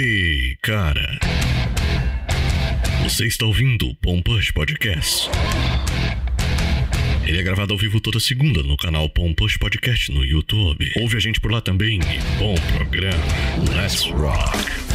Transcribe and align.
Hey, 0.00 0.56
cara. 0.62 1.18
Você 3.02 3.26
está 3.26 3.44
ouvindo 3.46 3.88
o 3.88 3.96
Pompush 3.96 4.52
Podcast. 4.52 5.28
Ele 7.26 7.40
é 7.40 7.42
gravado 7.42 7.72
ao 7.72 7.78
vivo 7.80 8.00
toda 8.00 8.20
segunda 8.20 8.62
no 8.62 8.76
canal 8.76 9.10
Pompush 9.10 9.58
Podcast 9.58 10.12
no 10.12 10.24
YouTube. 10.24 10.88
Ouve 11.00 11.16
a 11.16 11.20
gente 11.20 11.40
por 11.40 11.50
lá 11.50 11.60
também 11.60 11.98
e 11.98 12.38
bom 12.38 12.54
programa. 12.76 13.24
Let's 13.74 14.04
rock. 14.10 14.87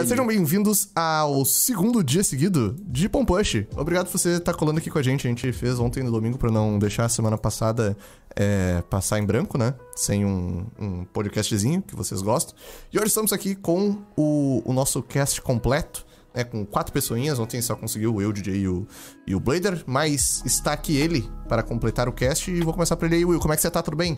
Uh, 0.00 0.06
sejam 0.06 0.26
bem-vindos 0.26 0.88
ao 0.94 1.44
segundo 1.44 2.02
dia 2.02 2.24
seguido 2.24 2.74
de 2.80 3.08
Pompush. 3.08 3.66
Obrigado 3.76 4.06
por 4.06 4.18
você 4.18 4.36
estar 4.36 4.54
colando 4.54 4.78
aqui 4.78 4.90
com 4.90 4.98
a 4.98 5.02
gente. 5.02 5.26
A 5.26 5.30
gente 5.30 5.52
fez 5.52 5.78
ontem 5.78 6.02
no 6.02 6.10
domingo 6.10 6.38
para 6.38 6.50
não 6.50 6.78
deixar 6.78 7.04
a 7.04 7.08
semana 7.08 7.36
passada 7.36 7.94
é, 8.34 8.82
passar 8.88 9.18
em 9.18 9.26
branco, 9.26 9.58
né? 9.58 9.74
Sem 9.94 10.24
um, 10.24 10.66
um, 10.78 11.04
podcastzinho 11.04 11.82
que 11.82 11.94
vocês 11.94 12.22
gostam. 12.22 12.54
E 12.90 12.98
hoje 12.98 13.08
estamos 13.08 13.32
aqui 13.32 13.54
com 13.54 13.98
o, 14.16 14.62
o 14.64 14.72
nosso 14.72 15.02
cast 15.02 15.42
completo. 15.42 16.06
né? 16.34 16.44
com 16.44 16.64
quatro 16.64 16.92
pessoinhas, 16.92 17.38
ontem 17.38 17.60
só 17.60 17.76
conseguiu 17.76 18.22
eu, 18.22 18.30
o 18.30 18.32
DJ 18.32 18.54
e 18.54 18.68
o, 18.68 18.86
e 19.26 19.34
o 19.34 19.40
Blader, 19.40 19.82
mas 19.86 20.42
está 20.46 20.72
aqui 20.72 20.96
ele 20.96 21.28
para 21.48 21.62
completar 21.62 22.08
o 22.08 22.12
cast 22.12 22.50
e 22.50 22.60
vou 22.62 22.72
começar 22.72 22.96
por 22.96 23.04
ele 23.06 23.16
aí, 23.16 23.24
Will. 23.24 23.40
Como 23.40 23.52
é 23.52 23.56
que 23.56 23.62
você 23.62 23.70
tá? 23.70 23.82
Tudo 23.82 23.96
bem? 23.96 24.16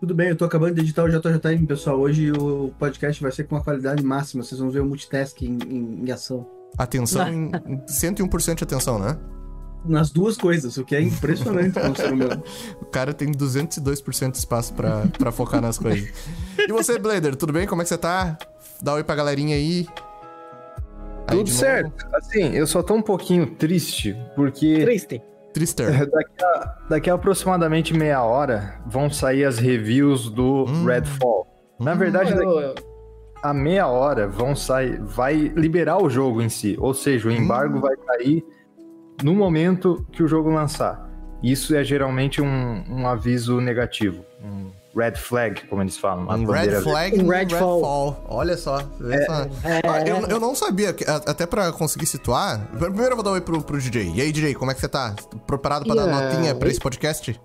Tudo 0.00 0.14
bem, 0.14 0.28
eu 0.28 0.36
tô 0.36 0.44
acabando 0.44 0.74
de 0.74 0.82
editar 0.82 1.02
o 1.04 1.08
JJM, 1.08 1.66
pessoal. 1.66 1.98
Hoje 1.98 2.30
o 2.30 2.72
podcast 2.78 3.20
vai 3.20 3.32
ser 3.32 3.44
com 3.44 3.56
a 3.56 3.60
qualidade 3.60 4.02
máxima. 4.04 4.44
Vocês 4.44 4.60
vão 4.60 4.70
ver 4.70 4.80
o 4.80 4.86
multitasking 4.86 5.58
em, 5.66 6.04
em 6.04 6.10
ação. 6.12 6.46
Atenção, 6.76 7.28
em, 7.28 7.50
em 7.66 7.78
101% 7.84 8.54
de 8.54 8.64
atenção, 8.64 8.98
né? 9.00 9.18
Nas 9.84 10.10
duas 10.10 10.36
coisas, 10.36 10.76
o 10.76 10.84
que 10.84 10.94
é 10.94 11.00
impressionante 11.02 11.80
como 11.80 11.96
ser 11.96 12.12
humano. 12.12 12.42
O 12.80 12.84
cara 12.84 13.12
tem 13.12 13.32
202% 13.32 14.32
de 14.32 14.38
espaço 14.38 14.72
pra, 14.74 15.06
pra 15.18 15.32
focar 15.32 15.60
nas 15.60 15.78
coisas. 15.78 16.08
E 16.58 16.70
você, 16.70 16.96
Blader, 16.98 17.34
tudo 17.34 17.52
bem? 17.52 17.66
Como 17.66 17.82
é 17.82 17.84
que 17.84 17.88
você 17.88 17.98
tá? 17.98 18.38
Dá 18.80 18.92
um 18.92 18.96
oi 18.96 19.04
pra 19.04 19.16
galerinha 19.16 19.56
aí. 19.56 19.84
Aí, 21.26 21.38
Tudo 21.38 21.50
certo. 21.50 22.06
Assim, 22.14 22.52
eu 22.54 22.66
só 22.68 22.82
tô 22.82 22.94
um 22.94 23.02
pouquinho 23.02 23.46
triste, 23.46 24.16
porque 24.36 24.84
Triste. 24.84 25.22
Trister. 25.58 26.06
daqui 26.10 26.44
a, 26.44 26.74
daqui 26.88 27.10
a 27.10 27.14
aproximadamente 27.14 27.92
meia 27.92 28.22
hora 28.22 28.80
vão 28.86 29.10
sair 29.10 29.44
as 29.44 29.58
reviews 29.58 30.30
do 30.30 30.64
Hum. 30.68 30.84
Redfall. 30.84 31.46
Na 31.80 31.94
verdade, 31.94 32.32
daqui 32.34 32.82
a 33.42 33.52
meia 33.54 33.86
hora 33.88 34.26
vão 34.28 34.54
sair, 34.54 35.00
vai 35.00 35.34
liberar 35.56 36.02
o 36.02 36.08
jogo 36.08 36.40
em 36.42 36.48
si. 36.48 36.76
Ou 36.78 36.94
seja, 36.94 37.28
o 37.28 37.32
embargo 37.32 37.78
Hum. 37.78 37.80
vai 37.80 37.96
cair 37.96 38.44
no 39.22 39.34
momento 39.34 40.06
que 40.12 40.22
o 40.22 40.28
jogo 40.28 40.50
lançar. 40.50 41.08
Isso 41.42 41.74
é 41.74 41.82
geralmente 41.84 42.40
um, 42.42 42.84
um 42.88 43.06
aviso 43.06 43.60
negativo. 43.60 44.24
Um 44.42 44.70
red 44.96 45.16
flag, 45.16 45.66
como 45.68 45.82
eles 45.82 45.96
falam. 45.96 46.26
Um 46.28 46.46
red 46.46 46.80
flag 46.82 47.18
Um 47.18 47.24
um 47.24 47.28
Redfall. 47.28 47.76
Redfall. 47.76 48.24
Olha 48.28 48.56
só. 48.56 48.78
vê 48.98 49.24
só. 49.24 49.32
Ah, 49.84 50.06
eu, 50.06 50.26
eu 50.26 50.40
não 50.40 50.54
sabia, 50.54 50.94
até 51.26 51.46
pra 51.46 51.70
conseguir 51.72 52.06
situar. 52.06 52.66
Primeiro 52.78 53.12
eu 53.12 53.16
vou 53.16 53.22
dar 53.24 53.30
um 53.30 53.34
oi 53.34 53.40
pro, 53.40 53.62
pro 53.62 53.78
DJ. 53.78 54.12
E 54.14 54.20
aí, 54.20 54.32
DJ, 54.32 54.54
como 54.54 54.70
é 54.70 54.74
que 54.74 54.80
você 54.80 54.88
tá? 54.88 55.14
Preparado 55.46 55.84
pra 55.84 55.94
dar 55.94 56.04
Yeah, 56.04 56.30
notinha 56.30 56.54
pra 56.54 56.68
esse 56.68 56.80
podcast? 56.80 57.40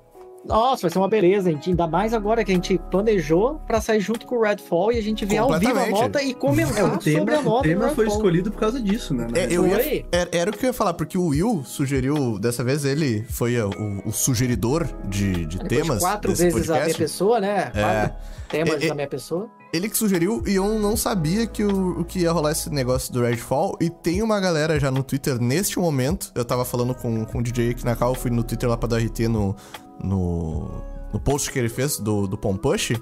Nossa, 0.45 0.81
vai 0.83 0.91
ser 0.91 0.97
uma 0.97 1.07
beleza, 1.07 1.49
gente. 1.49 1.69
Ainda 1.69 1.87
mais 1.87 2.13
agora 2.13 2.43
que 2.43 2.51
a 2.51 2.55
gente 2.55 2.77
planejou 2.91 3.61
pra 3.65 3.79
sair 3.79 4.01
junto 4.01 4.25
com 4.25 4.35
o 4.35 4.41
Redfall 4.41 4.91
e 4.91 4.97
a 4.97 5.01
gente 5.01 5.23
ver 5.25 5.37
ao 5.37 5.57
vivo 5.57 5.79
a 5.79 5.87
nota 5.87 6.21
e 6.21 6.33
comentar 6.33 6.77
É, 6.79 6.83
o 6.83 6.89
sobre 6.91 7.03
tema, 7.13 7.33
a 7.37 7.41
nota 7.41 7.59
o 7.59 7.61
tema 7.61 7.87
do 7.87 7.95
foi 7.95 8.07
escolhido 8.07 8.51
por 8.51 8.59
causa 8.59 8.81
disso, 8.81 9.13
né? 9.13 9.27
É, 9.35 9.47
eu 9.49 9.65
ia, 9.65 10.05
era, 10.11 10.29
era 10.33 10.51
o 10.51 10.53
que 10.53 10.65
eu 10.65 10.67
ia 10.67 10.73
falar, 10.73 10.93
porque 10.95 11.17
o 11.17 11.27
Will 11.27 11.63
sugeriu, 11.65 12.37
dessa 12.39 12.63
vez 12.63 12.83
ele 12.83 13.23
foi 13.29 13.57
o, 13.61 13.71
o 14.05 14.11
sugeridor 14.11 14.85
de, 15.07 15.45
de 15.45 15.57
Depois 15.57 15.59
de 15.59 15.67
temas 15.69 15.99
quatro 15.99 16.31
desse 16.31 16.43
vezes 16.43 16.69
a 16.69 16.73
minha 16.73 16.83
podcast. 16.85 17.01
pessoa, 17.01 17.39
né? 17.39 17.71
Quatro 17.71 18.13
temas 18.49 18.81
É, 18.81 18.85
é- 18.85 18.89
da 18.89 18.95
minha 18.95 19.07
pessoa. 19.07 19.49
Ele 19.73 19.89
que 19.89 19.97
sugeriu 19.97 20.43
e 20.45 20.53
eu 20.53 20.77
não 20.77 20.95
sabia 20.95 21.47
que 21.47 21.63
o, 21.63 22.01
o 22.01 22.05
que 22.05 22.19
ia 22.19 22.31
rolar 22.31 22.51
esse 22.51 22.69
negócio 22.69 23.11
do 23.11 23.23
Redfall. 23.23 23.75
E 23.81 23.89
tem 23.89 24.21
uma 24.21 24.39
galera 24.39 24.79
já 24.79 24.91
no 24.91 25.01
Twitter 25.01 25.41
neste 25.41 25.79
momento. 25.79 26.31
Eu 26.35 26.45
tava 26.45 26.63
falando 26.63 26.93
com, 26.93 27.25
com 27.25 27.39
o 27.39 27.41
DJ 27.41 27.71
aqui 27.71 27.83
na 27.83 27.95
cal, 27.95 28.09
eu 28.09 28.15
fui 28.15 28.29
no 28.29 28.43
Twitter 28.43 28.69
lá 28.69 28.77
pra 28.77 28.87
dar 28.87 28.97
RT 28.99 29.27
no, 29.27 29.55
no, 30.01 30.69
no 31.11 31.19
post 31.19 31.51
que 31.51 31.59
ele 31.59 31.69
fez 31.69 31.97
do, 31.99 32.27
do 32.27 32.37
Pompush. 32.37 32.93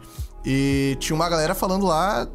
E 0.46 0.98
tinha 1.00 1.16
uma 1.16 1.30
galera 1.30 1.54
falando 1.54 1.86
lá, 1.86 2.28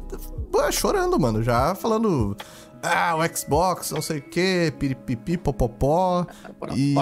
pô, 0.51 0.71
chorando, 0.71 1.19
mano. 1.19 1.43
Já 1.43 1.75
falando. 1.75 2.35
Ah, 2.81 3.15
o 3.15 3.35
Xbox, 3.35 3.91
não 3.91 4.01
sei 4.01 4.19
o 4.19 4.21
que, 4.21 4.71
piripipi, 4.77 5.37
popopó. 5.37 6.25
E-. 6.75 6.93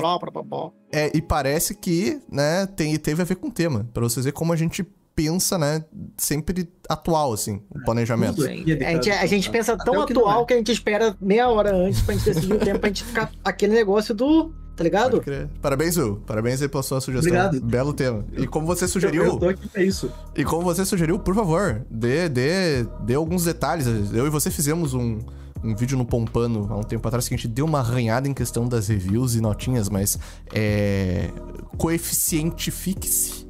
É, 0.92 1.12
e 1.16 1.22
parece 1.22 1.76
que, 1.76 2.20
né, 2.32 2.66
tem, 2.66 2.98
teve 2.98 3.22
a 3.22 3.26
ver 3.26 3.36
com 3.36 3.50
o 3.50 3.52
tema. 3.52 3.86
Pra 3.94 4.02
vocês 4.04 4.24
verem 4.24 4.36
como 4.36 4.54
a 4.54 4.56
gente 4.56 4.86
pensa, 5.16 5.58
né, 5.58 5.84
sempre 6.18 6.70
atual, 6.90 7.34
assim, 7.34 7.62
o 7.70 7.84
planejamento. 7.84 8.36
Tudo. 8.36 8.48
A 8.48 8.92
gente, 8.92 9.12
a 9.12 9.26
gente 9.26 9.50
pensa 9.50 9.74
Até 9.74 9.84
tão 9.84 10.06
que 10.06 10.14
não 10.14 10.22
atual 10.22 10.44
é. 10.44 10.46
que 10.46 10.54
a 10.54 10.58
gente 10.58 10.72
espera 10.72 11.16
meia 11.22 11.50
hora 11.50 11.76
antes 11.76 12.02
pra 12.02 12.16
gente 12.16 12.26
decidir 12.26 12.54
o 12.54 12.60
tempo 12.60 12.80
pra 12.80 12.90
gente 12.90 13.04
ficar 13.04 13.32
aquele 13.44 13.74
negócio 13.74 14.14
do. 14.16 14.54
Tá 14.76 14.84
ligado? 14.84 15.24
Parabéns, 15.62 15.96
Will. 15.98 16.18
Parabéns 16.28 16.62
aí 16.62 16.68
pela 16.68 16.84
sua 16.84 17.00
sugestão. 17.00 17.30
Obrigado. 17.32 17.62
Belo 17.62 17.94
tema. 17.94 18.26
E 18.38 18.46
como 18.46 18.66
você 18.68 18.84
Eu, 18.84 18.90
sugeriu, 18.90 19.24
eu 19.24 19.38
tô 19.38 19.48
aqui 19.50 19.68
pra 19.70 19.82
isso. 19.82 20.12
e 20.36 20.44
como 20.44 20.64
você 20.64 20.84
sugeriu, 20.86 21.18
por 21.18 21.34
favor, 21.34 21.82
dê, 21.90 22.28
dê, 22.28 22.84
dê 23.06 23.14
alguns 23.16 23.46
detalhes. 23.46 23.88
Eu 24.14 24.28
e 24.28 24.30
você 24.30 24.52
fizemos 24.52 24.94
um, 24.94 25.20
um 25.64 25.74
vídeo 25.76 25.98
no 25.98 26.06
Pompano 26.06 26.68
há 26.70 26.76
um 26.76 26.84
tempo 26.84 27.08
atrás 27.08 27.26
que 27.28 27.34
a 27.34 27.38
gente 27.38 27.48
deu 27.48 27.64
uma 27.66 27.80
arranhada 27.80 28.28
em 28.28 28.34
questão 28.34 28.68
das 28.68 28.90
reviews 28.90 29.34
e 29.36 29.40
notinhas, 29.42 29.88
mas 29.90 30.20
é. 30.54 31.30
Coeficientifique-se. 31.78 33.46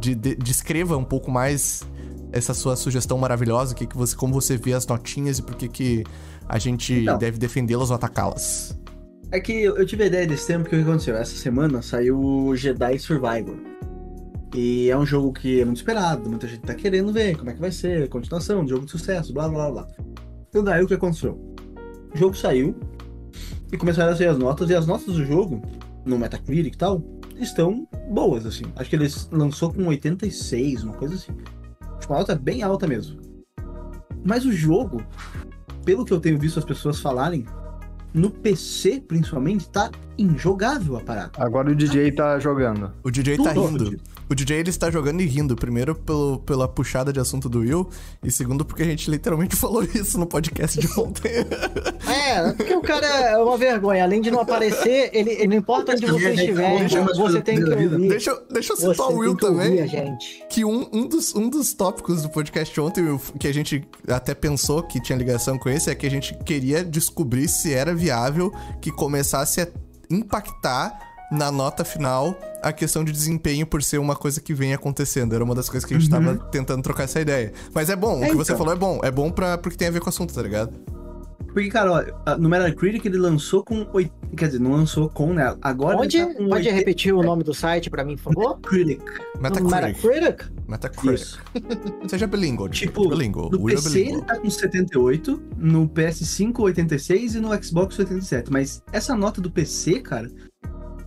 De, 0.00 0.14
de- 0.14 0.34
descreva 0.36 0.96
um 0.96 1.04
pouco 1.04 1.30
mais 1.30 1.82
essa 2.30 2.52
sua 2.54 2.76
sugestão 2.76 3.16
maravilhosa, 3.18 3.74
que, 3.74 3.86
que 3.86 3.96
você, 3.96 4.14
como 4.14 4.32
você 4.34 4.56
vê 4.56 4.72
as 4.74 4.86
notinhas 4.86 5.38
e 5.38 5.42
por 5.42 5.54
que, 5.56 5.68
que 5.68 6.04
a 6.48 6.58
gente 6.58 6.92
Então. 6.94 7.16
deve 7.18 7.38
defendê-las 7.38 7.90
ou 7.90 7.96
atacá-las. 7.96 8.76
É 9.32 9.40
que 9.40 9.62
eu, 9.62 9.86
tive 9.86 10.04
a 10.04 10.06
ideia 10.08 10.26
desse 10.26 10.46
tema 10.46 10.62
porque 10.62 10.76
o 10.76 10.78
que 10.80 10.84
aconteceu? 10.84 11.16
Essa 11.16 11.34
semana 11.34 11.80
saiu 11.80 12.20
o 12.20 12.54
Jedi 12.54 12.98
Survivor. 12.98 13.56
E 14.54 14.90
é 14.90 14.98
um 14.98 15.06
jogo 15.06 15.32
que 15.32 15.58
é 15.58 15.64
muito 15.64 15.78
esperado, 15.78 16.28
muita 16.28 16.46
gente 16.46 16.60
tá 16.60 16.74
querendo 16.74 17.10
ver 17.14 17.38
como 17.38 17.48
é 17.48 17.54
que 17.54 17.60
vai 17.60 17.72
ser, 17.72 18.10
continuação, 18.10 18.68
jogo 18.68 18.84
de 18.84 18.90
sucesso, 18.90 19.32
blá 19.32 19.48
blá 19.48 19.70
blá. 19.70 19.88
Então 20.50 20.62
daí 20.62 20.84
o 20.84 20.86
que 20.86 20.92
aconteceu? 20.92 21.40
O 22.14 22.18
jogo 22.18 22.36
saiu 22.36 22.76
e 23.72 23.78
começaram 23.78 24.12
a 24.12 24.16
sair 24.16 24.26
as 24.26 24.36
notas, 24.36 24.68
e 24.68 24.74
as 24.74 24.86
notas 24.86 25.06
do 25.06 25.24
jogo, 25.24 25.62
no 26.04 26.18
Metacritic 26.18 26.74
e 26.74 26.76
tal, 26.76 27.02
estão 27.40 27.88
boas, 28.10 28.44
assim. 28.44 28.64
Acho 28.76 28.90
que 28.90 28.96
eles 28.96 29.30
lançou 29.32 29.72
com 29.72 29.86
86, 29.86 30.84
uma 30.84 30.92
coisa 30.92 31.14
assim. 31.14 31.32
Uma 32.06 32.18
nota 32.18 32.34
bem 32.34 32.62
alta 32.62 32.86
mesmo. 32.86 33.18
Mas 34.22 34.44
o 34.44 34.52
jogo, 34.52 35.02
pelo 35.86 36.04
que 36.04 36.12
eu 36.12 36.20
tenho 36.20 36.38
visto 36.38 36.58
as 36.58 36.66
pessoas 36.66 37.00
falarem, 37.00 37.46
no 38.14 38.30
PC, 38.30 39.00
principalmente, 39.06 39.68
tá 39.68 39.90
injogável 40.18 40.96
a 40.96 41.00
parada. 41.00 41.32
Agora 41.36 41.70
o 41.70 41.74
DJ 41.74 42.12
tá 42.12 42.38
jogando. 42.38 42.92
O 43.02 43.10
DJ 43.10 43.38
tá 43.38 43.54
Tudo. 43.54 43.84
rindo. 43.84 44.00
O 44.32 44.34
DJ 44.34 44.60
ele 44.60 44.70
está 44.70 44.90
jogando 44.90 45.20
e 45.20 45.26
rindo. 45.26 45.54
Primeiro 45.54 45.94
pelo, 45.94 46.38
pela 46.38 46.66
puxada 46.66 47.12
de 47.12 47.20
assunto 47.20 47.50
do 47.50 47.60
Will. 47.60 47.88
E 48.22 48.30
segundo 48.30 48.64
porque 48.64 48.82
a 48.82 48.86
gente 48.86 49.10
literalmente 49.10 49.54
falou 49.60 49.84
isso 49.84 50.18
no 50.18 50.26
podcast 50.26 50.80
de 50.80 50.88
ontem. 50.98 51.30
É, 52.08 52.52
porque 52.52 52.74
o 52.74 52.80
cara 52.80 53.06
é 53.06 53.36
uma 53.36 53.58
vergonha. 53.58 54.02
Além 54.04 54.22
de 54.22 54.30
não 54.30 54.40
aparecer, 54.40 55.10
ele, 55.12 55.32
ele 55.32 55.48
não 55.48 55.56
importa 55.56 55.92
onde 55.92 56.06
você 56.06 56.30
estiver, 56.32 56.82
eu- 56.90 57.04
você 57.14 57.42
tem 57.42 57.62
que 57.62 57.70
ouvir. 57.70 58.08
deixa, 58.08 58.30
eu- 58.30 58.42
deixa 58.50 58.72
eu 58.72 58.76
Você 58.78 58.90
citar 58.90 59.08
o 59.08 59.16
Will 59.18 59.36
tem 59.36 59.36
que 59.36 59.44
ouvir 59.44 59.64
também. 59.68 59.80
a 59.82 59.86
gente. 59.86 60.44
Que 60.48 60.64
um, 60.64 60.88
um, 60.92 61.06
dos, 61.06 61.34
um 61.34 61.50
dos 61.50 61.74
tópicos 61.74 62.22
do 62.22 62.30
podcast 62.30 62.80
ontem, 62.80 63.04
que 63.38 63.46
a 63.46 63.52
gente 63.52 63.86
até 64.08 64.34
pensou 64.34 64.82
que 64.82 64.98
tinha 65.00 65.18
ligação 65.18 65.58
com 65.58 65.68
esse, 65.68 65.90
é 65.90 65.94
que 65.94 66.06
a 66.06 66.10
gente 66.10 66.34
queria 66.44 66.82
descobrir 66.82 67.48
se 67.48 67.72
era 67.74 67.94
viável 67.94 68.50
que 68.80 68.90
começasse 68.90 69.60
a 69.60 69.68
impactar 70.10 71.11
na 71.32 71.50
nota 71.50 71.84
final 71.84 72.38
a 72.62 72.72
questão 72.72 73.02
de 73.02 73.10
desempenho 73.10 73.66
por 73.66 73.82
ser 73.82 73.98
uma 73.98 74.14
coisa 74.14 74.40
que 74.40 74.54
vem 74.54 74.72
acontecendo. 74.74 75.34
Era 75.34 75.42
uma 75.42 75.54
das 75.54 75.68
coisas 75.68 75.84
que 75.88 75.94
a 75.94 75.98
gente 75.98 76.08
tava 76.10 76.36
tentando 76.50 76.82
trocar 76.82 77.04
essa 77.04 77.20
ideia. 77.20 77.52
Mas 77.74 77.90
é 77.90 77.96
bom, 77.96 78.20
o 78.20 78.24
É, 78.24 78.28
que 78.28 78.36
você 78.36 78.52
então. 78.52 78.58
falou 78.58 78.72
é 78.74 78.76
bom. 78.78 79.00
É 79.02 79.10
bom 79.10 79.30
pra, 79.30 79.58
porque 79.58 79.76
tem 79.76 79.88
a 79.88 79.90
ver 79.90 80.00
com 80.00 80.06
o 80.06 80.08
assunto, 80.10 80.32
tá 80.32 80.42
ligado? 80.42 80.72
Porque, 81.52 81.68
cara, 81.68 82.14
ó, 82.26 82.36
no 82.38 82.48
Metacritic 82.48 83.04
ele 83.04 83.18
lançou 83.18 83.62
com. 83.62 83.86
oit- 83.92 84.10
Quer 84.34 84.46
dizer, 84.46 84.58
não 84.60 84.72
lançou 84.72 85.10
com, 85.10 85.34
né? 85.34 85.54
Agora. 85.60 85.98
Onde? 85.98 86.18
tá 86.18 86.24
com 86.26 86.48
Pode 86.48 86.66
80 86.66 86.74
repetir 86.74 87.12
o 87.14 87.22
nome 87.22 87.44
do 87.44 87.52
site 87.52 87.90
pra 87.90 88.02
mim, 88.02 88.16
por 88.16 88.32
favor? 88.32 88.56
Metacritic. 88.56 89.02
Metacritic. 89.38 90.02
Metacritic? 90.04 90.52
Metacritic. 90.66 91.20
Isso. 91.20 91.40
Seja 92.08 92.26
bilíngue. 92.26 92.70
Tipo, 92.70 93.06
bilíngue. 93.10 93.50
No 93.50 93.60
Will 93.64 93.74
é 93.76 93.82
PC 93.82 93.90
bilíngue. 93.90 94.12
ele 94.14 94.22
tá 94.22 94.38
com 94.38 94.48
78, 94.48 95.42
no 95.58 95.86
PS5 95.86 96.60
86 96.60 97.34
e 97.34 97.40
no 97.40 97.62
Xbox 97.62 97.98
87. 97.98 98.50
Mas 98.50 98.82
essa 98.90 99.14
nota 99.14 99.38
do 99.42 99.50
PC, 99.50 100.00
cara, 100.00 100.30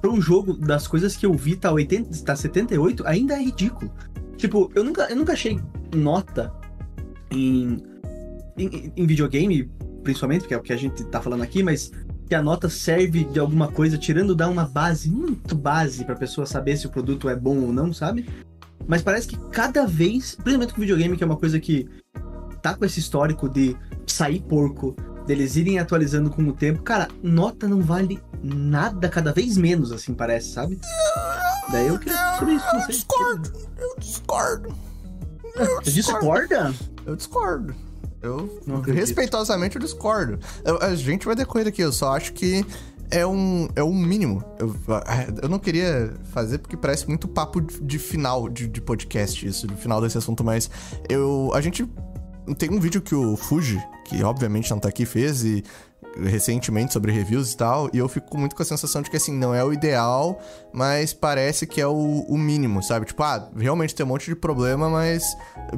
pra 0.05 0.13
um 0.13 0.21
jogo 0.21 0.53
das 0.53 0.87
coisas 0.87 1.17
que 1.17 1.25
eu 1.25 1.33
vi 1.33 1.55
tá, 1.55 1.71
80, 1.71 2.23
tá 2.23 2.35
78, 2.35 3.07
ainda 3.07 3.33
é 3.33 3.41
ridículo. 3.41 3.91
Tipo, 4.37 4.71
eu 4.75 4.83
nunca, 4.83 5.07
eu 5.09 5.15
nunca 5.15 5.33
achei 5.33 5.59
nota 5.95 6.53
em, 7.31 7.83
em, 8.55 8.93
em 8.95 9.07
videogame, 9.07 9.67
principalmente, 10.03 10.41
porque 10.41 10.53
é 10.53 10.57
o 10.57 10.61
que 10.61 10.71
a 10.71 10.77
gente 10.77 11.03
tá 11.05 11.19
falando 11.19 11.41
aqui, 11.41 11.63
mas 11.63 11.91
que 12.29 12.35
a 12.35 12.43
nota 12.43 12.69
serve 12.69 13.23
de 13.23 13.39
alguma 13.39 13.71
coisa, 13.71 13.97
tirando 13.97 14.35
dar 14.35 14.47
uma 14.47 14.65
base, 14.65 15.09
muito 15.09 15.55
base 15.55 16.05
pra 16.05 16.15
pessoa 16.15 16.45
saber 16.45 16.77
se 16.77 16.85
o 16.85 16.91
produto 16.91 17.27
é 17.27 17.35
bom 17.35 17.57
ou 17.61 17.73
não, 17.73 17.91
sabe? 17.91 18.29
Mas 18.87 19.01
parece 19.01 19.29
que 19.29 19.39
cada 19.49 19.87
vez, 19.87 20.35
principalmente 20.35 20.75
com 20.75 20.81
videogame, 20.81 21.17
que 21.17 21.23
é 21.23 21.25
uma 21.25 21.37
coisa 21.37 21.59
que 21.59 21.89
tá 22.61 22.75
com 22.75 22.85
esse 22.85 22.99
histórico 22.99 23.49
de 23.49 23.75
sair 24.05 24.43
porco, 24.43 24.95
deles 25.25 25.55
irem 25.55 25.79
atualizando 25.79 26.29
com 26.29 26.43
o 26.43 26.53
tempo, 26.53 26.81
cara, 26.83 27.07
nota 27.23 27.67
não 27.67 27.81
vale 27.81 28.21
nada, 28.43 29.09
cada 29.09 29.33
vez 29.33 29.57
menos, 29.57 29.91
assim, 29.91 30.13
parece, 30.13 30.49
sabe? 30.51 30.79
Daí 31.71 31.87
eu 31.87 31.97
queria 31.99 32.37
sobre 32.37 32.53
isso 32.53 32.65
Eu 32.73 32.87
discordo. 32.87 33.51
Eu 33.77 33.95
discordo. 33.99 34.75
Você 35.83 35.91
discorda? 35.91 36.73
Eu 37.05 37.15
discordo. 37.15 37.75
Eu, 38.21 38.61
Não 38.65 38.81
respeitosamente, 38.81 39.75
eu 39.75 39.81
discordo. 39.81 40.39
Eu- 40.63 40.81
a 40.81 40.95
gente 40.95 41.25
vai 41.25 41.35
decorrer 41.35 41.67
aqui, 41.67 41.81
eu 41.81 41.91
só 41.91 42.15
acho 42.15 42.33
que 42.33 42.65
é 43.11 43.25
um, 43.25 43.67
é 43.75 43.83
um 43.83 43.93
mínimo. 43.93 44.43
Eu, 44.57 44.75
eu 45.43 45.47
não 45.47 45.59
queria 45.59 46.13
fazer 46.31 46.57
porque 46.57 46.75
parece 46.75 47.07
muito 47.07 47.27
papo 47.27 47.61
de, 47.61 47.79
de 47.81 47.99
final 47.99 48.49
de, 48.49 48.67
de 48.67 48.81
podcast, 48.81 49.45
isso, 49.47 49.67
de 49.67 49.75
final 49.75 50.01
desse 50.01 50.17
assunto, 50.17 50.43
mas 50.43 50.69
eu. 51.07 51.51
A 51.53 51.61
gente. 51.61 51.87
Tem 52.57 52.69
um 52.69 52.79
vídeo 52.79 53.01
que 53.01 53.15
o 53.15 53.35
Fuji, 53.35 53.81
que 54.05 54.23
obviamente 54.23 54.69
não 54.71 54.79
tá 54.79 54.89
aqui, 54.89 55.05
fez 55.05 55.43
e 55.43 55.63
recentemente 56.17 56.93
sobre 56.93 57.11
reviews 57.11 57.51
e 57.51 57.57
tal, 57.57 57.89
e 57.91 57.97
eu 57.97 58.07
fico 58.07 58.37
muito 58.37 58.55
com 58.55 58.61
a 58.61 58.65
sensação 58.65 59.01
de 59.01 59.09
que 59.09 59.17
assim, 59.17 59.33
não 59.37 59.53
é 59.53 59.61
o 59.65 59.73
ideal, 59.73 60.39
mas 60.73 61.11
parece 61.13 61.67
que 61.67 61.81
é 61.81 61.87
o, 61.87 62.25
o 62.29 62.37
mínimo, 62.37 62.81
sabe? 62.81 63.05
Tipo, 63.05 63.21
ah, 63.23 63.49
realmente 63.53 63.93
tem 63.93 64.05
um 64.05 64.09
monte 64.09 64.25
de 64.27 64.35
problema, 64.35 64.89
mas 64.89 65.23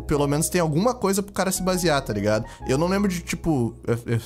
pelo 0.06 0.28
menos 0.28 0.48
tem 0.48 0.62
alguma 0.62 0.94
coisa 0.94 1.24
pro 1.24 1.34
cara 1.34 1.52
se 1.52 1.64
basear, 1.64 2.00
tá 2.04 2.14
ligado? 2.14 2.46
Eu 2.68 2.78
não 2.78 2.88
lembro 2.88 3.10
de, 3.10 3.22
tipo. 3.22 3.76
Eu, 3.86 3.98
eu- 4.06 4.20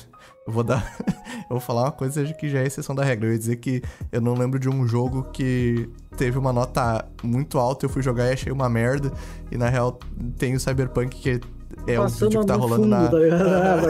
eu 0.44 0.52
vou 0.52 0.64
dar. 0.64 0.96
eu 1.48 1.50
vou 1.50 1.60
falar 1.60 1.82
uma 1.84 1.92
coisa 1.92 2.24
que 2.34 2.50
já 2.50 2.58
é 2.58 2.66
exceção 2.66 2.96
da 2.96 3.04
regra. 3.04 3.28
Eu 3.28 3.32
ia 3.32 3.38
dizer 3.38 3.56
que 3.56 3.80
eu 4.10 4.20
não 4.20 4.34
lembro 4.34 4.58
de 4.58 4.68
um 4.68 4.84
jogo 4.88 5.22
que 5.32 5.88
teve 6.16 6.36
uma 6.36 6.52
nota 6.52 7.06
muito 7.22 7.60
alta, 7.60 7.86
eu 7.86 7.88
fui 7.88 8.02
jogar 8.02 8.26
e 8.26 8.32
achei 8.32 8.52
uma 8.52 8.68
merda. 8.68 9.12
E 9.52 9.56
na 9.56 9.68
real 9.68 10.00
tem 10.36 10.54
o 10.56 10.58
Cyberpunk 10.60 11.16
que 11.16 11.40
é 11.86 11.98
o 12.00 12.08
vídeo 12.08 12.40
que 12.40 12.46
tá 12.46 12.54
no 12.54 12.60
rolando 12.60 12.82
fundo, 12.82 12.88
na. 12.90 13.08
tá 13.08 13.18
ligado? 13.18 13.82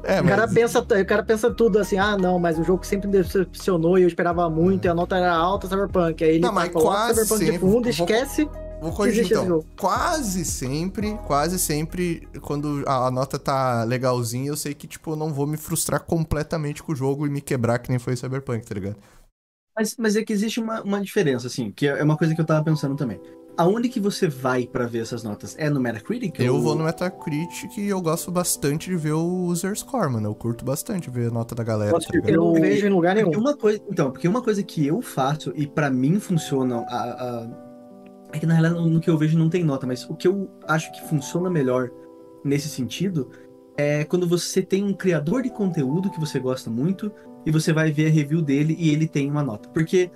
É, 0.04 0.20
o, 0.20 0.24
cara 0.24 0.42
mas- 0.46 0.54
pensa, 0.54 0.80
o 0.80 1.06
cara 1.06 1.22
pensa 1.22 1.50
tudo 1.50 1.78
assim, 1.78 1.98
ah, 1.98 2.16
não, 2.16 2.38
mas 2.38 2.58
o 2.58 2.64
jogo 2.64 2.84
sempre 2.84 3.06
me 3.08 3.14
decepcionou 3.14 3.98
e 3.98 4.02
eu 4.02 4.08
esperava 4.08 4.48
muito 4.50 4.84
e 4.84 4.88
a 4.88 4.94
nota 4.94 5.16
era 5.16 5.34
alta, 5.34 5.66
Cyberpunk. 5.68 6.22
Aí 6.22 6.30
ele 6.30 6.40
Não, 6.40 6.48
tá, 6.50 6.54
mas 6.54 6.70
quase 6.72 7.20
Cyberpunk 7.24 7.40
de 7.40 7.46
sempre. 7.52 7.58
fundo, 7.60 7.82
Vou- 7.82 7.90
esquece. 7.90 8.48
Vou 8.80 8.92
corrigir 8.92 9.24
então. 9.24 9.46
jogo. 9.46 9.66
Quase 9.80 10.44
sempre, 10.44 11.14
quase 11.26 11.58
sempre, 11.58 12.28
quando 12.42 12.84
a, 12.86 13.06
a 13.06 13.10
nota 13.10 13.38
tá 13.38 13.82
legalzinha, 13.84 14.48
eu 14.48 14.56
sei 14.56 14.74
que, 14.74 14.86
tipo, 14.86 15.12
eu 15.12 15.16
não 15.16 15.32
vou 15.32 15.46
me 15.46 15.56
frustrar 15.56 16.00
completamente 16.04 16.82
com 16.82 16.92
o 16.92 16.96
jogo 16.96 17.26
e 17.26 17.30
me 17.30 17.40
quebrar 17.40 17.78
que 17.78 17.88
nem 17.88 17.98
foi 17.98 18.14
Cyberpunk, 18.14 18.66
tá 18.66 18.74
ligado? 18.74 18.96
Mas, 19.76 19.96
mas 19.98 20.16
é 20.16 20.22
que 20.22 20.32
existe 20.34 20.60
uma, 20.60 20.82
uma 20.82 21.00
diferença, 21.00 21.46
assim, 21.46 21.72
que 21.72 21.86
é 21.86 22.02
uma 22.02 22.16
coisa 22.16 22.34
que 22.34 22.40
eu 22.40 22.44
tava 22.44 22.62
pensando 22.62 22.94
também. 22.94 23.18
Aonde 23.56 23.88
que 23.88 24.00
você 24.00 24.26
vai 24.28 24.66
pra 24.66 24.86
ver 24.86 25.02
essas 25.02 25.22
notas? 25.22 25.54
É 25.58 25.70
no 25.70 25.78
Metacritic? 25.80 26.40
Eu 26.40 26.56
ou- 26.56 26.62
vou 26.62 26.74
no 26.74 26.84
Metacritic 26.84 27.78
e 27.78 27.88
eu 27.88 28.00
gosto 28.00 28.30
bastante 28.32 28.90
de 28.90 28.96
ver 28.96 29.12
o 29.12 29.44
user 29.46 29.76
score, 29.76 30.10
mano. 30.10 30.28
Eu 30.28 30.34
curto 30.34 30.64
bastante 30.64 31.08
ver 31.08 31.28
a 31.28 31.30
nota 31.30 31.54
da 31.54 31.62
galera, 31.62 31.92
tá? 31.92 31.98
Eu 32.26 32.36
não 32.36 32.52
vejo 32.54 32.86
em 32.86 32.90
lugar 32.90 33.14
nenhum. 33.14 33.30
Uma 33.30 33.56
coisa, 33.56 33.80
então, 33.88 34.10
porque 34.10 34.26
uma 34.26 34.42
coisa 34.42 34.62
que 34.62 34.84
eu 34.86 35.00
faço 35.00 35.52
e 35.54 35.66
pra 35.66 35.88
mim 35.90 36.18
funciona, 36.18 36.78
a, 36.88 36.96
a- 37.02 37.48
é 38.32 38.38
que 38.40 38.46
na 38.46 38.54
realidade 38.54 38.80
no, 38.82 38.90
no 38.90 39.00
que 39.00 39.08
eu 39.08 39.16
vejo 39.16 39.38
não 39.38 39.48
tem 39.48 39.62
nota, 39.62 39.86
mas 39.86 40.04
o 40.10 40.14
que 40.16 40.26
eu 40.26 40.50
acho 40.66 40.90
que 40.92 41.02
funciona 41.08 41.48
melhor 41.48 41.90
nesse 42.44 42.68
sentido 42.68 43.30
é 43.76 44.04
quando 44.04 44.26
você 44.26 44.62
tem 44.62 44.82
um 44.82 44.92
criador 44.92 45.42
de 45.42 45.50
conteúdo 45.50 46.10
que 46.10 46.18
você 46.18 46.40
gosta 46.40 46.68
muito 46.70 47.12
e 47.46 47.50
você 47.52 47.72
vai 47.72 47.92
ver 47.92 48.06
a 48.06 48.10
review 48.10 48.42
dele 48.42 48.74
e 48.78 48.90
ele 48.90 49.06
tem 49.06 49.30
uma 49.30 49.42
nota. 49.44 49.68
Porque 49.68 50.10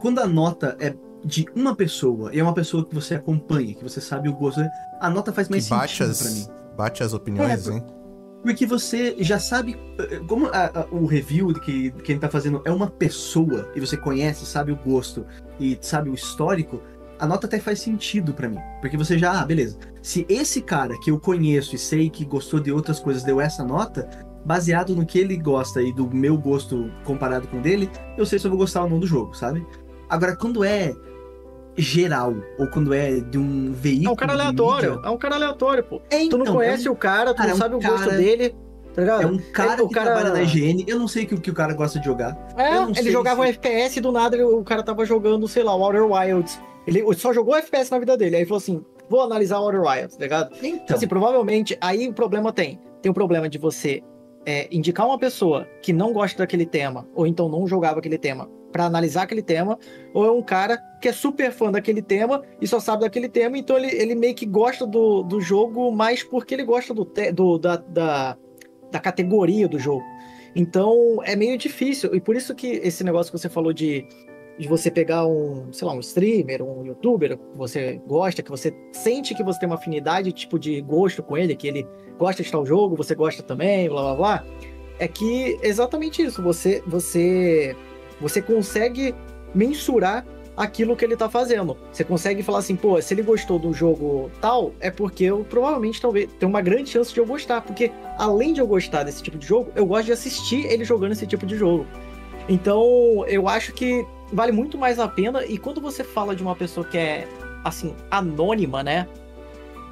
quando 0.00 0.20
a 0.20 0.26
nota 0.26 0.76
é 0.80 0.94
de 1.24 1.46
uma 1.56 1.74
pessoa 1.74 2.34
e 2.34 2.38
é 2.38 2.42
uma 2.42 2.52
pessoa 2.54 2.84
que 2.84 2.94
você 2.94 3.14
acompanha, 3.14 3.74
que 3.74 3.82
você 3.82 4.00
sabe 4.00 4.28
o 4.28 4.32
gosto, 4.34 4.60
a 5.00 5.08
nota 5.10 5.32
faz 5.32 5.48
mais 5.48 5.64
Que 5.64 5.70
bate 5.70 5.96
sentido 6.04 6.18
pra 6.18 6.30
mim. 6.30 6.46
bate 6.76 7.02
as 7.02 7.12
opiniões, 7.14 7.68
É, 7.68 7.72
hein? 7.72 7.84
Porque 8.42 8.66
você 8.66 9.16
já 9.20 9.38
sabe. 9.38 9.74
eh, 9.98 10.20
Como 10.28 10.48
a- 10.48 10.70
a- 10.80 10.86
o 10.90 11.06
review 11.06 11.48
que 11.54 11.90
quem 12.02 12.18
tá 12.18 12.28
fazendo 12.28 12.60
é 12.66 12.70
uma 12.70 12.88
pessoa 12.90 13.70
e 13.74 13.80
você 13.80 13.96
conhece, 13.96 14.44
sabe 14.44 14.70
o 14.70 14.76
gosto 14.76 15.24
e 15.58 15.78
sabe 15.80 16.10
o 16.10 16.14
histórico, 16.14 16.82
a 17.18 17.26
nota 17.26 17.46
até 17.46 17.58
faz 17.58 17.80
sentido 17.80 18.34
pra 18.34 18.48
mim. 18.48 18.58
Porque 18.82 18.98
você 18.98 19.16
já, 19.18 19.40
ah, 19.40 19.46
beleza. 19.46 19.78
Se 20.02 20.26
esse 20.28 20.60
cara 20.60 20.94
que 21.00 21.10
eu 21.10 21.18
conheço 21.18 21.74
e 21.74 21.78
sei 21.78 22.10
que 22.10 22.22
gostou 22.24 22.60
de 22.60 22.70
outras 22.70 23.00
coisas 23.00 23.22
deu 23.22 23.40
essa 23.40 23.64
nota, 23.64 24.06
baseado 24.44 24.94
no 24.94 25.06
que 25.06 25.18
ele 25.18 25.38
gosta 25.38 25.80
e 25.80 25.90
do 25.94 26.10
meu 26.14 26.36
gosto 26.36 26.90
comparado 27.02 27.48
com 27.48 27.60
o 27.60 27.62
dele, 27.62 27.88
eu 28.18 28.26
sei 28.26 28.38
se 28.38 28.46
eu 28.46 28.50
vou 28.50 28.58
gostar 28.58 28.82
ou 28.84 28.90
não 28.90 29.00
do 29.00 29.06
jogo, 29.06 29.34
sabe? 29.34 29.66
Agora, 30.10 30.36
quando 30.36 30.62
é 30.62 30.92
geral, 31.76 32.34
ou 32.58 32.66
quando 32.68 32.92
é 32.94 33.20
de 33.20 33.38
um 33.38 33.72
veículo. 33.72 34.08
É 34.08 34.12
um 34.12 34.16
cara 34.16 34.32
aleatório, 34.32 35.00
é 35.04 35.10
um 35.10 35.16
cara 35.18 35.34
aleatório, 35.36 35.84
pô. 35.84 36.00
É, 36.10 36.18
Tu 36.28 36.36
não 36.36 36.42
então, 36.44 36.54
conhece 36.54 36.86
é 36.86 36.90
um- 36.90 36.94
o 36.94 36.96
cara, 36.96 37.32
tu 37.34 37.36
cara, 37.38 37.48
é 37.48 37.50
não 37.50 37.56
um 37.56 37.58
sabe 37.58 37.74
o 37.74 37.80
gosto 37.80 38.04
cara- 38.04 38.16
dele, 38.16 38.54
tá 38.94 39.02
ligado? 39.02 39.22
É 39.22 39.26
um 39.26 39.38
cara 39.52 39.72
Ele- 39.74 39.88
que 39.88 39.94
cara- 39.94 40.12
trabalha 40.12 40.34
na 40.34 40.42
IGN. 40.42 40.84
Eu 40.86 40.98
não 40.98 41.08
sei 41.08 41.24
o 41.24 41.26
que, 41.26 41.34
o 41.34 41.40
que 41.40 41.50
o 41.50 41.54
cara 41.54 41.74
gosta 41.74 41.98
de 41.98 42.04
jogar. 42.04 42.36
É, 42.56 43.00
ele 43.00 43.10
jogava 43.10 43.40
um 43.42 43.44
se- 43.44 43.50
FPS 43.50 43.98
e 43.98 44.00
do 44.02 44.12
nada 44.12 44.36
ele- 44.36 44.44
o 44.44 44.62
cara 44.62 44.82
tava 44.82 45.04
jogando, 45.04 45.46
sei 45.48 45.62
lá, 45.62 45.74
o 45.74 45.82
Outer 45.82 46.04
Wilds. 46.10 46.60
Ele 46.86 47.02
só 47.14 47.32
jogou 47.32 47.56
FPS 47.56 47.90
na 47.90 47.98
vida 47.98 48.16
dele. 48.16 48.36
Aí 48.36 48.44
falou 48.44 48.58
assim: 48.58 48.84
vou 49.08 49.22
analisar 49.22 49.58
o 49.58 49.62
Outer 49.64 49.80
Wilds, 49.82 50.16
tá 50.16 50.22
ligado? 50.22 50.54
Então, 50.62 50.68
Então, 50.84 50.96
assim, 50.96 51.08
provavelmente, 51.08 51.76
aí 51.80 52.08
o 52.08 52.12
problema 52.12 52.52
tem. 52.52 52.78
Tem 53.02 53.10
o 53.10 53.14
problema 53.14 53.48
de 53.48 53.58
você 53.58 54.02
é, 54.46 54.68
indicar 54.70 55.06
uma 55.06 55.18
pessoa 55.18 55.66
que 55.82 55.90
não 55.92 56.12
gosta 56.12 56.38
daquele 56.38 56.66
tema, 56.66 57.06
ou 57.14 57.26
então 57.26 57.48
não 57.48 57.66
jogava 57.66 57.98
aquele 57.98 58.18
tema, 58.18 58.46
pra 58.74 58.86
analisar 58.86 59.22
aquele 59.22 59.40
tema, 59.40 59.78
ou 60.12 60.26
é 60.26 60.32
um 60.32 60.42
cara 60.42 60.76
que 61.00 61.06
é 61.06 61.12
super 61.12 61.52
fã 61.52 61.70
daquele 61.70 62.02
tema 62.02 62.42
e 62.60 62.66
só 62.66 62.80
sabe 62.80 63.02
daquele 63.02 63.28
tema, 63.28 63.56
então 63.56 63.78
ele, 63.78 63.86
ele 63.86 64.16
meio 64.16 64.34
que 64.34 64.44
gosta 64.44 64.84
do, 64.84 65.22
do 65.22 65.40
jogo 65.40 65.92
mais 65.92 66.24
porque 66.24 66.54
ele 66.54 66.64
gosta 66.64 66.92
do, 66.92 67.04
te- 67.04 67.30
do 67.30 67.56
da, 67.56 67.76
da, 67.76 68.36
da 68.90 68.98
categoria 68.98 69.68
do 69.68 69.78
jogo. 69.78 70.02
Então 70.56 71.20
é 71.22 71.36
meio 71.36 71.56
difícil, 71.56 72.12
e 72.16 72.20
por 72.20 72.34
isso 72.34 72.52
que 72.52 72.66
esse 72.66 73.04
negócio 73.04 73.30
que 73.32 73.38
você 73.38 73.48
falou 73.48 73.72
de, 73.72 74.04
de 74.58 74.66
você 74.66 74.90
pegar 74.90 75.24
um, 75.24 75.72
sei 75.72 75.86
lá, 75.86 75.94
um 75.94 76.00
streamer, 76.00 76.60
um 76.60 76.84
youtuber 76.84 77.38
que 77.38 77.56
você 77.56 78.00
gosta, 78.08 78.42
que 78.42 78.50
você 78.50 78.74
sente 78.90 79.36
que 79.36 79.44
você 79.44 79.60
tem 79.60 79.68
uma 79.68 79.76
afinidade, 79.76 80.32
tipo, 80.32 80.58
de 80.58 80.80
gosto 80.80 81.22
com 81.22 81.38
ele, 81.38 81.54
que 81.54 81.68
ele 81.68 81.86
gosta 82.18 82.42
de 82.42 82.50
tal 82.50 82.66
jogo, 82.66 82.96
você 82.96 83.14
gosta 83.14 83.40
também, 83.40 83.88
blá 83.88 84.02
blá 84.02 84.14
blá. 84.16 84.44
É 84.98 85.06
que 85.06 85.56
exatamente 85.62 86.22
isso, 86.22 86.42
você 86.42 86.82
você 86.88 87.76
você 88.24 88.42
consegue 88.42 89.14
mensurar 89.54 90.26
aquilo 90.56 90.96
que 90.96 91.04
ele 91.04 91.16
tá 91.16 91.28
fazendo. 91.28 91.76
Você 91.92 92.04
consegue 92.04 92.42
falar 92.42 92.58
assim, 92.58 92.76
pô, 92.76 93.00
se 93.00 93.12
ele 93.12 93.22
gostou 93.22 93.58
do 93.58 93.72
jogo 93.72 94.30
tal, 94.40 94.72
é 94.80 94.90
porque 94.90 95.24
eu 95.24 95.44
provavelmente 95.48 96.00
talvez 96.00 96.28
tem 96.38 96.48
uma 96.48 96.60
grande 96.60 96.90
chance 96.90 97.12
de 97.12 97.18
eu 97.18 97.26
gostar, 97.26 97.60
porque 97.60 97.90
além 98.18 98.52
de 98.52 98.60
eu 98.60 98.66
gostar 98.66 99.02
desse 99.02 99.22
tipo 99.22 99.36
de 99.36 99.46
jogo, 99.46 99.70
eu 99.74 99.84
gosto 99.84 100.06
de 100.06 100.12
assistir 100.12 100.64
ele 100.66 100.84
jogando 100.84 101.12
esse 101.12 101.26
tipo 101.26 101.44
de 101.44 101.56
jogo. 101.56 101.86
Então, 102.48 103.24
eu 103.26 103.48
acho 103.48 103.72
que 103.72 104.04
vale 104.32 104.52
muito 104.52 104.78
mais 104.78 104.98
a 104.98 105.08
pena 105.08 105.44
e 105.44 105.58
quando 105.58 105.80
você 105.80 106.04
fala 106.04 106.34
de 106.34 106.42
uma 106.42 106.54
pessoa 106.54 106.86
que 106.86 106.98
é 106.98 107.26
assim, 107.64 107.94
anônima, 108.10 108.82
né? 108.82 109.08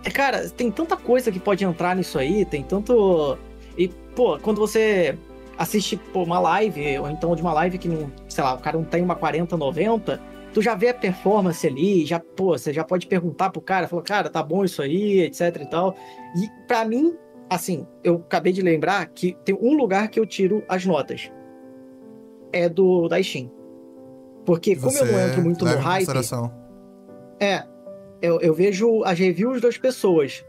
É, 0.05 0.11
cara, 0.11 0.49
tem 0.51 0.71
tanta 0.71 0.97
coisa 0.97 1.31
que 1.33 1.39
pode 1.39 1.65
entrar 1.65 1.97
nisso 1.97 2.19
aí, 2.19 2.45
tem 2.45 2.63
tanto. 2.63 3.39
E, 3.79 3.89
pô, 3.89 4.39
quando 4.39 4.59
você 4.59 5.17
assiste 5.63 5.97
pô, 5.97 6.25
uma 6.25 6.41
live, 6.41 6.99
ou 6.99 7.09
então 7.09 7.37
de 7.37 7.43
uma 7.43 7.53
live 7.53 7.79
que 7.79 7.89
não, 7.89 8.11
sei 8.29 8.43
lá, 8.43 8.55
o 8.55 8.59
cara 8.59 8.77
não 8.77 8.85
tem 8.85 9.01
uma 9.03 9.15
40, 9.15 9.57
90, 9.57 10.21
tu 10.53 10.61
já 10.61 10.75
vê 10.75 10.89
a 10.89 10.95
performance 10.95 11.65
ali, 11.65 12.05
já, 12.05 12.19
pô, 12.19 12.59
você 12.59 12.73
já 12.73 12.83
pode 12.83 13.07
perguntar 13.07 13.51
pro 13.51 13.61
cara, 13.61 13.87
falou, 13.87 14.05
cara, 14.05 14.29
tá 14.29 14.43
bom 14.43 14.65
isso 14.65 14.83
aí, 14.83 15.21
etc 15.21 15.57
e 15.61 15.67
tal. 15.67 15.95
E 16.37 16.67
pra 16.67 16.85
mim, 16.85 17.15
assim, 17.49 17.87
eu 18.03 18.17
acabei 18.17 18.53
de 18.53 18.61
lembrar 18.61 19.07
que 19.07 19.37
tem 19.45 19.57
um 19.61 19.75
lugar 19.75 20.09
que 20.09 20.19
eu 20.19 20.27
tiro 20.27 20.65
as 20.69 20.85
notas. 20.85 21.31
É 22.53 22.69
do 22.69 23.09
da 23.09 23.23
Steam. 23.23 23.51
Porque 24.45 24.75
como 24.75 24.97
eu 24.99 25.07
não 25.07 25.13
Você 25.13 25.31
entro 25.31 25.43
muito 25.43 25.65
no 25.65 25.77
hype, 25.79 26.07
é, 27.41 27.65
eu, 28.21 28.41
eu 28.41 28.53
vejo 28.53 29.05
as 29.05 29.19
reviews 29.19 29.61
das 29.61 29.79
pessoas. 29.79 30.45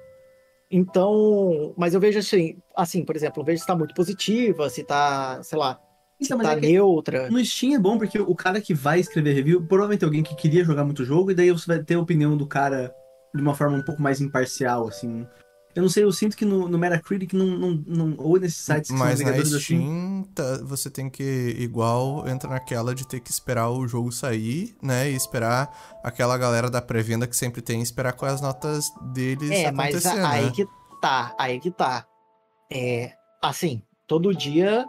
Então, 0.75 1.72
mas 1.77 1.94
eu 1.94 2.00
vejo 2.00 2.18
assim, 2.18 2.58
assim, 2.75 3.06
por 3.06 3.15
exemplo, 3.15 3.42
eu 3.42 3.46
vejo 3.46 3.62
se 3.62 3.68
tá 3.68 3.75
muito 3.75 3.94
positiva, 3.94 4.68
se 4.72 4.84
tá, 4.84 5.39
sei 5.44 5.60
lá, 5.60 5.80
se 6.20 6.25
Então, 6.25 6.36
mas 6.36 6.48
tá 6.48 6.53
é 6.53 6.60
neutra. 6.62 7.30
no 7.30 7.46
Steam 7.46 7.75
é 7.75 7.80
bom 7.80 7.96
porque 7.96 8.20
o 8.20 8.34
cara 8.34 8.60
que 8.60 8.74
vai 8.74 9.00
escrever 9.00 9.34
review 9.34 9.62
provavelmente 9.68 10.01
é 10.01 10.06
alguém 10.06 10.24
que 10.24 10.36
queria 10.36 10.63
jogar 10.63 10.84
muito 10.84 11.06
jogo 11.06 11.30
e 11.30 11.36
daí 11.36 11.51
você 11.51 11.68
vai 11.68 11.84
ter 11.84 11.94
a 11.94 12.00
opinião 12.00 12.36
do 12.36 12.48
cara 12.48 12.92
de 13.36 13.39
uma 13.39 13.53
forma 13.53 13.77
um 13.77 13.84
pouco 13.84 14.01
mais 14.01 14.20
imparcial, 14.20 14.88
assim. 14.88 15.27
Eu 15.75 15.82
não 15.82 15.89
sei, 15.89 16.03
eu 16.03 16.12
sinto 16.12 16.38
que 16.38 16.46
no, 16.46 16.68
no 16.70 16.77
Metacritic 16.77 17.34
não, 17.34 17.46
não, 17.48 17.84
não. 17.88 18.15
Ou 18.20 18.39
nesses 18.39 18.58
sites 18.63 18.92
que 18.92 18.98
Mas 18.98 19.20
são 19.20 19.32
na 19.32 19.36
assim. 19.38 19.60
Steam, 19.60 20.24
tá- 20.36 20.60
você 20.63 20.89
tem 20.89 21.10
que, 21.10 21.24
igual, 21.58 22.27
entra 22.27 22.50
naquela 22.50 22.94
de 22.94 23.08
ter 23.08 23.20
que 23.20 23.32
esperar 23.32 23.70
o 23.72 23.88
jogo 23.88 24.12
sair, 24.12 24.75
né? 24.82 25.10
E 25.10 25.15
esperar 25.15 26.00
aquela 26.03 26.38
galera 26.38 26.70
da 26.70 26.82
pré-venda 26.82 27.25
que 27.25 27.36
sempre 27.36 27.62
tem, 27.62 27.82
esperar 27.82 28.13
com 28.13 28.25
as 28.25 28.39
notas 28.39 28.86
deles 29.13 29.50
É, 29.51 29.72
mas 29.72 30.06
a- 30.06 30.30
aí 30.30 30.46
né? 30.46 30.51
que 30.51 30.68
tá, 31.01 31.34
aí 31.39 31.60
que 31.60 31.72
tá. 31.72 32.06
É, 32.72 33.13
assim, 33.42 33.82
todo 34.08 34.34
dia 34.34 34.86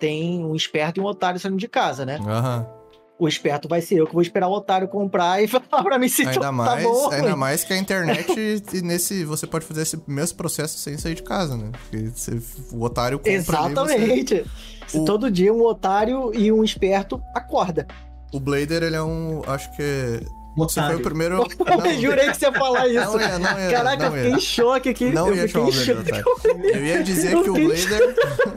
tem 0.00 0.44
um 0.44 0.54
esperto 0.54 0.98
e 0.98 1.00
um 1.02 1.06
otário 1.06 1.38
saindo 1.38 1.58
de 1.58 1.68
casa, 1.68 2.06
né? 2.06 2.18
Aham. 2.26 2.77
O 3.18 3.26
esperto 3.28 3.66
vai 3.68 3.80
ser 3.80 3.96
eu 3.96 4.06
que 4.06 4.12
vou 4.12 4.22
esperar 4.22 4.48
o 4.48 4.52
otário 4.52 4.86
comprar 4.88 5.42
e 5.42 5.48
falar 5.48 5.82
pra 5.82 5.98
mim 5.98 6.08
se 6.08 6.22
Ainda 6.22 6.40
tá 6.40 6.52
mais, 6.52 6.82
bom. 6.84 7.10
ainda 7.10 7.34
mais 7.36 7.64
que 7.64 7.72
a 7.72 7.76
internet, 7.76 8.32
e 8.72 8.80
nesse, 8.82 9.24
você 9.24 9.46
pode 9.46 9.64
fazer 9.64 9.82
esse 9.82 10.00
mesmo 10.06 10.36
processo 10.36 10.78
sem 10.78 10.96
sair 10.96 11.14
de 11.14 11.22
casa, 11.22 11.56
né? 11.56 11.70
Porque 11.72 12.06
você- 12.14 12.40
o 12.72 12.82
otário 12.82 13.18
compra 13.18 13.32
você- 13.32 13.38
Exatamente. 13.38 14.44
Se 14.86 14.98
O- 14.98 15.04
todo 15.04 15.30
dia 15.30 15.52
um 15.52 15.62
otário 15.62 16.32
e 16.34 16.50
um 16.52 16.62
esperto 16.64 17.20
acorda. 17.34 17.86
O 18.32 18.38
Blader, 18.40 18.82
ele 18.82 18.96
é 18.96 19.02
um. 19.02 19.42
Acho 19.46 19.70
que. 19.76 20.20
Você 20.66 20.82
foi 20.82 20.96
o 20.96 21.00
primeiro. 21.00 21.36
eu 21.58 22.00
jurei 22.00 22.30
que 22.30 22.36
você 22.36 22.46
ia 22.46 22.52
falar 22.52 22.88
isso. 22.88 23.12
Não 23.12 23.20
ia, 23.20 23.38
não 23.38 23.60
ia, 23.60 23.70
Caraca, 23.70 24.08
não 24.08 24.16
eu 24.16 24.16
ia. 24.16 24.22
fiquei 24.24 24.38
em 24.38 24.40
choque 24.40 24.88
aqui. 24.88 25.10
Não 25.12 25.28
eu 25.28 25.36
ia 25.36 25.48
fiquei 25.48 25.72
chamar 25.72 25.94
em 25.94 26.00
o 26.00 26.02
Blader 26.04 26.24
choque. 26.24 26.48
otário. 26.48 26.64
Eu 26.64 26.84
ia 26.86 27.02
dizer 27.02 27.32
Eu 27.32 27.42
que 27.42 27.50
o 27.50 27.54
Blader. 27.54 28.14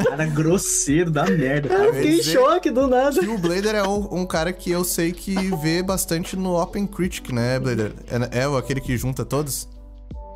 Cara 0.09 0.25
grosseiro 0.25 1.11
da 1.11 1.25
merda. 1.25 1.73
Eu 1.73 1.77
cara. 1.77 1.93
fiquei 1.93 2.19
em 2.19 2.23
choque 2.23 2.71
do 2.71 2.87
nada. 2.87 3.19
Que 3.19 3.27
o 3.27 3.37
Blader 3.37 3.75
é 3.75 3.83
um, 3.83 4.21
um 4.21 4.25
cara 4.25 4.51
que 4.51 4.71
eu 4.71 4.83
sei 4.83 5.11
que 5.11 5.35
vê 5.57 5.81
bastante 5.83 6.35
no 6.35 6.61
Open 6.61 6.85
Critic, 6.87 7.31
né, 7.31 7.59
Blader? 7.59 7.93
É, 8.31 8.39
é 8.39 8.57
aquele 8.57 8.81
que 8.81 8.97
junta 8.97 9.23
todos? 9.25 9.69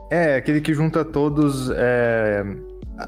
É, 0.09 0.35
aquele 0.35 0.61
que 0.61 0.73
junta 0.73 1.03
todos. 1.03 1.69
É... 1.71 2.43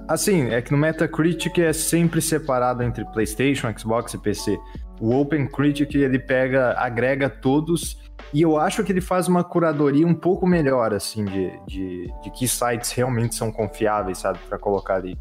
Assim, 0.07 0.49
é 0.49 0.61
que 0.61 0.71
no 0.71 0.77
Metacritic 0.77 1.57
é 1.59 1.71
sempre 1.71 2.21
separado 2.21 2.83
entre 2.83 3.05
PlayStation, 3.05 3.73
Xbox 3.77 4.13
e 4.13 4.17
PC. 4.17 4.57
O 4.99 5.15
OpenCritic 5.15 5.95
ele 5.95 6.19
pega, 6.19 6.73
agrega 6.77 7.29
todos 7.29 7.97
e 8.33 8.41
eu 8.41 8.57
acho 8.57 8.83
que 8.83 8.91
ele 8.91 8.99
faz 9.01 9.27
uma 9.27 9.43
curadoria 9.43 10.05
um 10.05 10.13
pouco 10.13 10.45
melhor, 10.45 10.93
assim, 10.93 11.23
de, 11.23 11.51
de, 11.65 12.11
de 12.23 12.31
que 12.31 12.47
sites 12.47 12.91
realmente 12.91 13.35
são 13.35 13.51
confiáveis, 13.51 14.17
sabe, 14.17 14.39
para 14.49 14.57
colocar 14.57 14.95
ali. 14.95 15.17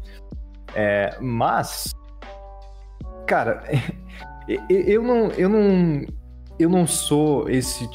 É, 0.75 1.17
mas, 1.21 1.93
cara, 3.25 3.63
eu- 4.69 5.01
não, 5.01 5.27
eu 5.31 5.47
não, 5.47 6.05
eu 6.59 6.69
não 6.69 6.85
sou 6.85 7.49
esse 7.49 7.87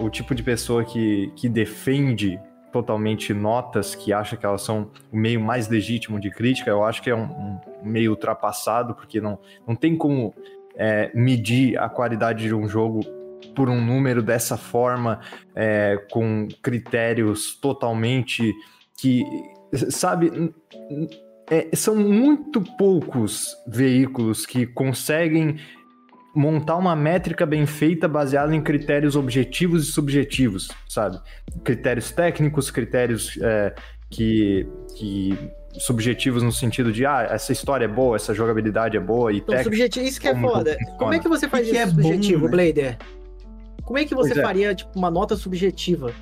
o 0.00 0.08
tipo 0.08 0.34
de 0.34 0.42
pessoa 0.42 0.84
que, 0.84 1.32
que 1.34 1.48
defende 1.48 2.38
totalmente 2.72 3.34
notas, 3.34 3.94
que 3.94 4.12
acha 4.12 4.36
que 4.36 4.46
elas 4.46 4.62
são 4.62 4.90
o 5.12 5.16
meio 5.16 5.40
mais 5.40 5.68
legítimo 5.68 6.18
de 6.18 6.30
crítica. 6.30 6.70
Eu 6.70 6.82
acho 6.82 7.02
que 7.02 7.10
é 7.10 7.14
um, 7.14 7.24
um 7.24 7.60
meio 7.84 8.10
ultrapassado, 8.10 8.94
porque 8.94 9.20
não, 9.20 9.38
não 9.66 9.76
tem 9.76 9.96
como 9.96 10.34
é, 10.74 11.10
medir 11.14 11.78
a 11.78 11.88
qualidade 11.88 12.44
de 12.44 12.54
um 12.54 12.66
jogo 12.66 13.00
por 13.54 13.68
um 13.68 13.84
número 13.84 14.22
dessa 14.22 14.56
forma, 14.56 15.20
é, 15.54 15.96
com 16.10 16.48
critérios 16.62 17.54
totalmente 17.60 18.52
que, 18.96 19.24
sabe, 19.90 20.52
é, 21.50 21.68
são 21.74 21.96
muito 21.96 22.62
poucos 22.76 23.54
veículos 23.66 24.46
que 24.46 24.66
conseguem 24.66 25.58
montar 26.34 26.76
uma 26.76 26.96
métrica 26.96 27.44
bem 27.44 27.66
feita 27.66 28.08
baseada 28.08 28.54
em 28.54 28.62
critérios 28.62 29.16
objetivos 29.16 29.88
e 29.88 29.92
subjetivos, 29.92 30.68
sabe? 30.88 31.20
Critérios 31.62 32.10
técnicos, 32.10 32.70
critérios 32.70 33.38
é, 33.42 33.74
que, 34.10 34.66
que 34.96 35.36
subjetivos 35.74 36.42
no 36.42 36.52
sentido 36.52 36.92
de 36.92 37.04
ah, 37.06 37.26
essa 37.30 37.52
história 37.52 37.84
é 37.84 37.88
boa, 37.88 38.16
essa 38.16 38.34
jogabilidade 38.34 38.96
é 38.96 39.00
boa 39.00 39.32
e 39.32 39.36
Então, 39.36 39.46
técnico. 39.48 39.64
subjetivo, 39.64 40.06
isso 40.06 40.20
que 40.20 40.28
é 40.28 40.32
como 40.34 40.48
foda. 40.50 40.72
funciona. 40.72 40.98
Como 40.98 41.14
é 41.14 41.18
que 41.18 41.28
você 41.28 41.48
faz 41.48 41.64
que 41.68 41.72
isso 41.72 41.80
é 41.82 41.86
bom, 41.86 42.02
subjetivo, 42.02 42.44
né? 42.46 42.50
Blader? 42.50 42.98
Como 43.84 43.98
é 43.98 44.04
que 44.04 44.14
você 44.14 44.30
Pois 44.30 44.38
é. 44.38 44.42
faria, 44.42 44.74
tipo, 44.74 44.90
uma 44.98 45.10
nota 45.10 45.36
subjetiva? 45.36 46.12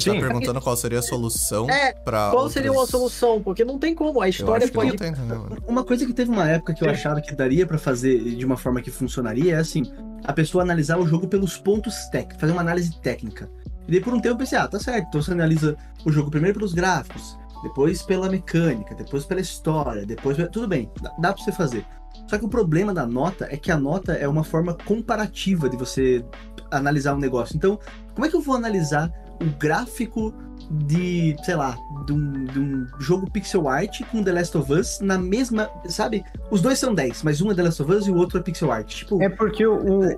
Você 0.00 0.10
Sim. 0.10 0.20
tá 0.20 0.26
perguntando 0.26 0.60
qual 0.60 0.76
seria 0.76 0.98
a 0.98 1.02
solução 1.02 1.68
É, 1.68 1.92
pra. 1.92 2.30
Qual 2.30 2.48
seria 2.48 2.72
uma 2.72 2.86
solução? 2.86 3.42
Porque 3.42 3.64
não 3.64 3.78
tem 3.78 3.94
como. 3.94 4.20
A 4.20 4.26
Eu 4.26 4.30
história 4.30 4.64
acho 4.64 4.72
que 4.72 4.78
pode. 4.78 4.90
não 4.90 4.96
tem? 4.96 5.58
Uma 5.66 5.84
coisa 5.84 6.06
que 6.06 6.12
teve 6.12 6.30
uma 6.30 6.48
época 6.48 6.74
que 6.74 6.84
eu 6.84 6.90
achava 6.90 7.20
que 7.20 7.34
daria 7.34 7.66
pra 7.66 7.78
fazer 7.78 8.18
de 8.36 8.44
uma 8.44 8.56
forma 8.56 8.80
que 8.80 8.90
funcionaria 8.90 9.54
é 9.56 9.58
assim, 9.58 9.82
a 10.24 10.32
pessoa 10.32 10.62
analisar 10.62 10.98
o 10.98 11.06
jogo 11.06 11.26
pelos 11.28 11.56
pontos 11.56 11.94
técnicos, 12.10 12.40
fazer 12.40 12.52
uma 12.52 12.60
análise 12.62 12.98
técnica. 13.00 13.50
E 13.86 13.90
daí 13.92 14.00
por 14.00 14.12
um 14.12 14.20
tempo 14.20 14.34
eu 14.34 14.38
pensei, 14.38 14.58
ah, 14.58 14.68
tá 14.68 14.78
certo, 14.78 15.06
então 15.08 15.22
você 15.22 15.32
analisa 15.32 15.76
o 16.04 16.12
jogo 16.12 16.30
primeiro 16.30 16.58
pelos 16.58 16.74
gráficos, 16.74 17.38
depois 17.62 18.02
pela 18.02 18.28
mecânica, 18.28 18.94
depois 18.94 19.24
pela 19.24 19.40
história, 19.40 20.04
depois... 20.04 20.36
Tudo 20.52 20.68
bem, 20.68 20.90
dá, 21.00 21.10
dá 21.18 21.32
pra 21.32 21.42
você 21.42 21.52
fazer. 21.52 21.86
Só 22.26 22.36
que 22.36 22.44
o 22.44 22.48
problema 22.48 22.92
da 22.92 23.06
nota 23.06 23.48
é 23.50 23.56
que 23.56 23.72
a 23.72 23.78
nota 23.78 24.12
é 24.12 24.28
uma 24.28 24.44
forma 24.44 24.74
comparativa 24.84 25.68
de 25.70 25.76
você 25.76 26.22
analisar 26.70 27.14
um 27.14 27.18
negócio. 27.18 27.56
Então, 27.56 27.78
como 28.14 28.26
é 28.26 28.28
que 28.28 28.36
eu 28.36 28.42
vou 28.42 28.54
analisar 28.54 29.10
o 29.40 29.44
gráfico 29.58 30.34
de, 30.70 31.36
sei 31.44 31.54
lá, 31.54 31.76
de 32.06 32.12
um, 32.12 32.44
de 32.44 32.58
um 32.58 32.86
jogo 32.98 33.30
pixel 33.30 33.68
art 33.68 34.02
com 34.10 34.22
The 34.22 34.32
Last 34.32 34.56
of 34.56 34.72
Us 34.72 35.00
na 35.00 35.16
mesma, 35.16 35.70
sabe? 35.86 36.24
Os 36.50 36.60
dois 36.60 36.78
são 36.78 36.94
10, 36.94 37.22
mas 37.22 37.40
um 37.40 37.50
é 37.50 37.54
The 37.54 37.62
Last 37.62 37.82
of 37.82 37.92
Us 37.92 38.06
e 38.06 38.10
o 38.10 38.16
outro 38.16 38.38
é 38.38 38.42
pixel 38.42 38.70
art. 38.70 38.94
Tipo, 38.94 39.22
É 39.22 39.28
porque 39.28 39.66
o, 39.66 40.14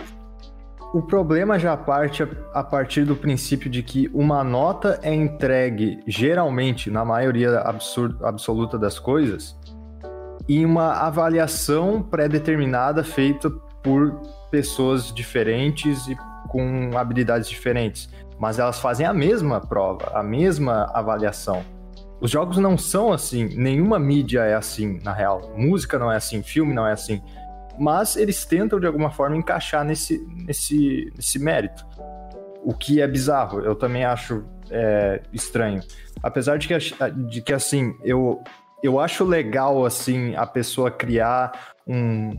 o, 0.92 1.02
problema 1.02 1.58
já 1.58 1.76
parte 1.76 2.26
a, 2.52 2.64
partir 2.64 3.04
do 3.04 3.14
princípio 3.14 3.70
de 3.70 3.82
que 3.82 4.10
uma 4.12 4.42
nota 4.42 4.98
é 5.02 5.14
entregue, 5.14 6.00
geralmente, 6.06 6.90
na 6.90 7.04
maioria 7.04 7.60
absur- 7.60 8.16
absoluta 8.22 8.78
das 8.78 8.98
coisas, 8.98 9.56
em 10.48 10.64
uma 10.64 10.94
avaliação 10.94 12.02
pré-determinada 12.02 13.04
feita 13.04 13.48
por 13.82 14.20
pessoas 14.50 15.12
diferentes 15.12 16.08
e 16.08 16.16
com 16.48 16.90
habilidades 16.96 17.48
diferentes. 17.48 18.08
Mas 18.40 18.59
elas 18.59 18.80
fazem 18.80 19.06
a 19.06 19.12
mesma 19.12 19.61
prova, 19.61 20.12
a 20.14 20.23
mesma 20.23 20.90
avaliação. 20.94 21.62
Os 22.20 22.30
jogos 22.30 22.56
não 22.56 22.76
são 22.76 23.12
assim, 23.12 23.44
nenhuma 23.56 23.99
mídia 23.99 24.40
é 24.40 24.54
assim, 24.54 24.99
na 25.02 25.12
real. 25.12 25.52
Música 25.56 25.99
não 25.99 26.11
é 26.11 26.16
assim, 26.16 26.42
filme 26.42 26.75
não 26.75 26.87
é 26.87 26.92
assim 26.92 27.23
mas 27.80 28.14
eles 28.14 28.44
tentam 28.44 28.78
de 28.78 28.87
alguma 28.87 29.11
forma 29.11 29.35
encaixar 29.35 29.82
nesse, 29.87 30.23
nesse, 30.47 31.11
nesse 31.16 31.38
mérito. 31.38 31.87
O 32.62 32.75
que 32.75 33.00
é 33.00 33.09
bizarro, 33.09 33.61
eu 33.61 33.75
também 33.75 34.04
acho 34.04 34.44
é, 34.70 35.23
estranho. 35.32 35.80
Apesar 36.23 36.59
de 36.59 36.68
que, 36.68 36.76
de 37.30 37.40
que 37.40 37.54
assim, 37.54 37.94
eu, 38.04 38.44
eu 38.82 39.00
acho 39.00 39.25
legal 39.25 39.87
assim 39.87 40.35
a 40.37 40.47
pessoa 40.47 40.90
criar 40.90 41.73
um, 41.87 42.38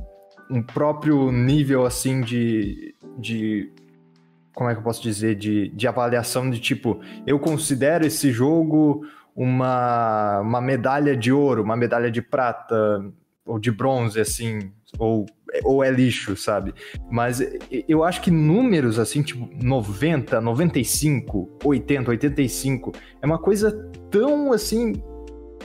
um 0.51 0.61
próprio 0.61 1.31
nível 1.31 1.87
assim 1.87 2.21
de, 2.21 2.93
de 3.17 3.73
como 4.53 4.69
é 4.69 4.73
que 4.73 4.79
eu 4.79 4.83
posso 4.83 5.01
dizer 5.01 5.35
de, 5.35 5.69
de 5.69 5.87
avaliação 5.87 6.49
de 6.49 6.59
tipo 6.59 6.99
eu 7.25 7.39
considero 7.39 8.05
esse 8.05 8.31
jogo 8.31 9.05
uma, 9.35 10.39
uma 10.41 10.61
medalha 10.61 11.15
de 11.15 11.31
ouro, 11.31 11.63
uma 11.63 11.75
medalha 11.75 12.11
de 12.11 12.21
prata 12.21 12.75
ou 13.45 13.57
de 13.57 13.71
bronze 13.71 14.19
assim 14.19 14.71
ou, 14.99 15.25
ou 15.63 15.83
é 15.83 15.89
lixo, 15.89 16.35
sabe? 16.35 16.73
Mas 17.09 17.41
eu 17.87 18.03
acho 18.03 18.21
que 18.21 18.31
números 18.31 18.99
assim, 18.99 19.21
tipo 19.21 19.49
90, 19.63 20.41
95, 20.41 21.57
80, 21.63 22.11
85, 22.11 22.91
é 23.21 23.25
uma 23.25 23.39
coisa 23.39 23.71
tão 24.09 24.51
assim. 24.51 25.01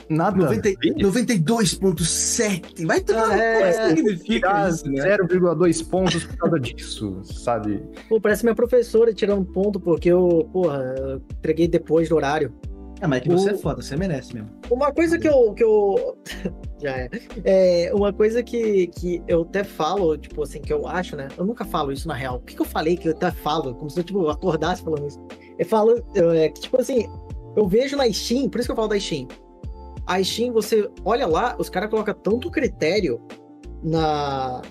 Nada. 0.09 0.37
90 0.37 0.69
92.7. 0.97 2.85
Vai 2.85 3.01
tomar 3.01 3.29
Ah, 3.31 3.37
é, 3.37 3.53
no 3.53 3.59
cu, 3.59 3.65
é. 3.65 3.95
significa 3.95 4.69
isso, 4.69 4.89
né? 4.89 5.17
0,2 5.17 5.89
pontos 5.89 6.23
por 6.23 6.37
causa 6.37 6.59
disso, 6.59 7.21
sabe? 7.23 7.83
Pô, 8.07 8.19
parece 8.19 8.43
minha 8.43 8.55
professora 8.55 9.13
tirando 9.13 9.45
ponto 9.45 9.79
porque 9.79 10.09
eu, 10.09 10.49
porra, 10.51 10.95
eu 10.97 11.21
entreguei 11.37 11.67
depois 11.67 12.09
do 12.09 12.15
horário. 12.15 12.53
Ah, 12.99 13.07
mas 13.07 13.19
é 13.19 13.21
que 13.21 13.29
você 13.29 13.51
O- 13.51 13.53
é 13.53 13.57
foda, 13.57 13.79
você 13.81 13.95
merece 13.95 14.33
mesmo. 14.33 14.49
Uma 14.71 14.91
coisa 14.91 15.19
que 15.19 15.27
eu. 15.27 15.53
Que 15.53 15.63
eu... 15.63 16.17
Já 16.81 16.97
é. 16.97 17.09
é. 17.43 17.91
Uma 17.93 18.11
coisa 18.11 18.41
que, 18.41 18.87
que 18.87 19.21
eu 19.27 19.41
até 19.43 19.63
falo, 19.63 20.17
tipo 20.17 20.41
assim, 20.41 20.59
que 20.61 20.73
eu 20.73 20.87
acho, 20.87 21.15
né? 21.15 21.27
Eu 21.37 21.45
nunca 21.45 21.63
falo 21.63 21.91
isso 21.91 22.07
na 22.07 22.15
real. 22.15 22.37
O 22.37 22.39
que, 22.39 22.55
que 22.55 22.61
eu 22.61 22.65
falei 22.65 22.97
que 22.97 23.07
eu 23.09 23.11
até 23.11 23.29
falo? 23.29 23.75
Como 23.75 23.89
se 23.89 23.99
eu, 23.99 24.03
tipo, 24.03 24.27
acordasse 24.29 24.81
falando 24.83 25.05
isso. 25.07 25.19
Eu 25.59 25.65
falo, 25.67 26.03
é, 26.15 26.49
que, 26.49 26.61
tipo 26.61 26.79
assim, 26.81 27.07
eu 27.55 27.67
vejo 27.67 27.95
na 27.97 28.11
Steam, 28.11 28.49
por 28.49 28.59
isso 28.59 28.67
que 28.67 28.71
eu 28.71 28.75
falo 28.75 28.87
da 28.87 28.99
Steam. 28.99 29.27
A 30.07 30.23
Steam, 30.23 30.53
você 30.53 30.89
olha 31.03 31.27
lá, 31.27 31.55
os 31.59 31.69
caras 31.69 31.89
colocam 31.89 32.13
tanto 32.13 32.49
critério 32.49 33.21
na. 33.83 34.61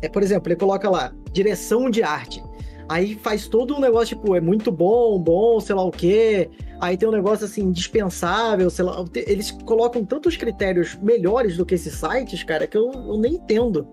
É, 0.00 0.08
por 0.08 0.22
exemplo, 0.22 0.48
ele 0.48 0.58
coloca 0.58 0.88
lá, 0.88 1.12
direção 1.32 1.90
de 1.90 2.02
arte. 2.02 2.42
Aí 2.88 3.14
faz 3.16 3.46
todo 3.46 3.76
um 3.76 3.80
negócio, 3.80 4.16
tipo, 4.16 4.34
é 4.34 4.40
muito 4.40 4.72
bom, 4.72 5.18
bom, 5.18 5.60
sei 5.60 5.74
lá 5.74 5.84
o 5.84 5.90
quê. 5.90 6.50
Aí 6.80 6.96
tem 6.96 7.08
um 7.08 7.12
negócio 7.12 7.44
assim, 7.44 7.62
indispensável, 7.62 8.70
sei 8.70 8.84
lá. 8.84 9.04
Eles 9.14 9.50
colocam 9.50 10.04
tantos 10.04 10.36
critérios 10.36 10.96
melhores 11.02 11.56
do 11.56 11.66
que 11.66 11.74
esses 11.74 11.94
sites, 11.94 12.42
cara, 12.42 12.66
que 12.66 12.76
eu, 12.76 12.90
eu 12.90 13.18
nem 13.18 13.34
entendo. 13.34 13.86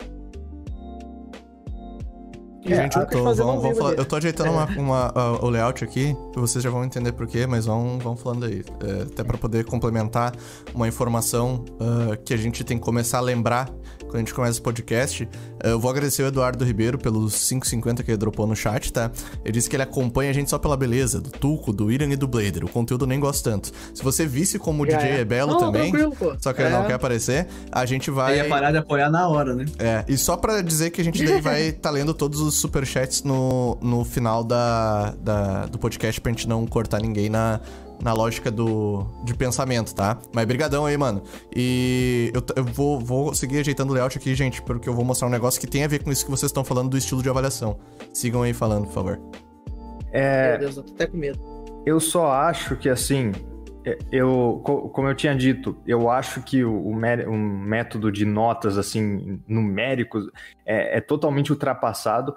Gente, 2.66 2.98
eu 2.98 3.06
tô, 3.08 3.24
fazendo 3.24 3.46
vamos- 3.46 3.62
vamos 3.62 3.78
falar- 3.78 3.94
eu 3.94 4.04
tô 4.06 4.16
ajeitando 4.18 4.52
uma, 4.52 4.66
uma- 4.78 5.12
ah, 5.16 5.46
o 5.46 5.50
layout 5.50 5.84
aqui, 5.84 6.16
vocês 6.36 6.62
já 6.64 6.70
vão 6.70 6.84
entender 6.84 7.14
por 7.14 7.26
quê, 7.28 7.48
mas 7.48 7.66
vão, 7.66 7.98
vão 7.98 8.16
falando 8.18 8.46
aí. 8.46 8.64
É, 8.86 9.04
até 9.04 9.24
pra 9.24 9.38
poder 9.38 9.64
complementar 9.66 10.34
uma 10.74 10.88
informação 10.88 11.64
ah, 11.80 12.18
que 12.18 12.34
a 12.34 12.38
gente 12.38 12.64
tem 12.64 12.78
que 12.78 12.84
começar 12.84 13.20
a 13.20 13.22
lembrar 13.22 13.70
quando 14.02 14.16
a 14.16 14.20
gente 14.20 14.34
começa 14.34 14.60
o 14.60 14.64
podcast. 14.64 15.28
Ah, 15.64 15.70
eu 15.70 15.80
vou 15.80 15.90
agradecer 15.90 16.24
o 16.24 16.28
Eduardo 16.28 16.66
Ribeiro 16.66 16.98
pelos 16.98 17.34
5,50 17.36 18.04
que 18.04 18.12
ele 18.12 18.18
dropou 18.18 18.46
no 18.46 18.56
chat, 18.56 18.92
tá? 18.92 19.12
Ele 19.46 19.54
disse 19.54 19.70
que 19.70 19.76
ele 19.76 19.84
acompanha 19.84 20.32
a 20.32 20.34
gente 20.34 20.50
só 20.50 20.58
pela 20.60 20.76
beleza, 20.76 21.22
do 21.22 21.30
Tuco, 21.30 21.72
do 21.72 21.86
William 21.86 22.10
e 22.12 22.16
do 22.18 22.28
Blader. 22.28 22.66
O 22.66 22.70
conteúdo 22.70 23.04
eu 23.06 23.08
nem 23.10 23.20
gosto 23.20 23.44
tanto. 23.50 23.72
Se 23.94 24.04
você 24.04 24.26
visse 24.26 24.60
como 24.60 24.84
o 24.84 24.86
DJ 24.86 25.22
é, 25.22 25.26
belo 25.26 25.52
Não, 25.54 25.60
também, 25.60 25.94
só 26.40 26.52
que 26.52 26.62
ele 26.62 26.70
não 26.72 26.84
É. 26.84 26.88
quer 26.88 26.94
aparecer, 26.96 27.48
a 27.72 27.86
gente 27.86 28.12
vai. 28.12 28.34
Aí 28.34 28.38
ia 28.40 28.50
parar 28.50 28.72
de 28.72 28.78
apoiar 28.78 29.10
na 29.10 29.28
hora, 29.30 29.56
né? 29.56 29.66
É, 29.80 30.04
e 30.08 30.18
só 30.18 30.36
pra 30.36 30.62
dizer 30.62 30.90
que 30.90 31.00
a 31.00 31.04
gente 31.04 31.24
daí 31.24 31.40
vai 31.42 31.72
tá 31.72 31.90
lendo 31.90 32.14
todos 32.14 32.40
os 32.42 32.47
superchats 32.56 33.24
no, 33.24 33.78
no 33.82 34.04
final 34.06 34.44
da, 34.44 35.12
da- 35.20 35.66
do 35.66 35.78
podcast 35.78 36.20
pra 36.22 36.32
gente 36.32 36.48
não 36.48 36.66
cortar 36.66 37.00
ninguém 37.02 37.30
na, 37.30 37.60
na 38.04 38.14
lógica 38.14 38.50
do, 38.52 39.06
de 39.24 39.34
pensamento, 39.34 39.94
tá? 39.96 40.18
Mas 40.34 40.46
brigadão 40.46 40.86
aí, 40.86 40.96
mano. 40.98 41.22
E 41.56 42.32
eu, 42.34 42.44
eu 42.56 42.64
vou, 42.64 43.00
vou 43.00 43.34
seguir 43.34 43.60
ajeitando 43.60 43.92
o 43.92 43.94
layout 43.96 44.18
aqui, 44.18 44.34
gente, 44.36 44.62
porque 44.62 44.88
eu 44.88 44.94
vou 44.94 45.04
mostrar 45.06 45.28
um 45.28 45.32
negócio 45.32 45.60
que 45.60 45.68
tem 45.68 45.84
a 45.84 45.88
ver 45.88 46.04
com 46.04 46.12
isso 46.12 46.24
que 46.26 46.32
vocês 46.32 46.50
estão 46.50 46.64
falando 46.64 46.90
do 46.90 46.98
estilo 46.98 47.22
de 47.24 47.30
avaliação. 47.30 47.78
Sigam 48.14 48.44
aí 48.44 48.54
falando, 48.54 48.86
por 48.86 48.94
favor. 48.94 49.20
Meu 50.14 50.60
Deus, 50.60 50.78
eu 50.78 50.84
tô 50.84 50.94
até 50.94 51.06
com 51.08 51.18
medo. 51.18 51.40
Eu 51.86 52.00
só 52.00 52.32
acho 52.32 52.76
que 52.76 52.90
assim, 52.90 53.32
é, 53.32 53.57
eu, 54.12 54.62
co- 54.64 54.90
como 54.90 55.08
eu 55.08 55.16
tinha 55.16 55.36
dito, 55.36 55.78
eu 55.86 56.10
acho 56.10 56.42
que 56.42 56.64
o, 56.64 56.88
o 56.88 56.96
mé- 56.96 57.26
método 57.26 58.12
de 58.12 58.26
notas 58.26 58.78
assim 58.78 59.42
numéricos 59.48 60.30
é, 60.66 60.98
é 60.98 61.02
totalmente 61.02 61.52
ultrapassado, 61.52 62.36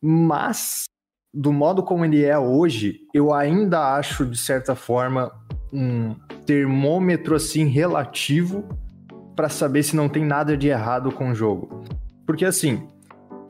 mas 0.00 0.84
do 1.32 1.52
modo 1.52 1.82
como 1.82 2.04
ele 2.04 2.24
é 2.24 2.38
hoje, 2.38 3.00
eu 3.14 3.32
ainda 3.32 3.94
acho 3.94 4.26
de 4.26 4.36
certa 4.36 4.74
forma 4.74 5.30
um 5.72 6.14
termômetro 6.44 7.36
assim 7.36 7.66
relativo 7.66 8.64
para 9.36 9.48
saber 9.48 9.82
se 9.82 9.94
não 9.94 10.08
tem 10.08 10.24
nada 10.24 10.56
de 10.56 10.68
errado 10.68 11.12
com 11.12 11.30
o 11.30 11.34
jogo. 11.34 11.84
Porque 12.26 12.44
assim, 12.44 12.86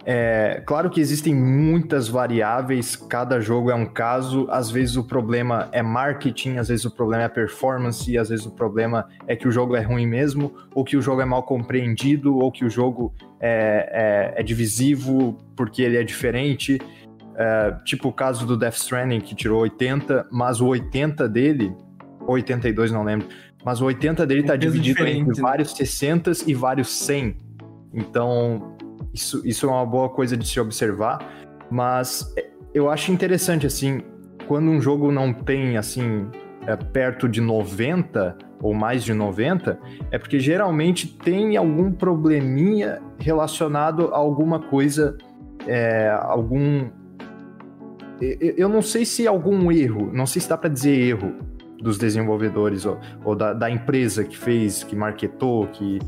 é, 0.05 0.63
claro 0.65 0.89
que 0.89 1.01
existem 1.01 1.35
muitas 1.35 2.09
variáveis, 2.09 2.97
cada 2.97 3.39
jogo 3.41 3.71
é 3.71 3.75
um 3.75 3.85
caso. 3.87 4.47
Às 4.51 4.71
vezes 4.71 4.97
o 4.97 5.05
problema 5.05 5.69
é 5.73 5.83
marketing, 5.83 6.57
às 6.57 6.69
vezes 6.69 6.85
o 6.85 6.91
problema 6.91 7.25
é 7.25 7.29
performance, 7.29 8.17
às 8.17 8.31
vezes 8.31 8.47
o 8.47 8.51
problema 8.51 9.07
é 9.27 9.37
que 9.37 9.47
o 9.47 9.51
jogo 9.51 9.77
é 9.77 9.83
ruim 9.83 10.07
mesmo, 10.07 10.55
ou 10.75 10.85
que 10.85 10.97
o 10.97 11.03
jogo 11.03 11.21
é 11.21 11.25
mal 11.25 11.43
compreendido, 11.43 12.39
ou 12.39 12.51
que 12.51 12.65
o 12.65 12.71
jogo 12.71 13.13
é, 13.39 14.33
é- 14.37 14.41
é 14.41 14.43
divisivo 14.43 15.37
porque 15.55 15.83
ele 15.83 15.97
é 15.99 16.03
diferente. 16.03 16.79
É, 17.37 17.75
tipo 17.85 18.09
o 18.09 18.13
caso 18.13 18.47
do 18.47 18.57
Death 18.57 18.75
Stranding, 18.77 19.21
que 19.21 19.35
tirou 19.35 19.61
80, 19.61 20.27
mas 20.31 20.61
o 20.61 20.67
80 20.67 21.29
dele, 21.29 21.73
ou 22.21 22.35
82, 22.35 22.91
não 22.91 23.03
lembro, 23.03 23.29
mas 23.65 23.81
o 23.81 23.85
80 23.87 24.27
dele 24.27 24.43
Um 24.43 24.47
tá 24.47 24.59
peso 24.59 24.73
dividido 24.73 25.07
entre 25.07 25.37
né? 25.37 25.43
vários 25.43 25.73
60 25.73 26.33
e 26.47 26.55
vários 26.55 26.89
100. 26.91 27.37
Então, 27.95 28.77
isso, 29.13 29.43
isso 29.45 29.67
é 29.67 29.69
uma 29.69 29.87
boa 29.87 30.09
coisa 30.09 30.37
de 30.37 30.47
se 30.47 30.61
observar, 30.61 31.19
mas 31.71 32.33
é, 32.37 32.51
eu 32.73 32.91
acho 32.91 33.13
interessante, 33.13 33.67
assim, 33.67 34.03
quando 34.47 34.71
um 34.71 34.81
jogo 34.81 35.11
não 35.11 35.33
tem, 35.33 35.77
assim, 35.77 36.29
é, 36.67 36.77
perto 36.77 37.29
de 37.29 37.41
90 37.41 38.37
ou 38.63 38.75
mais 38.75 39.03
de 39.03 39.15
90, 39.15 39.79
é 40.11 40.19
porque 40.19 40.39
geralmente 40.39 41.17
tem 41.19 41.57
algum 41.57 41.91
probleminha 41.91 43.01
relacionado 43.19 44.13
a 44.13 44.17
alguma 44.17 44.61
coisa, 44.61 45.17
é, 45.67 46.11
algum... 46.23 46.89
Eu 48.21 48.69
não 48.69 48.83
sei 48.83 49.07
se 49.07 49.27
algum 49.27 49.73
erro, 49.73 50.11
não 50.13 50.27
sei 50.27 50.43
se 50.43 50.49
dá 50.49 50.59
para 50.59 50.69
dizer 50.69 50.91
erro 50.95 51.33
dos 51.81 51.97
desenvolvedores 51.97 52.85
ou, 52.85 52.99
ou 53.25 53.35
da, 53.35 53.55
da 53.55 53.71
empresa 53.71 54.25
que 54.25 54.37
fez, 54.37 54.85
que 54.85 54.95
marketou, 54.95 55.67
que, 55.69 55.99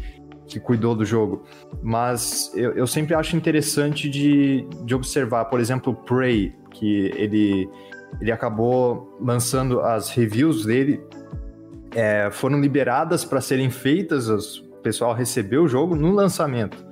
que 0.46 0.58
cuidou 0.60 0.94
do 0.94 1.04
jogo. 1.04 1.44
Mas 1.82 2.52
eu, 2.54 2.72
eu 2.72 2.86
sempre 2.86 3.14
acho 3.14 3.36
interessante 3.36 4.08
de, 4.08 4.66
de 4.84 4.94
observar, 4.94 5.46
por 5.46 5.60
exemplo, 5.60 5.94
Prey, 5.94 6.54
que 6.72 7.10
ele, 7.16 7.68
ele 8.20 8.30
acabou 8.32 9.16
lançando 9.20 9.80
as 9.80 10.10
reviews 10.10 10.64
dele, 10.66 11.00
é, 11.94 12.28
foram 12.30 12.60
liberadas 12.60 13.24
para 13.24 13.40
serem 13.40 13.70
feitas, 13.70 14.28
os- 14.28 14.58
o 14.58 14.82
pessoal 14.82 15.14
recebeu 15.14 15.62
o 15.62 15.68
jogo 15.68 15.94
no 15.94 16.12
lançamento. 16.12 16.84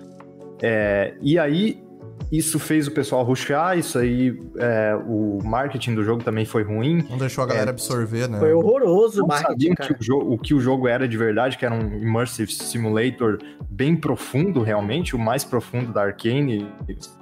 É, 0.62 1.14
e 1.21 1.38
aí, 1.38 1.83
isso 2.31 2.59
fez 2.59 2.87
o 2.87 2.93
pessoal 2.93 3.25
rushar, 3.25 3.77
isso 3.77 3.99
aí, 3.99 4.41
é, 4.57 4.95
o 5.07 5.39
marketing 5.45 5.95
do 5.95 6.05
jogo 6.05 6.23
também 6.23 6.45
foi 6.45 6.62
ruim. 6.62 7.05
Não 7.09 7.19
deixou 7.19 7.43
a 7.43 7.47
galera 7.47 7.71
absorver, 7.71 8.29
né? 8.29 8.39
Foi 8.39 8.53
horroroso 8.53 9.25
o 9.25 9.27
marketing, 9.27 9.75
que 9.75 9.92
o, 9.92 9.97
jogo, 10.01 10.35
o 10.35 10.38
que 10.38 10.55
o 10.55 10.61
jogo 10.61 10.87
era 10.87 11.09
de 11.09 11.16
verdade, 11.16 11.59
que 11.59 11.64
era 11.64 11.75
um 11.75 11.81
immersive 11.81 12.53
simulator 12.53 13.38
bem 13.68 13.97
profundo, 13.97 14.62
realmente, 14.62 15.16
o 15.16 15.18
mais 15.18 15.44
profundo 15.44 15.92
da 15.92 16.03
Arkane, 16.03 16.68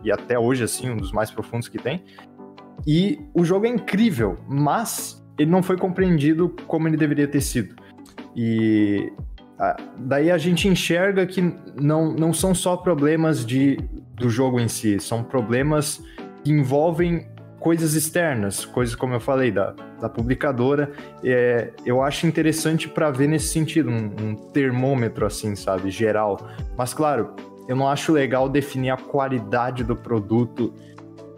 e 0.04 0.12
até 0.12 0.38
hoje, 0.38 0.64
assim, 0.64 0.90
um 0.90 0.96
dos 0.96 1.12
mais 1.12 1.30
profundos 1.30 1.68
que 1.68 1.78
tem. 1.78 2.04
E 2.86 3.18
o 3.34 3.44
jogo 3.44 3.66
é 3.66 3.68
incrível, 3.68 4.36
mas 4.48 5.24
ele 5.38 5.50
não 5.50 5.62
foi 5.62 5.76
compreendido 5.76 6.54
como 6.66 6.86
ele 6.88 6.96
deveria 6.96 7.26
ter 7.26 7.40
sido. 7.40 7.74
E 8.36 9.10
daí 9.98 10.30
a 10.30 10.38
gente 10.38 10.68
enxerga 10.68 11.26
que 11.26 11.42
não, 11.80 12.12
não 12.12 12.32
são 12.32 12.54
só 12.54 12.76
problemas 12.76 13.44
de, 13.44 13.78
do 14.18 14.28
jogo 14.30 14.58
em 14.60 14.68
si, 14.68 14.98
são 15.00 15.22
problemas 15.22 16.02
que 16.42 16.50
envolvem 16.50 17.26
coisas 17.58 17.94
externas, 17.94 18.64
coisas 18.64 18.94
como 18.94 19.14
eu 19.14 19.20
falei, 19.20 19.50
da, 19.50 19.74
da 20.00 20.08
publicadora. 20.08 20.92
É, 21.24 21.70
eu 21.84 22.02
acho 22.02 22.26
interessante 22.26 22.88
para 22.88 23.10
ver 23.10 23.28
nesse 23.28 23.48
sentido, 23.48 23.90
um, 23.90 24.10
um 24.20 24.34
termômetro 24.52 25.26
assim, 25.26 25.56
sabe, 25.56 25.90
geral. 25.90 26.48
Mas 26.76 26.94
claro, 26.94 27.30
eu 27.68 27.76
não 27.76 27.88
acho 27.88 28.12
legal 28.12 28.48
definir 28.48 28.90
a 28.90 28.96
qualidade 28.96 29.82
do 29.84 29.96
produto. 29.96 30.72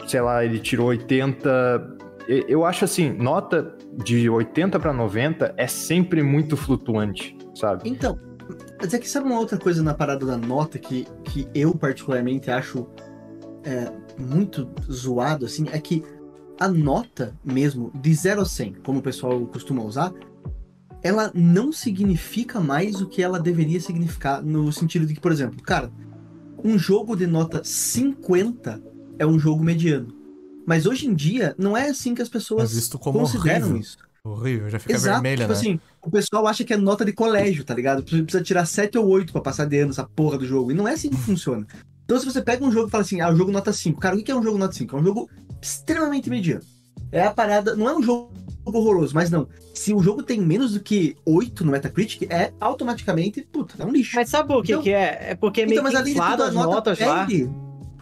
Sei 0.06 0.20
lá, 0.20 0.44
ele 0.44 0.58
tirou 0.58 0.88
80. 0.88 1.96
E- 2.28 2.44
Eu 2.48 2.64
acho 2.64 2.84
assim, 2.84 3.10
nota 3.10 3.74
de 4.04 4.28
80 4.28 4.78
para 4.78 4.92
90 4.92 5.54
é 5.56 5.66
sempre 5.66 6.22
muito 6.22 6.56
flutuante, 6.56 7.36
sabe? 7.54 7.88
Então, 7.88 8.18
mas 8.80 8.92
é 8.94 8.98
que 8.98 9.08
sabe 9.08 9.26
uma 9.26 9.38
outra 9.38 9.58
coisa 9.58 9.82
na 9.82 9.94
parada 9.94 10.24
da 10.26 10.36
nota 10.36 10.78
que, 10.78 11.06
que 11.24 11.48
eu 11.54 11.74
particularmente 11.74 12.50
acho 12.50 12.86
é, 13.64 13.92
muito 14.18 14.68
zoado, 14.90 15.46
assim, 15.46 15.66
é 15.70 15.78
que 15.80 16.02
a 16.58 16.68
nota 16.68 17.34
mesmo, 17.44 17.90
de 17.94 18.12
0 18.14 18.42
a 18.42 18.44
100, 18.44 18.74
como 18.84 18.98
o 18.98 19.02
pessoal 19.02 19.46
costuma 19.46 19.82
usar, 19.82 20.12
ela 21.02 21.30
não 21.34 21.72
significa 21.72 22.60
mais 22.60 23.00
o 23.00 23.06
que 23.08 23.22
ela 23.22 23.40
deveria 23.40 23.80
significar, 23.80 24.42
no 24.42 24.70
sentido 24.72 25.06
de 25.06 25.14
que, 25.14 25.20
por 25.20 25.32
exemplo, 25.32 25.62
cara, 25.62 25.90
um 26.62 26.78
jogo 26.78 27.16
de 27.16 27.26
nota 27.26 27.62
50 27.64 28.82
é 29.18 29.26
um 29.26 29.38
jogo 29.38 29.64
mediano. 29.64 30.14
Mas 30.66 30.84
hoje 30.86 31.06
em 31.06 31.14
dia, 31.14 31.54
não 31.58 31.76
é 31.76 31.88
assim 31.88 32.14
que 32.14 32.22
as 32.22 32.28
É 32.56 32.68
pessoas 32.68 32.72
visto 32.72 32.98
como 32.98 33.18
consideram 33.20 33.68
horrível. 33.68 33.76
isso. 33.76 33.98
Horrível, 34.22 34.68
já 34.68 34.78
fica 34.78 34.94
Exato, 34.94 35.22
vermelha, 35.22 35.36
tipo 35.36 35.52
né? 35.52 35.52
assim, 35.52 35.80
o 36.02 36.10
pessoal 36.10 36.46
acha 36.46 36.64
que 36.64 36.72
é 36.72 36.76
nota 36.76 37.04
de 37.04 37.12
colégio, 37.12 37.64
tá 37.64 37.74
ligado? 37.74 38.02
Precisa 38.02 38.42
tirar 38.42 38.64
7 38.66 38.96
ou 38.98 39.06
8 39.08 39.32
pra 39.32 39.40
passar 39.42 39.66
de 39.66 39.78
ano 39.78 39.90
essa 39.90 40.04
porra 40.04 40.38
do 40.38 40.46
jogo. 40.46 40.70
E 40.70 40.74
não 40.74 40.88
é 40.88 40.92
assim 40.94 41.10
que 41.10 41.16
funciona. 41.16 41.66
Então 42.04 42.18
se 42.18 42.24
você 42.26 42.40
pega 42.42 42.64
um 42.64 42.72
jogo 42.72 42.88
e 42.88 42.90
fala 42.90 43.02
assim, 43.02 43.20
ah, 43.20 43.30
o 43.30 43.36
jogo 43.36 43.52
nota 43.52 43.72
5. 43.72 44.00
Cara, 44.00 44.16
o 44.16 44.22
que 44.22 44.30
é 44.30 44.34
um 44.34 44.42
jogo 44.42 44.58
nota 44.58 44.72
5? 44.74 44.96
É 44.96 45.00
um 45.00 45.04
jogo 45.04 45.28
extremamente 45.62 46.28
mediano. 46.30 46.62
É 47.12 47.22
a 47.24 47.30
parada, 47.30 47.74
não 47.76 47.88
é 47.88 47.94
um 47.96 48.02
jogo 48.02 48.32
horroroso, 48.64 49.14
mas 49.14 49.30
não. 49.30 49.48
Se 49.74 49.92
o 49.92 50.00
jogo 50.00 50.22
tem 50.22 50.40
menos 50.40 50.74
do 50.74 50.80
que 50.80 51.16
8 51.26 51.64
no 51.64 51.72
Metacritic, 51.72 52.22
é 52.30 52.52
automaticamente, 52.60 53.42
puta, 53.42 53.74
é 53.78 53.84
um 53.84 53.90
lixo. 53.90 54.16
Mas 54.16 54.28
sabe 54.28 54.48
por 54.48 54.62
que, 54.64 54.72
Então- 54.72 54.82
que 54.82 54.90
é? 54.90 55.30
É 55.30 55.34
porque 55.34 55.62
é 55.62 55.66
meio 55.66 55.80
Então, 55.80 55.92
mas 55.92 56.04
de 56.04 56.10
inflado 56.10 56.42
tudo, 56.44 56.50
a 56.50 56.52
nota 56.52 56.74
notas 56.74 57.00
lá. 57.00 57.26
perde. 57.26 57.50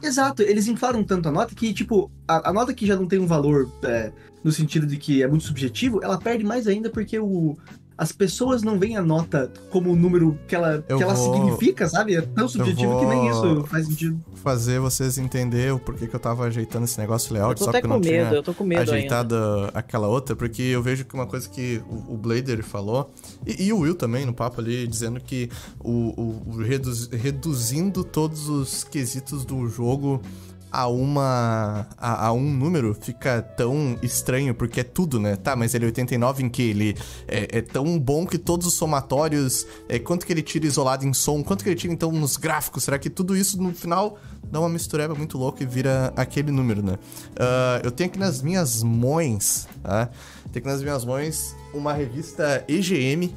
Exato, 0.03 0.43
eles 0.43 0.69
inflaram 0.69 1.03
tanto 1.03 1.29
a 1.29 1.33
nota 1.33 1.55
que, 1.55 1.73
tipo, 1.75 2.11
a, 2.27 2.51
a 2.51 2.53
nota 2.53 2.73
que 2.73 2.87
já 2.87 2.95
não 2.95 3.07
tem 3.07 3.19
um 3.19 3.27
valor 3.27 3.69
é, 3.83 4.13
no 4.45 4.53
sentido 4.53 4.87
de 4.87 4.97
que 4.97 5.23
é 5.23 5.27
muito 5.27 5.45
subjetivo, 5.45 6.01
ela 6.03 6.19
perde 6.19 6.45
mais 6.45 6.67
ainda 6.69 6.89
porque 6.89 7.19
o, 7.19 7.57
as 7.99 8.13
pessoas 8.13 8.63
não 8.63 8.79
veem 8.79 8.97
a 8.97 9.03
nota 9.03 9.53
como 9.71 9.91
o 9.93 9.97
número 9.97 10.39
que 10.47 10.55
ela, 10.55 10.85
Eu 10.89 10.97
que 10.99 11.03
ela 11.03 11.15
vou- 11.15 11.35
significa, 11.35 11.89
sabe? 11.89 12.15
É 12.15 12.21
tão 12.23 12.49
subjetivo 12.49 13.01
que 13.01 13.07
nem 13.07 13.29
isso 13.29 13.65
faz 13.67 13.87
sentido. 13.89 14.19
Fazer 14.37 14.79
vocês 14.79 15.19
entenderem 15.19 15.73
o 15.73 15.79
porquê 15.81 16.07
que 16.07 16.15
eu 16.15 16.21
tava 16.21 16.45
ajeitando 16.45 16.85
esse 16.85 16.97
negócio 16.99 17.35
layout, 17.35 17.59
só 17.59 17.67
porque 17.67 17.79
eu 17.79 17.83
com 17.83 17.89
não 17.89 17.97
medo, 17.99 18.07
tinha 18.29 18.33
eu 18.39 18.43
tô 18.43 18.55
com 18.55 18.63
medo 18.65 18.79
ainda. 18.83 18.93
ajeitado 18.93 19.35
aquela 19.75 20.07
outra, 20.07 20.37
porque 20.37 20.63
eu 20.63 20.81
vejo 20.81 21.05
que 21.05 21.13
uma 21.15 21.27
coisa 21.27 21.49
que 21.49 21.83
o, 21.91 22.15
o 22.15 22.17
Blader 22.17 22.63
falou, 22.63 23.11
e, 23.45 23.65
e 23.67 23.73
o 23.73 23.81
Will 23.81 23.97
também 23.97 24.25
no 24.25 24.33
papo 24.33 24.61
ali, 24.61 24.87
dizendo 24.87 25.19
que 25.21 25.51
o, 25.81 25.91
o- 25.91 26.43
o 26.55 26.63
reduz- 26.63 27.09
reduzindo 27.09 28.05
todos 28.05 28.49
os 28.49 28.85
quesitos 28.85 29.45
do 29.45 29.69
jogo 29.69 30.23
a 30.71 30.87
uma 30.89 31.87
a, 31.97 32.27
a, 32.27 32.33
um 32.33 32.51
número 32.51 32.95
fica 32.95 33.43
tão 33.43 33.99
estranho, 34.03 34.55
porque 34.55 34.81
é 34.81 34.85
tudo, 34.85 35.19
né? 35.19 35.37
Tá, 35.37 35.57
mas 35.57 35.75
ele 35.75 35.85
é 35.85 35.89
89 35.89 36.45
em 36.45 36.49
que 36.49 36.63
ele 36.63 36.97
é, 37.27 37.59
é 37.59 37.63
tão 37.63 37.99
bom 37.99 38.27
que 38.27 38.39
todos 38.39 38.67
os 38.67 38.75
somatórios, 38.75 39.67
é, 39.89 39.99
quanto 39.99 40.27
que 40.27 40.33
ele 40.33 40.43
tira 40.43 40.67
isolado 40.67 41.07
em 41.07 41.13
som, 41.13 41.43
quanto 41.43 41.65
que 41.65 41.71
ele 41.71 41.77
tira 41.77 41.93
então 41.93 42.13
nos 42.13 42.37
gráficos, 42.37 42.85
será 42.85 42.99
que 42.99 43.11
tudo 43.11 43.37
isso 43.37 43.61
no 43.61 43.73
final 43.73 44.19
dá 44.51 44.61
uma 44.61 44.69
mistureba 44.69 45.15
muito 45.15 45.37
louca 45.39 45.63
e 45.63 45.67
vira 45.67 46.13
aquele 46.17 46.51
número, 46.51 46.83
né? 46.83 46.95
Uh, 46.95 47.85
eu 47.85 47.91
tenho 47.91 48.11
aqui 48.11 48.19
nas 48.19 48.43
minhas 48.43 48.83
mãos, 48.83 49.67
tá? 49.83 50.07
Tenho 50.53 50.65
aqui 50.65 50.67
nas 50.67 50.83
minhas 50.83 51.05
mãos 51.05 51.55
uma 51.75 51.93
revista 51.93 52.65
EGM, 52.69 53.35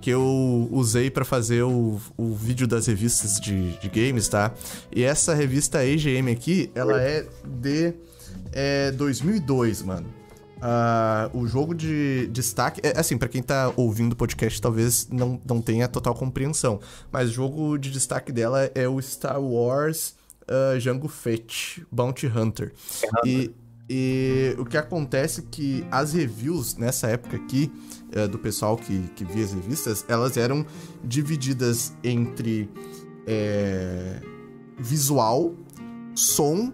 que 0.00 0.10
eu 0.10 0.68
usei 0.70 1.10
para 1.10 1.24
fazer 1.24 1.62
o, 1.62 2.00
o 2.16 2.34
vídeo 2.34 2.66
das 2.66 2.86
revistas 2.86 3.40
de, 3.40 3.76
de 3.78 3.88
games, 3.88 4.28
tá? 4.28 4.52
E 4.94 5.02
essa 5.02 5.34
revista 5.34 5.84
EGM 5.84 6.30
aqui, 6.30 6.70
ela 6.74 7.00
é 7.00 7.26
de 7.44 7.94
é, 8.52 8.90
2002, 8.92 9.82
mano. 9.82 10.06
Uh, 10.58 11.38
o 11.38 11.46
jogo 11.46 11.74
de 11.74 12.26
destaque. 12.28 12.80
É, 12.82 12.98
assim, 12.98 13.16
para 13.16 13.28
quem 13.28 13.42
tá 13.42 13.72
ouvindo 13.76 14.12
o 14.12 14.16
podcast, 14.16 14.60
talvez 14.60 15.08
não, 15.08 15.40
não 15.46 15.62
tenha 15.62 15.86
total 15.86 16.14
compreensão. 16.14 16.80
Mas 17.12 17.30
o 17.30 17.32
jogo 17.32 17.78
de 17.78 17.90
destaque 17.90 18.32
dela 18.32 18.70
é 18.74 18.88
o 18.88 19.00
Star 19.00 19.40
Wars 19.40 20.16
uh, 20.48 20.78
Jango 20.80 21.08
Fett 21.08 21.86
Bounty 21.90 22.26
Hunter. 22.26 22.72
E, 23.24 23.52
e 23.88 24.54
o 24.58 24.64
que 24.64 24.76
acontece 24.76 25.40
é 25.40 25.44
que 25.50 25.84
as 25.90 26.12
reviews 26.12 26.76
nessa 26.76 27.06
época 27.06 27.36
aqui 27.36 27.72
é, 28.12 28.26
do 28.28 28.38
pessoal 28.38 28.76
que, 28.76 29.08
que 29.16 29.24
via 29.24 29.44
as 29.44 29.52
revistas, 29.52 30.04
elas 30.08 30.36
eram 30.36 30.66
divididas 31.02 31.94
entre 32.04 32.68
é, 33.26 34.20
visual, 34.78 35.54
som, 36.14 36.72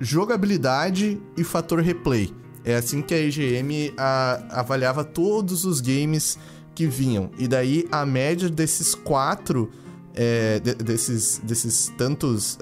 jogabilidade 0.00 1.20
e 1.36 1.44
fator 1.44 1.80
replay. 1.80 2.32
É 2.64 2.76
assim 2.76 3.02
que 3.02 3.14
a 3.14 3.18
EGM 3.18 3.92
a, 3.96 4.60
avaliava 4.60 5.04
todos 5.04 5.64
os 5.64 5.80
games 5.80 6.38
que 6.74 6.86
vinham. 6.86 7.30
E 7.38 7.46
daí 7.46 7.86
a 7.90 8.06
média 8.06 8.48
desses 8.48 8.94
quatro, 8.94 9.70
é, 10.14 10.60
de, 10.60 10.74
desses, 10.74 11.40
desses 11.44 11.92
tantos 11.96 12.58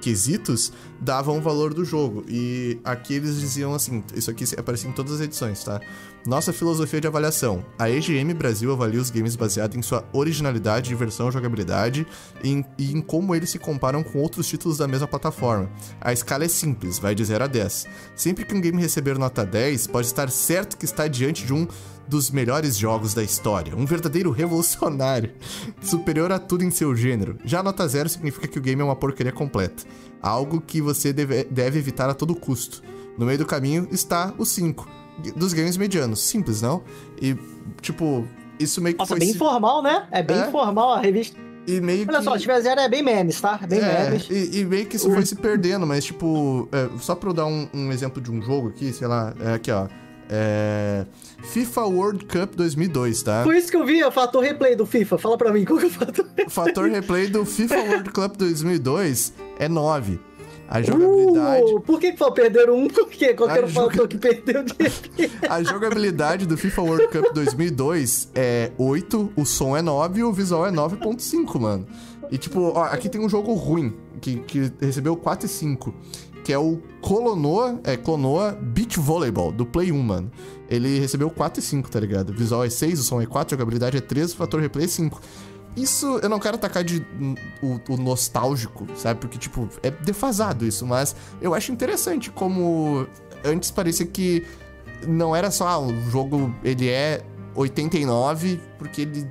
quesitos, 0.00 0.72
davam 1.00 1.38
o 1.38 1.40
valor 1.40 1.74
do 1.74 1.84
jogo. 1.84 2.24
E 2.28 2.78
aqui 2.84 3.14
eles 3.14 3.38
diziam 3.40 3.74
assim: 3.74 4.02
isso 4.14 4.30
aqui 4.30 4.44
aparecia 4.56 4.88
em 4.88 4.92
todas 4.92 5.12
as 5.12 5.20
edições, 5.20 5.62
tá? 5.62 5.80
Nossa 6.28 6.52
filosofia 6.52 7.00
de 7.00 7.06
avaliação. 7.06 7.64
A 7.78 7.88
EGM 7.88 8.34
Brasil 8.34 8.70
avalia 8.70 9.00
os 9.00 9.08
games 9.08 9.34
baseado 9.34 9.78
em 9.78 9.80
sua 9.80 10.06
originalidade, 10.12 10.90
diversão, 10.90 11.32
jogabilidade 11.32 12.06
e 12.44 12.50
em, 12.50 12.66
e 12.76 12.92
em 12.92 13.00
como 13.00 13.34
eles 13.34 13.48
se 13.48 13.58
comparam 13.58 14.02
com 14.02 14.18
outros 14.18 14.46
títulos 14.46 14.76
da 14.76 14.86
mesma 14.86 15.08
plataforma. 15.08 15.70
A 15.98 16.12
escala 16.12 16.44
é 16.44 16.48
simples, 16.48 16.98
vai 16.98 17.14
de 17.14 17.24
0 17.24 17.44
a 17.44 17.46
10. 17.46 17.86
Sempre 18.14 18.44
que 18.44 18.54
um 18.54 18.60
game 18.60 18.78
receber 18.78 19.18
nota 19.18 19.42
10, 19.42 19.86
pode 19.86 20.06
estar 20.06 20.30
certo 20.30 20.76
que 20.76 20.84
está 20.84 21.08
diante 21.08 21.46
de 21.46 21.54
um 21.54 21.66
dos 22.06 22.30
melhores 22.30 22.76
jogos 22.76 23.14
da 23.14 23.22
história, 23.22 23.74
um 23.74 23.86
verdadeiro 23.86 24.28
revolucionário, 24.30 25.32
superior 25.80 26.30
a 26.30 26.38
tudo 26.38 26.62
em 26.62 26.70
seu 26.70 26.94
gênero. 26.94 27.38
Já 27.42 27.60
a 27.60 27.62
nota 27.62 27.88
0 27.88 28.06
significa 28.06 28.46
que 28.46 28.58
o 28.58 28.62
game 28.62 28.82
é 28.82 28.84
uma 28.84 28.96
porcaria 28.96 29.32
completa, 29.32 29.82
algo 30.20 30.60
que 30.60 30.82
você 30.82 31.10
deve, 31.10 31.44
deve 31.44 31.78
evitar 31.78 32.10
a 32.10 32.12
todo 32.12 32.36
custo. 32.36 32.82
No 33.16 33.24
meio 33.24 33.38
do 33.38 33.46
caminho 33.46 33.88
está 33.90 34.34
o 34.36 34.44
5, 34.44 35.07
dos 35.36 35.52
games 35.52 35.76
medianos. 35.76 36.20
Simples, 36.22 36.62
não? 36.62 36.82
E, 37.20 37.36
tipo, 37.80 38.26
isso 38.58 38.80
meio 38.80 38.94
que 38.94 38.98
Nossa, 39.00 39.10
foi... 39.14 39.20
bem 39.20 39.30
informal, 39.30 39.82
né? 39.82 40.06
É 40.10 40.22
bem 40.22 40.38
É. 40.40 40.48
informal 40.48 40.92
a 40.94 41.00
revista. 41.00 41.36
E 41.66 41.80
meio 41.82 42.06
Olha 42.08 42.18
que... 42.18 42.24
só, 42.24 42.32
se 42.34 42.40
tiver 42.40 42.60
zero 42.62 42.80
é 42.80 42.88
bem 42.88 43.02
memes, 43.02 43.38
tá? 43.40 43.58
É 43.62 43.66
bem 43.66 43.78
É, 43.80 44.04
memes. 44.08 44.26
e, 44.30 44.60
e 44.60 44.64
meio 44.64 44.86
que 44.86 44.96
isso 44.96 45.12
foi 45.12 45.26
se 45.26 45.34
perdendo, 45.36 45.86
mas 45.86 46.02
tipo, 46.04 46.66
é, 46.72 46.88
só 46.98 47.14
pra 47.14 47.28
eu 47.28 47.34
dar 47.34 47.44
um, 47.46 47.68
um 47.74 47.92
exemplo 47.92 48.22
de 48.22 48.30
um 48.30 48.40
jogo 48.40 48.68
aqui, 48.68 48.90
sei 48.92 49.06
lá, 49.06 49.34
é 49.38 49.52
aqui 49.52 49.70
ó. 49.70 49.86
É. 50.30 51.04
FIFA 51.42 51.82
World 51.86 52.24
Cup 52.26 52.54
2002, 52.54 53.22
tá? 53.22 53.42
Por 53.44 53.54
isso 53.54 53.70
que 53.70 53.76
eu 53.76 53.84
vi 53.84 54.02
o 54.04 54.10
fator 54.10 54.42
replay 54.42 54.76
do 54.76 54.84
FIFA. 54.84 55.16
Fala 55.18 55.38
pra 55.38 55.52
mim, 55.52 55.64
qual 55.64 55.78
que 55.78 55.84
é 55.86 55.88
o 55.88 55.90
fator 55.90 56.26
O 56.46 56.50
fator 56.50 56.88
replay 56.90 57.28
do 57.28 57.44
FIFA 57.44 57.76
World 57.76 58.10
Cup 58.10 58.36
2002 58.36 59.32
é 59.58 59.68
9. 59.68 60.18
A 60.68 60.82
jogabilidade. 60.82 61.74
Uh, 61.74 61.80
por 61.80 61.98
que 61.98 62.12
que 62.12 62.18
foi 62.18 62.30
perder 62.32 62.68
um? 62.70 62.88
Por 62.88 63.08
que 63.08 63.30
o 63.30 63.46
fator 63.46 63.68
joga- 63.68 64.08
que 64.08 64.18
perdeu 64.18 64.62
de? 64.62 64.74
A 65.48 65.62
jogabilidade 65.62 66.46
do 66.46 66.58
FIFA 66.58 66.82
World 66.82 67.08
Cup 67.08 67.32
2002 67.32 68.28
é 68.34 68.70
8, 68.76 69.32
o 69.34 69.46
som 69.46 69.76
é 69.76 69.80
9 69.80 70.20
e 70.20 70.24
o 70.24 70.32
visual 70.32 70.66
é 70.66 70.70
9.5, 70.70 71.58
mano. 71.58 71.86
E 72.30 72.36
tipo, 72.36 72.60
ó, 72.74 72.84
aqui 72.84 73.08
tem 73.08 73.20
um 73.20 73.28
jogo 73.28 73.54
ruim, 73.54 73.94
que, 74.20 74.36
que 74.40 74.70
recebeu 74.80 75.16
4 75.16 75.46
e 75.46 75.48
5, 75.48 75.94
que 76.44 76.52
é 76.52 76.58
o 76.58 76.78
Colonoa, 77.00 77.80
é, 77.84 77.96
Clonoa 77.96 78.52
Beach 78.52 79.00
Volleyball, 79.00 79.50
do 79.50 79.64
Play 79.64 79.90
1, 79.90 80.02
mano. 80.02 80.30
Ele 80.68 80.98
recebeu 80.98 81.30
4 81.30 81.60
e 81.60 81.62
5, 81.62 81.90
tá 81.90 81.98
ligado? 81.98 82.30
O 82.30 82.34
visual 82.34 82.62
é 82.62 82.68
6, 82.68 83.00
o 83.00 83.02
som 83.02 83.22
é 83.22 83.26
4, 83.26 83.54
a 83.54 83.56
jogabilidade 83.56 83.96
é 83.96 84.00
3, 84.00 84.32
o 84.32 84.36
fator 84.36 84.60
replay 84.60 84.84
é 84.84 84.88
5. 84.88 85.18
Isso 85.76 86.18
eu 86.22 86.28
não 86.28 86.38
quero 86.38 86.56
atacar 86.56 86.82
de 86.82 87.04
o, 87.62 87.80
o 87.92 87.96
nostálgico, 87.96 88.86
sabe? 88.96 89.20
Porque, 89.20 89.38
tipo, 89.38 89.68
é 89.82 89.90
defasado 89.90 90.66
isso, 90.66 90.86
mas 90.86 91.14
eu 91.40 91.54
acho 91.54 91.70
interessante 91.70 92.30
como 92.30 93.06
antes 93.44 93.70
parecia 93.70 94.06
que 94.06 94.44
não 95.06 95.34
era 95.34 95.50
só, 95.50 95.68
ah, 95.68 95.78
o 95.78 96.10
jogo 96.10 96.52
ele 96.64 96.88
é 96.88 97.22
89 97.54 98.60
porque 98.78 99.02
ele 99.02 99.28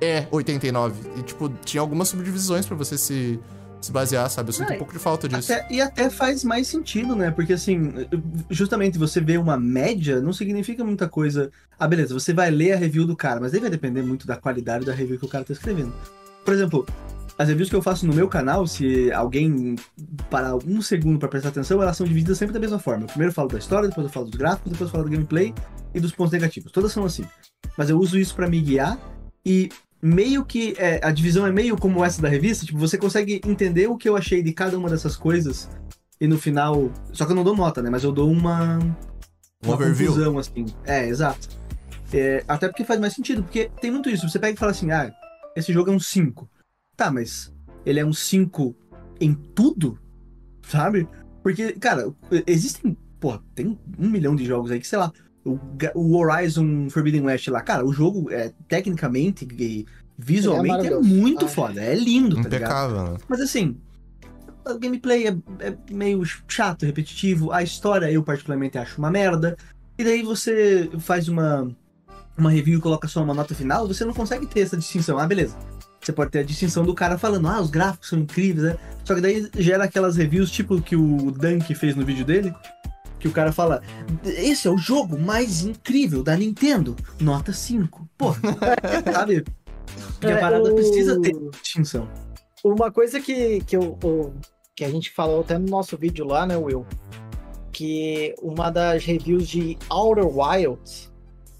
é 0.00 0.26
89. 0.30 1.10
E, 1.16 1.22
tipo, 1.22 1.48
tinha 1.64 1.80
algumas 1.80 2.08
subdivisões 2.08 2.66
pra 2.66 2.76
você 2.76 2.98
se, 2.98 3.40
se 3.84 3.92
basear, 3.92 4.28
sabe? 4.30 4.48
Eu 4.48 4.52
sinto 4.54 4.68
Não, 4.68 4.74
um 4.76 4.78
pouco 4.78 4.92
de 4.92 4.98
falta 4.98 5.28
disso. 5.28 5.52
Até- 5.52 5.66
e 5.72 5.80
até 5.80 6.10
faz 6.10 6.42
mais 6.44 6.66
sentido, 6.66 7.14
né? 7.14 7.30
Porque 7.30 7.52
assim, 7.52 7.92
justamente 8.50 8.98
você 8.98 9.20
vê 9.20 9.36
uma 9.38 9.56
média 9.56 10.20
não 10.20 10.32
significa 10.32 10.82
muita 10.84 11.08
coisa. 11.08 11.50
Ah, 11.78 11.86
beleza, 11.86 12.14
você 12.14 12.32
vai 12.32 12.50
ler 12.50 12.72
a 12.72 12.76
review 12.76 13.06
do 13.06 13.16
cara, 13.16 13.40
mas 13.40 13.54
aí 13.54 13.60
vai 13.60 13.70
depender 13.70 14.02
muito 14.02 14.26
da 14.26 14.36
qualidade 14.36 14.84
da 14.84 14.92
review 14.92 15.18
que 15.18 15.24
o 15.26 15.28
cara 15.28 15.44
tá 15.44 15.52
escrevendo. 15.52 15.92
Por 16.44 16.52
exemplo, 16.54 16.86
as 17.38 17.48
reviews 17.48 17.68
que 17.68 17.74
eu 17.76 17.82
faço 17.82 18.06
no 18.06 18.12
meu 18.14 18.28
canal, 18.28 18.66
se 18.66 19.10
alguém 19.12 19.76
parar 20.30 20.54
um 20.54 20.80
segundo 20.80 21.18
pra 21.18 21.28
prestar 21.28 21.48
atenção, 21.48 21.82
elas 21.82 21.96
são 21.96 22.06
divididas 22.06 22.38
sempre 22.38 22.52
da 22.54 22.60
mesma 22.60 22.78
forma. 22.78 23.04
Eu 23.04 23.08
primeiro 23.08 23.32
falo 23.32 23.48
da 23.48 23.58
história, 23.58 23.88
depois 23.88 24.06
eu 24.06 24.12
falo 24.12 24.26
dos 24.26 24.38
gráficos, 24.38 24.70
depois 24.70 24.88
eu 24.88 24.92
falo 24.92 25.04
do 25.04 25.10
gameplay 25.10 25.52
e 25.94 26.00
dos 26.00 26.12
pontos 26.12 26.32
negativos. 26.32 26.70
Todas 26.70 26.92
são 26.92 27.04
assim. 27.04 27.24
Mas 27.76 27.90
eu 27.90 27.98
uso 27.98 28.18
isso 28.18 28.34
pra 28.36 28.46
me 28.48 28.60
guiar 28.60 28.98
e 29.44 29.68
meio 30.04 30.44
que 30.44 30.74
é, 30.76 31.00
a 31.02 31.10
divisão 31.10 31.46
é 31.46 31.50
meio 31.50 31.78
como 31.78 32.04
essa 32.04 32.20
da 32.20 32.28
revista, 32.28 32.66
tipo, 32.66 32.78
você 32.78 32.98
consegue 32.98 33.40
entender 33.46 33.86
o 33.88 33.96
que 33.96 34.06
eu 34.06 34.16
achei 34.16 34.42
de 34.42 34.52
cada 34.52 34.76
uma 34.78 34.90
dessas 34.90 35.16
coisas 35.16 35.70
e 36.20 36.26
no 36.26 36.38
final, 36.38 36.90
só 37.10 37.24
que 37.24 37.32
eu 37.32 37.36
não 37.36 37.42
dou 37.42 37.56
nota, 37.56 37.80
né, 37.80 37.88
mas 37.88 38.04
eu 38.04 38.12
dou 38.12 38.30
uma 38.30 38.78
Um 39.64 39.70
overview. 39.70 40.08
conclusão 40.08 40.38
assim. 40.38 40.66
É, 40.84 41.08
exato. 41.08 41.48
É, 42.12 42.44
até 42.46 42.68
porque 42.68 42.84
faz 42.84 43.00
mais 43.00 43.14
sentido, 43.14 43.42
porque 43.42 43.70
tem 43.80 43.90
muito 43.90 44.10
isso, 44.10 44.28
você 44.28 44.38
pega 44.38 44.54
e 44.54 44.58
fala 44.58 44.72
assim: 44.72 44.90
"Ah, 44.92 45.10
esse 45.56 45.72
jogo 45.72 45.90
é 45.90 45.94
um 45.94 45.98
5". 45.98 46.48
Tá, 46.96 47.10
mas 47.10 47.50
ele 47.86 47.98
é 47.98 48.04
um 48.04 48.12
5 48.12 48.76
em 49.20 49.32
tudo? 49.34 49.98
Sabe? 50.68 51.08
Porque, 51.42 51.72
cara, 51.72 52.12
existem, 52.46 52.96
pô, 53.18 53.38
tem 53.54 53.78
um 53.98 54.08
milhão 54.08 54.36
de 54.36 54.44
jogos 54.44 54.70
aí 54.70 54.78
que, 54.78 54.86
sei 54.86 54.98
lá, 54.98 55.10
o, 55.44 56.16
Horizon 56.16 56.88
Forbidden 56.88 57.22
West 57.22 57.48
lá, 57.48 57.60
cara, 57.60 57.84
o 57.84 57.92
jogo 57.92 58.30
é 58.30 58.52
tecnicamente 58.66 59.46
e 59.58 59.86
visualmente 60.16 60.86
é, 60.86 60.90
maravilhoso. 60.90 61.08
muito 61.08 61.44
Ah. 61.44 61.48
foda, 61.48 61.80
é 61.80 61.94
lindo, 61.94 62.36
tá 62.36 62.42
ligado? 62.42 62.56
Impecável, 62.56 63.12
né? 63.12 63.18
Mas 63.28 63.40
assim, 63.40 63.76
o 64.66 64.78
gameplay 64.78 65.28
é, 65.28 65.36
é 65.60 65.76
meio 65.90 66.22
chato, 66.48 66.86
repetitivo, 66.86 67.52
a 67.52 67.62
história 67.62 68.10
eu 68.10 68.22
particularmente 68.22 68.78
acho 68.78 68.98
uma 68.98 69.10
merda. 69.10 69.56
E 69.98 70.02
daí 70.02 70.22
você 70.22 70.90
faz 70.98 71.28
uma, 71.28 71.70
uma 72.36 72.50
review 72.50 72.78
e 72.78 72.82
coloca 72.82 73.06
só 73.06 73.22
uma 73.22 73.34
nota 73.34 73.54
final, 73.54 73.86
você 73.86 74.04
não 74.04 74.14
consegue 74.14 74.46
ter 74.46 74.60
essa 74.60 74.76
distinção. 74.76 75.18
Ah, 75.18 75.26
beleza. 75.26 75.56
Você 76.00 76.12
pode 76.12 76.30
ter 76.30 76.40
a 76.40 76.42
distinção 76.42 76.84
do 76.84 76.94
cara 76.94 77.16
falando, 77.16 77.48
ah, 77.48 77.60
os 77.60 77.70
gráficos 77.70 78.08
são 78.10 78.18
incríveis, 78.18 78.66
né? 78.66 78.76
Só 79.04 79.14
que 79.14 79.20
daí 79.20 79.48
gera 79.58 79.84
aquelas 79.84 80.16
reviews 80.16 80.50
tipo 80.50 80.80
que 80.80 80.96
o 80.96 81.30
Dunk 81.30 81.74
fez 81.74 81.96
no 81.96 82.04
vídeo 82.04 82.24
dele, 82.24 82.52
que 83.24 83.28
o 83.28 83.32
cara 83.32 83.50
fala, 83.52 83.80
esse 84.22 84.68
é 84.68 84.70
o 84.70 84.76
jogo 84.76 85.18
mais 85.18 85.62
incrível 85.64 86.22
da 86.22 86.36
Nintendo, 86.36 86.94
nota 87.18 87.54
5. 87.54 88.06
Pô, 88.18 88.34
sabe? 89.10 89.42
Porque 90.12 90.26
a 90.26 90.30
É, 90.32 90.40
parada 90.40 90.70
o- 90.70 90.74
precisa 90.74 91.18
ter 91.22 91.32
distinção. 91.62 92.06
Uma 92.62 92.92
coisa 92.92 93.18
que, 93.22 93.62
que, 93.62 93.74
eu, 93.78 93.96
que 94.76 94.84
a 94.84 94.90
gente 94.90 95.10
falou 95.10 95.40
até 95.40 95.56
no 95.56 95.66
nosso 95.70 95.96
vídeo 95.96 96.26
lá, 96.26 96.44
né, 96.44 96.54
Will? 96.54 96.84
Que 97.72 98.34
uma 98.42 98.68
das 98.68 99.02
reviews 99.06 99.48
de 99.48 99.78
Outer 99.88 100.26
Wilds 100.26 101.10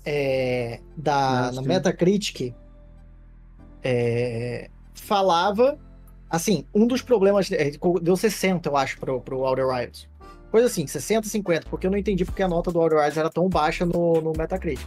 é, 0.04 0.80
da, 0.94 1.48
Ah, 1.48 1.52
na. 1.52 1.62
Metacritic 1.62 2.52
é, 3.82 4.68
falava 4.94 5.78
assim, 6.28 6.66
um 6.74 6.86
dos 6.86 7.00
problemas 7.00 7.50
é, 7.52 7.70
deu 8.02 8.16
60, 8.16 8.68
eu 8.68 8.76
acho, 8.76 8.98
pro, 8.98 9.18
pro 9.22 9.40
Outer 9.44 9.66
Wilds. 9.66 10.08
Coisa 10.54 10.68
assim, 10.68 10.86
60, 10.86 11.26
50, 11.26 11.68
porque 11.68 11.84
eu 11.84 11.90
não 11.90 11.98
entendi 11.98 12.24
porque 12.24 12.40
a 12.40 12.46
nota 12.46 12.70
do 12.70 12.80
Outer 12.80 12.98
Wilds 12.98 13.16
era 13.16 13.28
tão 13.28 13.48
baixa 13.48 13.84
no, 13.84 14.20
no 14.20 14.32
Metacritic. 14.38 14.86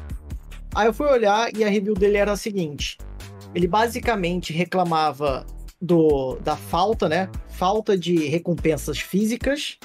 Aí 0.74 0.88
eu 0.88 0.94
fui 0.94 1.06
olhar 1.08 1.54
e 1.54 1.62
a 1.62 1.68
review 1.68 1.94
dele 1.94 2.16
era 2.16 2.32
a 2.32 2.38
seguinte: 2.38 2.98
ele 3.54 3.68
basicamente 3.68 4.54
reclamava 4.54 5.46
do, 5.82 6.38
da 6.38 6.56
falta, 6.56 7.10
né? 7.10 7.30
Falta 7.50 7.98
de 7.98 8.16
recompensas 8.28 9.00
físicas 9.00 9.78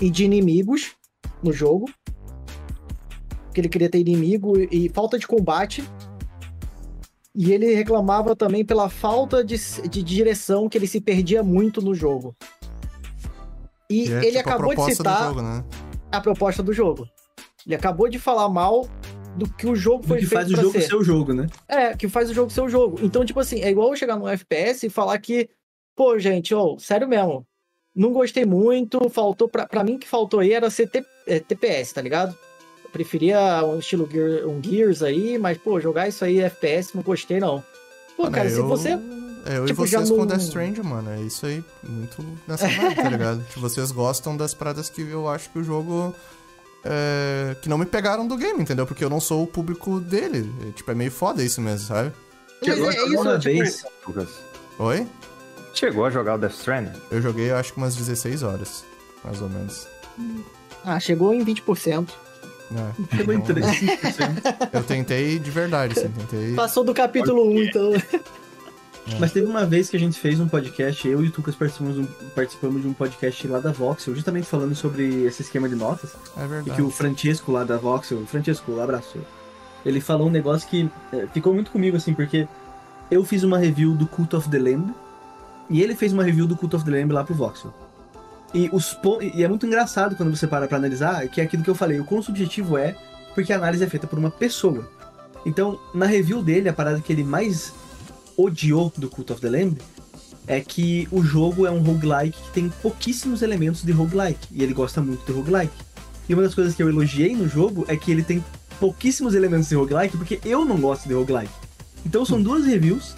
e 0.00 0.08
de 0.08 0.24
inimigos 0.24 0.94
no 1.42 1.52
jogo. 1.52 1.90
Que 3.52 3.60
ele 3.60 3.68
queria 3.68 3.90
ter 3.90 3.98
inimigo 3.98 4.52
e 4.70 4.88
falta 4.88 5.18
de 5.18 5.26
combate. 5.26 5.82
E 7.34 7.52
ele 7.52 7.74
reclamava 7.74 8.36
também 8.36 8.64
pela 8.64 8.88
falta 8.88 9.42
de, 9.42 9.56
de 9.88 10.00
direção, 10.00 10.68
que 10.68 10.78
ele 10.78 10.86
se 10.86 11.00
perdia 11.00 11.42
muito 11.42 11.82
no 11.82 11.92
jogo. 11.92 12.36
E, 13.90 14.10
é, 14.12 14.18
ele 14.18 14.36
tipo, 14.38 14.48
acabou 14.48 14.70
de 14.74 14.76
do 14.76 14.94
citar 14.96 15.28
jogo, 15.28 15.42
né? 15.42 15.64
a 16.10 16.20
proposta 16.20 16.62
do 16.62 16.72
jogo. 16.72 17.08
Ele 17.66 17.74
acabou 17.74 18.08
de 18.08 18.18
falar 18.18 18.48
mal 18.48 18.86
do 19.36 19.48
que 19.48 19.66
o 19.66 19.74
jogo 19.76 20.04
O 20.04 20.08
foi 20.08 20.18
que 20.18 20.26
feito 20.26 20.40
faz 20.40 20.52
o 20.52 20.56
jogo 20.56 20.72
ser. 20.72 20.82
ser 20.88 20.94
o 20.96 21.04
jogo, 21.04 21.32
né? 21.32 21.46
É, 21.68 21.96
que 21.96 22.08
faz 22.08 22.28
o 22.30 22.34
jogo 22.34 22.50
ser 22.50 22.60
o 22.62 22.68
jogo. 22.68 22.98
Então, 23.02 23.24
tipo 23.24 23.40
assim, 23.40 23.60
é 23.62 23.70
igual 23.70 23.90
eu 23.90 23.96
chegar 23.96 24.16
no 24.16 24.28
FPS 24.28 24.86
e 24.86 24.90
falar 24.90 25.18
que, 25.18 25.48
pô, 25.96 26.18
gente, 26.18 26.54
ó, 26.54 26.76
sério 26.78 27.08
mesmo, 27.08 27.46
não 27.94 28.12
gostei 28.12 28.44
muito, 28.44 29.08
faltou, 29.10 29.48
pra, 29.48 29.66
pra 29.66 29.84
mim 29.84 29.98
que 29.98 30.08
faltou 30.08 30.40
aí 30.40 30.52
era 30.52 30.68
ser 30.70 30.86
T- 30.88 31.04
é, 31.26 31.38
TPS, 31.38 31.92
tá 31.94 32.02
ligado? 32.02 32.36
Eu 32.84 32.90
preferia 32.90 33.64
um 33.64 33.78
estilo 33.78 34.08
Gear, 34.10 34.46
um 34.46 34.62
Gears 34.62 35.02
aí, 35.02 35.38
mas, 35.38 35.56
pô, 35.58 35.78
jogar 35.80 36.08
isso 36.08 36.24
aí 36.24 36.40
FPS, 36.40 36.94
não 36.94 37.02
gostei 37.02 37.38
não. 37.40 37.62
Pô, 38.16 38.24
Mano, 38.24 38.34
cara, 38.34 38.50
se 38.50 38.58
eu- 38.58 38.66
você... 38.66 38.98
É, 39.44 39.58
eu 39.58 39.66
tipo, 39.66 39.84
e 39.84 39.88
vocês 39.88 40.08
com 40.10 40.18
não- 40.18 40.26
Death 40.26 40.40
Stranding, 40.42 40.82
mano. 40.82 41.10
É 41.10 41.20
isso 41.20 41.44
aí. 41.46 41.64
Muito 41.82 42.24
nessa 42.46 42.68
vibe, 42.68 42.94
tá 42.94 43.08
ligado? 43.08 43.44
Tipo, 43.50 43.60
vocês 43.60 43.90
gostam 43.90 44.36
das 44.36 44.54
paradas 44.54 44.88
que 44.88 45.02
eu 45.02 45.28
acho 45.28 45.50
que 45.50 45.58
o 45.58 45.64
jogo. 45.64 46.14
é, 46.84 47.56
que 47.60 47.68
não 47.68 47.76
me 47.78 47.86
pegaram 47.86 48.26
do 48.26 48.36
game, 48.36 48.60
entendeu? 48.62 48.86
Porque 48.86 49.04
eu 49.04 49.10
não 49.10 49.20
sou 49.20 49.42
o 49.42 49.46
público 49.46 49.98
dele. 50.00 50.52
É, 50.68 50.70
tipo, 50.72 50.90
é 50.90 50.94
meio 50.94 51.10
foda 51.10 51.42
isso 51.42 51.60
mesmo, 51.60 51.86
sabe? 51.86 52.12
Chegou 52.64 52.88
a 52.88 52.92
é 52.92 52.96
jogar 52.96 53.08
isso, 53.12 53.22
uma 53.22 53.38
tipo, 53.38 53.58
vez. 53.58 53.84
Lucas. 54.06 54.28
Oi? 54.78 55.06
Chegou 55.74 56.04
a 56.04 56.10
jogar 56.10 56.34
o 56.34 56.38
Death 56.38 56.52
Stranding? 56.54 56.92
Eu 57.10 57.20
joguei, 57.22 57.50
eu 57.50 57.56
acho 57.56 57.72
que 57.72 57.78
umas 57.78 57.96
16 57.96 58.42
horas. 58.42 58.84
Mais 59.24 59.40
ou 59.40 59.48
menos. 59.48 59.86
Ah, 60.84 61.00
chegou 61.00 61.32
em 61.34 61.44
20%. 61.44 62.08
É, 62.74 63.16
Chegou 63.16 63.34
em 63.34 63.38
então, 63.38 63.54
35%. 63.56 64.70
Eu 64.72 64.82
tentei 64.82 65.38
de 65.38 65.50
verdade, 65.50 65.98
assim. 65.98 66.08
Tentei. 66.08 66.54
Passou 66.54 66.82
do 66.82 66.94
capítulo 66.94 67.48
1, 67.50 67.62
então... 67.64 67.92
Mas 69.18 69.32
teve 69.32 69.46
uma 69.46 69.66
vez 69.66 69.90
que 69.90 69.96
a 69.96 70.00
gente 70.00 70.18
fez 70.18 70.38
um 70.38 70.46
podcast, 70.46 71.06
eu 71.08 71.24
e 71.24 71.28
o 71.28 71.30
Tucas 71.32 71.54
participamos, 71.56 71.96
de 71.96 72.00
um- 72.02 72.28
participamos 72.34 72.82
de 72.82 72.88
um 72.88 72.92
podcast 72.92 73.48
lá 73.48 73.58
da 73.58 73.72
Voxel, 73.72 74.14
justamente 74.14 74.46
falando 74.46 74.74
sobre 74.76 75.24
esse 75.24 75.42
esquema 75.42 75.68
de 75.68 75.74
notas. 75.74 76.14
É 76.36 76.44
E 76.44 76.46
verdade. 76.46 76.76
que 76.76 76.82
o 76.82 76.88
Francesco 76.90 77.50
lá 77.50 77.64
da 77.64 77.76
Voxel, 77.76 78.18
o 78.18 78.26
Francesco, 78.26 78.70
um 78.70 78.80
abraço. 78.80 79.18
Ele 79.84 80.00
falou 80.00 80.28
um 80.28 80.30
negócio 80.30 80.68
que 80.68 80.88
é, 81.12 81.26
ficou 81.34 81.52
muito 81.52 81.72
comigo, 81.72 81.96
assim, 81.96 82.14
porque 82.14 82.46
eu 83.10 83.24
fiz 83.24 83.42
uma 83.42 83.58
review 83.58 83.94
do 83.94 84.06
Cult 84.06 84.36
of 84.36 84.48
the 84.48 84.58
Lamb 84.58 84.94
e 85.68 85.82
ele 85.82 85.96
fez 85.96 86.12
uma 86.12 86.22
review 86.22 86.46
do 86.46 86.54
Cult 86.56 86.76
of 86.76 86.84
the 86.84 86.90
Lamb 86.92 87.12
lá 87.12 87.24
pro 87.24 87.34
Voxel. 87.34 87.74
E, 88.54 88.70
os 88.72 88.96
e 89.34 89.42
é 89.42 89.48
muito 89.48 89.66
engraçado 89.66 90.14
quando 90.14 90.34
você 90.34 90.46
para 90.46 90.68
pra 90.68 90.76
analisar, 90.78 91.26
que 91.26 91.40
é 91.40 91.44
aquilo 91.44 91.64
que 91.64 91.70
eu 91.70 91.74
falei, 91.74 91.98
o 91.98 92.04
quão 92.04 92.22
subjetivo 92.22 92.78
é, 92.78 92.94
porque 93.34 93.52
a 93.52 93.56
análise 93.56 93.82
é 93.82 93.86
feita 93.88 94.06
por 94.06 94.18
uma 94.18 94.30
pessoa. 94.30 94.88
Então, 95.44 95.80
na 95.92 96.06
review 96.06 96.40
dele, 96.42 96.68
a 96.68 96.72
parada 96.72 97.00
que 97.00 97.12
ele 97.12 97.24
mais 97.24 97.72
odiou 98.36 98.92
do 98.96 99.08
Cult 99.08 99.32
of 99.32 99.40
the 99.40 99.50
Lamb 99.50 99.76
é 100.46 100.60
que 100.60 101.06
o 101.10 101.22
jogo 101.22 101.66
é 101.66 101.70
um 101.70 101.82
roguelike 101.82 102.36
que 102.36 102.50
tem 102.52 102.68
pouquíssimos 102.82 103.42
elementos 103.42 103.82
de 103.82 103.92
roguelike, 103.92 104.48
e 104.50 104.62
ele 104.62 104.74
gosta 104.74 105.00
muito 105.00 105.24
de 105.24 105.32
roguelike. 105.32 105.72
E 106.28 106.34
uma 106.34 106.42
das 106.42 106.54
coisas 106.54 106.74
que 106.74 106.82
eu 106.82 106.88
elogiei 106.88 107.34
no 107.36 107.48
jogo 107.48 107.84
é 107.88 107.96
que 107.96 108.10
ele 108.10 108.22
tem 108.22 108.44
pouquíssimos 108.80 109.34
elementos 109.34 109.68
de 109.68 109.74
roguelike, 109.74 110.16
porque 110.16 110.40
eu 110.44 110.64
não 110.64 110.80
gosto 110.80 111.06
de 111.06 111.14
roguelike. 111.14 111.52
Então 112.04 112.24
são 112.24 112.42
duas 112.42 112.64
reviews 112.64 113.14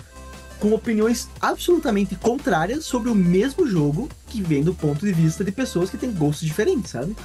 com 0.61 0.72
opiniões 0.72 1.29
absolutamente 1.40 2.14
contrárias 2.16 2.85
sobre 2.85 3.11
o 3.11 3.14
mesmo 3.14 3.66
jogo, 3.66 4.09
que 4.27 4.42
vem 4.42 4.62
do 4.62 4.74
ponto 4.74 5.05
de 5.05 5.12
vista 5.12 5.42
de 5.42 5.53
pessoas 5.53 5.90
que 5.90 5.96
têm 5.96 6.12
gostos 6.12 6.46
diferentes, 6.46 6.90
sabe? 6.90 7.16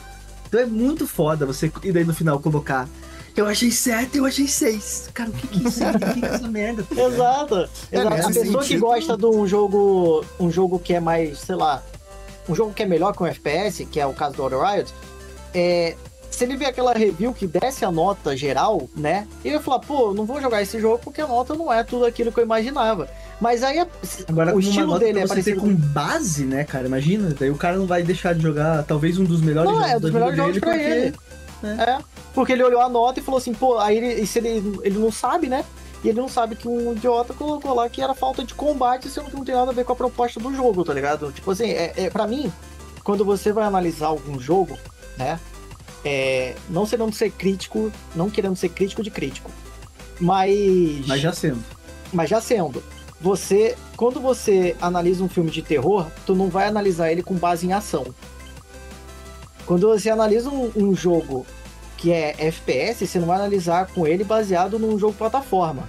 Então 0.48 0.60
é 0.60 0.66
muito 0.66 1.06
foda 1.06 1.46
você, 1.46 1.72
e 1.84 1.92
daí 1.92 2.04
no 2.04 2.14
final 2.14 2.40
colocar. 2.40 2.88
Eu 3.40 3.46
achei 3.48 3.72
7, 3.72 4.18
eu 4.18 4.26
achei 4.26 4.48
6. 4.48 5.10
Cara, 5.14 5.30
o 5.30 5.34
que 5.34 5.48
que 5.48 5.72
significa 5.72 6.28
essa 6.28 6.48
merda? 6.48 6.86
Exato. 6.92 7.70
É, 7.92 8.00
Exato. 8.00 8.16
nesse 8.16 8.26
a 8.40 8.44
pessoa 8.44 8.60
que 8.60 8.68
sentido- 8.68 8.82
gosta 8.82 9.18
de 9.18 9.26
um 9.26 9.48
jogo, 9.48 10.26
um 10.40 10.52
jogo 10.52 10.78
que 10.78 10.94
é 10.94 11.00
mais, 11.00 11.40
sei 11.40 11.56
lá, 11.56 11.82
um 12.50 12.54
jogo 12.54 12.74
que 12.74 12.84
é 12.84 12.86
melhor 12.86 13.14
que 13.16 13.24
um 13.24 13.28
FPS, 13.28 13.86
que 13.86 14.00
é 14.00 14.06
o 14.06 14.14
caso 14.14 14.36
do 14.36 14.44
Outer 14.44 14.60
Riot, 14.60 14.94
é, 15.54 15.96
se 16.30 16.44
ele 16.44 16.58
ver 16.58 16.66
aquela 16.66 16.94
review 16.94 17.34
que 17.34 17.48
desce 17.48 17.86
a 17.86 17.92
nota 17.92 18.36
geral, 18.36 18.90
né? 18.96 19.26
Ele 19.44 19.56
vai 19.56 19.64
falar, 19.64 19.80
pô, 19.80 20.14
não 20.14 20.26
vou 20.26 20.42
jogar 20.42 20.62
esse 20.62 20.80
jogo 20.80 21.00
porque 21.02 21.22
a 21.22 21.28
nota 21.28 21.54
não 21.56 21.72
é 21.72 21.82
tudo 21.84 22.06
aquilo 22.06 22.32
que 22.34 22.40
eu 22.40 22.44
imaginava. 22.44 23.08
Mas 23.40 23.64
aí 23.64 23.80
Agora, 24.28 24.54
o 24.54 24.60
estilo 24.60 24.88
nota 24.88 25.00
dele 25.00 25.14
pra 25.14 25.24
é 25.24 25.28
parecido 25.28 25.62
com 25.62 25.74
base, 25.74 26.44
né, 26.44 26.66
cara? 26.66 26.88
Imagina, 26.88 27.34
daí 27.40 27.50
o 27.50 27.56
cara 27.56 27.78
não 27.78 27.88
vai 27.88 28.04
deixar 28.04 28.36
de 28.36 28.42
jogar 28.42 28.84
talvez 28.84 29.18
um 29.18 29.24
dos 29.24 29.40
melhores 29.42 29.72
Não, 29.72 29.78
jogos 29.80 29.92
é 29.92 30.00
dos 30.00 30.02
da 30.02 30.08
vida 30.10 30.20
melhores 30.20 30.38
jogos 30.38 30.54
dele, 30.54 30.60
pra 30.60 30.72
porque... 30.74 30.86
ele. 31.08 31.29
É, 31.64 32.00
porque 32.34 32.54
ele 32.54 32.64
olhou 32.64 32.82
a 32.82 32.90
nota 32.90 33.20
e 33.20 33.24
falou 33.24 33.38
assim, 33.38 33.54
pô, 33.54 33.78
aí 33.78 33.98
ele, 33.98 34.26
se 34.26 34.40
ele, 34.40 34.80
ele 34.84 34.98
não 34.98 35.12
sabe, 35.12 35.48
né? 35.48 35.66
E 36.04 36.10
ele 36.10 36.20
não 36.20 36.30
sabe 36.30 36.56
que 36.56 36.68
um 36.68 36.94
idiota 36.94 37.34
colocou 37.34 37.74
lá 37.74 37.90
que 37.90 38.02
era 38.02 38.14
falta 38.14 38.44
de 38.44 38.54
combate, 38.54 39.10
sendo 39.10 39.30
que 39.30 39.36
não 39.36 39.44
tem 39.44 39.56
nada 39.56 39.72
a 39.72 39.74
ver 39.74 39.84
com 39.84 39.92
a 39.92 39.96
proposta 39.96 40.40
do 40.40 40.54
jogo, 40.56 40.86
tá 40.86 40.94
ligado? 40.94 41.32
Tipo 41.32 41.52
assim, 41.52 41.70
é, 41.70 41.94
é, 41.98 42.10
pra 42.10 42.26
mim, 42.26 42.52
quando 43.04 43.26
você 43.26 43.52
vai 43.52 43.66
analisar 43.66 44.08
algum 44.08 44.40
jogo, 44.40 44.78
né? 45.18 45.40
É, 46.06 46.56
não 46.70 46.86
querendo 46.86 47.14
ser 47.14 47.32
crítico, 47.32 47.92
não 48.16 48.30
querendo 48.30 48.56
ser 48.56 48.70
crítico 48.70 49.04
de 49.04 49.12
crítico. 49.12 49.52
Mas. 50.20 51.06
Mas 51.06 51.22
já 51.22 51.34
sendo. 51.34 51.64
Mas 52.14 52.30
já 52.30 52.40
sendo, 52.40 52.82
você, 53.22 53.76
quando 53.98 54.22
você 54.22 54.76
analisa 54.82 55.24
um 55.24 55.30
filme 55.30 55.52
de 55.52 55.62
terror, 55.62 56.08
tu 56.26 56.34
não 56.34 56.50
vai 56.50 56.68
analisar 56.68 57.12
ele 57.12 57.22
com 57.22 57.36
base 57.36 57.68
em 57.68 57.74
ação. 57.74 58.06
Quando 59.70 59.88
você 59.88 60.10
analisa 60.10 60.50
um, 60.50 60.72
um 60.76 60.96
jogo 60.96 61.46
que 61.96 62.12
é 62.12 62.34
FPS, 62.40 63.06
você 63.06 63.20
não 63.20 63.28
vai 63.28 63.38
analisar 63.38 63.86
com 63.94 64.08
ele 64.08 64.24
baseado 64.24 64.80
num 64.80 64.98
jogo 64.98 65.14
plataforma. 65.14 65.88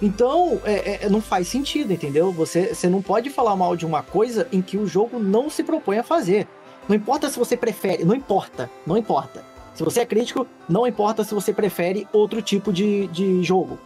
Então, 0.00 0.58
é- 0.64 1.04
é- 1.04 1.08
não 1.10 1.20
faz 1.20 1.46
sentido, 1.46 1.92
entendeu? 1.92 2.32
Você, 2.32 2.74
você 2.74 2.88
não 2.88 3.02
pode 3.02 3.28
falar 3.28 3.54
mal 3.56 3.76
de 3.76 3.84
uma 3.84 4.02
coisa 4.02 4.48
em 4.50 4.62
que 4.62 4.78
o 4.78 4.86
jogo 4.86 5.18
não 5.18 5.50
se 5.50 5.62
propõe 5.62 5.98
a 5.98 6.02
fazer. 6.02 6.48
Não 6.88 6.96
importa 6.96 7.28
se 7.28 7.38
você 7.38 7.58
prefere, 7.58 8.06
não 8.06 8.14
importa, 8.14 8.70
não 8.86 8.96
importa. 8.96 9.44
Se 9.74 9.82
você 9.84 10.00
é 10.00 10.06
crítico, 10.06 10.46
não 10.66 10.86
importa 10.86 11.22
se 11.22 11.34
você 11.34 11.52
prefere 11.52 12.08
outro 12.14 12.40
tipo 12.40 12.72
de, 12.72 13.06
de 13.08 13.42
jogo. 13.42 13.78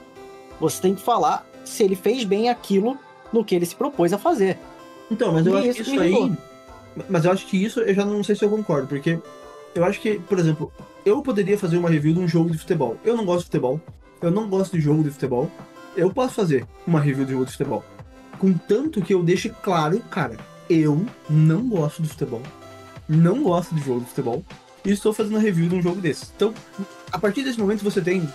Você 0.60 0.80
tem 0.80 0.94
que 0.94 1.02
falar 1.02 1.44
se 1.64 1.82
ele 1.82 1.96
fez 1.96 2.22
bem 2.22 2.48
aquilo 2.48 2.96
no 3.32 3.44
que 3.44 3.56
ele 3.56 3.66
se 3.66 3.74
propôs 3.74 4.12
a 4.12 4.18
fazer. 4.18 4.60
Então, 5.10 5.32
mas 5.32 5.44
eu 5.44 5.54
E 5.56 5.58
acho 5.58 5.80
isso 5.80 5.82
que 5.82 5.90
isso 5.90 6.00
aí. 6.00 6.12
irritou. 6.12 6.53
Mas 7.08 7.24
eu 7.24 7.32
acho 7.32 7.46
que 7.46 7.62
isso 7.62 7.80
eu 7.80 7.94
já 7.94 8.04
não 8.04 8.22
sei 8.22 8.34
se 8.36 8.44
eu 8.44 8.50
concordo, 8.50 8.86
porque 8.88 9.18
eu 9.74 9.84
acho 9.84 10.00
que, 10.00 10.18
por 10.20 10.38
exemplo, 10.38 10.72
eu 11.04 11.20
poderia 11.22 11.58
fazer 11.58 11.76
uma 11.76 11.90
review 11.90 12.14
de 12.14 12.20
um 12.20 12.28
jogo 12.28 12.50
de 12.50 12.58
futebol. 12.58 12.96
Eu 13.04 13.16
não 13.16 13.24
gosto 13.24 13.40
de 13.40 13.44
futebol, 13.46 13.80
eu 14.22 14.30
não 14.30 14.48
gosto 14.48 14.76
de 14.76 14.80
jogo 14.82 15.02
de 15.02 15.10
futebol. 15.10 15.50
Eu 15.96 16.10
posso 16.12 16.34
fazer 16.34 16.66
uma 16.86 17.00
review 17.00 17.24
de 17.24 17.32
jogo 17.32 17.44
de 17.46 17.52
futebol. 17.52 17.84
Contanto 18.38 19.00
que 19.00 19.14
eu 19.14 19.22
deixe 19.22 19.48
claro, 19.48 20.00
cara, 20.10 20.36
eu 20.68 21.04
não 21.30 21.68
gosto 21.68 22.02
de 22.02 22.08
futebol. 22.08 22.42
Não 23.08 23.42
gosto 23.42 23.74
de 23.74 23.82
jogo 23.84 24.00
de 24.00 24.06
futebol. 24.06 24.44
E 24.84 24.90
estou 24.90 25.12
fazendo 25.12 25.32
uma 25.34 25.40
review 25.40 25.68
de 25.68 25.74
um 25.76 25.82
jogo 25.82 26.00
desse. 26.00 26.26
Então, 26.36 26.52
a 27.10 27.18
partir 27.18 27.42
desse 27.42 27.58
momento 27.58 27.82
você 27.82 28.00
tem 28.00 28.28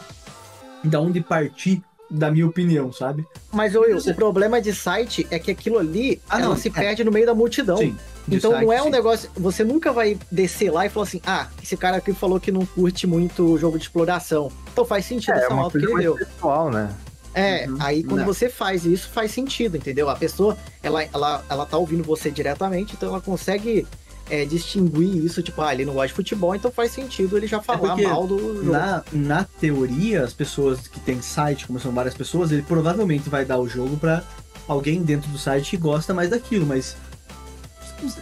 da 0.83 0.99
onde 0.99 1.21
partir 1.21 1.81
da 2.09 2.31
minha 2.31 2.47
opinião, 2.47 2.91
sabe? 2.91 3.23
Mas 3.51 3.75
o, 3.75 3.81
Você- 3.93 4.11
o 4.11 4.15
problema 4.15 4.59
de 4.59 4.73
site 4.73 5.27
é 5.29 5.37
que 5.37 5.51
aquilo 5.51 5.77
ali 5.77 6.19
Ah, 6.27 6.39
ela 6.39 6.49
não, 6.49 6.55
se 6.57 6.69
é. 6.69 6.71
perde 6.71 7.03
no 7.03 7.11
meio 7.11 7.25
da 7.25 7.35
multidão. 7.35 7.77
Sim. 7.77 7.95
Então 8.31 8.51
não 8.61 8.71
é 8.73 8.81
um 8.81 8.89
negócio. 8.89 9.29
Você 9.35 9.63
nunca 9.63 9.91
vai 9.91 10.17
descer 10.31 10.71
lá 10.71 10.85
e 10.85 10.89
falar 10.89 11.05
assim: 11.05 11.21
ah, 11.25 11.47
esse 11.61 11.75
cara 11.77 11.97
aqui 11.97 12.13
falou 12.13 12.39
que 12.39 12.51
não 12.51 12.65
curte 12.65 13.05
muito 13.07 13.57
jogo 13.57 13.77
de 13.77 13.83
exploração. 13.85 14.51
Então 14.71 14.83
faz 14.85 15.05
sentido 15.05 15.35
É, 15.35 15.39
essa 15.45 15.53
uma 15.53 15.63
nota 15.63 15.77
que 15.79 15.85
ele 15.85 15.95
deu. 16.01 16.15
pessoal, 16.15 16.69
né? 16.71 16.89
É, 17.33 17.67
Uhum. 17.69 17.77
aí 17.79 18.03
quando 18.03 18.19
Não. 18.21 18.25
você 18.25 18.49
faz 18.49 18.85
isso, 18.85 19.07
faz 19.09 19.31
sentido, 19.31 19.77
entendeu? 19.77 20.09
A 20.09 20.15
pessoa, 20.15 20.57
ela, 20.81 21.03
ela, 21.13 21.45
ela 21.49 21.65
tá 21.65 21.77
ouvindo 21.77 22.03
você 22.03 22.31
diretamente, 22.31 22.93
então 22.97 23.09
ela 23.09 23.21
consegue 23.21 23.85
é, 24.31 24.45
distinguir 24.45 25.23
isso, 25.23 25.41
tipo, 25.43 25.61
ah, 25.61 25.71
ele 25.73 25.85
não 25.85 25.93
gosta 25.93 26.07
de 26.09 26.13
futebol, 26.15 26.55
então 26.55 26.71
faz 26.71 26.91
sentido 26.91 27.37
ele 27.37 27.45
já 27.47 27.61
falar 27.61 27.95
porque 27.95 28.07
mal 28.07 28.25
do 28.27 28.37
jogo. 28.63 28.71
Na, 28.71 29.03
na 29.11 29.43
teoria, 29.59 30.23
as 30.23 30.33
pessoas 30.33 30.87
que 30.87 30.99
têm 30.99 31.21
site, 31.21 31.67
como 31.67 31.79
são 31.79 31.91
várias 31.91 32.15
pessoas, 32.15 32.51
ele 32.51 32.63
provavelmente 32.63 33.29
vai 33.29 33.45
dar 33.45 33.59
o 33.59 33.67
jogo 33.69 33.95
pra 33.97 34.23
alguém 34.67 35.01
dentro 35.03 35.29
do 35.29 35.37
site 35.37 35.71
que 35.71 35.77
gosta 35.77 36.13
mais 36.13 36.29
daquilo, 36.31 36.65
mas 36.65 36.95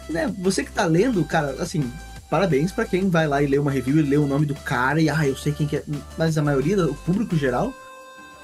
né, 0.09 0.33
você 0.39 0.63
que 0.63 0.71
tá 0.71 0.85
lendo, 0.85 1.23
cara, 1.25 1.55
assim, 1.59 1.91
parabéns 2.29 2.71
pra 2.71 2.85
quem 2.85 3.09
vai 3.09 3.27
lá 3.27 3.41
e 3.41 3.47
lê 3.47 3.57
uma 3.57 3.71
review 3.71 3.99
e 3.99 4.01
lê 4.01 4.17
o 4.17 4.27
nome 4.27 4.45
do 4.45 4.55
cara 4.55 5.01
e 5.01 5.09
ah, 5.09 5.27
eu 5.27 5.35
sei 5.35 5.53
quem 5.53 5.67
que 5.67 5.77
é, 5.77 5.83
mas 6.17 6.37
a 6.37 6.41
maioria, 6.41 6.85
o 6.85 6.93
público 6.93 7.35
geral, 7.35 7.73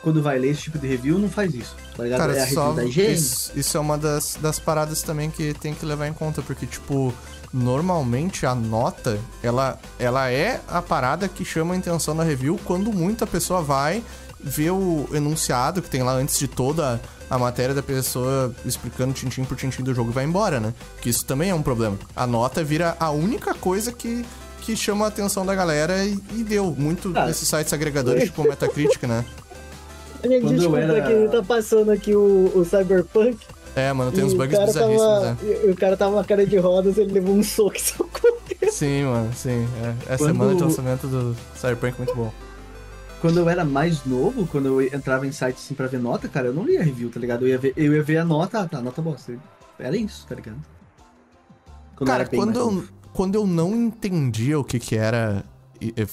quando 0.02 0.22
vai 0.22 0.38
ler 0.38 0.50
esse 0.50 0.63
tipo 0.63 0.78
de 0.78 0.88
review, 0.88 1.17
não 1.17 1.30
faz 1.30 1.54
isso, 1.54 1.76
tá 1.96 2.04
ligado? 2.04 2.19
Cara, 2.19 2.34
é 2.34 2.41
a 2.41 2.46
review 2.46 2.56
só 2.56 2.74
da 2.74 2.84
IGN. 2.84 3.13
isso, 3.13 3.52
isso 3.56 3.78
é 3.78 3.80
uma 3.80 3.98
das, 3.98 4.38
das 4.41 4.60
paradas 4.60 5.02
também 5.02 5.30
que 5.30 5.54
tem 5.54 5.74
que 5.74 5.86
levar 5.86 6.08
em 6.08 6.13
conta, 6.13 6.41
porque, 6.41 6.65
tipo, 6.65 7.13
normalmente 7.54 8.46
a 8.46 8.54
nota, 8.54 9.19
ela, 9.41 9.80
ela 10.00 10.30
é 10.30 10.60
a 10.67 10.82
parada 10.82 11.30
que 11.30 11.46
chama 11.46 11.76
a 11.76 11.78
atenção 11.78 12.13
na 12.13 12.24
review 12.24 12.60
quando 12.65 12.91
muita 12.91 13.26
pessoa 13.26 13.62
vai 13.62 14.04
ver 14.43 14.71
o 14.71 15.08
enunciado 15.13 15.82
que 15.82 15.89
tem 15.89 16.03
lá 16.03 16.13
antes 16.13 16.38
de 16.38 16.47
toda 16.47 16.99
a 17.29 17.39
matéria 17.39 17.73
da 17.73 17.82
pessoa 17.82 18.53
explicando 18.65 19.13
tintim 19.13 19.43
por 19.43 19.56
tintim 19.58 19.82
do 19.82 19.93
jogo 19.93 20.12
e 20.12 20.13
vai 20.13 20.25
embora, 20.25 20.60
né? 20.60 20.73
Que 21.01 21.10
isso 21.10 21.25
também 21.25 21.49
é 21.49 21.56
um 21.56 21.63
problema. 21.63 21.97
A 22.15 22.27
nota 22.27 22.63
vira 22.63 22.95
a 22.99 23.10
única 23.10 23.53
coisa 23.56 23.91
que, 23.91 24.23
que 24.62 24.75
chama 24.75 25.06
a 25.06 25.08
atenção 25.08 25.45
da 25.45 25.56
galera 25.56 26.03
e, 26.03 26.19
e 26.34 26.43
deu 26.43 26.75
muito 26.77 27.12
Ah. 27.15 27.25
nesses 27.25 27.47
sites 27.47 27.71
agregadores 27.73 28.25
tipo 28.25 28.43
Metacritic, 28.43 29.01
né? 29.03 29.25
Gente, 30.23 30.41
Quando 30.41 30.53
eu 30.53 30.58
desculpa 30.58 30.79
era- 30.79 31.01
que 31.25 31.32
tá 31.36 31.43
passando 31.43 31.91
aqui 31.91 32.15
o, 32.15 32.51
o 32.56 32.63
Cyberpunk. 32.65 33.38
É, 33.75 33.91
mano, 33.91 34.12
tem 34.12 34.23
uns 34.23 34.34
bugs 34.34 34.58
bizarríssimos, 34.58 35.01
tava, 35.01 35.25
né? 35.32 35.38
e 35.65 35.71
O 35.71 35.75
cara 35.75 35.97
tava 35.97 36.15
na 36.15 36.23
cara 36.23 36.45
de 36.45 36.58
rodas, 36.58 36.97
ele 36.97 37.12
levou 37.13 37.34
um 37.36 37.43
soco 37.43 37.75
e 37.75 37.82
socou. 37.82 38.38
Sim, 38.71 39.03
mano, 39.06 39.32
sim. 39.36 39.67
É, 40.08 40.13
é 40.13 40.17
Quando- 40.17 40.32
semana 40.32 40.56
de 40.56 40.63
lançamento 40.63 41.08
do 41.08 41.36
Cyberpunk 41.56 41.97
muito 41.97 42.15
bom. 42.15 42.32
Quando 43.24 43.38
eu 43.40 43.48
era 43.48 43.64
mais 43.64 44.04
novo, 44.04 44.46
quando 44.46 44.66
eu 44.66 44.82
entrava 44.82 45.26
em 45.26 45.32
sites 45.32 45.64
assim 45.64 45.74
pra 45.74 45.88
ver 45.88 45.98
nota, 45.98 46.28
cara, 46.28 46.48
eu 46.48 46.54
não 46.54 46.66
lia 46.66 46.84
review, 46.84 47.10
tá 47.10 47.22
ligado? 47.22 47.46
Eu 47.46 47.52
ia 47.52 47.58
ver, 47.58 47.74
eu 47.78 47.94
ia 47.94 48.04
ver 48.04 48.18
a 48.18 48.26
nota, 48.26 48.60
ah, 48.60 48.68
tá, 48.68 48.82
nota 48.82 49.02
bosta. 49.02 49.40
Era 49.80 49.96
isso, 49.96 50.28
tá 50.28 50.36
ligado? 50.36 50.58
Quando 51.96 52.10
eu 52.10 52.14
Cara, 52.14 52.26
bem 52.26 52.38
quando 52.38 52.60
eu, 52.60 52.70
novo. 52.70 52.90
quando 53.14 53.36
eu 53.36 53.48
não 53.48 53.74
entendia 53.74 54.60
o 54.60 54.64
que 54.66 54.78
que 54.78 54.98
era. 54.98 55.46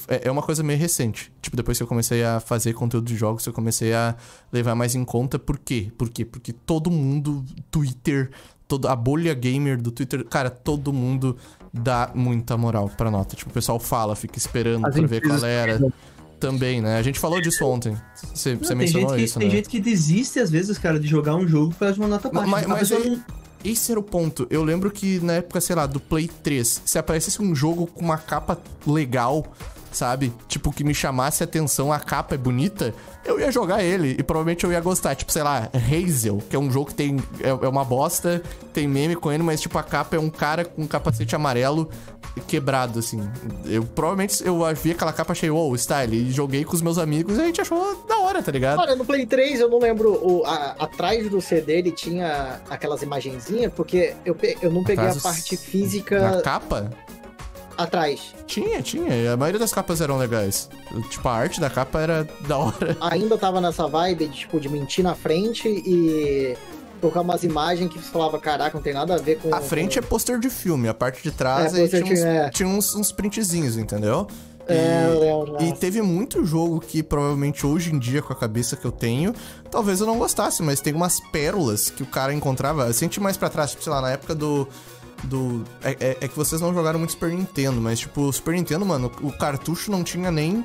É 0.09 0.29
é 0.29 0.31
uma 0.31 0.41
coisa 0.41 0.63
meio 0.63 0.79
recente. 0.79 1.33
Tipo, 1.43 1.57
depois 1.57 1.77
que 1.77 1.83
eu 1.83 1.89
comecei 1.89 2.23
a 2.23 2.39
fazer 2.39 2.75
conteúdo 2.75 3.07
de 3.07 3.17
jogos, 3.17 3.45
eu 3.45 3.53
comecei 3.53 3.93
a 3.93 4.15
levar 4.53 4.77
mais 4.77 4.95
em 4.95 5.05
conta. 5.05 5.37
Por 5.37 5.59
quê? 5.59 5.91
Por 5.99 6.11
quê? 6.11 6.25
Porque 6.25 6.53
todo 6.53 6.93
mundo, 6.93 7.45
Twitter, 7.73 8.31
toda 8.69 8.89
a 8.89 8.95
bolha 8.95 9.35
gamer 9.35 9.83
do 9.83 9.91
Twitter, 9.91 10.25
cara, 10.27 10.49
todo 10.49 10.93
mundo 10.93 11.37
dá 11.73 12.13
muita 12.15 12.57
moral 12.57 12.89
pra 12.89 13.11
nota. 13.11 13.35
Tipo, 13.35 13.51
o 13.51 13.55
pessoal 13.55 13.81
fala, 13.81 14.15
fica 14.15 14.39
esperando 14.39 14.87
As 14.87 14.95
pra 14.95 15.07
ver 15.09 15.21
qual 15.21 15.45
era. 15.45 15.81
Também, 16.41 16.81
né? 16.81 16.97
A 16.97 17.03
gente 17.03 17.19
falou 17.21 17.41
disso 17.41 17.65
ontem. 17.67 17.95
Você 18.35 18.55
você 18.55 18.55
Não, 18.55 18.61
tem 18.69 18.77
mencionou 18.77 19.15
que, 19.15 19.23
isso, 19.23 19.39
Tem 19.39 19.49
né? 19.49 19.55
gente 19.55 19.69
que 19.69 19.79
desiste, 19.79 20.41
às 20.41 20.51
vezes, 20.51 20.79
cara, 20.79 20.99
de 20.99 21.07
jogar 21.07 21.37
um 21.37 21.47
jogo 21.47 21.71
por 21.73 21.81
causa 21.81 21.95
de 21.95 22.01
uma 22.01 22.09
nota 22.09 22.29
baixa. 22.31 22.47
Mas- 22.51 22.67
mas 22.67 22.91
aí- 22.93 23.11
não- 23.11 23.41
Esse 23.63 23.91
era 23.93 24.01
o 24.01 24.03
ponto. 24.03 24.47
Eu 24.49 24.65
lembro 24.65 24.91
que 24.91 25.21
na 25.21 25.35
época, 25.35 25.61
sei 25.61 25.77
lá, 25.77 25.85
do 25.85 26.01
Play 26.01 26.31
3, 26.43 26.81
se 26.83 26.99
aparecesse 26.99 27.43
um 27.43 27.55
jogo 27.55 27.87
com 27.87 28.01
uma 28.03 28.17
capa 28.17 28.59
legal, 28.87 29.45
sabe? 29.93 30.33
Tipo, 30.49 30.73
que 30.73 30.85
me 30.85 30.95
chamasse 30.95 31.43
a 31.43 31.45
atenção, 31.45 31.93
a 31.93 31.99
capa 31.99 32.35
é 32.35 32.39
bonita, 32.39 32.95
eu 33.25 33.39
ia 33.41 33.51
jogar 33.51 33.83
ele 33.83 34.17
e 34.19 34.23
provavelmente 34.23 34.65
eu 34.65 34.73
ia 34.73 34.81
gostar. 34.81 35.15
Tipo, 35.15 35.33
sei 35.33 35.43
lá, 35.43 35.69
Hazel, 35.75 36.39
que 36.49 36.57
é 36.57 36.59
um 36.59 36.71
jogo 36.71 36.87
que 36.87 36.95
tem. 36.95 37.17
É, 37.41 37.49
é 37.49 37.69
uma 37.69 37.85
bosta, 37.85 38.43
tem 38.73 38.87
meme 38.89 39.17
com 39.17 39.31
ele, 39.33 39.43
mas 39.43 39.61
tipo, 39.61 39.77
a 39.79 39.83
capa 39.83 40.17
é 40.17 40.19
um 40.19 40.31
cara 40.31 40.65
com 40.65 40.83
um 40.83 40.87
capacete 40.87 41.35
amarelo 41.35 41.89
quebrado, 42.47 42.99
assim. 43.01 43.21
Eu 43.65 43.83
provavelmente 43.85 44.43
eu 44.47 44.63
vi 44.75 44.93
aquela 44.93 45.13
capa, 45.13 45.33
achei, 45.33 45.51
wow, 45.51 45.75
style, 45.77 46.17
e 46.17 46.31
joguei 46.31 46.65
com 46.65 46.75
os 46.75 46.81
meus 46.83 46.97
amigos 46.99 47.37
e 47.37 47.41
a 47.41 47.45
gente 47.45 47.61
achou 47.61 48.05
da 48.09 48.19
hora, 48.19 48.43
tá 48.43 48.53
ligado? 48.53 48.79
Olha, 48.79 48.95
no 48.95 49.05
Play 49.05 49.27
3 49.27 49.61
eu 49.61 49.69
não 49.69 49.79
lembro, 49.79 50.13
o, 50.13 50.45
a- 50.47 50.77
atrás 50.79 51.29
do 51.29 51.41
CD 51.41 51.79
ele 51.79 51.91
tinha 51.93 52.61
aquelas 52.71 53.03
imagenzinhas, 53.03 53.73
porque 53.75 54.15
eu, 54.25 54.37
eu 54.63 54.71
não 54.71 54.85
peguei 54.85 55.05
Atrás 55.07 55.19
a 55.19 55.29
parte 55.29 55.55
Na 55.57 55.61
física 55.61 56.41
capa? 56.43 56.91
Atrás. 57.83 58.35
Tinha, 58.47 58.83
tinha. 58.83 59.15
e 59.15 59.29
A 59.29 59.37
maioria 59.37 59.59
das 59.59 59.73
capas 59.73 60.01
eram 60.01 60.19
legais. 60.19 60.69
Tipo, 61.11 61.29
a 61.29 61.33
arte 61.33 61.61
da 61.61 61.71
capa 61.71 62.01
era 62.01 62.29
da 62.47 62.59
hora. 62.59 62.97
Ainda 63.01 63.37
tava 63.39 63.61
nessa 63.61 63.87
vibe 63.87 64.27
de, 64.27 64.39
tipo, 64.39 64.61
de 64.61 64.69
mentir 64.69 65.05
na 65.05 65.15
frente 65.15 65.69
e 65.69 66.57
colocar 67.01 67.23
umas 67.23 67.43
imagens 67.43 67.91
que 67.91 67.99
você 67.99 68.11
falava, 68.11 68.39
caraca, 68.39 68.77
não 68.77 68.83
tem 68.83 68.93
nada 68.93 69.15
a 69.15 69.19
ver 69.19 69.39
com... 69.39 69.55
A 69.55 69.61
frente 69.61 69.99
é 69.99 70.03
pôster 70.03 70.39
de 70.39 70.51
filme, 70.51 70.87
a 70.87 70.93
parte 70.93 71.23
de 71.23 71.31
trás 71.31 71.75
É, 71.75 71.89
tinha, 71.89 72.05
uns, 72.05 72.21
é. 72.21 72.51
tinha 72.51 72.69
uns, 72.69 72.95
uns 72.95 73.11
printzinhos, 73.11 73.79
entendeu? 73.79 74.27
É, 74.69 75.07
eu 75.09 75.43
lembro. 75.45 75.63
E 75.65 75.73
teve 75.73 76.01
muito 76.01 76.45
jogo 76.45 76.79
que 76.81 77.03
provavelmente 77.03 77.67
hoje 77.67 77.93
em 77.93 77.99
dia, 77.99 78.23
com 78.23 78.33
a 78.33 78.37
cabeça 78.37 78.77
que 78.77 78.85
eu 78.85 78.93
tenho, 78.93 79.35
talvez 79.71 80.01
eu 80.01 80.07
não 80.07 80.19
gostasse, 80.19 80.63
mas 80.63 80.81
tem 80.81 80.95
umas 80.95 81.19
pérolas 81.31 81.91
que 81.91 82.03
o 82.03 82.07
cara 82.07 82.33
encontrava. 82.33 82.93
Sente 82.93 83.19
mais 83.19 83.37
pra 83.37 83.49
trás, 83.49 83.71
tipo, 83.71 83.83
sei 83.83 83.93
lá, 83.93 84.01
na 84.01 84.11
época 84.11 84.35
do. 84.35 84.69
Do. 85.25 85.63
É, 85.83 85.91
é- 86.01 86.17
é 86.23 86.29
que 86.29 86.37
vocês 86.37 86.61
não 86.61 86.73
jogaram 86.75 86.99
muito 86.99 87.13
Super 87.13 87.31
Nintendo, 87.31 87.81
mas 87.81 87.99
tipo, 88.01 88.23
o 88.23 88.33
Super 88.33 88.55
Nintendo, 88.55 88.85
mano, 88.87 89.11
o 89.23 89.31
cartucho 89.33 89.91
não 89.91 90.03
tinha 90.03 90.31
nem. 90.31 90.65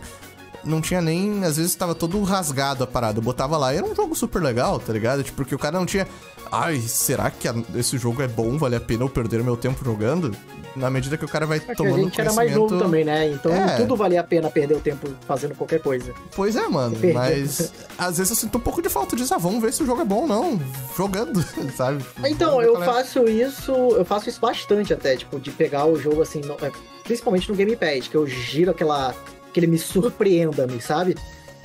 Não 0.63 0.82
tinha 0.82 1.02
nem. 1.02 1.44
Às 1.44 1.58
vezes 1.58 1.76
tava 1.76 1.94
todo 1.94 2.22
rasgado 2.24 2.84
a 2.84 2.88
parada. 2.88 3.20
Eu 3.20 3.24
botava 3.24 3.58
lá 3.58 3.74
e 3.74 3.78
era 3.78 3.86
um 3.86 3.94
jogo 3.96 4.15
super 4.15 4.41
legal, 4.41 4.80
tá 4.80 4.91
ligado? 4.94 5.24
Tipo, 5.24 5.38
porque 5.38 5.54
o 5.54 5.60
cara 5.60 5.78
não 5.78 5.86
tinha. 5.86 6.08
Ai, 6.52 6.80
será 6.80 7.30
que 7.30 7.48
a- 7.48 7.56
esse 7.76 7.98
jogo 7.98 8.22
é 8.22 8.28
bom? 8.28 8.58
Vale 8.58 8.76
a 8.76 8.82
pena 8.82 9.04
eu 9.04 9.10
perder 9.10 9.44
meu 9.44 9.58
tempo 9.58 9.84
jogando? 9.86 10.36
Na 10.76 10.90
medida 10.90 11.18
que 11.18 11.24
o 11.24 11.28
cara 11.28 11.46
vai 11.46 11.58
É 11.58 11.62
que 11.62 11.72
a 11.72 11.76
tomando 11.76 11.98
gente 12.04 12.20
era 12.20 12.34
mais 12.34 12.50
conhecimento... 12.52 12.72
novo 12.74 12.84
também, 12.84 13.06
né? 13.06 13.28
Então 13.30 13.52
É. 13.54 13.78
tudo 13.78 13.96
valia 13.96 14.20
a 14.20 14.24
pena 14.24 14.50
perder 14.50 14.76
o 14.76 14.80
tempo 14.82 15.08
fazendo 15.26 15.56
qualquer 15.56 15.80
coisa. 15.82 16.14
Pois 16.36 16.56
é, 16.56 16.68
mano, 16.68 16.98
mas 17.14 17.72
às 17.98 18.18
vezes 18.18 18.32
eu 18.32 18.36
sinto 18.36 18.58
um 18.58 18.62
pouco 18.62 18.82
de 18.82 18.90
falta 18.90 19.16
disso. 19.16 19.34
Ah, 19.34 19.38
vamos 19.38 19.62
ver 19.62 19.72
se 19.72 19.82
o 19.84 19.86
jogo 19.86 20.02
é 20.02 20.06
bom 20.06 20.22
ou 20.24 20.28
não. 20.28 20.60
Jogando, 20.98 21.42
sabe? 21.76 22.04
Então, 22.26 22.62
eu 22.62 22.82
é. 22.82 22.86
faço 22.86 23.24
isso, 23.30 23.72
eu 23.72 24.04
faço 24.04 24.28
isso 24.30 24.40
bastante 24.42 24.94
até, 24.94 25.16
tipo, 25.16 25.40
de 25.40 25.52
pegar 25.52 25.86
o 25.86 25.98
jogo 25.98 26.22
assim, 26.22 26.42
no- 26.42 26.58
é, 26.66 26.72
principalmente 27.04 27.50
no 27.50 27.56
Gamepad, 27.56 28.10
que 28.10 28.16
eu 28.16 28.28
giro 28.28 28.72
aquela. 28.72 29.16
que 29.54 29.60
ele 29.62 29.68
me 29.68 29.78
surpreenda-me, 29.78 30.82
sabe? 30.82 31.16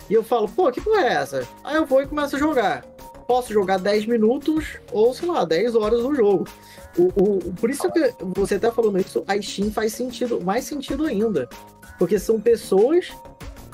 E 0.08 0.14
eu 0.14 0.22
falo, 0.22 0.48
pô, 0.48 0.70
que 0.70 0.80
porra 0.80 1.00
é 1.02 1.12
essa? 1.14 1.48
Aí 1.64 1.76
eu 1.76 1.84
vou 1.86 2.02
e 2.02 2.06
começo 2.06 2.36
a 2.36 2.38
jogar. 2.38 2.84
Posso 3.26 3.52
jogar 3.52 3.78
10 3.78 4.06
minutos 4.06 4.76
ou, 4.92 5.14
sei 5.14 5.28
lá, 5.28 5.44
10 5.44 5.74
horas 5.76 6.02
no 6.02 6.14
jogo. 6.14 6.46
O, 6.98 7.02
o- 7.16 7.52
por 7.60 7.70
isso 7.70 7.90
que 7.92 8.14
você 8.34 8.58
tá 8.58 8.70
falando 8.72 8.98
isso, 8.98 9.22
a 9.26 9.40
Steam 9.40 9.70
faz 9.70 9.92
sentido, 9.92 10.40
mais 10.42 10.64
sentido 10.64 11.04
ainda. 11.06 11.48
Porque 11.98 12.18
são 12.18 12.40
pessoas 12.40 13.10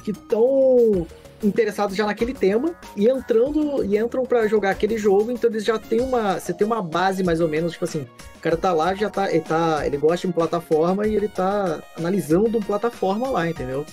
que 0.05 0.11
estão 0.11 1.07
interessados 1.43 1.95
já 1.95 2.07
naquele 2.07 2.33
tema 2.33 2.75
e 2.97 3.09
entrando 3.09 3.85
e 3.85 3.99
entram 3.99 4.25
pra 4.25 4.47
jogar 4.49 4.71
aquele 4.71 4.97
jogo, 4.97 5.31
então 5.31 5.51
eles 5.51 5.65
já 5.65 5.79
tem 5.79 6.01
uma, 6.01 6.41
você 6.41 6.53
tem 6.53 6.67
uma 6.67 6.81
base 6.81 7.23
mais 7.23 7.41
ou 7.41 7.49
menos, 7.49 7.73
tipo 7.73 7.85
assim, 7.85 8.07
o 8.37 8.41
cara 8.41 8.57
tá 8.57 8.73
lá, 8.73 8.95
já 8.95 9.11
tá, 9.11 9.31
ele 9.31 9.41
tá, 9.43 9.87
ele 9.87 9.99
gosta 9.99 10.19
de 10.19 10.27
uma 10.29 10.33
plataforma 10.33 11.07
e 11.07 11.15
ele 11.15 11.29
tá 11.29 11.83
analisando 11.97 12.57
uma 12.57 12.65
plataforma 12.67 13.29
lá, 13.29 13.49
entendeu? 13.51 13.85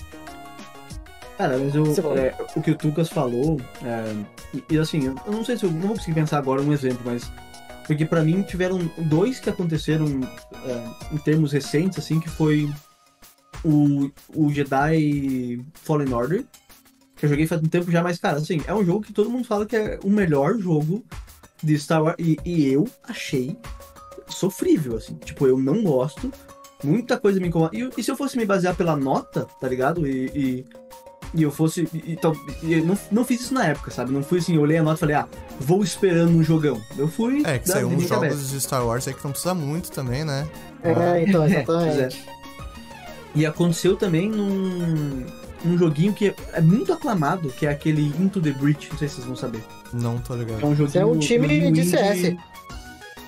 Cara, 1.36 1.58
mas 1.58 1.74
eu, 1.74 1.84
é, 2.16 2.34
o 2.56 2.62
que 2.62 2.70
o 2.70 2.76
Tucas 2.78 3.08
falou, 3.08 3.60
é, 3.84 4.14
e, 4.54 4.64
e 4.74 4.78
assim, 4.78 5.04
eu 5.26 5.32
não 5.32 5.44
sei 5.44 5.56
se 5.56 5.64
eu 5.64 5.70
não 5.70 5.80
vou 5.80 5.90
conseguir 5.96 6.14
pensar 6.14 6.38
agora 6.38 6.62
um 6.62 6.72
exemplo, 6.72 7.00
mas 7.04 7.30
porque 7.86 8.04
pra 8.04 8.22
mim 8.22 8.42
tiveram 8.42 8.78
dois 8.98 9.40
que 9.40 9.50
aconteceram 9.50 10.06
é, 10.66 11.14
em 11.14 11.18
termos 11.18 11.52
recentes, 11.52 11.98
assim, 11.98 12.18
que 12.20 12.28
foi 12.28 12.70
o, 13.64 14.10
o 14.34 14.50
Jedi 14.52 15.64
Fallen 15.74 16.12
Order, 16.12 16.44
que 17.16 17.24
eu 17.26 17.28
joguei 17.30 17.46
faz 17.46 17.60
um 17.62 17.66
tempo 17.66 17.90
já, 17.90 18.02
mas 18.02 18.18
cara, 18.18 18.38
assim, 18.38 18.60
é 18.66 18.74
um 18.74 18.84
jogo 18.84 19.02
que 19.02 19.12
todo 19.12 19.30
mundo 19.30 19.46
fala 19.46 19.66
que 19.66 19.76
é 19.76 19.98
o 20.02 20.10
melhor 20.10 20.58
jogo 20.58 21.04
de 21.62 21.78
Star 21.78 22.02
Wars, 22.02 22.16
e, 22.18 22.38
e 22.44 22.66
eu 22.72 22.88
achei 23.04 23.56
sofrível, 24.28 24.96
assim, 24.96 25.14
tipo, 25.16 25.46
eu 25.46 25.58
não 25.58 25.82
gosto, 25.82 26.32
muita 26.82 27.18
coisa 27.18 27.40
me 27.40 27.48
incomoda, 27.48 27.76
e, 27.76 27.88
e 27.96 28.02
se 28.02 28.10
eu 28.10 28.16
fosse 28.16 28.36
me 28.36 28.44
basear 28.44 28.74
pela 28.74 28.96
nota, 28.96 29.46
tá 29.60 29.68
ligado, 29.68 30.06
e- 30.06 30.26
e 30.34 30.66
e 31.34 31.42
eu 31.42 31.50
fosse. 31.50 31.88
e- 31.92 32.12
Então, 32.12 32.32
e 32.62 32.74
eu 32.74 32.84
não, 32.84 32.98
não 33.10 33.24
fiz 33.24 33.40
isso 33.42 33.54
na 33.54 33.66
época, 33.66 33.90
sabe? 33.90 34.12
Não 34.12 34.22
fui 34.22 34.38
assim, 34.38 34.54
eu 34.56 34.62
olhei 34.62 34.78
a 34.78 34.82
nota 34.82 34.96
e 34.96 35.00
falei, 35.00 35.16
ah, 35.16 35.26
vou 35.60 35.82
esperando 35.82 36.30
um 36.30 36.42
jogão. 36.42 36.80
Eu 36.96 37.08
fui. 37.08 37.42
É, 37.44 37.58
que 37.58 37.68
saiu 37.68 37.88
uns 37.88 37.96
minha 37.96 38.08
cabeça. 38.08 38.34
jogos 38.36 38.50
de 38.50 38.60
Star 38.60 38.86
Wars 38.86 39.06
aí 39.08 39.14
que 39.14 39.24
não 39.24 39.32
precisa 39.32 39.54
muito 39.54 39.90
também, 39.90 40.24
né? 40.24 40.46
É, 40.82 41.22
então, 41.26 41.40
pois 41.66 41.86
exatamente. 41.96 42.24
E 43.34 43.44
aconteceu 43.44 43.96
também 43.96 44.28
num, 44.30 45.24
num 45.64 45.76
joguinho 45.76 46.12
que 46.12 46.32
é 46.52 46.60
muito 46.60 46.92
aclamado, 46.92 47.48
que 47.48 47.66
é 47.66 47.70
aquele 47.70 48.02
Into 48.20 48.40
the 48.40 48.52
Breach, 48.52 48.88
não 48.92 48.98
sei 48.98 49.08
se 49.08 49.14
vocês 49.16 49.26
vão 49.26 49.34
saber. 49.36 49.62
Não 49.92 50.18
tô 50.18 50.36
ligado. 50.36 50.62
É 50.62 50.66
um 50.66 50.74
joguinho. 50.76 51.02
É 51.02 51.06
um 51.06 51.18
time 51.18 51.48
de 51.48 51.66
indie- 51.66 51.84
CS. 51.90 52.36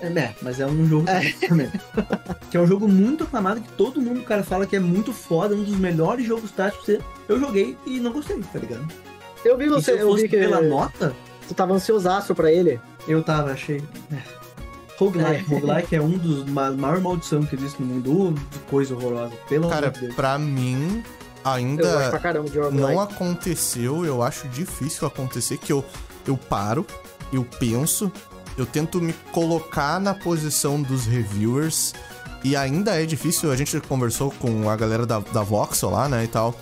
É, 0.00 0.06
é, 0.06 0.35
mas 0.42 0.61
é 0.61 0.66
um 0.66 0.87
jogo 0.87 1.06
também. 1.48 1.70
que 2.50 2.56
é 2.56 2.61
um 2.61 2.66
jogo 2.66 2.87
muito 2.88 3.24
aclamado 3.24 3.61
que 3.61 3.68
todo 3.72 4.00
mundo, 4.00 4.22
cara, 4.22 4.42
fala 4.42 4.66
que 4.66 4.76
é 4.76 4.80
muito 4.80 5.12
foda, 5.12 5.54
um 5.54 5.62
dos 5.62 5.76
melhores 5.76 6.26
jogos 6.26 6.50
táticos. 6.50 6.98
Eu 7.28 7.40
joguei 7.40 7.76
e 7.87 7.98
não 7.98 8.12
gostei, 8.12 8.38
tá 8.52 8.59
ligado? 8.59 8.87
Eu 9.44 9.56
vi 9.56 9.64
E 9.64 9.68
se 9.68 9.74
você, 9.74 9.92
eu 9.92 9.98
eu 9.98 10.14
vi 10.14 10.28
que 10.28 10.37
pela 10.37 10.61
nota, 10.61 11.14
tu 11.46 11.54
tava 11.54 11.72
ansiosaço 11.74 12.35
pra 12.35 12.50
ele. 12.52 12.80
Eu 13.06 13.22
tava, 13.22 13.52
achei. 13.52 13.82
É. 14.12 14.37
Roguelike. 14.98 15.54
É. 15.54 15.59
Roguelike 15.59 15.96
é 15.96 16.00
um 16.00 16.18
dos 16.18 16.44
ma 16.46 16.70
maior 16.70 17.00
maldição 17.00 17.42
que 17.42 17.54
existe 17.54 17.80
no 17.82 17.87
mundo 17.87 18.35
de 18.50 18.59
coisa 18.70 18.94
horrorosa. 18.94 19.35
Pelo 19.48 19.68
Cara, 19.68 19.88
amor 19.88 19.92
de 19.92 20.00
Deus. 20.00 20.14
pra 20.14 20.38
mim, 20.38 20.96
Eu 20.96 21.02
gosto 21.02 21.06
ainda 21.44 22.11
pra 22.11 22.18
caramba 22.18 22.50
de 22.50 22.59
não 22.59 23.00
aconteceu. 23.00 24.04
Eu 24.04 24.22
acho 24.22 24.48
difícil 24.48 25.06
acontecer 25.06 25.59
que 25.59 25.72
eu, 25.72 25.85
eu 26.26 26.37
paro, 26.37 26.87
eu 27.32 27.46
penso, 27.59 28.11
eu 28.56 28.66
tento 28.66 29.00
me 29.00 29.12
colocar 29.32 30.00
na 30.00 30.14
posição 30.14 30.80
dos 30.80 31.06
reviewers. 31.06 31.94
E 32.44 32.54
ainda 32.54 33.00
é 33.00 33.04
difícil, 33.04 33.50
a 33.50 33.56
gente 33.56 33.80
conversou 33.80 34.30
com 34.30 34.70
a 34.70 34.76
galera 34.76 35.04
da, 35.04 35.18
da 35.18 35.42
Voxel 35.42 35.90
lá, 35.90 36.08
né, 36.08 36.24
e 36.24 36.28
tal, 36.28 36.54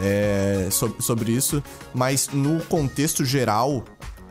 é, 0.00 0.68
sobre, 0.70 1.02
sobre 1.02 1.32
isso. 1.32 1.62
Mas 1.94 2.28
no 2.32 2.60
contexto 2.64 3.24
geral 3.24 3.84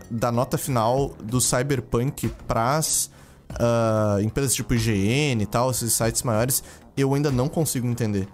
da 0.09 0.31
nota 0.31 0.57
final 0.57 1.15
do 1.23 1.39
Cyberpunk 1.39 2.29
pras, 2.47 3.09
ah, 3.59 4.17
empresas 4.21 4.53
tipo 4.53 4.73
IGN 4.73 5.41
e 5.41 5.45
tal, 5.45 5.71
esses 5.71 5.93
sites 5.93 6.23
maiores, 6.23 6.63
eu 6.95 7.13
ainda 7.13 7.31
não 7.31 7.47
consigo 7.47 7.87
entender. 7.87 8.27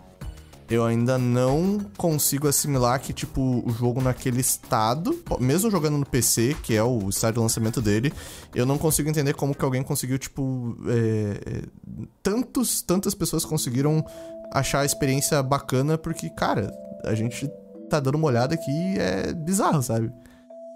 Eu 0.74 0.84
ainda 0.84 1.20
não 1.20 1.78
consigo 1.98 2.48
assimilar 2.48 3.00
que, 3.00 3.14
tipo, 3.14 3.64
o 3.64 3.70
jogo 3.70 4.02
naquele 4.02 4.42
estado, 4.42 5.16
mesmo 5.40 5.70
jogando 5.70 6.00
no 6.00 6.06
PC, 6.06 6.56
que 6.64 6.76
é 6.76 6.84
o 6.84 7.10
estado 7.10 7.36
de 7.36 7.40
lançamento 7.42 7.80
dele, 7.80 8.12
eu 8.56 8.66
não 8.66 8.80
consigo 8.80 9.08
entender 9.08 9.36
como 9.36 9.54
que 9.54 9.64
alguém 9.64 9.84
conseguiu, 9.84 10.18
tipo. 10.18 10.76
é, 10.88 11.38
é, 11.46 11.62
tantos, 12.24 12.82
tantas 12.82 13.14
pessoas 13.14 13.46
conseguiram 13.46 14.04
achar 14.52 14.80
a 14.80 14.86
experiência 14.86 15.44
bacana, 15.44 15.96
porque, 15.96 16.28
cara, 16.32 16.72
a 17.04 17.14
gente 17.14 17.48
tá 17.88 18.00
dando 18.00 18.16
uma 18.16 18.28
olhada 18.28 18.56
aqui 18.56 18.72
e 18.72 18.98
é 18.98 19.32
bizarro, 19.32 19.84
sabe? 19.84 20.12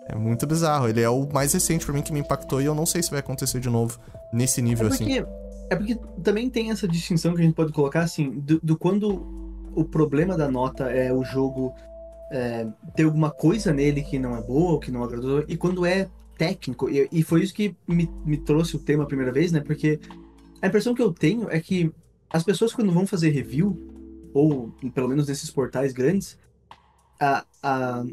É 0.08 0.16
muito 0.16 0.46
bizarro. 0.46 0.88
Ele 0.88 1.02
é 1.02 1.10
o 1.10 1.28
mais 1.34 1.54
recente 1.54 1.86
pra 1.86 1.94
mim 1.96 2.04
que 2.04 2.14
me 2.14 2.20
impactou 2.20 2.62
e 2.62 2.66
eu 2.66 2.76
não 2.76 2.86
sei 2.86 3.02
se 3.02 3.10
vai 3.10 3.20
acontecer 3.20 3.60
de 3.60 3.70
novo 3.70 4.00
nesse 4.32 4.62
nível 4.62 4.90
É 4.90 4.90
assim. 4.92 5.06
porque, 5.06 5.26
é 5.72 5.76
porque 5.76 5.96
também 6.22 6.52
tem 6.52 6.70
essa 6.70 6.88
distinção 6.88 7.34
que 7.34 7.42
a 7.42 7.44
gente 7.44 7.56
pode 7.56 7.74
colocar, 7.74 8.02
assim, 8.02 8.30
do, 8.30 8.60
do 8.62 8.78
quando 8.78 9.47
o 9.76 9.84
problema 9.84 10.38
da 10.38 10.50
nota 10.50 10.86
é 10.86 11.14
o 11.14 11.24
jogo 11.24 11.74
é, 12.32 12.68
ter 12.96 13.04
alguma 13.04 13.32
coisa 13.32 13.74
nele 13.74 14.02
que 14.02 14.20
não 14.20 14.36
é 14.36 14.42
boa, 14.42 14.80
que 14.80 14.92
não 14.92 15.04
agradou, 15.04 15.44
e 15.48 15.56
quando 15.56 15.86
é 15.86 16.10
técnico. 16.38 16.90
E, 16.90 17.08
e 17.12 17.24
foi 17.24 17.44
isso 17.44 17.54
que 17.54 17.76
me, 17.88 18.10
me 18.26 18.38
trouxe 18.38 18.76
o 18.76 18.80
tema 18.80 19.04
a 19.04 19.08
primeira 19.08 19.32
vez, 19.32 19.52
né? 19.52 19.60
Porque 19.60 20.00
a 20.62 20.68
impressão 20.68 20.94
que 20.94 21.02
eu 21.02 21.14
tenho 21.14 21.50
é 21.50 21.60
que 21.60 21.92
as 22.30 22.44
pessoas 22.44 22.74
quando 22.74 22.92
vão 22.92 23.08
fazer 23.08 23.30
review, 23.30 23.78
ou 24.34 24.72
pelo 24.94 25.08
menos 25.08 25.28
nesses 25.28 25.50
portais 25.50 25.94
grandes, 25.94 26.38
a, 27.20 27.46
a, 27.64 28.04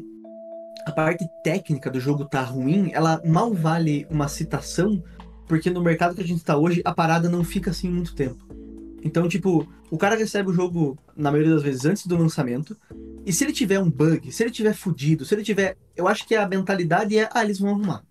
a 0.87 0.91
parte 0.91 1.27
técnica 1.43 1.89
do 1.89 1.99
jogo 1.99 2.25
tá 2.25 2.41
ruim, 2.41 2.91
ela 2.93 3.21
mal 3.25 3.53
vale 3.53 4.07
uma 4.09 4.27
citação, 4.27 5.03
porque 5.47 5.69
no 5.69 5.81
mercado 5.81 6.15
que 6.15 6.21
a 6.21 6.27
gente 6.27 6.43
tá 6.43 6.57
hoje, 6.57 6.81
a 6.83 6.93
parada 6.93 7.29
não 7.29 7.43
fica 7.43 7.71
assim 7.71 7.89
muito 7.89 8.15
tempo. 8.15 8.43
Então, 9.03 9.27
tipo, 9.27 9.67
o 9.91 9.97
cara 9.97 10.15
recebe 10.15 10.49
o 10.49 10.53
jogo, 10.53 10.97
na 11.15 11.31
maioria 11.31 11.53
das 11.53 11.63
vezes, 11.63 11.85
antes 11.85 12.05
do 12.07 12.17
lançamento, 12.17 12.75
e 13.25 13.31
se 13.31 13.43
ele 13.43 13.53
tiver 13.53 13.79
um 13.79 13.89
bug, 13.89 14.31
se 14.31 14.43
ele 14.43 14.51
tiver 14.51 14.73
fudido, 14.73 15.25
se 15.25 15.33
ele 15.33 15.43
tiver. 15.43 15.77
Eu 15.95 16.07
acho 16.07 16.27
que 16.27 16.35
a 16.35 16.47
mentalidade 16.47 17.17
é, 17.17 17.29
ah, 17.33 17.43
eles 17.43 17.59
vão 17.59 17.71
arrumar. 17.71 18.03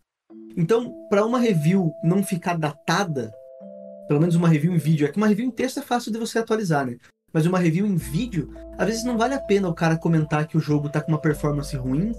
Então, 0.56 0.94
pra 1.08 1.24
uma 1.24 1.38
review 1.38 1.92
não 2.02 2.22
ficar 2.22 2.56
datada, 2.56 3.32
pelo 4.06 4.20
menos 4.20 4.34
uma 4.34 4.48
review 4.48 4.72
em 4.72 4.78
vídeo, 4.78 5.06
é 5.06 5.10
que 5.10 5.16
uma 5.16 5.26
review 5.26 5.46
em 5.46 5.50
texto 5.50 5.80
é 5.80 5.82
fácil 5.82 6.12
de 6.12 6.18
você 6.18 6.38
atualizar, 6.38 6.86
né? 6.86 6.96
Mas 7.32 7.46
uma 7.46 7.58
review 7.58 7.86
em 7.86 7.96
vídeo, 7.96 8.52
às 8.78 8.86
vezes 8.86 9.04
não 9.04 9.18
vale 9.18 9.34
a 9.34 9.40
pena 9.40 9.68
o 9.68 9.74
cara 9.74 9.96
comentar 9.96 10.46
que 10.46 10.56
o 10.56 10.60
jogo 10.60 10.88
tá 10.88 11.00
com 11.00 11.10
uma 11.10 11.20
performance 11.20 11.76
ruim, 11.76 12.12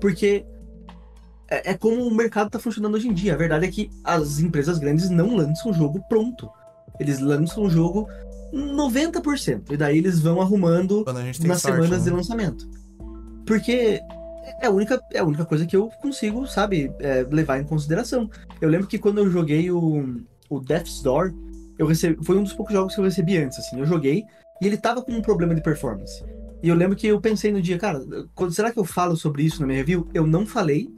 porque 0.00 0.46
é, 1.50 1.72
é 1.72 1.74
como 1.76 2.02
o 2.02 2.14
mercado 2.14 2.48
tá 2.48 2.58
funcionando 2.58 2.94
hoje 2.94 3.08
em 3.08 3.12
dia. 3.12 3.34
A 3.34 3.36
verdade 3.36 3.66
é 3.66 3.70
que 3.70 3.90
as 4.02 4.38
empresas 4.38 4.78
grandes 4.78 5.10
não 5.10 5.36
lançam 5.36 5.70
o 5.70 5.74
jogo 5.74 6.02
pronto. 6.08 6.50
Eles 6.98 7.20
lançam 7.20 7.64
o 7.64 7.70
jogo 7.70 8.08
90%. 8.52 9.70
E 9.70 9.76
daí 9.76 9.98
eles 9.98 10.20
vão 10.20 10.40
arrumando 10.40 11.04
nas 11.48 11.60
sorte, 11.62 11.74
semanas 11.76 12.04
né? 12.04 12.10
de 12.10 12.16
lançamento. 12.16 12.68
Porque 13.46 14.00
é 14.60 14.66
a 14.66 14.70
única, 14.70 15.00
é 15.12 15.18
a 15.18 15.24
única 15.24 15.44
coisa 15.44 15.66
que 15.66 15.76
eu 15.76 15.88
consigo, 16.00 16.46
sabe, 16.46 16.92
é, 17.00 17.26
levar 17.30 17.58
em 17.60 17.64
consideração. 17.64 18.30
Eu 18.60 18.68
lembro 18.68 18.86
que 18.86 18.98
quando 18.98 19.18
eu 19.18 19.30
joguei 19.30 19.70
o, 19.70 20.20
o 20.48 20.60
Death's 20.60 21.02
Door, 21.02 21.32
eu 21.78 21.86
recebi, 21.86 22.22
foi 22.24 22.36
um 22.36 22.42
dos 22.42 22.52
poucos 22.52 22.74
jogos 22.74 22.94
que 22.94 23.00
eu 23.00 23.04
recebi 23.04 23.36
antes, 23.38 23.58
assim. 23.58 23.78
Eu 23.80 23.86
joguei 23.86 24.24
e 24.60 24.66
ele 24.66 24.76
tava 24.76 25.02
com 25.02 25.12
um 25.12 25.22
problema 25.22 25.54
de 25.54 25.60
performance. 25.62 26.22
E 26.62 26.68
eu 26.68 26.74
lembro 26.76 26.96
que 26.96 27.08
eu 27.08 27.20
pensei 27.20 27.50
no 27.50 27.60
dia, 27.60 27.78
cara, 27.78 28.00
quando- 28.34 28.52
será 28.52 28.70
que 28.70 28.78
eu 28.78 28.84
falo 28.84 29.16
sobre 29.16 29.42
isso 29.42 29.60
na 29.60 29.66
minha 29.66 29.78
review? 29.78 30.08
Eu 30.14 30.26
não 30.26 30.46
falei. 30.46 30.88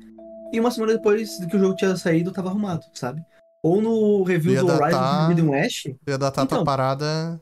E 0.52 0.60
uma 0.60 0.70
semana 0.70 0.92
depois 0.92 1.38
de 1.38 1.46
que 1.46 1.56
o 1.56 1.58
jogo 1.58 1.74
tinha 1.74 1.96
saído, 1.96 2.30
tava 2.30 2.50
arrumado, 2.50 2.84
sabe? 2.92 3.22
Ou 3.64 3.80
no 3.80 4.22
review 4.24 4.60
do 4.60 4.66
Horizon 4.66 4.90
datar- 4.90 5.18
Forbidden 5.26 5.48
West, 5.50 5.86
ia 6.06 6.18
datar 6.18 6.46
tua 6.46 6.56
Então. 6.56 6.64
parada. 6.64 7.40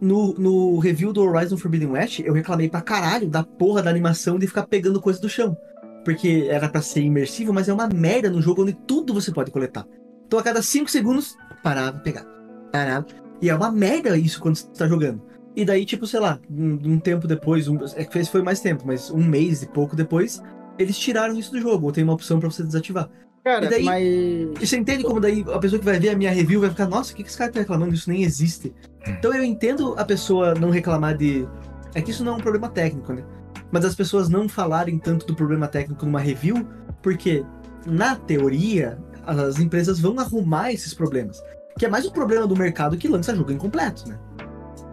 no, 0.00 0.34
no 0.34 0.78
review 0.80 1.12
do 1.12 1.22
Horizon 1.22 1.56
Forbidden 1.56 1.90
West, 1.90 2.18
eu 2.18 2.32
reclamei 2.34 2.68
pra 2.68 2.80
caralho 2.80 3.28
da 3.30 3.44
porra 3.44 3.80
da 3.80 3.88
animação 3.88 4.36
de 4.36 4.48
ficar 4.48 4.66
pegando 4.66 5.00
coisa 5.00 5.20
do 5.20 5.28
chão. 5.28 5.56
Porque 6.04 6.48
era 6.50 6.68
pra 6.68 6.82
ser 6.82 7.02
imersivo, 7.02 7.52
mas 7.52 7.68
é 7.68 7.72
uma 7.72 7.86
merda 7.88 8.28
no 8.28 8.42
jogo 8.42 8.62
onde 8.62 8.72
tudo 8.72 9.14
você 9.14 9.30
pode 9.30 9.52
coletar. 9.52 9.86
Então 10.26 10.36
a 10.36 10.42
cada 10.42 10.60
5 10.60 10.90
segundos, 10.90 11.36
parava, 11.62 12.00
pegava, 12.00 12.26
parava. 12.72 13.06
E 13.40 13.48
é 13.48 13.54
uma 13.54 13.70
merda 13.70 14.18
isso 14.18 14.40
quando 14.40 14.56
você 14.56 14.66
tá 14.76 14.88
jogando. 14.88 15.22
E 15.54 15.64
daí, 15.64 15.84
tipo, 15.84 16.04
sei 16.04 16.18
lá, 16.18 16.40
um, 16.50 16.94
um 16.94 16.98
tempo 16.98 17.28
depois, 17.28 17.68
um, 17.68 17.78
é 17.94 18.04
que 18.04 18.24
foi 18.24 18.42
mais 18.42 18.58
tempo, 18.58 18.82
mas 18.84 19.08
um 19.12 19.22
mês 19.22 19.62
e 19.62 19.68
pouco 19.68 19.94
depois, 19.94 20.42
eles 20.76 20.98
tiraram 20.98 21.38
isso 21.38 21.52
do 21.52 21.60
jogo. 21.60 21.86
Ou 21.86 21.92
tem 21.92 22.02
uma 22.02 22.14
opção 22.14 22.40
pra 22.40 22.50
você 22.50 22.64
desativar. 22.64 23.08
Cara, 23.44 23.66
E 23.66 23.68
daí- 23.68 23.84
mas. 23.84 24.68
Você 24.68 24.76
entende 24.76 25.02
como 25.02 25.18
daí 25.20 25.44
a 25.52 25.58
pessoa 25.58 25.78
que 25.78 25.84
vai 25.84 25.98
ver 25.98 26.10
a 26.10 26.16
minha 26.16 26.30
review 26.30 26.60
vai 26.60 26.70
ficar, 26.70 26.86
nossa, 26.86 27.12
o 27.12 27.16
que, 27.16 27.22
que 27.24 27.28
esse 27.28 27.36
cara 27.38 27.50
tá 27.50 27.60
reclamando? 27.60 27.92
Isso 27.94 28.08
nem 28.08 28.22
existe. 28.22 28.72
Então 29.06 29.34
eu 29.34 29.42
entendo 29.42 29.94
a 29.98 30.04
pessoa 30.04 30.54
não 30.54 30.70
reclamar 30.70 31.16
de. 31.16 31.46
É 31.94 32.00
que 32.00 32.10
isso 32.10 32.24
não 32.24 32.34
é 32.34 32.36
um 32.36 32.40
problema 32.40 32.68
técnico, 32.68 33.12
né? 33.12 33.24
Mas 33.70 33.84
as 33.84 33.94
pessoas 33.94 34.28
não 34.28 34.48
falarem 34.48 34.98
tanto 34.98 35.26
do 35.26 35.34
problema 35.34 35.66
técnico 35.66 36.04
numa 36.06 36.20
review, 36.20 36.66
porque, 37.02 37.44
na 37.86 38.14
teoria, 38.14 38.98
as 39.26 39.58
empresas 39.58 39.98
vão 39.98 40.18
arrumar 40.20 40.72
esses 40.72 40.94
problemas. 40.94 41.42
Que 41.78 41.86
é 41.86 41.88
mais 41.88 42.04
o 42.06 42.12
problema 42.12 42.46
do 42.46 42.54
mercado 42.56 42.96
que 42.96 43.08
lança 43.08 43.34
jogo 43.34 43.50
incompleto, 43.50 44.08
né? 44.08 44.18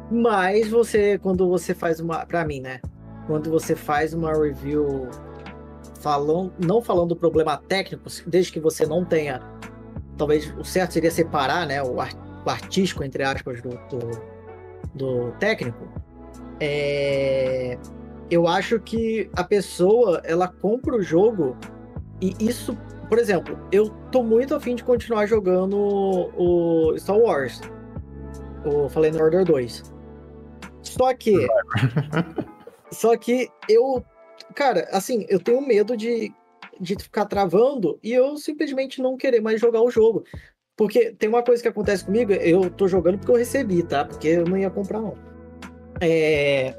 Mas 0.09 0.69
você, 0.69 1.19
quando 1.19 1.47
você 1.47 1.73
faz 1.75 1.99
uma. 1.99 2.25
Pra 2.25 2.43
mim, 2.45 2.61
né? 2.61 2.79
Quando 3.27 3.51
você 3.51 3.75
faz 3.75 4.13
uma 4.13 4.33
review 4.33 5.07
falando, 5.99 6.53
não 6.63 6.81
falando 6.81 7.09
do 7.09 7.15
problema 7.15 7.57
técnico, 7.67 8.05
desde 8.27 8.51
que 8.51 8.59
você 8.59 8.85
não 8.85 9.05
tenha. 9.05 9.41
Talvez 10.17 10.53
o 10.57 10.63
certo 10.63 10.93
seria 10.93 11.11
separar, 11.11 11.65
né? 11.65 11.81
O, 11.81 11.99
ar- 11.99 12.13
o 12.45 12.49
artístico, 12.49 13.03
entre 13.03 13.23
aspas, 13.23 13.61
do, 13.61 13.69
do, 13.69 14.21
do 14.95 15.31
técnico. 15.39 15.87
É, 16.59 17.77
eu 18.29 18.47
acho 18.47 18.79
que 18.79 19.29
a 19.35 19.43
pessoa 19.43 20.21
ela 20.25 20.47
compra 20.47 20.95
o 20.95 21.01
jogo 21.01 21.55
e 22.21 22.35
isso, 22.39 22.77
por 23.07 23.17
exemplo, 23.17 23.57
eu 23.71 23.89
tô 24.11 24.21
muito 24.23 24.53
afim 24.53 24.75
de 24.75 24.83
continuar 24.83 25.25
jogando 25.25 25.77
o 26.37 26.93
Star 26.97 27.17
Wars, 27.17 27.61
o 28.65 28.89
Fallen 28.89 29.15
Order 29.21 29.45
2. 29.45 29.83
Só 30.81 31.13
que. 31.13 31.47
só 32.91 33.15
que 33.15 33.49
eu. 33.69 34.03
Cara, 34.55 34.87
assim, 34.91 35.25
eu 35.29 35.39
tenho 35.39 35.61
medo 35.61 35.95
de, 35.95 36.33
de 36.79 36.95
ficar 36.95 37.25
travando 37.25 37.99
e 38.03 38.11
eu 38.11 38.37
simplesmente 38.37 39.01
não 39.01 39.17
querer 39.17 39.41
mais 39.41 39.59
jogar 39.59 39.81
o 39.81 39.91
jogo. 39.91 40.23
Porque 40.75 41.11
tem 41.11 41.27
uma 41.27 41.43
coisa 41.43 41.61
que 41.61 41.67
acontece 41.67 42.05
comigo, 42.05 42.31
eu 42.31 42.69
tô 42.69 42.87
jogando 42.87 43.17
porque 43.17 43.31
eu 43.31 43.35
recebi, 43.35 43.83
tá? 43.83 44.05
Porque 44.05 44.29
eu 44.29 44.45
não 44.45 44.57
ia 44.57 44.69
comprar, 44.69 45.01
não. 45.01 45.13
É. 45.99 46.73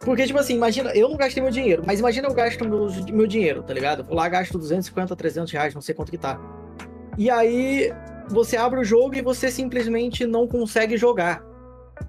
Porque, 0.00 0.24
tipo 0.26 0.38
assim, 0.38 0.54
imagina, 0.54 0.90
eu 0.94 1.08
não 1.08 1.16
gastei 1.16 1.42
meu 1.42 1.52
dinheiro, 1.52 1.82
mas 1.84 2.00
imagina 2.00 2.28
eu 2.28 2.32
gasto 2.32 2.66
meu, 2.66 2.88
meu 3.12 3.26
dinheiro, 3.26 3.62
tá 3.62 3.74
ligado? 3.74 4.04
Vou 4.04 4.14
lá, 4.14 4.28
gasto 4.28 4.56
250, 4.58 5.14
300 5.14 5.52
reais, 5.52 5.74
não 5.74 5.82
sei 5.82 5.94
quanto 5.94 6.10
que 6.10 6.18
tá. 6.18 6.40
E 7.18 7.28
aí, 7.28 7.92
você 8.28 8.56
abre 8.56 8.80
o 8.80 8.84
jogo 8.84 9.14
e 9.14 9.22
você 9.22 9.50
simplesmente 9.50 10.26
não 10.26 10.46
consegue 10.46 10.96
jogar, 10.96 11.42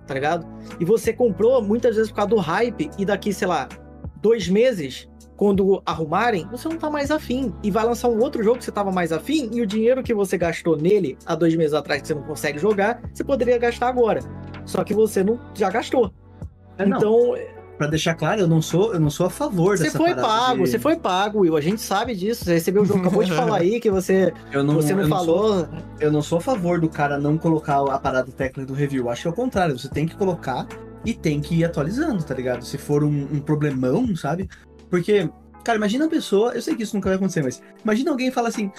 tá 0.06 0.14
ligado? 0.14 0.48
E 0.80 0.86
você 0.86 1.12
comprou 1.12 1.62
muitas 1.62 1.96
vezes 1.96 2.12
por 2.12 2.18
causa 2.18 2.30
do 2.30 2.38
hype, 2.38 2.90
e 2.98 3.06
daqui, 3.06 3.34
sei 3.34 3.48
lá, 3.48 3.68
dois 4.22 4.48
meses, 4.50 5.08
quando 5.36 5.82
arrumarem, 5.86 6.48
você 6.52 6.68
não 6.68 6.78
tá 6.78 6.90
mais 6.90 7.12
afim. 7.12 7.54
E 7.64 7.70
vai 7.70 7.86
lançar 7.86 8.08
um 8.10 8.20
outro 8.20 8.42
jogo 8.44 8.58
que 8.58 8.66
você 8.66 8.72
tava 8.72 8.92
mais 8.92 9.12
afim, 9.12 9.50
e 9.54 9.62
o 9.62 9.66
dinheiro 9.68 10.02
que 10.04 10.14
você 10.14 10.38
gastou 10.38 10.76
nele 10.76 11.18
há 11.26 11.36
dois 11.36 11.56
meses 11.56 11.74
atrás, 11.74 12.02
que 12.02 12.08
você 12.08 12.16
não 12.16 12.24
consegue 12.24 12.58
jogar, 12.60 13.02
você 13.14 13.24
poderia 13.24 13.58
gastar 13.58 13.88
agora. 13.88 14.20
Só 14.66 14.84
que 14.84 14.94
você 14.94 15.24
não 15.24 15.40
já 15.54 15.70
gastou. 15.70 16.12
É, 16.78 16.86
não. 16.86 16.98
Então, 16.98 17.36
Pra 17.78 17.86
deixar 17.86 18.16
claro, 18.16 18.42
eu 18.42 18.48
não 18.48 18.60
sou, 18.60 18.92
eu 18.96 19.00
não 19.00 19.12
sou 19.12 19.28
a 19.28 19.30
favor 19.30 19.78
você 19.78 19.84
dessa 19.84 20.00
foi 20.00 20.10
parada 20.16 20.28
pago, 20.28 20.64
de- 20.64 20.72
você 20.72 20.80
foi 20.80 20.96
pago, 20.96 21.42
Will. 21.42 21.56
A 21.56 21.62
gente 21.62 21.80
sabe 21.80 22.16
disso. 22.16 22.44
Você 22.44 22.54
recebeu 22.54 22.82
o 22.82 22.86
jogo, 22.86 23.02
acabou 23.02 23.24
de 23.24 23.30
falar 23.38 23.58
aí 23.58 23.80
que 23.80 23.92
você, 23.92 24.34
Eu 24.52 24.64
não, 24.64 24.74
você 24.74 24.96
não 24.96 25.04
eu 25.04 25.08
falou. 25.08 25.50
sou- 25.60 25.68
eu 26.00 26.12
não 26.12 26.24
sou 26.24 26.40
a 26.40 26.42
favor 26.42 26.82
do 26.82 26.90
cara 26.90 27.20
não 27.20 27.38
colocar 27.38 27.80
a 27.84 28.00
parada 28.00 28.32
técnica 28.32 28.66
do 28.66 28.74
review. 28.74 29.12
Acho 29.12 29.22
que 29.22 29.28
é 29.28 29.32
o 29.32 29.34
contrário. 29.36 29.78
Você 29.78 29.88
tem 29.90 30.08
que 30.08 30.16
colocar 30.16 30.66
e 31.06 31.14
tem 31.14 31.40
que 31.40 31.56
ir 31.56 31.66
atualizando, 31.66 32.24
tá 32.24 32.34
ligado? 32.34 32.66
Se 32.66 32.78
for 32.78 33.04
um, 33.04 33.28
um 33.32 33.40
problemão, 33.40 34.16
sabe? 34.16 34.50
Porque, 34.90 35.30
cara, 35.64 35.78
imagina 35.78 36.06
a 36.06 36.10
pessoa. 36.10 36.54
Eu 36.54 36.62
sei 36.62 36.76
que 36.76 36.84
isso 36.84 36.96
nunca 36.96 37.10
vai 37.10 37.18
acontecer, 37.18 37.44
mas 37.44 37.62
imagina 37.84 38.12
alguém 38.12 38.32
fala 38.32 38.50
assim: 38.50 38.72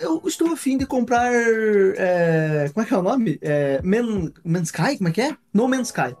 Eu 0.00 0.22
estou 0.26 0.52
afim 0.52 0.76
de 0.76 0.86
comprar. 0.86 1.32
é, 1.32 2.70
como 2.72 2.84
é 2.84 2.88
que 2.88 2.94
é 2.94 2.98
o 2.98 3.02
nome? 3.02 3.38
É, 3.42 3.80
Man, 3.82 4.32
Man's 4.44 4.68
Sky? 4.68 4.96
Como 4.96 5.08
é 5.08 5.12
que 5.12 5.20
é? 5.20 5.36
No 5.52 5.68
Man's 5.68 5.88
Sky. 5.88 6.16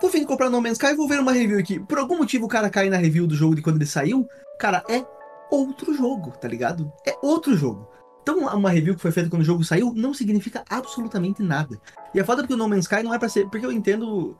Tô 0.00 0.06
afim 0.06 0.20
de 0.20 0.26
comprar 0.26 0.48
No 0.48 0.62
Man's 0.62 0.78
Sky, 0.78 0.94
vou 0.94 1.06
ver 1.06 1.20
uma 1.20 1.32
review 1.32 1.58
aqui. 1.58 1.78
Por 1.78 1.98
algum 1.98 2.16
motivo 2.16 2.46
o 2.46 2.48
cara 2.48 2.70
cai 2.70 2.88
na 2.88 2.96
review 2.96 3.26
do 3.26 3.34
jogo 3.34 3.54
de 3.54 3.60
quando 3.60 3.76
ele 3.76 3.86
saiu. 3.86 4.26
Cara, 4.58 4.82
é 4.88 5.04
outro 5.50 5.94
jogo, 5.94 6.30
tá 6.30 6.48
ligado? 6.48 6.90
É 7.06 7.14
outro 7.20 7.54
jogo. 7.54 7.86
Então, 8.22 8.46
uma 8.46 8.70
review 8.70 8.94
que 8.94 9.02
foi 9.02 9.12
feita 9.12 9.28
quando 9.28 9.42
o 9.42 9.44
jogo 9.44 9.64
saiu 9.64 9.92
não 9.94 10.14
significa 10.14 10.64
absolutamente 10.70 11.42
nada. 11.42 11.78
E 12.14 12.20
a 12.20 12.24
foda 12.24 12.42
é 12.42 12.46
que 12.46 12.52
o 12.52 12.56
No 12.56 12.68
Man's 12.68 12.84
Sky 12.84 13.02
não 13.02 13.12
é 13.12 13.18
pra 13.18 13.28
ser. 13.28 13.46
Porque 13.48 13.66
eu 13.66 13.72
entendo 13.72 14.36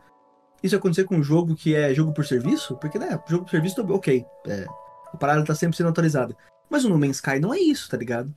isso 0.63 0.77
acontecer 0.77 1.05
com 1.05 1.17
um 1.17 1.23
jogo 1.23 1.55
que 1.55 1.75
é 1.75 1.93
jogo 1.95 2.13
por 2.13 2.25
serviço, 2.27 2.77
porque, 2.77 2.99
né, 2.99 3.19
jogo 3.29 3.45
por 3.45 3.51
serviço, 3.51 3.81
ok. 3.93 4.25
É, 4.47 4.67
a 5.13 5.17
parada 5.17 5.45
tá 5.45 5.55
sempre 5.55 5.77
sendo 5.77 5.89
atualizada. 5.89 6.37
Mas 6.69 6.85
o 6.85 6.89
No 6.89 6.99
Man's 6.99 7.17
Sky 7.17 7.41
não 7.41 7.53
é 7.53 7.59
isso, 7.59 7.89
tá 7.89 7.97
ligado? 7.97 8.33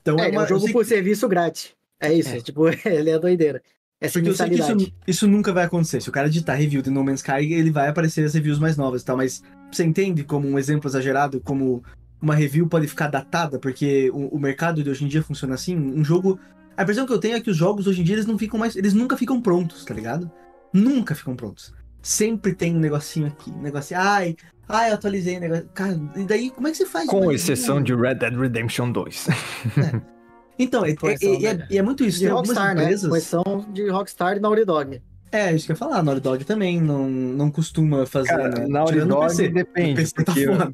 Então 0.00 0.18
É, 0.18 0.22
é, 0.22 0.26
ele 0.28 0.36
é 0.36 0.38
uma, 0.38 0.44
um 0.44 0.48
jogo 0.48 0.72
por 0.72 0.84
serviço 0.84 1.28
grátis. 1.28 1.72
É 2.00 2.12
isso, 2.12 2.30
É. 2.30 2.40
tipo, 2.40 2.66
ele 2.86 3.10
é 3.10 3.18
doideira. 3.18 3.62
Essa 4.00 4.14
Porque 4.14 4.28
eu 4.30 4.34
sei 4.34 4.50
que 4.50 4.56
isso, 4.56 4.92
isso 5.06 5.28
nunca 5.28 5.52
vai 5.52 5.64
acontecer. 5.64 6.00
Se 6.00 6.08
o 6.08 6.12
cara 6.12 6.26
editar 6.26 6.54
review 6.54 6.82
de 6.82 6.90
No 6.90 7.02
Man's 7.04 7.20
Sky, 7.20 7.52
ele 7.52 7.70
vai 7.70 7.88
aparecer 7.88 8.24
as 8.24 8.34
reviews 8.34 8.58
mais 8.58 8.76
novas 8.76 9.02
e 9.02 9.04
tal. 9.04 9.16
Mas 9.16 9.42
você 9.72 9.84
entende 9.84 10.24
como 10.24 10.46
um 10.48 10.58
exemplo 10.58 10.88
exagerado, 10.88 11.40
como 11.40 11.82
uma 12.20 12.34
review 12.34 12.66
pode 12.68 12.86
ficar 12.86 13.08
datada, 13.08 13.58
porque 13.58 14.10
o, 14.10 14.36
o 14.36 14.38
mercado 14.38 14.82
de 14.82 14.90
hoje 14.90 15.04
em 15.04 15.08
dia 15.08 15.22
funciona 15.22 15.54
assim? 15.54 15.76
Um 15.76 16.04
jogo. 16.04 16.38
A 16.76 16.82
impressão 16.82 17.06
que 17.06 17.12
eu 17.12 17.18
tenho 17.18 17.36
é 17.36 17.40
que 17.40 17.50
os 17.50 17.56
jogos 17.56 17.86
hoje 17.86 18.00
em 18.00 18.04
dia 18.04 18.16
eles 18.16 18.26
não 18.26 18.36
ficam 18.36 18.58
mais. 18.58 18.76
Eles 18.76 18.92
nunca 18.92 19.16
ficam 19.16 19.40
prontos, 19.40 19.84
tá 19.84 19.94
ligado? 19.94 20.30
Nunca 20.74 21.14
ficam 21.14 21.34
prontos. 21.36 21.72
Sempre 22.02 22.52
tem 22.52 22.76
um 22.76 22.80
negocinho 22.80 23.28
aqui. 23.28 23.50
Um 23.50 23.62
negocinho. 23.62 24.00
Ai, 24.00 24.36
ai, 24.68 24.90
eu 24.90 24.94
atualizei 24.94 25.38
o 25.38 25.40
negócio. 25.40 25.68
Cara, 25.72 25.98
e 26.16 26.24
daí 26.24 26.50
como 26.50 26.68
é 26.68 26.70
que 26.72 26.76
você 26.76 26.84
faz? 26.84 27.08
Com 27.08 27.32
exceção 27.32 27.82
de 27.82 27.94
Red 27.94 28.16
Dead 28.16 28.34
Redemption 28.36 28.90
2. 28.92 29.26
Então, 30.58 30.84
é, 30.84 30.90
é- 30.90 30.96
Correção, 30.96 31.32
é- 31.34 31.66
é- 31.70 31.76
é 31.76 31.82
muito 31.82 32.04
isso. 32.04 32.18
De 32.18 32.24
Tem 32.26 32.32
algumas 32.32 32.48
Rockstar, 32.56 32.74
né? 32.76 32.82
empresas- 32.82 33.08
Correção 33.08 33.66
de 33.72 33.88
Rockstar 33.88 34.36
e 34.36 34.40
Naughty 34.40 34.64
Dog. 34.64 35.02
É, 35.32 35.52
isso 35.54 35.66
que 35.66 35.72
eu 35.72 35.74
ia 35.74 35.78
falar. 35.78 36.02
Naughty 36.02 36.20
Dog 36.20 36.44
também 36.44 36.80
não, 36.80 37.08
não 37.08 37.50
costuma 37.50 38.06
fazer, 38.06 38.28
Cara, 38.28 38.48
né? 38.60 38.66
Naughty 38.68 39.00
Dog 39.00 39.26
PC. 39.28 39.48
depende, 39.48 39.94
PC 40.02 40.14
tá 40.16 40.24
porque- 40.24 40.46
foda. 40.46 40.72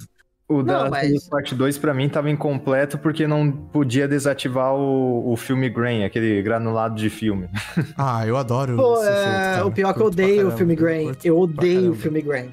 O 0.52 0.64
da 0.64 0.82
Não, 0.84 0.90
mas- 0.90 1.06
of 1.08 1.16
Us 1.16 1.28
Part 1.28 1.54
2 1.54 1.78
pra 1.78 1.94
mim 1.94 2.08
tava 2.08 2.28
incompleto 2.28 2.98
porque 2.98 3.24
não 3.24 3.52
podia 3.52 4.08
desativar 4.08 4.74
o, 4.74 5.30
o 5.32 5.36
filme 5.36 5.68
Grain, 5.70 6.02
aquele 6.02 6.42
granulado 6.42 6.96
de 6.96 7.08
filme. 7.08 7.48
Ah, 7.96 8.26
eu 8.26 8.36
adoro 8.36 8.74
Pô, 8.76 8.98
esse 8.98 9.08
é, 9.08 9.12
cara. 9.24 9.66
o 9.66 9.70
pior 9.70 9.90
é 9.90 9.94
que 9.94 10.00
eu 10.00 10.06
odeio 10.06 10.48
o 10.48 10.50
filme 10.50 10.74
Grain. 10.74 11.12
Eu 11.22 11.38
odeio 11.38 11.92
o 11.92 11.94
filme 11.94 12.20
Grain. 12.20 12.52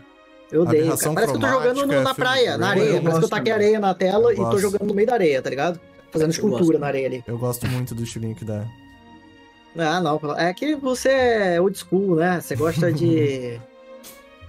Eu 0.51 0.61
odeio, 0.61 0.95
cara. 0.95 1.13
Parece 1.15 1.31
que 1.31 1.37
eu 1.37 1.41
tô 1.41 1.47
jogando 1.49 1.75
no- 1.77 1.87
cromática, 1.87 2.03
na 2.03 2.13
filme 2.13 2.29
praia, 2.29 2.57
na 2.57 2.69
areia. 2.69 2.85
Eu 2.97 3.01
Parece 3.01 3.19
que 3.19 3.25
eu 3.25 3.29
taquei 3.29 3.51
também. 3.53 3.65
areia 3.67 3.79
na 3.79 3.93
tela 3.95 4.23
Eu 4.29 4.31
e 4.31 4.35
tô 4.35 4.43
gosto. 4.43 4.59
jogando 4.59 4.85
no 4.87 4.93
meio 4.93 5.07
da 5.07 5.13
areia, 5.15 5.41
tá 5.41 5.49
ligado? 5.49 5.79
Fazendo 6.11 6.29
escultura 6.31 6.77
na 6.79 6.87
areia 6.87 7.07
ali. 7.07 7.23
Eu 7.27 7.37
gosto 7.39 7.67
muito 7.67 7.95
do 7.95 8.03
estilinho 8.03 8.35
que 8.35 8.45
dá. 8.45 8.63
Ah, 9.77 9.99
não. 9.99 10.19
É 10.37 10.53
que 10.53 10.75
você 10.75 11.09
é 11.09 11.59
old 11.61 11.77
school, 11.77 12.15
né? 12.15 12.39
Você 12.41 12.55
gosta 12.55 12.91
de. 12.93 13.59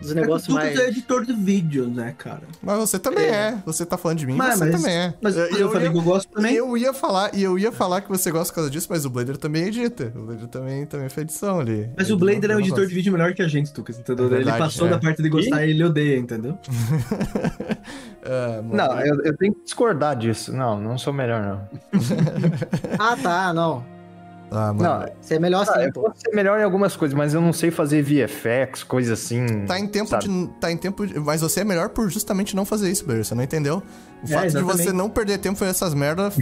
dos 0.00 0.14
negócios 0.14 0.48
é 0.48 0.52
mais. 0.58 0.78
é 0.78 0.88
editor 0.88 1.24
de 1.24 1.32
vídeo, 1.32 1.88
né, 1.88 2.14
cara? 2.16 2.42
Mas 2.62 2.78
você 2.78 2.98
também 2.98 3.24
É. 3.26 3.30
é. 3.30 3.62
Você 3.66 3.84
tá 3.84 3.96
falando 3.98 4.18
de 4.18 4.26
mim, 4.26 4.34
Mas- 4.34 4.58
você 4.58 4.64
mas- 4.66 4.80
também 4.82 4.96
é. 4.96 5.14
Mas 5.20 5.36
eu, 5.36 5.46
eu, 5.46 5.70
falei 5.70 5.86
ia, 5.88 5.92
que 5.92 5.98
eu 5.98 6.02
gosto 6.02 6.28
também. 6.32 6.54
eu 6.54 6.76
ia 6.76 6.92
falar, 6.92 7.34
e 7.34 7.42
eu 7.42 7.58
ia 7.58 7.72
falar 7.72 8.00
que 8.00 8.08
você 8.08 8.30
gosta 8.30 8.52
por 8.52 8.56
causa 8.56 8.70
disso, 8.70 8.86
mas 8.90 9.04
o 9.04 9.10
Blader 9.10 9.36
também 9.36 9.64
edita. 9.64 10.12
O 10.14 10.26
Blader 10.26 10.46
também, 10.48 10.86
também 10.86 11.08
fez 11.08 11.24
edição 11.26 11.60
ali. 11.60 11.90
Mas 11.96 12.06
Ele 12.06 12.14
o 12.14 12.18
Blader 12.18 12.48
não- 12.48 12.54
é 12.54 12.56
um 12.56 12.60
editor 12.60 12.86
de 12.86 12.94
vídeo 12.94 13.12
melhor 13.12 13.34
que 13.34 13.42
a 13.42 13.48
gente, 13.48 13.72
Lucas, 13.76 13.98
entendeu? 13.98 14.26
É 14.26 14.28
verdade, 14.28 14.56
ele 14.56 14.64
passou 14.64 14.86
é. 14.86 14.90
da 14.90 14.98
parte 14.98 15.22
de 15.22 15.28
gostar 15.28 15.64
e 15.66 15.70
ele 15.70 15.84
odeia, 15.84 16.16
entendeu? 16.18 16.58
É. 18.22 18.60
Não, 18.62 19.00
eu, 19.00 19.22
eu 19.24 19.36
tenho 19.36 19.54
que 19.54 19.64
discordar 19.64 20.14
disso. 20.16 20.52
Não, 20.52 20.78
não 20.80 20.98
sou 20.98 21.12
melhor, 21.12 21.40
não. 21.42 21.68
Ah, 22.98 23.16
tá, 23.16 23.52
não. 23.54 23.84
Ah, 24.50 24.72
mano. 24.72 24.82
Não, 24.82 25.06
Você 25.20 25.34
é 25.34 25.38
melhor 25.38 25.64
Ah, 25.68 25.70
assim, 25.72 25.84
eu 25.86 25.92
pô. 25.92 26.02
posso 26.02 26.20
ser 26.20 26.34
melhor 26.34 26.58
em 26.58 26.62
algumas 26.62 26.96
coisas, 26.96 27.16
mas 27.16 27.34
eu 27.34 27.40
não 27.40 27.52
sei 27.52 27.70
fazer 27.70 28.02
VFX, 28.02 28.82
coisa 28.82 29.12
assim. 29.12 29.66
Tá 29.66 29.78
em 29.78 29.86
tempo 29.86 30.08
sabe? 30.08 30.24
de. 30.28 30.46
Tá 30.60 30.72
em 30.72 30.76
tempo 30.76 31.06
de, 31.06 31.18
Mas 31.20 31.40
você 31.42 31.60
é 31.60 31.64
melhor 31.64 31.90
por 31.90 32.08
justamente 32.08 32.56
não 32.56 32.64
fazer 32.64 32.90
isso, 32.90 33.04
Blader. 33.04 33.24
Você 33.24 33.34
não 33.34 33.42
entendeu? 33.42 33.82
O 34.22 34.24
É, 34.24 34.28
fato 34.28 34.40
de 34.42 34.46
exatamente. 34.48 34.76
você 34.84 34.92
não 34.92 35.08
perder 35.10 35.38
tempo 35.38 35.56
fazer 35.58 35.70
essas 35.72 35.92
merdas 35.94 36.34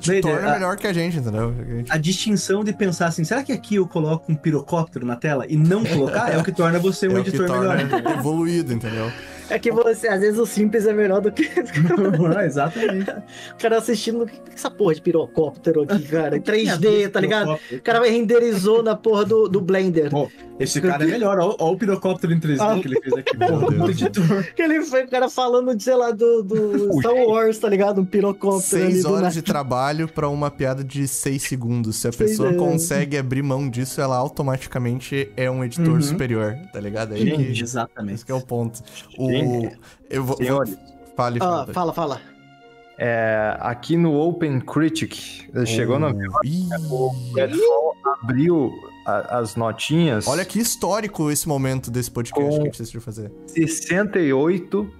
te 0.00 0.20
torna 0.20 0.48
a- 0.48 0.52
melhor 0.54 0.76
que 0.76 0.86
a 0.86 0.92
gente, 0.92 1.18
entendeu? 1.18 1.54
A 1.60 1.74
gente- 1.76 1.92
A 1.92 1.96
distinção 1.98 2.64
de 2.64 2.72
pensar 2.72 3.06
assim, 3.08 3.22
será 3.22 3.42
que 3.44 3.52
aqui 3.52 3.76
eu 3.76 3.86
coloco 3.86 4.32
um 4.32 4.34
pirocóptero 4.34 5.04
na 5.06 5.14
tela 5.16 5.44
e 5.48 5.56
não 5.56 5.84
colocar 5.84 6.32
é 6.32 6.38
o 6.38 6.42
que 6.42 6.50
torna 6.52 6.78
você 6.78 7.06
um 7.06 7.16
é 7.18 7.20
o 7.20 7.22
que 7.22 7.28
editor 7.28 7.46
torna 7.46 7.74
melhor. 7.76 8.18
evoluído, 8.18 8.72
entendeu? 8.72 9.10
É 9.48 9.58
que 9.58 9.70
você, 9.70 10.08
às 10.08 10.20
vezes 10.20 10.38
o 10.38 10.46
simples 10.46 10.86
é 10.86 10.92
melhor 10.92 11.20
do 11.20 11.30
que 11.30 11.48
Ah, 12.36 12.44
Exatamente. 12.44 13.10
o 13.10 13.58
cara 13.58 13.78
assistindo. 13.78 14.22
O 14.24 14.26
que 14.26 14.36
é 14.36 14.54
essa 14.54 14.70
porra 14.70 14.94
de 14.94 15.00
pirocóptero 15.02 15.82
aqui, 15.82 16.02
cara? 16.08 16.36
Em 16.36 16.40
3D, 16.40 17.08
tá 17.10 17.20
ligado? 17.20 17.58
O 17.72 17.80
cara 17.80 18.02
renderizou 18.04 18.82
na 18.82 18.96
porra 18.96 19.24
do, 19.24 19.48
do 19.48 19.60
Blender. 19.60 20.10
Pô, 20.10 20.28
Esse 20.58 20.80
cara 20.80 21.04
é 21.04 21.06
melhor, 21.06 21.38
ó 21.38 21.70
o 21.72 21.76
pirocóptero 21.76 22.32
em 22.32 22.40
3D 22.40 22.58
Ah. 22.60 22.78
que 22.80 22.88
ele 22.88 23.00
fez 23.00 23.14
aqui. 23.14 23.36
Porra, 23.36 23.90
editor. 23.90 24.44
Que 24.54 24.62
ele 24.62 24.82
foi 24.82 25.04
o 25.04 25.08
cara 25.08 25.28
falando, 25.28 25.74
de, 25.76 25.82
sei 25.82 25.94
lá, 25.94 26.10
do, 26.10 26.42
do 26.42 26.98
Star 27.00 27.14
Wars, 27.14 27.58
tá 27.58 27.68
ligado? 27.68 28.00
Um 28.00 28.04
pirocóptero 28.04 28.62
Seis 28.62 29.04
horas 29.04 29.34
de 29.34 29.42
trabalho 29.42 30.08
pra 30.08 30.28
uma 30.28 30.50
piada 30.50 30.82
de 30.82 31.06
seis 31.06 31.42
segundos. 31.42 31.96
Se 31.96 32.08
a 32.08 32.12
Seis 32.12 32.30
pessoa 32.32 32.52
consegue 32.54 33.16
abrir 33.16 33.42
mão 33.42 33.68
disso, 33.68 34.00
ela 34.00 34.16
automaticamente 34.16 35.30
é 35.36 35.50
um 35.50 35.62
editor 35.64 35.94
Uhum. 35.94 36.02
superior, 36.02 36.56
tá 36.72 36.80
ligado? 36.80 37.14
Aí 37.14 37.30
que, 37.30 37.60
Exatamente. 37.62 38.14
esse 38.16 38.24
que 38.26 38.32
é 38.32 38.34
o 38.34 38.40
ponto. 38.40 38.80
O, 39.18 39.30
Gente, 39.38 39.78
eu 40.10 40.24
vou, 40.24 40.36
Senhores, 40.36 40.76
fale, 41.16 41.38
Ah, 41.42 41.60
fale. 41.62 41.72
fala, 41.72 41.92
fala. 41.92 42.20
é, 42.98 43.56
aqui 43.60 43.96
no 43.96 44.14
Open 44.18 44.60
Critic, 44.60 45.14
chegou 45.66 45.98
no 45.98 46.10
Ih, 46.44 46.66
Redfall, 47.34 47.94
abriu 48.22 48.72
a- 49.06 49.38
as 49.38 49.54
notinhas. 49.56 50.26
Olha 50.26 50.44
que 50.44 50.58
histórico 50.58 51.30
esse 51.30 51.46
momento 51.48 51.90
desse 51.90 52.10
podcast 52.10 52.48
que 52.56 52.60
a 52.60 52.64
gente 52.64 52.78
decidiu 52.78 53.00
fazer. 53.00 53.30
68 53.46 54.90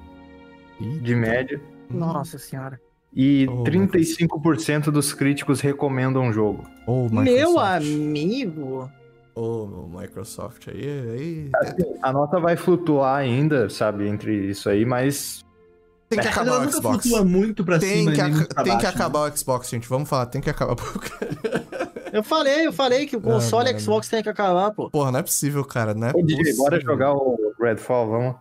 Ih, 0.80 0.99
de 1.01 1.14
média. 1.14 1.61
Nossa 1.89 2.39
senhora. 2.39 2.80
E 3.14 3.47
Oh, 3.49 3.62
35% 3.64 4.91
dos 4.91 5.14
críticos 5.14 5.61
recomendam 5.62 6.28
o 6.28 6.32
jogo. 6.32 6.64
Ô, 6.87 7.09
Meu 7.09 7.22
Microsoft. 7.53 7.87
amigo. 7.87 8.91
Ô, 9.37 9.66
meu 9.66 10.01
Microsoft 10.01 10.66
aí, 10.68 10.89
aí. 11.11 11.51
A 12.03 12.11
nota 12.12 12.41
vai 12.41 12.57
flutuar 12.57 13.16
ainda, 13.18 13.68
sabe, 13.68 14.09
entre 14.09 14.34
isso 14.51 14.68
aí, 14.70 14.84
mas 14.87 15.45
Tem 16.09 16.18
que 16.18 16.24
Mas 16.24 16.34
acabar 16.37 16.66
o 16.66 16.72
Xbox. 16.72 17.03
flutua 17.03 17.24
muito 17.24 17.64
pra 17.64 17.78
Tem 17.78 17.99
cima 17.99 18.12
que, 18.12 18.16
pra 18.55 18.64
tem 18.64 18.76
que 18.78 18.82
baixo, 18.82 18.82
né? 18.82 18.89
acabar 18.89 19.30
o 19.30 19.37
Xbox, 19.37 19.68
gente. 19.68 19.89
Vamos 19.89 20.09
falar, 20.09 20.26
tem 20.26 20.41
que 20.41 20.49
acabar. 20.49 20.76
Eu 22.12 22.22
falei, 22.22 22.66
eu 22.66 22.72
falei 22.72 23.05
que 23.05 23.14
o 23.16 23.20
console 23.20 23.66
mano. 23.66 23.80
Xbox 23.80 24.09
tem 24.09 24.22
que 24.22 24.28
acabar, 24.28 24.70
pô. 24.70 24.89
Porra, 24.89 25.12
não 25.12 25.18
é 25.18 25.22
possível, 25.22 25.62
cara. 25.66 25.93
Não 25.93 26.07
é 26.09 26.12
Ô, 26.14 26.22
DJ, 26.22 26.55
bora 26.57 26.80
jogar 26.80 27.12
o 27.12 27.37
Redfall, 27.61 28.09
vamos? 28.09 28.37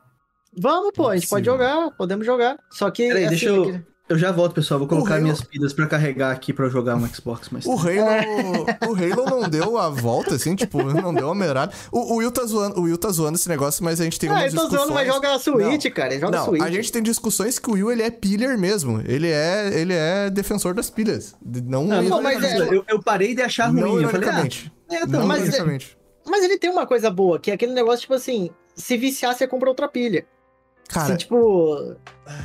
Vamos, 0.58 0.92
pô, 0.96 1.10
a 1.10 1.18
gente 1.18 1.28
pode 1.28 1.44
Possível. 1.50 1.68
jogar, 1.68 1.92
podemos 1.98 2.26
jogar. 2.26 2.58
Só 2.72 2.90
que. 2.90 3.06
Peraí, 3.08 3.24
assim, 3.26 3.30
deixa 3.32 3.48
eu- 3.50 3.66
que- 3.66 3.84
Eu 4.08 4.20
já 4.20 4.32
volto, 4.32 4.54
pessoal. 4.54 4.80
Vou 4.80 4.88
colocar 4.88 5.14
Halo- 5.16 5.24
minhas 5.24 5.42
pilhas 5.42 5.74
pra 5.74 5.88
carregar 5.88 6.32
aqui 6.32 6.54
pra 6.54 6.66
eu 6.66 6.70
jogar 6.70 6.96
um 6.96 7.08
Xbox 7.08 7.50
mais 7.50 7.66
O. 7.66 7.72
Halo, 7.72 8.66
o 8.88 8.94
Halo 8.96 9.26
não 9.42 9.50
deu 9.50 9.80
a 9.80 9.90
volta, 9.90 10.36
assim, 10.36 10.56
tipo, 10.56 10.84
não 10.84 11.12
deu 11.12 11.28
a 11.30 11.34
merada. 11.34 11.74
O, 11.92 12.14
o, 12.14 12.16
Will 12.18 12.32
tá 12.32 12.46
zoando, 12.46 12.80
o 12.80 12.84
Will 12.84 13.00
tá 13.00 13.10
zoando 13.10 13.36
esse 13.36 13.50
negócio, 13.50 13.84
mas 13.84 14.00
a 14.00 14.04
gente 14.04 14.20
tem 14.20 14.30
Ah, 14.30 14.34
umas 14.34 14.54
eu 14.54 14.60
tô 14.60 14.68
discussões... 14.68 14.78
zoando, 14.82 14.94
mas 14.94 15.08
joga 15.08 15.34
a 15.34 15.40
Switch, 15.40 15.86
Não. 15.86 15.92
cara. 15.92 16.14
Ele 16.14 16.22
joga 16.22 16.38
Não, 16.38 16.46
Switch. 16.46 16.62
a 16.62 16.70
gente 16.70 16.92
tem 16.92 17.02
discussões 17.02 17.58
que 17.58 17.68
o 17.68 17.74
Will, 17.74 17.92
ele 17.92 18.04
é 18.04 18.12
pillar 18.12 18.56
mesmo. 18.60 19.02
Ele 19.06 19.28
é, 19.28 19.72
ele 19.74 19.94
é 19.94 20.30
defensor 20.30 20.76
das 20.76 20.90
pilhas. 20.92 21.36
Não, 21.44 21.86
Não, 21.86 22.04
não, 22.04 22.22
mas 22.22 22.44
é- 22.44 22.60
eu, 22.60 22.86
eu 22.88 23.02
parei 23.02 23.34
de 23.34 23.42
achar 23.42 23.74
não 23.74 23.90
ruim. 23.94 24.04
Eu 24.04 24.10
falei, 24.10 24.30
ah, 24.30 24.48
é, 24.92 25.00
não 25.00 25.08
também. 25.08 25.28
mas- 25.28 25.40
ironicamente. 25.48 25.98
Mas 26.28 26.44
ele 26.44 26.60
tem 26.60 26.70
uma 26.70 26.86
coisa 26.86 27.10
boa, 27.10 27.40
que 27.40 27.50
é 27.50 27.56
aquele 27.56 27.74
negócio, 27.74 28.02
tipo 28.02 28.14
assim, 28.14 28.50
se 28.76 28.98
viciar, 28.98 29.34
você 29.36 29.48
compra 29.48 29.70
outra 29.70 29.88
pilha. 29.88 30.26
Cara, 30.88 31.08
Assim, 31.08 31.18
tipo, 31.18 31.96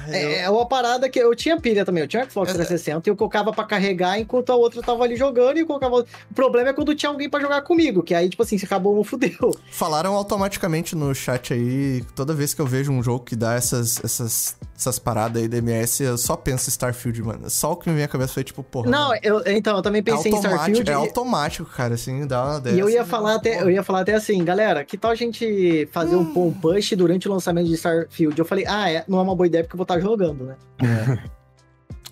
é, 0.09 0.41
é 0.43 0.51
uma 0.51 0.67
parada 0.67 1.09
que 1.09 1.19
eu 1.19 1.35
tinha 1.35 1.61
pilha 1.61 1.85
também, 1.85 2.03
eu 2.03 2.09
tinha 2.09 2.29
Xbox 2.29 2.51
É- 2.51 2.55
360 2.55 3.09
e 3.09 3.11
eu 3.11 3.17
colocava 3.17 3.53
pra 3.53 3.65
carregar 3.65 4.19
enquanto 4.19 4.51
a 4.51 4.57
outra 4.57 4.83
tava 4.83 5.05
ali 5.05 5.17
jogando 5.17 5.59
e 5.59 5.61
eu 5.61 5.67
colocava. 5.67 5.97
O 6.01 6.35
problema 6.35 6.71
é 6.71 6.73
quando 6.73 6.95
tinha 6.95 7.11
alguém 7.11 7.29
pra 7.29 7.39
jogar 7.41 7.63
comigo, 7.63 8.03
que 8.03 8.15
aí, 8.15 8.29
tipo 8.29 8.43
assim, 8.43 8.57
se 8.59 8.65
acabou, 8.65 8.97
não 8.97 9.05
fudeu. 9.05 9.55
falaram 9.71 10.15
automaticamente 10.15 10.97
no 10.97 11.15
chat 11.15 11.53
aí, 11.53 12.03
toda 12.17 12.35
vez 12.35 12.55
que 12.55 12.61
eu 12.61 12.67
vejo 12.67 12.91
um 12.93 13.03
jogo 13.03 13.25
que 13.25 13.37
dá 13.37 13.55
essas, 13.55 14.03
essas, 14.03 14.57
essas 14.81 14.99
paradas 14.99 15.43
aí 15.43 15.47
da 15.47 15.59
MS, 15.59 16.03
eu 16.03 16.17
só 16.17 16.35
penso 16.37 16.69
em 16.69 16.71
Starfield, 16.71 17.23
mano. 17.23 17.51
Só 17.51 17.73
o 17.73 17.77
que 17.77 17.89
me 17.89 17.95
vem 17.95 18.05
à 18.05 18.09
cabeça 18.09 18.33
foi 18.33 18.43
tipo, 18.43 18.63
porra. 18.63 18.91
Não, 18.91 19.09
mano, 19.09 19.21
eu, 19.23 19.43
então, 19.47 19.77
eu 19.77 19.83
também 19.83 20.01
é 20.01 20.03
pensei 20.03 20.33
em 20.33 20.35
automático, 20.35 20.71
Starfield. 20.71 20.91
é 20.91 20.95
automático, 20.95 21.71
cara, 21.71 21.95
assim, 21.95 22.27
dá 22.27 22.45
uma 22.45 22.71
E 22.71 22.79
eu 22.79 22.87
dessa, 22.87 22.99
ia 22.99 23.05
falar 23.05 23.35
até, 23.35 23.63
eu 23.63 23.71
ia 23.71 23.83
falar 23.83 24.01
até 24.01 24.15
assim, 24.15 24.43
galera, 24.43 24.83
que 24.83 24.97
tal 24.97 25.11
a 25.11 25.15
gente 25.15 25.87
fazer 25.93 26.17
um 26.17 26.33
pom 26.33 26.51
push 26.51 26.93
durante 26.97 27.29
o 27.29 27.33
lançamento 27.33 27.67
de 27.67 27.75
Starfield? 27.75 28.39
Eu 28.39 28.45
falei, 28.47 28.65
ah, 28.67 28.91
é, 28.91 29.05
não 29.07 29.19
é 29.19 29.23
uma 29.23 29.37
boa 29.37 29.47
ideia 29.47 29.63
porque 29.63 29.75
eu 29.75 29.79
vou 29.79 29.85
estar 29.85 30.01
jogando, 30.01 30.45
né? 30.45 30.57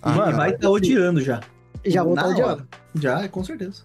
Ah, 0.01 0.13
e 0.13 0.17
cara. 0.17 0.31
vai 0.31 0.51
estar 0.51 0.69
odiando 0.69 1.21
já. 1.21 1.41
Já 1.85 2.03
vou 2.03 2.13
estar 2.13 2.27
hora. 2.27 2.33
odiando. 2.33 2.67
Já, 2.95 3.27
com 3.27 3.43
certeza. 3.43 3.83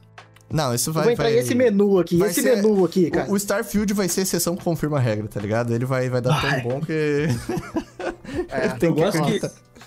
Não, 0.54 0.72
isso 0.72 0.90
Eu 0.90 0.94
vai. 0.94 1.02
vou 1.04 1.12
entrar 1.12 1.24
vai... 1.24 1.34
nesse 1.34 1.54
menu 1.54 1.98
aqui, 1.98 2.22
esse 2.22 2.40
ser- 2.40 2.56
menu 2.56 2.84
aqui, 2.84 3.10
cara. 3.10 3.28
O, 3.28 3.32
o 3.32 3.36
Starfield 3.36 3.92
vai 3.92 4.08
ser 4.08 4.20
exceção 4.20 4.54
que 4.54 4.62
confirma 4.62 4.98
a 4.98 5.00
regra, 5.00 5.26
tá 5.26 5.40
ligado? 5.40 5.74
Ele 5.74 5.84
vai, 5.84 6.08
vai 6.08 6.20
dar 6.20 6.40
Vai. 6.40 6.62
tão 6.62 6.70
bom 6.70 6.80
que. 6.80 7.26
É, 8.48 8.68
Tem 8.78 8.88
eu, 8.88 8.94
gosto 8.94 9.22
que, 9.22 9.40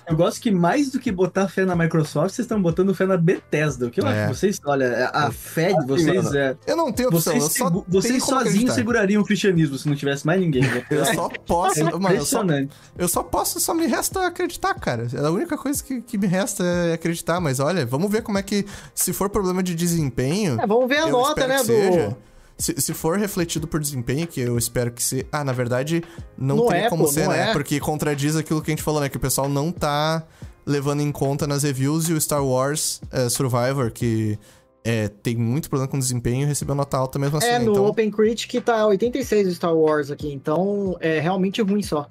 eu 0.07 0.15
gosto 0.15 0.39
que 0.41 0.49
mais 0.51 0.89
do 0.89 0.99
que 0.99 1.11
botar 1.11 1.47
fé 1.47 1.65
na 1.65 1.75
Microsoft, 1.75 2.33
vocês 2.35 2.45
estão 2.45 2.61
botando 2.61 2.93
fé 2.95 3.05
na 3.05 3.17
Bethesda. 3.17 3.87
O 3.87 3.91
que 3.91 3.99
eu 4.01 4.07
É. 4.07 4.25
acho 4.25 4.33
vocês, 4.35 4.59
olha, 4.65 5.09
a 5.13 5.31
fé 5.31 5.73
de 5.73 5.85
vocês 5.85 6.33
é. 6.33 6.55
Eu 6.65 6.75
não 6.75 6.91
tenho 6.91 7.09
opção, 7.09 7.33
Vocês, 7.33 7.59
eu 7.59 7.67
só. 7.69 7.83
vocês 7.87 8.23
sozinhos 8.23 8.73
segurariam 8.73 9.21
o 9.21 9.25
cristianismo 9.25 9.77
se 9.77 9.87
não 9.87 9.95
tivesse 9.95 10.25
mais 10.25 10.39
ninguém. 10.39 10.61
né? 10.61 10.83
Eu 10.89 11.05
só 11.05 11.29
posso. 11.45 11.79
É 11.79 11.83
mano, 11.83 11.95
eu 11.95 11.99
só, 12.25 12.41
impressionante. 12.41 12.75
eu 12.97 13.07
só 13.07 13.23
posso, 13.23 13.59
só 13.59 13.73
me 13.73 13.85
resta 13.87 14.25
acreditar, 14.25 14.73
cara. 14.75 15.07
A 15.17 15.29
única 15.29 15.57
coisa 15.57 15.83
que, 15.83 16.01
que 16.01 16.17
me 16.17 16.27
resta 16.27 16.63
é 16.63 16.93
acreditar. 16.93 17.39
Mas 17.39 17.59
olha, 17.59 17.85
vamos 17.85 18.09
ver 18.11 18.21
como 18.23 18.37
é 18.37 18.43
que. 18.43 18.65
Se 18.95 19.11
for 19.13 19.29
problema 19.29 19.61
de 19.61 19.75
desempenho. 19.75 20.59
É, 20.61 20.65
vamos 20.65 20.87
ver 20.87 20.99
a 20.99 21.07
nota, 21.07 21.47
né, 21.47 21.57
do... 21.63 22.26
Se, 22.57 22.73
se 22.81 22.93
for 22.93 23.17
refletido 23.19 23.67
por 23.67 23.79
desempenho, 23.79 24.25
que 24.25 24.41
eu 24.41 24.57
espero 24.57 24.91
que 24.91 25.03
se. 25.03 25.25
Ah, 25.31 25.43
na 25.43 25.51
verdade, 25.53 26.03
não, 26.37 26.55
Não 26.57 26.67
teria 26.67 26.85
é, 26.85 26.89
como 26.89 27.03
pô, 27.05 27.11
ser, 27.11 27.27
né? 27.27 27.49
é. 27.49 27.53
Porque 27.53 27.79
contradiz 27.79 28.35
aquilo 28.35 28.61
que 28.61 28.71
a 28.71 28.73
gente 28.73 28.83
falou, 28.83 28.99
né? 28.99 29.09
Que 29.09 29.17
o 29.17 29.19
pessoal 29.19 29.47
não 29.47 29.71
tá 29.71 30.23
levando 30.65 31.01
em 31.01 31.11
conta 31.11 31.45
nas 31.45 31.63
reviews 31.63 32.09
e 32.09 32.13
o 32.13 32.19
Star 32.19 32.43
Wars 32.43 32.99
eh, 33.11 33.29
Survivor, 33.29 33.89
que 33.91 34.37
é, 34.83 35.07
tem 35.07 35.35
muito 35.35 35.69
problema 35.69 35.89
com 35.89 35.99
desempenho 35.99 36.43
e 36.43 36.45
recebeu 36.45 36.73
nota 36.75 36.97
alta 36.97 37.19
mesmo 37.19 37.37
assim. 37.37 37.47
É, 37.47 37.59
né? 37.59 37.65
no 37.65 37.71
então, 37.71 37.85
Open 37.85 38.09
Critic 38.11 38.61
tá 38.63 38.85
86 38.87 39.47
o 39.49 39.55
Star 39.55 39.75
Wars 39.75 40.09
aqui, 40.11 40.31
então 40.33 40.97
é 40.99 41.19
realmente 41.19 41.61
ruim 41.61 41.83
só. 41.83 42.09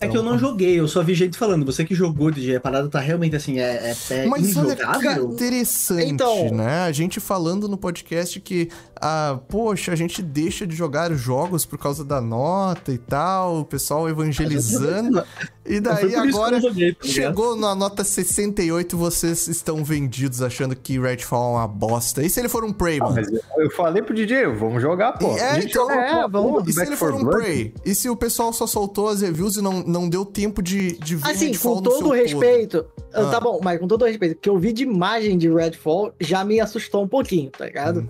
É 0.00 0.08
que 0.08 0.16
eu 0.16 0.20
então- 0.20 0.32
não 0.32 0.36
joguei, 0.36 0.80
eu 0.80 0.88
só 0.88 1.00
vi 1.00 1.14
gente 1.14 1.38
falando. 1.38 1.64
Você 1.64 1.84
que 1.84 1.94
jogou, 1.94 2.28
DJ, 2.32 2.56
a 2.56 2.60
parada 2.60 2.88
tá 2.88 2.98
realmente 2.98 3.36
assim, 3.36 3.60
é, 3.60 3.94
é, 4.10 4.14
é 4.14 4.26
Mas 4.26 4.56
olha 4.56 4.72
injogável. 4.74 5.30
interessante, 5.32 6.06
Então- 6.06 6.50
né? 6.52 6.80
A 6.80 6.90
gente 6.90 7.20
falando 7.20 7.68
no 7.68 7.78
podcast 7.78 8.40
que, 8.40 8.68
ah, 9.00 9.38
poxa, 9.48 9.92
a 9.92 9.96
gente 9.96 10.20
deixa 10.20 10.66
de 10.66 10.76
jogar 10.76 11.10
jogos 11.14 11.64
por 11.64 11.78
causa 11.78 12.04
da 12.04 12.20
nota 12.20 12.92
e 12.92 12.98
tal, 12.98 13.60
o 13.60 13.64
pessoal 13.64 14.06
evangelizando. 14.10 15.24
e 15.64 15.80
daí 15.80 16.14
agora 16.14 16.60
joguei, 16.60 16.92
tá 16.92 17.06
chegou 17.06 17.56
na 17.56 17.74
nota 17.74 18.04
68 18.04 18.98
vocês 18.98 19.48
estão 19.48 19.82
vendidos 19.82 20.42
achando 20.42 20.76
que 20.76 21.00
Redfall 21.00 21.54
é 21.54 21.58
uma 21.60 21.68
bosta. 21.68 22.22
E 22.22 22.28
se 22.28 22.40
ele 22.40 22.48
for 22.50 22.62
um 22.62 22.74
Prey, 22.74 22.98
mano? 22.98 23.14
Mas 23.14 23.32
eu, 23.56 23.70
falei 23.70 24.02
pro 24.02 24.14
DJ, 24.14 24.48
vamos 24.48 24.82
jogar, 24.82 25.12
pô. 25.12 25.34
É, 25.38 25.60
então, 25.60 25.90
é, 25.90 26.28
vamos. 26.28 26.68
E 26.68 26.72
se 26.74 26.82
ele 26.82 26.96
for 26.96 27.12
4 27.12 27.16
um 27.16 27.30
Blood? 27.30 27.42
Prey? 27.42 27.74
E 27.86 27.94
se 27.94 28.10
o 28.10 28.16
pessoal 28.16 28.52
só 28.52 28.66
soltou 28.66 29.08
as 29.08 29.22
reviews 29.22 29.56
e 29.56 29.62
não, 29.62 29.82
não 29.82 30.10
deu 30.10 30.26
tempo 30.26 30.62
de, 30.62 30.98
de 30.98 31.16
ver 31.16 31.30
Assim, 31.30 31.46
Redfall 31.46 31.76
com 31.76 31.80
no 31.80 31.90
seu 31.90 32.00
todo 32.00 32.10
o 32.10 32.12
respeito, 32.12 32.84
Ah. 33.14 33.30
tá 33.30 33.40
bom, 33.40 33.60
mas 33.62 33.80
com 33.80 33.88
todo 33.88 34.02
o 34.02 34.04
respeito, 34.04 34.38
que 34.38 34.48
eu 34.48 34.58
vi 34.58 34.74
de 34.74 34.82
imagem 34.82 35.38
de 35.38 35.48
Redfall 35.48 36.12
já 36.20 36.44
me 36.44 36.60
assustou 36.60 37.02
um 37.02 37.08
pouquinho, 37.08 37.50
tá 37.50 37.64
ligado? 37.64 38.06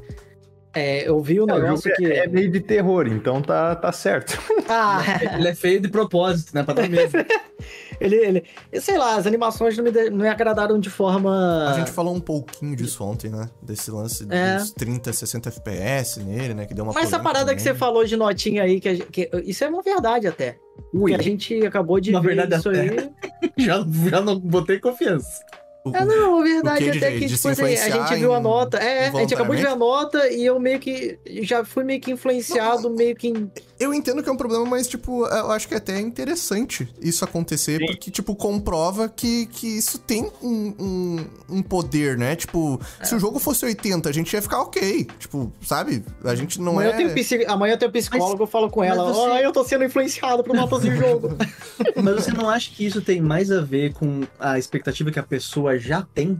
É, 0.72 1.08
eu 1.08 1.20
vi 1.20 1.40
o 1.40 1.46
Não, 1.46 1.56
o 1.56 1.60
negócio 1.60 1.92
que. 1.96 2.04
é, 2.06 2.24
é 2.24 2.26
meio 2.28 2.50
de 2.50 2.60
terror, 2.60 3.06
então 3.08 3.42
tá, 3.42 3.74
tá 3.74 3.90
certo. 3.92 4.38
Ah, 4.72 5.02
Ele 5.36 5.48
é 5.48 5.54
feio 5.54 5.80
de 5.80 5.88
propósito, 5.88 6.54
né? 6.54 6.62
Pra 6.62 6.72
dar 6.74 6.88
medo. 6.88 7.10
ele, 8.00 8.14
ele. 8.14 8.44
Sei 8.80 8.96
lá, 8.96 9.16
as 9.16 9.26
animações 9.26 9.76
não 9.76 9.82
me, 9.82 9.90
de- 9.90 10.10
não 10.10 10.18
me 10.18 10.28
agradaram 10.28 10.78
de 10.78 10.88
forma. 10.88 11.68
A 11.68 11.72
gente 11.76 11.90
falou 11.90 12.14
um 12.14 12.20
pouquinho 12.20 12.76
disso 12.76 13.02
ontem, 13.02 13.28
né? 13.32 13.50
Desse 13.60 13.90
lance 13.90 14.24
É. 14.30 14.58
dos 14.58 14.70
30, 14.70 15.12
60 15.12 15.48
FPS 15.48 16.20
nele, 16.22 16.54
né? 16.54 16.66
Que 16.66 16.74
deu 16.74 16.84
uma 16.84 16.92
Mas 16.92 17.06
essa 17.06 17.18
parada 17.18 17.52
que 17.52 17.60
você 17.60 17.74
falou 17.74 18.04
de 18.04 18.16
notinha 18.16 18.62
aí, 18.62 18.78
que, 18.78 18.88
a 18.88 18.94
gente- 18.94 19.06
que- 19.10 19.28
isso 19.44 19.64
é 19.64 19.68
uma 19.68 19.82
verdade 19.82 20.28
até. 20.28 20.56
Ui, 20.94 21.10
Que 21.10 21.18
a 21.18 21.22
gente 21.22 21.66
acabou 21.66 21.98
de 21.98 22.10
Uma 22.12 22.20
ver 22.22 22.36
verdade 22.36 22.54
isso 22.60 22.68
até. 22.68 22.80
aí. 22.80 23.10
já, 23.58 23.84
já 24.08 24.20
não 24.20 24.38
botei 24.38 24.78
confiança. 24.78 25.40
O- 25.84 25.96
É, 25.96 26.04
não, 26.04 26.40
a 26.40 26.42
verdade 26.44 26.88
O 26.88 26.92
que, 26.92 26.98
até 26.98 27.10
que, 27.12 27.20
De 27.26 27.36
tipo 27.36 27.48
assim, 27.48 27.62
a 27.64 27.88
gente 27.90 28.14
viu 28.18 28.34
a 28.34 28.40
nota. 28.40 28.76
É, 28.78 29.08
a 29.08 29.10
gente 29.12 29.34
acabou 29.34 29.56
de 29.56 29.62
ver 29.62 29.68
a 29.68 29.76
nota 29.76 30.28
e 30.30 30.44
eu 30.44 30.58
meio 30.60 30.78
que. 30.78 31.18
Já 31.42 31.64
fui 31.64 31.84
meio 31.84 32.00
que 32.00 32.10
influenciado, 32.12 32.90
meio 32.90 33.16
que. 33.16 33.32
Eu 33.80 33.94
entendo 33.94 34.22
que 34.22 34.28
é 34.28 34.32
um 34.32 34.36
problema, 34.36 34.64
mas, 34.66 34.86
tipo, 34.86 35.26
eu 35.26 35.50
acho 35.50 35.66
que 35.66 35.72
é 35.72 35.78
até 35.78 35.98
interessante 35.98 36.86
isso 37.00 37.24
acontecer, 37.24 37.78
Sim. 37.78 37.86
porque, 37.86 38.10
tipo, 38.10 38.36
comprova 38.36 39.08
que, 39.08 39.46
que 39.46 39.66
isso 39.66 39.98
tem 39.98 40.30
um, 40.42 40.74
um, 40.78 41.26
um 41.56 41.62
poder, 41.62 42.18
né? 42.18 42.36
Tipo, 42.36 42.78
se 43.02 43.14
o 43.14 43.18
jogo 43.18 43.38
fosse 43.38 43.64
80, 43.64 44.06
a 44.08 44.12
gente 44.12 44.32
ia 44.34 44.42
ficar 44.42 44.60
ok. 44.60 45.08
Tipo, 45.18 45.50
sabe? 45.62 46.04
A 46.22 46.34
gente 46.34 46.60
não 46.60 46.72
amanhã, 46.72 46.90
é. 46.90 46.92
eu 46.92 46.96
tenho 46.98 47.14
psi- 47.14 47.46
amanhã 47.46 47.72
eu 47.72 47.78
tenho 47.78 47.90
psicólogo, 47.90 48.42
eu 48.42 48.46
falo 48.46 48.68
com 48.68 48.80
mas 48.80 48.90
ela. 48.90 49.12
você- 49.14 49.30
Ah, 49.30 49.40
eu 49.42 49.50
tô 49.50 49.64
sendo 49.64 49.82
influenciado 49.84 50.44
por 50.44 50.54
notas 50.54 50.82
de 50.82 50.94
jogo. 50.94 51.30
Mas 51.96 52.14
você 52.24 52.32
não 52.32 52.48
acha 52.50 52.70
que 52.70 52.84
isso 52.84 53.00
tem 53.00 53.20
mais 53.22 53.50
a 53.50 53.62
ver 53.62 53.94
com 53.94 54.20
a 54.38 54.58
expectativa 54.58 55.10
que 55.10 55.18
a 55.18 55.22
pessoa 55.22 55.78
já 55.78 56.02
tem? 56.02 56.38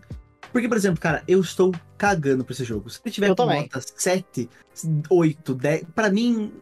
Porque, 0.53 0.69
por 0.69 0.77
exemplo, 0.77 1.01
cara, 1.01 1.23
eu 1.29 1.41
estou 1.41 1.73
cagando 1.97 2.45
pra 2.45 2.53
esse 2.53 2.65
jogo. 2.65 2.91
Se 2.91 3.01
ele 3.05 3.15
tiver 3.15 3.27
Eu 3.29 3.37
com 3.37 3.45
também. 3.45 3.63
nota 3.63 3.81
7, 3.97 4.49
8, 5.09 5.55
10, 5.55 5.85
pra 5.95 6.11
mim, 6.11 6.53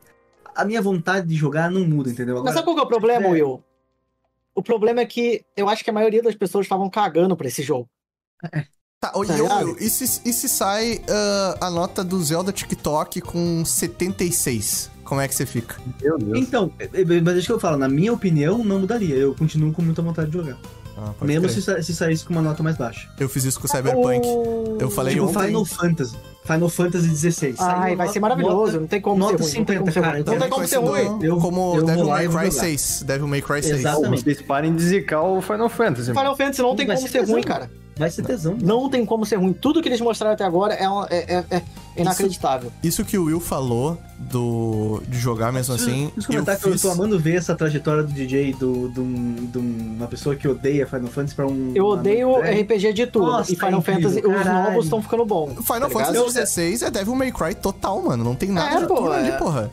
a 0.61 0.65
minha 0.65 0.83
vontade 0.83 1.27
de 1.27 1.35
jogar 1.35 1.71
não 1.71 1.85
muda, 1.85 2.11
entendeu? 2.11 2.35
Mas 2.37 2.41
Agora, 2.43 2.55
sabe 2.55 2.65
qual 2.67 2.77
que 2.77 2.83
é 2.83 2.85
o 2.85 2.89
problema, 2.89 3.27
é. 3.27 3.31
Will? 3.31 3.63
O 4.55 4.63
problema 4.63 5.01
é 5.01 5.07
que 5.07 5.45
eu 5.57 5.69
acho 5.69 5.85
que 5.85 5.91
a 5.91 5.93
maioria 5.93 6.23
das 6.23 6.35
pessoas 6.35 6.67
estavam 6.67 6.91
cagando 6.91 7.37
pra 7.37 7.47
esse 7.47 7.63
jogo. 7.63 7.89
Tá, 9.01 9.13
ô, 9.15 9.25
Tá 9.25 9.37
e, 9.37 9.41
ô, 9.41 9.43
ligado? 9.45 9.67
Will, 9.67 9.77
e, 9.79 9.89
se, 9.89 10.29
e 10.29 10.33
se 10.33 10.49
sai 10.49 11.01
ah, 11.09 11.67
a 11.67 11.71
nota 11.71 12.03
do 12.03 12.21
Zelda 12.23 12.53
TikTok 12.53 13.21
com 13.21 13.65
76? 13.65 14.91
Como 15.05 15.21
é 15.21 15.29
que 15.29 15.35
você 15.35 15.47
fica? 15.47 15.77
meu 16.03 16.19
Deus. 16.19 16.39
Então, 16.39 16.73
é- 16.79 16.85
é- 16.93 17.21
mas 17.23 17.35
é 17.37 17.39
isso 17.39 17.47
que 17.47 17.53
eu 17.53 17.61
falo, 17.61 17.77
na 17.79 17.89
minha 17.89 18.13
opinião, 18.13 18.63
não 18.65 18.81
mudaria. 18.81 19.15
Eu 19.15 19.35
continuo 19.35 19.73
com 19.73 19.81
muita 19.81 20.03
vontade 20.03 20.31
de 20.31 20.37
jogar. 20.37 20.59
Ah, 20.97 21.15
Mesmo 21.25 21.49
se, 21.49 21.63
se 21.83 21.95
saísse 21.95 22.25
com 22.25 22.33
uma 22.33 22.43
nota 22.43 22.61
mais 22.63 22.77
baixa. 22.77 23.09
Eu 23.21 23.29
fiz 23.29 23.45
isso 23.45 23.61
com 23.61 23.67
o 23.67 23.71
Cyberpunk. 23.71 24.27
O- 24.27 24.79
Eu 24.81 24.91
falei 24.91 25.15
tipo 25.15 25.27
ontem. 25.27 25.47
Final 25.47 25.65
Fantasy. 25.65 26.17
Final 26.53 26.69
Fantasy 26.69 27.09
XVI. 27.17 27.47
Ai, 27.49 27.55
Saiu 27.57 27.81
vai 27.81 27.97
nota- 27.97 28.13
ser 28.13 28.21
maravilhoso. 28.21 28.57
nota- 28.73 28.81
Não 28.81 28.87
tem 28.87 29.01
como 29.01 29.19
nota 29.19 29.39
ser 29.39 29.43
ruim. 29.45 29.59
Não 29.59 29.65
tem 29.65 29.77
como 29.79 29.91
50, 29.91 29.93
ser 29.93 30.01
cara, 30.01 30.13
ruim. 30.13 30.21
então 30.23 30.35
Não 30.35 30.41
tem 30.41 30.51
como 30.51 30.67
ser 30.67 30.77
ruim. 30.79 31.19
Eu- 31.23 31.37
como 31.39 31.77
eu 31.77 31.83
Devil 31.85 32.05
May 32.07 32.25
Cry 32.27 32.33
jogar. 32.33 32.51
6. 32.53 33.03
Devil 33.07 33.29
May 33.29 33.43
Cry 33.43 33.63
6. 33.63 33.79
Exato. 33.79 33.97
Exatamente. 33.99 34.25
Vocês 34.25 34.43
parem 34.43 34.75
de 34.75 34.83
zicar 34.83 35.23
o 35.23 35.41
Final 35.43 35.69
Fantasy, 35.69 36.09
mano. 36.09 36.21
Final 36.21 36.37
Fantasy 36.37 36.63
não 36.63 36.75
tem 36.77 36.87
como 36.87 36.99
ser 36.99 37.19
ruim, 37.21 37.27
tesão. 37.27 37.43
cara. 37.43 37.71
Vai 37.99 38.11
ser 38.11 38.23
tesão. 38.25 38.57
Não 38.61 38.89
tem 38.89 39.05
como 39.05 39.27
ser 39.27 39.37
ruim. 39.37 39.53
Tudo 39.53 39.83
que 39.83 39.89
eles 39.89 40.01
mostraram 40.01 40.35
até 40.35 40.45
agora 40.45 40.75
é, 40.75 40.89
uma- 40.89 41.07
é- 41.11 41.45
é- 41.51 41.57
é 41.57 41.63
inacreditável. 42.01 42.71
Isso 42.83 43.05
que 43.05 43.19
o 43.19 43.25
Will 43.25 43.41
falou 43.41 43.99
do 44.19 45.03
de 45.09 45.19
jogar 45.19 45.53
mesmo 45.53 45.75
assim. 45.75 46.13
Os 46.17 46.25
Eu 46.25 46.31
comentários 46.31 46.63
que 46.63 46.69
eu 46.69 46.73
fiz... 46.73 46.83
tô 46.83 46.91
amando 46.91 47.19
ver 47.19 47.37
essa 47.37 47.55
trajetória 47.55 48.03
do 48.03 48.13
DJ 48.13 48.53
do, 48.55 48.89
de 48.89 49.01
um- 49.01 49.35
de 49.51 49.59
uma 49.59 50.07
pessoa 50.07 50.37
que 50.37 50.47
odeia 50.47 50.87
Final 50.87 51.09
Fantasy 51.09 51.35
pra 51.35 51.47
um. 51.47 51.73
Eu 51.75 51.87
odeio 51.87 52.29
uma- 52.31 52.47
RPG 52.49 52.93
de 52.93 53.07
tudo. 53.07 53.27
Nossa, 53.27 53.53
e 53.53 53.57
Final 53.57 53.75
é 53.75 53.77
incrível, 53.79 54.03
Fantasy, 54.11 54.27
os 54.27 54.45
caralho. 54.45 54.69
novos 54.71 54.85
estão 54.85 55.03
ficando 55.03 55.25
bons. 55.25 55.55
Final 55.65 55.91
tá 55.91 56.05
Fantasy? 56.07 56.47
XVI 56.47 56.85
é 56.87 56.91
Devil 56.91 57.15
May 57.17 57.33
Cry 57.33 57.55
total, 57.55 58.01
mano. 58.03 58.23
Não 58.25 58.35
tem 58.35 58.51
nada 58.51 58.77
É, 58.77 58.81
de 58.81 58.87
pô, 58.87 58.95
tudo 58.95 59.13
ali, 59.13 59.29
é. 59.29 59.33
porra. 59.37 59.71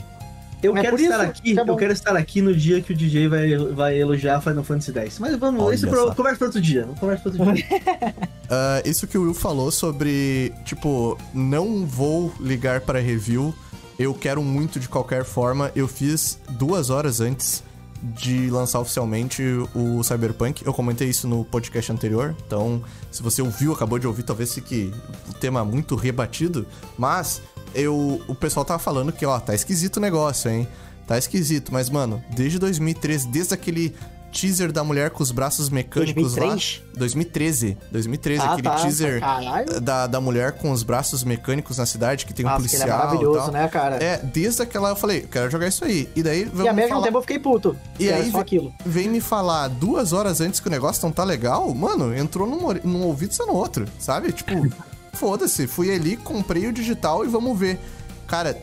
Eu 0.65 0.77
É 0.77 0.81
quero 0.81 0.95
estar 0.97 1.21
aqui, 1.21 1.53
que 1.53 1.59
é 1.59 1.63
eu 1.63 1.75
quero 1.75 1.93
estar 1.93 2.15
aqui 2.15 2.41
no 2.41 2.55
dia 2.55 2.81
que 2.81 2.93
o 2.93 2.95
DJ 2.95 3.27
vai, 3.27 3.57
vai 3.57 3.97
elogiar 3.99 4.41
Final 4.41 4.63
Fantasy 4.63 4.91
X. 4.91 5.19
Mas 5.19 5.35
vamos, 5.35 5.63
Olha 5.63 5.75
isso 5.75 5.87
pro, 5.87 6.13
conversa 6.15 6.37
pra 6.37 6.47
outro 6.47 6.61
dia. 6.61 6.87
Conversa 6.99 7.29
pra 7.29 7.43
outro 7.43 7.53
dia. 7.53 7.65
Ah, 8.47 8.79
isso 8.85 9.07
que 9.07 9.17
o 9.17 9.23
Will 9.23 9.33
falou 9.33 9.71
sobre, 9.71 10.53
tipo, 10.65 11.17
não 11.33 11.83
vou 11.83 12.31
ligar 12.39 12.81
para 12.81 12.99
review. 12.99 13.55
Eu 13.97 14.13
quero 14.13 14.43
muito 14.43 14.79
de 14.79 14.87
qualquer 14.87 15.23
forma. 15.25 15.71
Eu 15.75 15.87
fiz 15.87 16.37
duas 16.51 16.91
horas 16.91 17.19
antes 17.21 17.63
de 18.03 18.49
lançar 18.51 18.79
oficialmente 18.79 19.41
o 19.73 20.03
Cyberpunk. 20.03 20.63
Eu 20.63 20.73
comentei 20.73 21.09
isso 21.09 21.27
no 21.27 21.43
podcast 21.43 21.91
anterior. 21.91 22.35
Então, 22.45 22.83
se 23.11 23.23
você 23.23 23.41
ouviu, 23.41 23.73
acabou 23.73 23.97
de 23.97 24.05
ouvir, 24.05 24.21
talvez 24.21 24.53
fique 24.53 24.93
o 25.27 25.33
tema 25.33 25.65
muito 25.65 25.95
rebatido. 25.95 26.67
Mas 26.97 27.41
eu, 27.75 28.21
o 28.27 28.33
pessoal 28.35 28.65
tava 28.65 28.79
falando 28.79 29.11
que, 29.11 29.25
ó, 29.25 29.39
tá 29.39 29.53
esquisito 29.53 29.97
o 29.97 29.99
negócio, 29.99 30.49
hein? 30.49 30.67
Tá 31.05 31.17
esquisito. 31.17 31.71
Mas, 31.71 31.89
mano, 31.89 32.23
desde 32.35 32.57
2013, 32.57 33.27
desde 33.27 33.53
aquele 33.53 33.93
teaser 34.31 34.69
da 34.69 34.83
mulher 34.83 35.11
com 35.11 35.23
os 35.23 35.31
braços 35.31 35.69
mecânicos 35.69 36.33
2003? 36.35 36.81
lá. 36.93 36.99
2013. 36.99 37.77
2013, 37.89 38.41
Ah, 38.41 38.51
aquele 38.51 38.63
tá. 38.67 38.75
teaser 38.75 39.19
Caralho. 39.21 39.79
da, 39.79 40.07
da 40.07 40.19
mulher 40.19 40.51
com 40.53 40.71
os 40.71 40.83
braços 40.83 41.23
mecânicos 41.23 41.77
na 41.77 41.85
cidade, 41.85 42.25
que 42.25 42.33
tem 42.33 42.45
um 42.45 42.49
que 42.49 42.53
é 42.53 42.57
policial 42.57 42.85
e 42.87 42.91
maravilhoso, 42.91 43.39
tal. 43.39 43.51
né, 43.51 43.67
cara? 43.69 43.95
É, 44.03 44.17
desde 44.17 44.61
aquela 44.61 44.89
eu 44.89 44.95
falei, 44.97 45.21
eu 45.23 45.27
quero 45.29 45.49
jogar 45.49 45.67
isso 45.69 45.85
aí. 45.85 46.09
E 46.15 46.21
daí 46.21 46.51
e 46.53 46.67
ao 46.67 46.73
mesmo 46.75 46.89
falar, 46.89 47.03
tempo 47.05 47.17
eu 47.17 47.21
fiquei 47.21 47.39
puto. 47.39 47.77
E 47.97 48.11
aí 48.11 48.25
só 48.29 48.37
ve- 48.37 48.41
aquilo. 48.41 48.73
vem 48.85 49.07
me 49.07 49.21
falar 49.21 49.69
duas 49.69 50.11
horas 50.11 50.41
antes 50.41 50.59
que 50.59 50.67
o 50.67 50.71
negócio 50.71 51.01
não 51.05 51.13
tá 51.13 51.23
legal, 51.23 51.73
mano, 51.73 52.13
entrou 52.13 52.45
num, 52.45 52.73
num 52.83 53.03
ouvido 53.05 53.31
e 53.31 53.35
saiu 53.35 53.47
no 53.47 53.53
outro, 53.53 53.85
sabe? 53.99 54.33
Tipo, 54.33 54.51
foda-se, 55.15 55.67
fui 55.67 55.93
ali, 55.93 56.17
comprei 56.17 56.67
o 56.67 56.73
digital 56.73 57.23
e 57.25 57.27
vamos 57.27 57.57
ver. 57.57 57.79
Cara, 58.27 58.55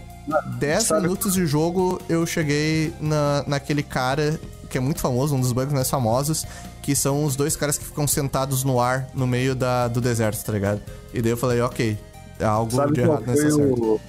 10 0.58 0.82
sabe- 0.84 1.02
minutos 1.02 1.34
de 1.34 1.46
jogo 1.46 2.00
eu 2.08 2.24
cheguei 2.26 2.92
na, 3.00 3.44
naquele 3.46 3.82
cara 3.82 4.38
que 4.70 4.78
é 4.78 4.80
muito 4.80 5.00
famoso, 5.00 5.34
um 5.34 5.40
dos 5.40 5.52
bugs 5.52 5.72
mais 5.72 5.90
famosos, 5.90 6.46
que 6.82 6.94
são 6.96 7.24
os 7.24 7.36
dois 7.36 7.54
caras 7.56 7.76
que 7.76 7.84
ficam 7.84 8.06
sentados 8.06 8.64
no 8.64 8.80
ar 8.80 9.06
no 9.14 9.26
meio 9.26 9.54
da, 9.54 9.86
do 9.86 10.00
deserto, 10.00 10.42
tá 10.44 10.50
ligado? 10.52 10.80
E 11.12 11.20
daí 11.20 11.30
eu 11.32 11.36
falei, 11.36 11.60
ok, 11.60 11.98
é 12.40 12.44
algo 12.44 12.70
Sabe 12.72 12.94
de 12.94 13.00
errado 13.02 13.24
nessa 13.26 13.42
foi 13.42 13.50
certa. 13.52 13.80
o, 13.80 14.00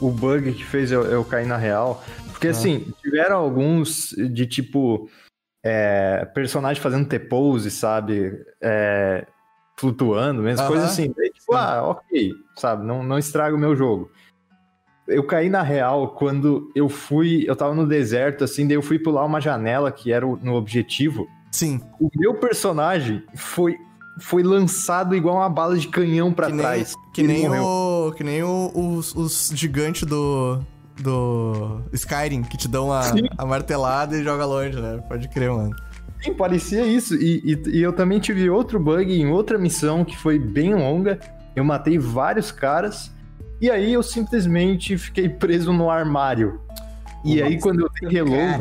o 0.00 0.10
bug 0.10 0.52
que 0.52 0.64
fez 0.64 0.92
eu, 0.92 1.02
eu 1.06 1.24
cair 1.24 1.46
na 1.46 1.56
real? 1.56 2.02
Porque, 2.30 2.46
assim, 2.48 2.86
tiveram 3.02 3.36
alguns 3.36 4.10
de, 4.32 4.46
tipo, 4.46 5.08
é, 5.64 6.24
personagem 6.34 6.80
fazendo 6.82 7.06
T-pose, 7.08 7.70
sabe? 7.70 8.32
É, 8.60 9.26
flutuando 9.76 10.40
mesmo, 10.42 10.66
coisa 10.68 10.84
assim. 10.86 11.12
Daí, 11.16 11.31
tipo, 11.52 11.70
ah, 11.72 11.82
ok, 11.90 12.32
sabe? 12.56 12.84
Não, 12.86 13.02
não 13.02 13.18
estraga 13.18 13.54
o 13.54 13.58
meu 13.58 13.74
jogo. 13.76 14.10
Eu 15.08 15.24
caí 15.26 15.50
na 15.50 15.62
real 15.62 16.08
quando 16.14 16.70
eu 16.74 16.88
fui, 16.88 17.44
eu 17.48 17.56
tava 17.56 17.74
no 17.74 17.86
deserto, 17.86 18.44
assim, 18.44 18.66
daí 18.66 18.76
eu 18.76 18.82
fui 18.82 18.98
pular 18.98 19.24
uma 19.24 19.40
janela 19.40 19.90
que 19.90 20.12
era 20.12 20.24
no 20.24 20.54
objetivo. 20.54 21.26
Sim, 21.50 21.80
O 22.00 22.08
meu 22.16 22.34
personagem 22.34 23.22
foi, 23.34 23.76
foi 24.20 24.42
lançado 24.42 25.14
igual 25.14 25.36
uma 25.36 25.50
bala 25.50 25.76
de 25.76 25.88
canhão 25.88 26.26
nem, 26.28 26.56
trás. 26.56 26.94
que 27.12 27.22
nem 27.24 27.48
o 27.50 28.12
que 28.16 28.22
nem 28.24 28.42
o, 28.42 28.70
os, 28.74 29.14
os 29.14 29.50
gigantes 29.54 30.04
do 30.04 30.60
do 31.02 31.80
Skyrim 31.92 32.42
que 32.42 32.56
te 32.56 32.68
dão 32.68 32.92
a, 32.92 33.02
a 33.38 33.44
martelada 33.46 34.16
e 34.16 34.22
joga 34.22 34.44
longe, 34.44 34.78
né? 34.80 35.02
Pode 35.08 35.28
crer, 35.28 35.50
mano. 35.50 35.74
Sim, 36.22 36.34
parecia 36.34 36.86
isso. 36.86 37.14
E, 37.16 37.42
e- 37.66 37.70
e 37.78 37.82
eu 37.82 37.92
também 37.92 38.20
tive 38.20 38.48
outro 38.48 38.78
bug 38.78 39.12
em 39.12 39.26
outra 39.26 39.58
missão 39.58 40.04
que 40.04 40.16
foi 40.16 40.38
bem 40.38 40.74
longa. 40.74 41.18
Eu 41.54 41.64
matei 41.64 41.98
vários 41.98 42.50
caras. 42.50 43.10
E 43.60 43.70
aí 43.70 43.92
eu 43.92 44.02
simplesmente 44.02 44.98
fiquei 44.98 45.28
preso 45.28 45.72
no 45.72 45.88
armário. 45.90 46.60
E 47.24 47.40
aí, 47.40 47.60
quando 47.60 47.80
eu 47.82 47.90
dei 48.00 48.10
reload, 48.10 48.58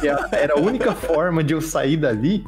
que 0.00 0.08
era- 0.36 0.54
a 0.54 0.58
única 0.60 0.92
forma 0.92 1.44
de 1.44 1.54
eu 1.54 1.60
sair 1.60 1.96
dali, 1.96 2.42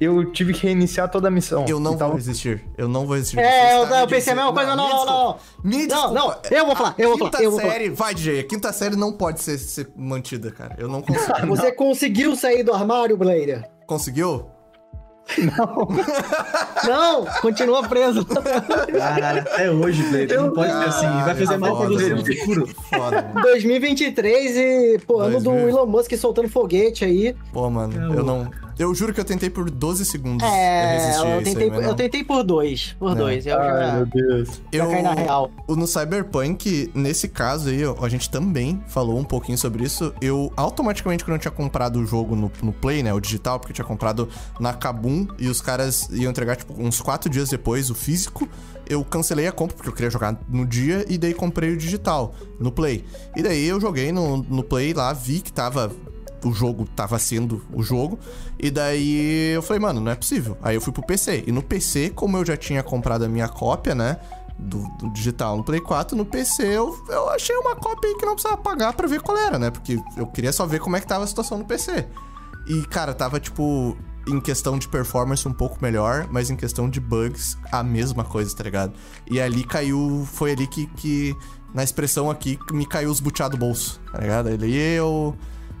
eu 0.00 0.32
tive 0.32 0.54
que 0.54 0.62
reiniciar 0.66 1.10
toda 1.10 1.28
a 1.28 1.30
missão. 1.30 1.66
Eu 1.68 1.78
não 1.78 1.92
Então, 1.92 2.08
vou 2.08 2.16
resistir. 2.16 2.64
Eu 2.78 2.88
não 2.88 3.06
vou 3.06 3.16
resistir. 3.16 3.38
É, 3.38 3.76
eu, 3.76 3.84
eu 3.84 4.06
pensei 4.06 4.32
a 4.32 4.36
mesma 4.36 4.54
coisa, 4.54 4.74
não, 4.74 4.88
não, 4.88 5.04
não, 5.04 5.06
não. 5.06 5.32
desculpa. 5.34 5.42
Me 5.62 5.86
Não, 5.86 6.14
não, 6.14 6.36
eu 6.50 6.64
vou 6.64 6.74
falar, 6.74 6.94
eu 6.96 7.08
vou 7.10 7.18
quinta 7.18 7.30
falar, 7.32 7.44
eu 7.44 7.50
vou 7.50 7.60
falar. 7.60 7.72
série, 7.74 7.90
vai, 7.90 8.14
DJ. 8.14 8.40
A 8.40 8.44
quinta 8.44 8.72
série 8.72 8.96
não 8.96 9.12
pode 9.12 9.42
ser, 9.42 9.58
ser 9.58 9.88
mantida, 9.94 10.50
cara. 10.50 10.74
Eu 10.78 10.88
não 10.88 11.02
consigo. 11.02 11.46
Você 11.48 11.70
conseguiu 11.72 12.34
sair 12.34 12.62
do 12.62 12.72
armário, 12.72 13.18
Blader? 13.18 13.68
Conseguiu? 13.86 14.46
Não, 16.86 17.24
continua 17.40 17.86
preso. 17.88 18.24
Caralho, 18.24 19.40
até 19.40 19.70
hoje, 19.70 20.02
Blade. 20.04 20.34
Não 20.36 20.50
pode 20.52 20.72
ser 20.72 20.84
assim. 20.88 21.06
Vai 21.06 21.34
fazer 21.34 21.56
mal 21.56 21.76
pra 21.76 21.88
você 21.88 22.14
no 22.14 22.24
futuro. 22.26 22.66
Foda. 22.88 23.22
mano. 23.34 23.42
2023 23.42 24.56
e, 24.56 24.98
pô, 25.06 25.20
ano 25.20 25.38
do 25.38 25.44
2000. 25.44 25.68
Elon 25.68 25.86
Musk 25.86 26.12
soltando 26.16 26.48
foguete 26.48 27.04
aí. 27.04 27.34
Pô, 27.52 27.68
mano, 27.70 28.14
eu 28.14 28.24
não. 28.24 28.50
Eu 28.78 28.94
juro 28.94 29.12
que 29.12 29.20
eu 29.20 29.24
tentei 29.26 29.50
por 29.50 29.70
12 29.70 30.06
segundos 30.06 30.42
É, 30.48 30.94
eu 30.96 31.10
isso 31.12 31.44
tentei, 31.44 31.64
aí, 31.64 31.70
mas 31.70 31.82
eu 31.82 31.88
não. 31.88 31.94
tentei 31.94 32.24
por 32.24 32.42
dois. 32.42 32.96
Por 32.98 33.10
Não. 33.10 33.16
dois. 33.24 33.46
Eu 33.46 33.60
Ai, 33.60 33.68
já, 33.86 33.92
meu 33.92 34.06
Deus. 34.06 34.62
já 34.72 34.86
caí 34.86 35.02
na 35.02 35.12
real. 35.12 35.50
No 35.68 35.86
Cyberpunk, 35.86 36.90
nesse 36.94 37.28
caso 37.28 37.68
aí, 37.68 37.84
ó, 37.84 37.94
a 38.02 38.08
gente 38.08 38.30
também 38.30 38.82
falou 38.88 39.18
um 39.18 39.24
pouquinho 39.24 39.58
sobre 39.58 39.84
isso. 39.84 40.14
Eu 40.18 40.50
automaticamente, 40.56 41.22
quando 41.24 41.34
eu 41.34 41.38
tinha 41.40 41.50
comprado 41.52 41.96
o 42.00 42.06
jogo 42.06 42.34
no, 42.34 42.50
no 42.62 42.72
Play, 42.72 43.02
né, 43.02 43.12
o 43.12 43.20
digital, 43.20 43.60
porque 43.60 43.72
eu 43.72 43.74
tinha 43.74 43.84
comprado 43.84 44.30
na 44.58 44.72
Kabum 44.72 45.09
e 45.38 45.48
os 45.48 45.60
caras 45.60 46.08
iam 46.10 46.30
entregar, 46.30 46.56
tipo, 46.56 46.74
uns 46.76 47.00
quatro 47.00 47.30
dias 47.30 47.48
depois 47.48 47.90
o 47.90 47.94
físico, 47.94 48.48
eu 48.88 49.04
cancelei 49.04 49.46
a 49.46 49.52
compra, 49.52 49.76
porque 49.76 49.88
eu 49.88 49.92
queria 49.92 50.10
jogar 50.10 50.38
no 50.48 50.66
dia, 50.66 51.04
e 51.08 51.16
daí 51.16 51.32
comprei 51.32 51.72
o 51.72 51.76
digital 51.76 52.34
no 52.58 52.72
Play. 52.72 53.04
E 53.36 53.42
daí 53.42 53.66
eu 53.66 53.80
joguei 53.80 54.10
no, 54.10 54.38
no 54.38 54.62
Play 54.62 54.92
lá, 54.92 55.12
vi 55.12 55.40
que 55.40 55.52
tava. 55.52 55.92
O 56.42 56.52
jogo 56.54 56.88
tava 56.96 57.18
sendo 57.18 57.62
o 57.70 57.82
jogo. 57.82 58.18
E 58.58 58.70
daí 58.70 59.52
eu 59.54 59.60
falei, 59.60 59.78
mano, 59.78 60.00
não 60.00 60.10
é 60.10 60.14
possível. 60.14 60.56
Aí 60.62 60.74
eu 60.74 60.80
fui 60.80 60.90
pro 60.90 61.04
PC. 61.04 61.44
E 61.46 61.52
no 61.52 61.62
PC, 61.62 62.10
como 62.14 62.38
eu 62.38 62.46
já 62.46 62.56
tinha 62.56 62.82
comprado 62.82 63.26
a 63.26 63.28
minha 63.28 63.46
cópia, 63.46 63.94
né? 63.94 64.16
do, 64.58 64.86
do 64.98 65.10
digital 65.10 65.56
no 65.56 65.64
Play 65.64 65.80
4, 65.80 66.16
no 66.16 66.24
PC 66.24 66.62
eu, 66.64 66.94
eu 67.08 67.30
achei 67.30 67.56
uma 67.56 67.74
cópia 67.74 68.10
aí 68.10 68.16
que 68.16 68.26
não 68.26 68.34
precisava 68.34 68.60
pagar 68.60 68.92
pra 68.92 69.06
ver 69.06 69.20
qual 69.20 69.36
era, 69.36 69.58
né? 69.58 69.70
Porque 69.70 69.98
eu 70.16 70.26
queria 70.26 70.52
só 70.52 70.66
ver 70.66 70.80
como 70.80 70.96
é 70.96 71.00
que 71.00 71.06
tava 71.06 71.24
a 71.24 71.26
situação 71.26 71.58
no 71.58 71.64
PC. 71.64 72.06
E, 72.66 72.82
cara, 72.86 73.14
tava, 73.14 73.40
tipo, 73.40 73.96
em 74.30 74.40
questão 74.40 74.78
de 74.78 74.88
performance 74.88 75.46
um 75.46 75.52
pouco 75.52 75.78
melhor, 75.80 76.26
mas 76.30 76.50
em 76.50 76.56
questão 76.56 76.88
de 76.88 77.00
bugs, 77.00 77.56
a 77.70 77.82
mesma 77.82 78.24
coisa, 78.24 78.54
tá 78.54 78.64
ligado? 78.64 78.94
E 79.30 79.40
ali 79.40 79.64
caiu, 79.64 80.26
foi 80.32 80.52
ali 80.52 80.66
que, 80.66 80.86
que 80.86 81.36
na 81.74 81.84
expressão 81.84 82.30
aqui, 82.30 82.58
me 82.72 82.86
caiu 82.86 83.10
os 83.10 83.20
buteados 83.20 83.58
do 83.58 83.60
bolso, 83.60 84.00
tá 84.12 84.18
ligado? 84.18 84.48
Ali 84.48 84.76
eu, 84.76 85.36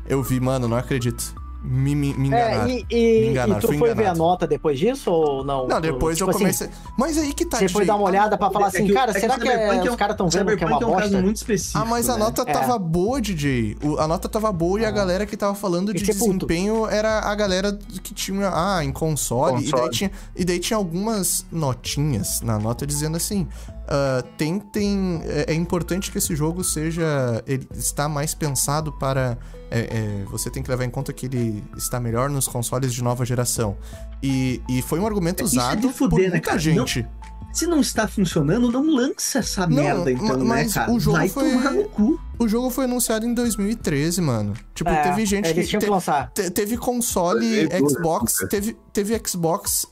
eu 0.06 0.22
vi, 0.22 0.40
mano, 0.40 0.68
não 0.68 0.76
acredito. 0.76 1.34
Me, 1.62 1.94
me, 1.94 2.14
me 2.14 2.28
enganaram. 2.28 2.70
É, 2.70 2.70
e, 2.70 2.86
e, 2.90 3.20
Me 3.20 3.28
enganaram, 3.32 3.58
e 3.58 3.60
tu 3.60 3.66
fui 3.66 3.78
foi 3.78 3.94
ver 3.94 4.06
a 4.06 4.14
nota 4.14 4.46
depois 4.46 4.78
disso 4.78 5.10
ou 5.10 5.44
não? 5.44 5.68
Não, 5.68 5.76
Tu, 5.76 5.82
depois 5.82 6.16
tipo 6.16 6.30
eu 6.30 6.34
assim, 6.34 6.38
comecei. 6.44 6.70
Mas 6.96 7.18
aí 7.18 7.32
que 7.34 7.44
tá, 7.44 7.58
Você 7.58 7.68
foi 7.68 7.84
dar 7.84 7.96
uma 7.96 8.06
olhada 8.06 8.38
pra 8.38 8.50
falar 8.50 8.66
É 8.66 8.68
assim, 8.68 8.86
que 8.86 8.92
o- 8.92 8.94
cara, 8.94 9.10
é 9.10 9.14
que 9.14 9.20
será 9.20 9.34
o 9.36 9.38
que 9.40 9.46
é- 9.48 9.52
Cyberpunk 9.52 9.86
é 9.86 9.90
um- 9.90 9.92
os 9.92 9.98
caras 9.98 10.14
estão 10.14 10.28
vendo 10.30 10.56
que 10.56 10.64
é 10.64 10.66
uma 10.66 10.74
é 10.74 10.76
um 10.78 10.80
caso 10.80 11.00
bosta? 11.10 11.22
muito 11.22 11.36
específico. 11.36 11.78
Ah, 11.78 11.84
mas 11.84 12.08
a 12.08 12.14
né? 12.14 12.18
nota 12.20 12.42
É. 12.42 12.44
tava 12.52 12.78
boa, 12.78 13.20
DJ. 13.20 13.76
O- 13.84 13.98
a 13.98 14.08
nota 14.08 14.28
tava 14.28 14.50
boa 14.50 14.80
e 14.80 14.84
a 14.86 14.90
galera 14.90 15.26
que 15.26 15.36
tava 15.36 15.54
falando 15.54 15.92
de 15.92 16.00
Fiquei 16.00 16.14
puto. 16.14 16.46
desempenho 16.46 16.86
era 16.86 17.20
a 17.20 17.34
galera 17.34 17.78
que 18.02 18.14
tinha, 18.14 18.50
ah, 18.52 18.82
em 18.84 18.90
console. 18.90 19.58
E, 19.58 19.64
daí 19.64 19.70
Console. 19.70 19.90
tinha, 19.90 20.10
e 20.34 20.44
daí 20.44 20.58
tinha 20.58 20.76
algumas 20.78 21.44
notinhas 21.52 22.40
na 22.40 22.58
nota 22.58 22.86
dizendo 22.86 23.16
assim: 23.18 23.46
ah, 23.86 24.22
tentem. 24.38 25.20
É, 25.24 25.52
é 25.52 25.54
importante 25.54 26.10
que 26.10 26.18
esse 26.18 26.34
jogo 26.34 26.64
seja. 26.64 27.42
Ele 27.46 27.66
está 27.74 28.08
mais 28.08 28.34
pensado 28.34 28.92
para. 28.92 29.36
É, 29.70 29.80
é, 29.80 30.24
você 30.30 30.50
tem 30.50 30.62
que 30.62 30.70
levar 30.70 30.84
em 30.84 30.90
conta 30.90 31.12
que 31.12 31.26
ele 31.26 31.62
está 31.76 31.98
melhor 32.00 32.28
nos 32.30 32.46
consoles 32.48 32.92
de 32.92 33.02
nova 33.02 33.24
geração. 33.24 33.76
E, 34.22 34.60
e 34.68 34.82
foi 34.82 34.98
um 35.00 35.06
argumento 35.06 35.44
Isso 35.44 35.56
é 35.58 35.62
usado 35.62 35.88
de 35.88 35.94
fuder, 35.94 36.10
por 36.10 36.20
né, 36.22 36.28
muita 36.30 36.40
cara? 36.40 36.58
gente. 36.58 37.06
Se 37.52 37.66
não 37.66 37.80
está 37.80 38.06
funcionando, 38.06 38.70
não 38.70 38.94
lança 38.94 39.40
essa 39.40 39.66
Não, 39.66 39.74
merda, 39.82 40.12
então, 40.12 40.38
ma- 40.38 40.44
mas 40.44 40.68
né, 40.68 40.72
cara? 40.74 40.92
o 40.92 41.00
jogo 41.00 41.16
Vai 41.16 41.28
foi- 41.28 41.50
tomar 41.50 41.72
no 41.72 41.84
cu. 41.88 42.20
O 42.38 42.46
jogo 42.46 42.70
foi 42.70 42.84
anunciado 42.84 43.26
em 43.26 43.34
2013, 43.34 44.20
mano. 44.20 44.54
Tipo, 44.72 44.88
É, 44.88 45.02
teve 45.02 45.26
gente 45.26 45.48
eles 45.48 45.64
que. 45.64 45.70
tinham 45.70 45.80
te- 45.80 45.86
que 45.86 45.90
lançar. 45.90 46.30
Te- 46.32 46.48
teve 46.50 46.76
console 46.76 47.66
2012, 47.66 47.94
Xbox, 47.96 48.36
cara. 48.36 48.48
teve, 48.48 48.76
teve 48.92 49.20
Xbox 49.26 49.82
uh, 49.84 49.88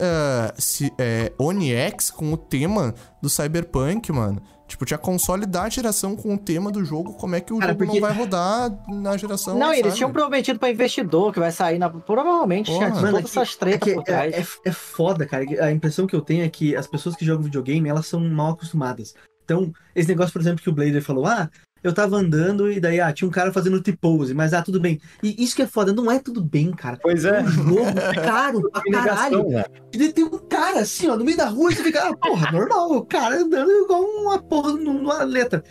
se- 0.56 0.92
é, 0.98 1.32
One 1.36 1.72
X 1.72 2.10
com 2.12 2.32
o 2.32 2.36
tema 2.36 2.94
do 3.20 3.28
Cyberpunk, 3.28 4.12
mano. 4.12 4.40
Tipo, 4.68 4.84
tinha 4.84 4.98
console 4.98 5.46
da 5.46 5.66
geração 5.68 6.14
com 6.14 6.34
o 6.34 6.38
tema 6.38 6.70
do 6.70 6.84
jogo, 6.84 7.14
como 7.14 7.34
é 7.34 7.40
que 7.40 7.52
o 7.54 7.58
Cara, 7.58 7.72
jogo 7.72 7.84
porque- 7.86 8.00
não 8.00 8.06
vai 8.06 8.16
rodar 8.16 8.70
na 8.86 9.16
geração, 9.16 9.58
Não, 9.58 9.72
eles 9.72 9.86
sabe? 9.86 9.96
tinham 9.96 10.12
prometido 10.12 10.58
pra 10.58 10.70
investidor 10.70 11.32
que 11.32 11.40
vai 11.40 11.50
sair 11.50 11.78
na. 11.78 11.88
Provavelmente 11.88 12.66
Porra. 12.70 12.78
tinha 12.78 12.90
Mano, 12.90 13.00
todas 13.00 13.18
é 13.18 13.22
que- 13.22 13.38
essas 13.38 13.56
tretas 13.56 13.88
é, 13.88 13.94
por 13.94 14.04
que 14.04 14.10
trás. 14.12 14.34
é, 14.34 14.38
é, 14.40 14.46
é 14.66 14.72
foda, 14.72 15.24
cara. 15.26 15.44
A 15.64 15.72
impressão 15.72 16.06
que 16.06 16.14
eu 16.14 16.20
tenho 16.20 16.44
é 16.44 16.48
que 16.50 16.76
as 16.76 16.86
pessoas 16.86 17.16
que 17.16 17.24
jogam 17.24 17.42
videogame, 17.44 17.88
elas 17.88 18.06
são 18.06 18.20
mal 18.20 18.52
acostumadas. 18.52 19.14
Então, 19.42 19.72
esse 19.96 20.06
negócio, 20.10 20.30
por 20.34 20.42
exemplo, 20.42 20.62
que 20.62 20.68
o 20.68 20.72
Blader 20.74 21.02
falou, 21.02 21.24
ah, 21.24 21.48
eu 21.82 21.92
tava 21.92 22.16
andando 22.16 22.70
e 22.70 22.80
daí, 22.80 23.00
ah, 23.00 23.12
tinha 23.12 23.26
um 23.28 23.30
cara 23.30 23.52
fazendo 23.52 23.80
T-pose, 23.80 24.34
mas 24.34 24.52
ah, 24.52 24.62
tudo 24.62 24.80
bem. 24.80 25.00
E 25.22 25.42
isso 25.42 25.54
que 25.56 25.62
é 25.62 25.66
foda, 25.66 25.92
não 25.92 26.10
é 26.10 26.18
tudo 26.18 26.42
bem, 26.42 26.70
cara. 26.72 26.98
Pois 27.02 27.24
é. 27.24 27.40
Um 27.42 27.48
jogo 27.48 27.84
caro 28.22 28.70
pra 28.70 28.82
caralho. 28.82 29.44
Negação, 29.44 29.48
né? 29.50 29.64
E 29.92 30.12
tem 30.12 30.24
um 30.24 30.38
cara 30.38 30.80
assim, 30.80 31.08
ó, 31.08 31.16
no 31.16 31.24
meio 31.24 31.36
da 31.36 31.48
rua 31.48 31.70
e 31.72 31.76
você 31.76 31.82
fica, 31.82 32.08
ah, 32.08 32.16
porra, 32.16 32.50
normal, 32.52 32.92
o 32.92 33.04
cara 33.04 33.36
andando 33.40 33.70
igual 33.70 34.02
uma 34.02 34.38
porra 34.38 34.72
numa 34.72 35.22
letra. 35.22 35.62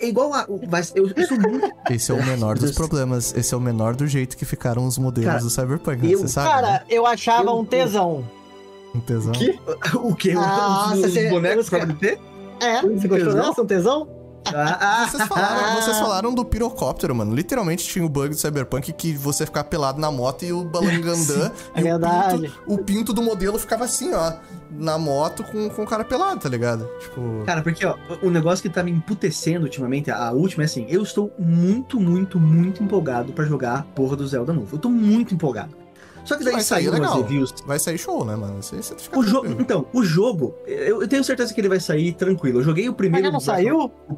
É 0.00 0.06
igual 0.06 0.34
a. 0.34 0.44
o- 0.48 0.60
Mas 0.70 0.92
eu, 0.94 1.10
eu 1.16 1.26
sou 1.26 1.40
muito. 1.40 1.66
Esse 1.90 2.10
é 2.12 2.14
o 2.14 2.22
menor 2.22 2.58
dos 2.58 2.72
problemas. 2.72 3.34
Esse 3.34 3.54
é 3.54 3.56
o 3.56 3.60
menor 3.60 3.96
do 3.96 4.06
jeito 4.06 4.36
que 4.36 4.44
ficaram 4.44 4.84
os 4.86 4.98
modelos 4.98 5.30
Cara, 5.30 5.40
do 5.42 5.48
Cyberpunk, 5.48 6.02
né? 6.06 6.12
eu- 6.14 6.18
você 6.18 6.28
sabe? 6.28 6.50
Cara, 6.50 6.84
eu 6.90 7.06
achava 7.06 7.48
Eu- 7.50 7.58
um 7.58 7.64
tesão. 7.64 8.22
Um 8.94 9.00
tesão. 9.00 9.32
Que? 9.32 9.58
O 9.96 10.14
quê? 10.14 10.34
Nossa, 10.34 10.94
os, 10.94 11.04
os 11.04 11.12
você- 11.14 11.30
bonecos 11.30 11.64
os 11.64 11.70
pra 11.70 11.86
BT? 11.86 12.18
É, 12.60 12.82
você 12.82 13.08
gostou 13.08 13.28
tesão? 13.32 13.48
dessa? 13.48 13.62
Um 13.62 13.66
tesão? 13.66 14.08
Ah, 14.54 15.06
Vocês 15.10 15.26
falaram, 15.28 15.74
vocês 15.82 15.98
falaram 15.98 16.34
do 16.34 16.44
pirocóptero, 16.44 17.14
mano. 17.14 17.34
Literalmente 17.34 17.86
tinha 17.86 18.04
o 18.04 18.08
bug 18.08 18.30
do 18.30 18.36
Cyberpunk 18.36 18.92
que 18.92 19.12
você 19.14 19.44
ficar 19.46 19.64
pelado 19.64 20.00
na 20.00 20.10
moto 20.10 20.44
e 20.44 20.52
o 20.52 20.64
balangandã. 20.64 21.50
é 21.74 21.78
e 21.78 21.80
o 21.80 21.84
verdade. 21.84 22.42
pinto- 22.42 22.54
O 22.66 22.78
pinto, 22.78 23.12
do 23.12 23.22
modelo 23.22 23.58
ficava 23.58 23.84
assim, 23.84 24.12
ó. 24.14 24.32
Na 24.70 24.98
moto 24.98 25.42
com, 25.44 25.68
com 25.70 25.82
o 25.82 25.86
cara 25.86 26.04
pelado, 26.04 26.40
tá 26.40 26.48
ligado? 26.48 26.88
Tipo. 27.00 27.42
Cara, 27.46 27.62
porque, 27.62 27.84
ó, 27.86 27.96
o 28.22 28.28
negócio 28.30 28.62
que 28.62 28.68
tá 28.68 28.82
me 28.82 28.90
emputecendo 28.90 29.64
ultimamente, 29.64 30.10
a 30.10 30.30
última 30.32 30.62
é 30.64 30.66
assim, 30.66 30.84
eu 30.88 31.02
estou 31.02 31.32
muito, 31.38 31.98
muito, 31.98 32.38
muito 32.38 32.82
empolgado 32.82 33.32
pra 33.32 33.44
jogar 33.44 33.78
a 33.78 33.82
porra 33.82 34.16
do 34.16 34.26
Zelda 34.26 34.52
novo. 34.52 34.76
Eu 34.76 34.78
tô 34.78 34.88
muito 34.90 35.34
empolgado. 35.34 35.74
Só 36.24 36.36
que 36.36 36.44
daí 36.44 36.52
Vai 36.52 36.62
sair 36.62 36.90
legal. 36.90 37.16
reviews. 37.22 37.54
Vai 37.66 37.78
sair 37.78 37.96
show, 37.96 38.22
né, 38.22 38.36
mano? 38.36 38.62
Você, 38.62 38.76
você 38.76 38.94
fica 38.96 39.18
O 39.18 39.22
jogo, 39.22 39.40
tranquilo. 39.46 39.62
então, 39.62 39.86
o 39.94 40.02
jogo, 40.04 40.54
eu, 40.66 41.00
eu 41.00 41.08
tenho 41.08 41.24
certeza 41.24 41.54
que 41.54 41.60
ele 41.60 41.70
vai 41.70 41.80
sair 41.80 42.12
tranquilo. 42.12 42.58
Eu 42.60 42.64
joguei 42.64 42.84
o 42.86 42.92
Mas 42.92 42.96
primeiro. 42.98 43.26
já 43.28 43.32
não 43.32 43.40
saiu? 43.40 43.90
Hum, 44.10 44.16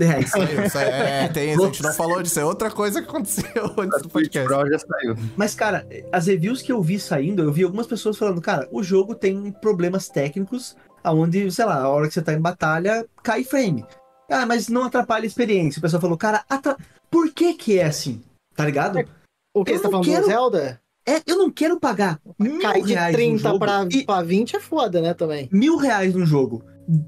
É, 0.00 0.20
isso 0.20 0.36
aí. 0.38 0.46
Saiu, 0.46 0.70
saiu. 0.70 0.88
É, 0.88 1.28
tem, 1.28 1.54
a 1.54 1.56
gente 1.56 1.82
não 1.82 1.92
falou 1.92 2.22
disso. 2.22 2.40
É 2.40 2.44
outra 2.44 2.70
coisa 2.70 3.00
que 3.02 3.08
aconteceu 3.08 3.44
antes 3.78 4.02
do 4.02 4.08
podcast. 4.08 4.46
Pro 4.48 4.68
já 4.70 4.78
saiu. 4.78 5.16
Mas, 5.36 5.54
cara, 5.54 5.86
as 6.12 6.26
reviews 6.26 6.62
que 6.62 6.72
eu 6.72 6.82
vi 6.82 6.98
saindo, 6.98 7.42
eu 7.42 7.52
vi 7.52 7.62
algumas 7.64 7.86
pessoas 7.86 8.16
falando, 8.18 8.40
cara, 8.40 8.68
o 8.72 8.82
jogo 8.82 9.14
tem 9.14 9.52
problemas 9.60 10.08
técnicos, 10.08 10.76
aonde, 11.04 11.50
sei 11.50 11.64
lá, 11.64 11.80
a 11.80 11.88
hora 11.88 12.08
que 12.08 12.14
você 12.14 12.22
tá 12.22 12.32
em 12.32 12.40
batalha, 12.40 13.06
cai 13.22 13.44
frame. 13.44 13.84
Ah, 14.30 14.46
mas 14.46 14.68
não 14.68 14.84
atrapalha 14.84 15.24
a 15.24 15.26
experiência. 15.26 15.78
O 15.78 15.82
pessoal 15.82 16.00
falou, 16.00 16.16
cara, 16.16 16.44
atra... 16.48 16.76
por 17.10 17.32
que 17.32 17.54
que 17.54 17.78
é 17.78 17.84
assim? 17.86 18.22
Tá 18.54 18.64
ligado? 18.64 18.98
O 19.54 19.64
que? 19.64 19.72
Eu 19.72 19.76
Você 19.78 19.82
tá 19.82 19.90
falando 19.90 20.04
quero- 20.04 20.22
do 20.22 20.28
Zelda? 20.28 20.80
É, 21.08 21.20
eu 21.26 21.38
não 21.38 21.50
quero 21.50 21.80
pagar 21.80 22.20
mil 22.38 22.60
Cair 22.60 22.84
de 22.84 22.92
reais 22.92 23.12
num 23.16 23.18
30 23.18 23.38
jogo 23.48 23.58
pra, 23.58 23.86
e 23.90 24.04
pra 24.04 24.22
20 24.22 24.54
é 24.56 24.60
foda, 24.60 25.00
né, 25.00 25.14
também. 25.14 25.48
mil 25.50 25.76
reais 25.78 26.14
num 26.14 26.26
jogo, 26.26 26.62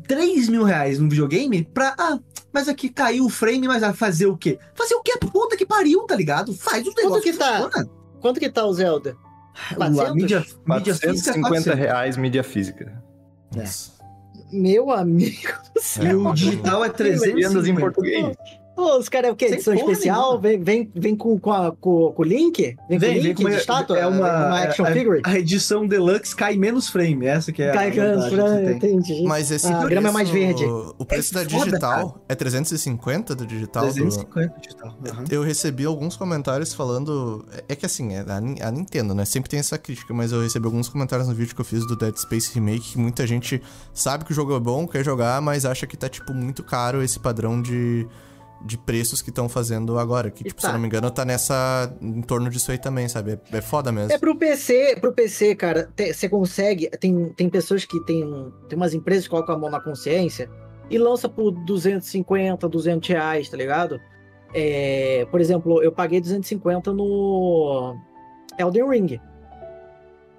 três 0.09 0.49
mil 0.49 0.65
reais 0.65 0.99
num 0.99 1.09
videogame 1.11 1.63
pra, 1.63 1.95
ah, 1.99 2.19
mas 2.53 2.69
aqui 2.69 2.89
caiu 2.89 3.25
o 3.25 3.31
frame, 3.31 3.67
mas 3.67 3.81
vai 3.81 3.93
fazer 3.93 4.27
o 4.27 4.37
quê? 4.37 4.59
Fazer 4.75 4.95
o 4.95 5.03
quê? 5.03 5.17
Puta 5.19 5.57
que 5.57 5.65
pariu, 5.67 6.03
tá 6.07 6.15
ligado? 6.15 6.55
Faz 6.55 6.87
o 6.87 6.93
negócio 6.95 7.23
que 7.23 7.33
tá? 7.33 7.63
funciona. 7.63 7.89
Quanto 8.21 8.39
que 8.41 8.51
tá 8.51 8.65
o 8.65 8.73
Zelda? 8.73 9.17
A 9.73 9.75
400? 9.75 10.15
mídia, 10.15 10.47
mídia 10.67 10.95
física 10.95 11.33
450 11.33 11.49
400. 11.49 11.79
reais 11.79 12.17
mídia 12.17 12.43
física. 12.45 13.03
Nossa. 13.55 13.93
Meu 14.53 14.91
amigo 14.91 15.53
do 15.75 15.81
E 15.81 15.83
céu. 15.83 16.27
o 16.27 16.35
digital 16.35 16.85
é 16.85 16.89
Legendas 16.89 17.27
em 17.27 17.75
350. 17.75 17.81
português. 17.81 18.37
Pô, 18.75 18.97
os 18.99 19.09
caras 19.09 19.29
é 19.29 19.33
o 19.33 19.37
quê? 19.37 19.47
Sem 19.49 19.55
Edição 19.57 19.75
especial? 19.75 20.41
Vem, 20.41 20.59
vem, 20.59 20.91
vem 20.95 21.15
com, 21.15 21.39
com, 21.39 21.53
a- 21.53 21.73
com, 21.79 22.11
com 22.13 22.23
o 22.23 22.25
link? 22.25 22.75
Vem, 22.89 22.99
com 22.99 23.07
o 23.07 23.23
link 23.23 23.43
com 23.43 23.51
de 23.51 23.57
estátua? 23.57 23.99
é 23.99 24.07
uma, 24.07 24.61
action 24.63 24.87
a, 24.87 24.93
figure? 24.93 25.21
A 25.25 25.39
edição 25.39 25.87
deluxe 25.87 26.35
cai 26.35 26.57
menos 26.57 26.89
frame, 26.89 27.27
essa 27.27 27.53
que 27.53 27.63
é 27.63 27.71
Cai 27.73 27.89
a 27.99 28.17
você 28.17 28.77
tem. 28.81 28.95
entendi. 28.97 29.23
Mas 29.25 29.51
esse 29.51 29.67
Ah, 29.67 29.83
a 29.83 29.87
grama 29.87 30.09
é 30.09 30.13
mais 30.13 30.31
verde. 30.31 30.65
O 30.65 31.05
preço 31.05 31.37
É 31.39 31.45
da 31.45 31.51
foda, 31.51 31.65
digital 31.67 32.25
é 32.29 32.35
350 32.35 33.35
do 33.35 33.47
digital? 33.47 33.87
do- 33.87 33.93
350 33.93 34.61
digital. 34.61 34.97
Aham. 35.07 35.25
Eu 35.31 35.43
recebi 35.43 35.85
alguns 35.85 36.17
comentários 36.17 36.73
falando. 36.73 37.45
é- 37.53 37.65
É 37.73 37.77
que 37.77 37.85
assim, 37.87 38.15
é 38.15 38.21
a, 38.21 38.69
a 38.69 38.71
Nintendo, 38.71 39.15
né? 39.15 39.25
Sempre 39.25 39.51
tem 39.51 39.61
essa 39.61 39.77
crítica, 39.79 40.13
mas 40.15 40.33
eu 40.33 40.41
recebi 40.43 40.65
alguns 40.67 40.89
comentários 40.89 41.29
no 41.29 41.35
vídeo 41.35 41.55
que 41.55 41.61
eu 41.61 41.65
fiz 41.65 41.87
do 41.87 41.95
Dead 41.97 42.17
Space 42.17 42.51
Remake 42.55 42.93
que 42.93 42.99
muita 42.99 43.27
gente 43.27 43.63
sabe 43.93 44.25
que 44.25 44.33
o 44.33 44.35
jogo 44.35 44.55
é 44.57 44.61
bom, 44.61 44.87
quer 44.89 45.05
jogar, 45.05 45.41
mas 45.43 45.65
acha 45.67 45.87
que 45.87 45.97
tá, 45.97 46.09
tipo, 46.09 46.33
muito 46.35 46.63
caro 46.63 47.03
esse 47.03 47.19
padrão 47.19 47.61
de, 47.63 48.07
de 48.65 48.79
preços 48.79 49.21
que 49.21 49.31
estão 49.31 49.49
fazendo 49.49 49.99
agora. 49.99 50.31
Que, 50.31 50.45
tipo, 50.45 50.61
tá. 50.61 50.69
se 50.69 50.69
eu 50.69 50.73
não 50.75 50.81
me 50.81 50.87
engano, 50.87 51.11
tá 51.11 51.25
nessa. 51.25 51.95
em 52.01 52.23
torno 52.23 52.49
disso 52.49 52.71
aí 52.71 52.79
também, 52.79 53.09
sabe? 53.09 53.33
É, 53.53 53.59
é 53.59 53.61
foda 53.61 53.91
mesmo. 53.91 54.13
É 54.13 54.19
pro 54.19 54.37
PC, 54.37 54.97
pro 55.01 55.13
PC, 55.13 55.55
cara, 55.55 55.91
você 55.97 56.29
consegue. 56.29 56.89
Tem, 56.91 57.31
tem 57.31 57.49
pessoas 57.49 57.85
que 57.85 57.99
tem, 58.05 58.23
tem 58.69 58.77
umas 58.77 58.95
empresas 58.95 59.25
que 59.25 59.31
colocam 59.31 59.55
a 59.55 59.59
mão 59.59 59.71
na 59.71 59.81
consciência 59.81 60.51
e 60.91 60.99
lança 60.99 61.29
por 61.29 61.51
250, 61.51 62.69
200 62.69 63.09
reais, 63.09 63.49
tá 63.49 63.57
ligado? 63.57 64.01
É, 64.55 65.27
por 65.31 65.41
exemplo, 65.41 65.83
eu 65.83 65.91
paguei 65.91 66.21
250 66.21 66.93
no 66.93 67.97
Elden 68.59 68.89
Ring. 68.89 69.21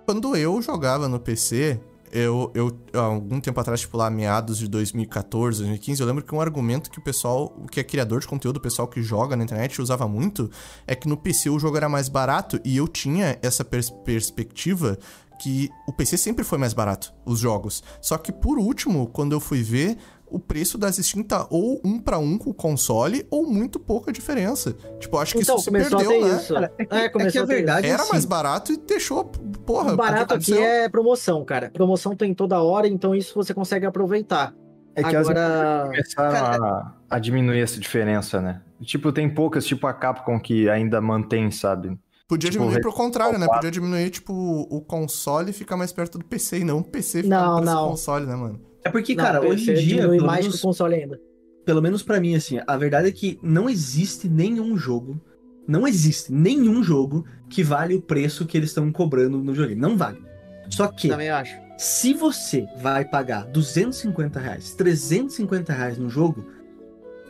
Quando 0.05 0.35
eu 0.35 0.61
jogava 0.61 1.07
no 1.07 1.19
PC, 1.19 1.79
eu, 2.13 2.51
eu 2.53 2.77
algum 2.93 3.39
tempo 3.41 3.59
atrás, 3.59 3.81
tipo 3.81 3.97
lá, 3.97 4.09
meados 4.09 4.57
de 4.59 4.67
2014, 4.67 5.59
2015, 5.59 6.01
eu 6.01 6.07
lembro 6.07 6.23
que 6.23 6.33
um 6.33 6.39
argumento 6.39 6.89
que 6.91 6.99
o 6.99 7.03
pessoal, 7.03 7.49
que 7.71 7.79
é 7.79 7.83
criador 7.83 8.19
de 8.21 8.27
conteúdo, 8.27 8.57
o 8.57 8.61
pessoal 8.61 8.87
que 8.87 9.01
joga 9.01 9.35
na 9.35 9.43
internet 9.43 9.81
usava 9.81 10.07
muito, 10.07 10.49
é 10.85 10.95
que 10.95 11.07
no 11.07 11.17
PC 11.17 11.49
o 11.49 11.57
jogo 11.59 11.75
era 11.75 11.89
mais 11.89 12.07
barato 12.09 12.59
e 12.63 12.77
eu 12.77 12.87
tinha 12.87 13.37
essa 13.41 13.65
pers- 13.65 13.89
perspectiva 13.89 14.97
que 15.41 15.69
o 15.87 15.91
PC 15.91 16.15
sempre 16.17 16.43
foi 16.45 16.57
mais 16.57 16.73
barato, 16.73 17.13
os 17.25 17.39
jogos. 17.39 17.83
Só 18.01 18.17
que 18.17 18.31
por 18.31 18.57
último, 18.57 19.07
quando 19.07 19.33
eu 19.33 19.39
fui 19.39 19.61
ver, 19.63 19.97
o 20.33 20.39
preço 20.39 20.77
das 20.77 20.95
Steam 20.97 21.23
tá 21.23 21.45
ou 21.49 21.79
um 21.85 21.99
pra 21.99 22.17
um 22.17 22.37
com 22.37 22.49
o 22.49 22.53
console 22.53 23.25
ou 23.29 23.45
muito 23.45 23.79
pouca 23.79 24.11
diferença. 24.11 24.75
Tipo, 24.99 25.17
acho 25.19 25.35
que 25.35 25.41
Então, 25.41 25.55
isso 25.55 25.65
se 25.65 25.69
começou 25.71 25.99
perdeu, 25.99 26.11
a 26.11 26.19
ter 26.25 26.31
né? 26.31 26.37
isso. 26.37 26.53
Cara, 26.53 26.73
é 26.77 26.85
que, 26.85 26.95
É, 26.95 26.97
é 26.97 27.03
que 27.03 27.09
começou 27.09 27.41
a 27.43 27.45
verdade 27.45 27.87
Era 27.87 28.01
assim, 28.01 28.11
mais 28.11 28.25
barato 28.25 28.73
e 28.73 28.77
deixou, 28.77 29.25
porra, 29.25 29.93
O 29.93 29.95
barato 29.95 30.33
aqui 30.33 30.57
é 30.57 30.89
promoção, 30.89 31.45
cara. 31.45 31.69
Promoção 31.71 32.15
tem 32.15 32.33
toda 32.33 32.61
hora, 32.61 32.87
então 32.87 33.13
isso 33.13 33.33
você 33.35 33.53
consegue 33.53 33.85
aproveitar. 33.85 34.53
É 34.95 35.03
que 35.03 35.15
as 35.15 35.27
Agora, 35.27 35.85
começaram 35.85 36.65
a, 36.65 36.93
a 37.09 37.19
diminuir 37.19 37.61
essa 37.61 37.79
diferença, 37.79 38.39
né? 38.41 38.61
Tipo, 38.81 39.11
tem 39.11 39.27
poucas, 39.33 39.65
tipo 39.65 39.87
a 39.87 39.93
Capcom, 39.93 40.39
que 40.39 40.69
ainda 40.69 40.99
mantém, 41.01 41.49
sabe? 41.51 41.97
Podia 42.27 42.49
Tipo, 42.49 42.63
diminuir 42.63 42.81
pro 42.81 42.93
contrário, 42.93 43.37
né? 43.37 43.47
Podia 43.47 43.69
diminuir, 43.71 44.09
tipo, 44.09 44.33
o 44.33 44.81
console 44.81 45.49
e 45.49 45.53
ficar 45.53 45.77
mais 45.77 45.91
perto 45.91 46.17
do 46.17 46.25
PC 46.25 46.59
e 46.59 46.63
não 46.63 46.79
o 46.79 46.83
PC 46.83 47.23
ficar 47.23 47.35
Não, 47.41 47.55
no 47.55 47.61
preço 47.61 47.75
do 47.75 47.87
console, 47.89 48.25
né, 48.25 48.35
mano? 48.35 48.59
É 48.85 48.89
porque, 48.89 49.15
não, 49.15 49.23
cara, 49.23 49.41
hoje 49.41 49.71
em 49.71 49.75
dia, 49.75 50.07
pelo 50.09 50.25
mais 50.25 50.41
menos, 50.41 50.55
que 50.59 50.65
o 50.65 50.67
console 50.67 50.95
ainda. 50.95 51.19
pelo 51.65 51.81
menos 51.81 52.03
pra 52.03 52.19
mim, 52.19 52.35
assim, 52.35 52.59
a 52.65 52.77
verdade 52.77 53.07
é 53.07 53.11
que 53.11 53.39
não 53.41 53.69
existe 53.69 54.27
nenhum 54.27 54.77
jogo, 54.77 55.19
não 55.67 55.87
existe 55.87 56.31
nenhum 56.33 56.83
jogo 56.83 57.25
que 57.49 57.63
vale 57.63 57.95
o 57.95 58.01
preço 58.01 58.45
que 58.45 58.57
eles 58.57 58.69
estão 58.69 58.91
cobrando 58.91 59.37
no 59.37 59.51
videogame. 59.53 59.79
Não 59.79 59.97
vale. 59.97 60.21
Só 60.69 60.87
que, 60.87 61.07
Também 61.09 61.29
acho. 61.29 61.55
se 61.77 62.13
você 62.13 62.65
vai 62.81 63.05
pagar 63.05 63.45
250 63.45 64.39
reais, 64.39 64.73
350 64.75 65.71
reais 65.71 65.97
no 65.97 66.09
jogo, 66.09 66.45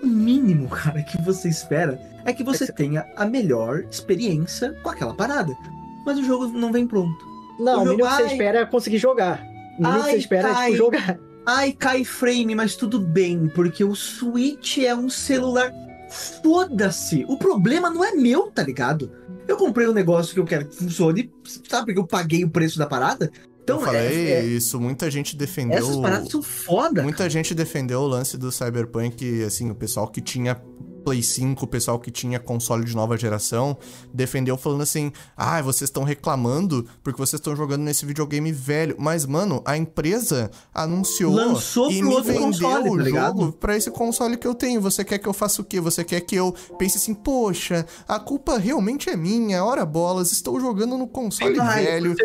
o 0.02 0.08
mínimo, 0.08 0.68
cara, 0.74 1.02
que 1.04 1.22
você 1.22 1.50
espera 1.50 2.00
é 2.26 2.34
que 2.34 2.44
você 2.44 2.72
tenha 2.72 3.06
a 3.16 3.26
melhor 3.26 3.84
experiência 3.92 4.74
com 4.82 4.90
aquela 4.90 5.14
parada. 5.14 5.54
Mas 6.06 6.18
o 6.18 6.24
jogo 6.24 6.48
não 6.48 6.72
vem 6.72 6.88
pronto. 6.88 7.24
Não, 7.60 7.80
O 7.80 7.82
o 7.82 7.86
jogo- 7.86 7.90
mínimo 7.98 8.10
que 8.10 8.16
você 8.16 8.24
ai. 8.24 8.32
espera 8.32 8.60
é 8.60 8.66
conseguir 8.66 8.98
jogar. 8.98 9.42
O 9.78 9.82
mínimo 9.84 10.00
que 10.04 10.06
Ai, 10.06 10.12
você 10.12 10.18
espera 10.18 10.50
é 10.50 10.66
tipo, 10.66 10.78
jogar. 10.78 11.20
Ai, 11.46 11.74
cai 11.74 12.06
frame, 12.06 12.56
mas 12.56 12.76
tudo 12.76 13.00
bem, 13.00 13.48
porque 13.54 13.84
o 13.84 13.96
Switch 13.96 14.78
é 14.78 14.96
um 14.96 15.10
celular. 15.10 15.72
Foda-se! 16.42 17.26
O 17.28 17.38
problema 17.38 17.90
não 17.90 18.04
é 18.04 18.12
meu, 18.14 18.52
tá 18.52 18.64
ligado? 18.64 19.12
Eu 19.48 19.58
comprei 19.58 19.88
um 19.88 19.94
negócio 19.94 20.34
que 20.34 20.40
eu 20.40 20.46
quero 20.46 20.68
que 20.68 20.76
funcione, 20.76 21.32
sabe? 21.68 21.88
Porque 21.88 22.00
eu 22.00 22.08
paguei 22.08 22.46
o 22.46 22.50
preço 22.50 22.78
da 22.78 22.86
parada. 22.86 23.32
Então, 23.64 23.80
eu 23.80 23.86
falei 23.86 24.02
é- 24.02 24.32
é- 24.40 24.46
isso, 24.46 24.80
muita 24.80 25.10
gente 25.10 25.36
defendeu. 25.36 25.78
essas 25.78 25.98
paradas 25.98 26.30
são 26.30 26.42
foda. 26.42 27.02
Muita 27.02 27.30
gente 27.30 27.54
defendeu 27.56 28.02
o 28.02 28.08
lance 28.08 28.38
do 28.38 28.52
Cyberpunk, 28.52 29.44
assim, 29.44 29.70
o 29.70 29.76
pessoal 29.76 30.08
que 30.08 30.22
tinha 30.22 30.62
Play 31.04 31.22
5, 31.22 31.64
o 31.64 31.68
pessoal 31.68 32.00
que 32.00 32.10
tinha 32.10 32.40
console 32.40 32.86
de 32.86 32.96
nova 32.96 33.18
geração, 33.18 33.78
defendeu 34.14 34.58
falando 34.58 34.82
assim: 34.82 35.12
ah, 35.36 35.62
vocês 35.62 35.90
estão 35.90 36.04
reclamando 36.04 36.88
porque 37.04 37.20
vocês 37.20 37.40
estão 37.40 37.56
jogando 37.56 37.82
nesse 37.82 38.06
videogame 38.06 38.52
velho. 38.52 38.96
Mas, 38.98 39.26
mano, 39.26 39.62
a 39.66 39.78
empresa 39.78 40.50
anunciou 40.74 41.34
Lançou 41.34 41.92
e 41.92 42.02
me 42.02 42.22
vendeu 42.22 42.42
console, 42.42 42.90
o 42.90 42.98
tá 42.98 43.10
jogo 43.10 43.52
pra 43.54 43.76
esse 43.76 43.92
console 43.92 44.38
que 44.38 44.48
eu 44.48 44.56
tenho. 44.56 44.82
Você 44.82 45.04
quer 45.04 45.18
que 45.18 45.28
eu 45.28 45.34
faça 45.34 45.62
o 45.62 45.66
quê? 45.66 45.80
Você 45.80 46.04
quer 46.04 46.22
que 46.22 46.36
eu 46.36 46.54
pense 46.78 46.98
assim, 46.98 47.14
poxa, 47.14 47.86
a 48.08 48.20
culpa 48.20 48.58
realmente 48.58 49.10
é 49.10 49.16
minha, 49.16 49.64
ora 49.64 49.86
bolas, 49.86 50.32
estou 50.32 50.60
jogando 50.60 50.98
no 50.98 51.08
console 51.08 51.60
Ai, 51.60 51.84
velho. 51.84 52.16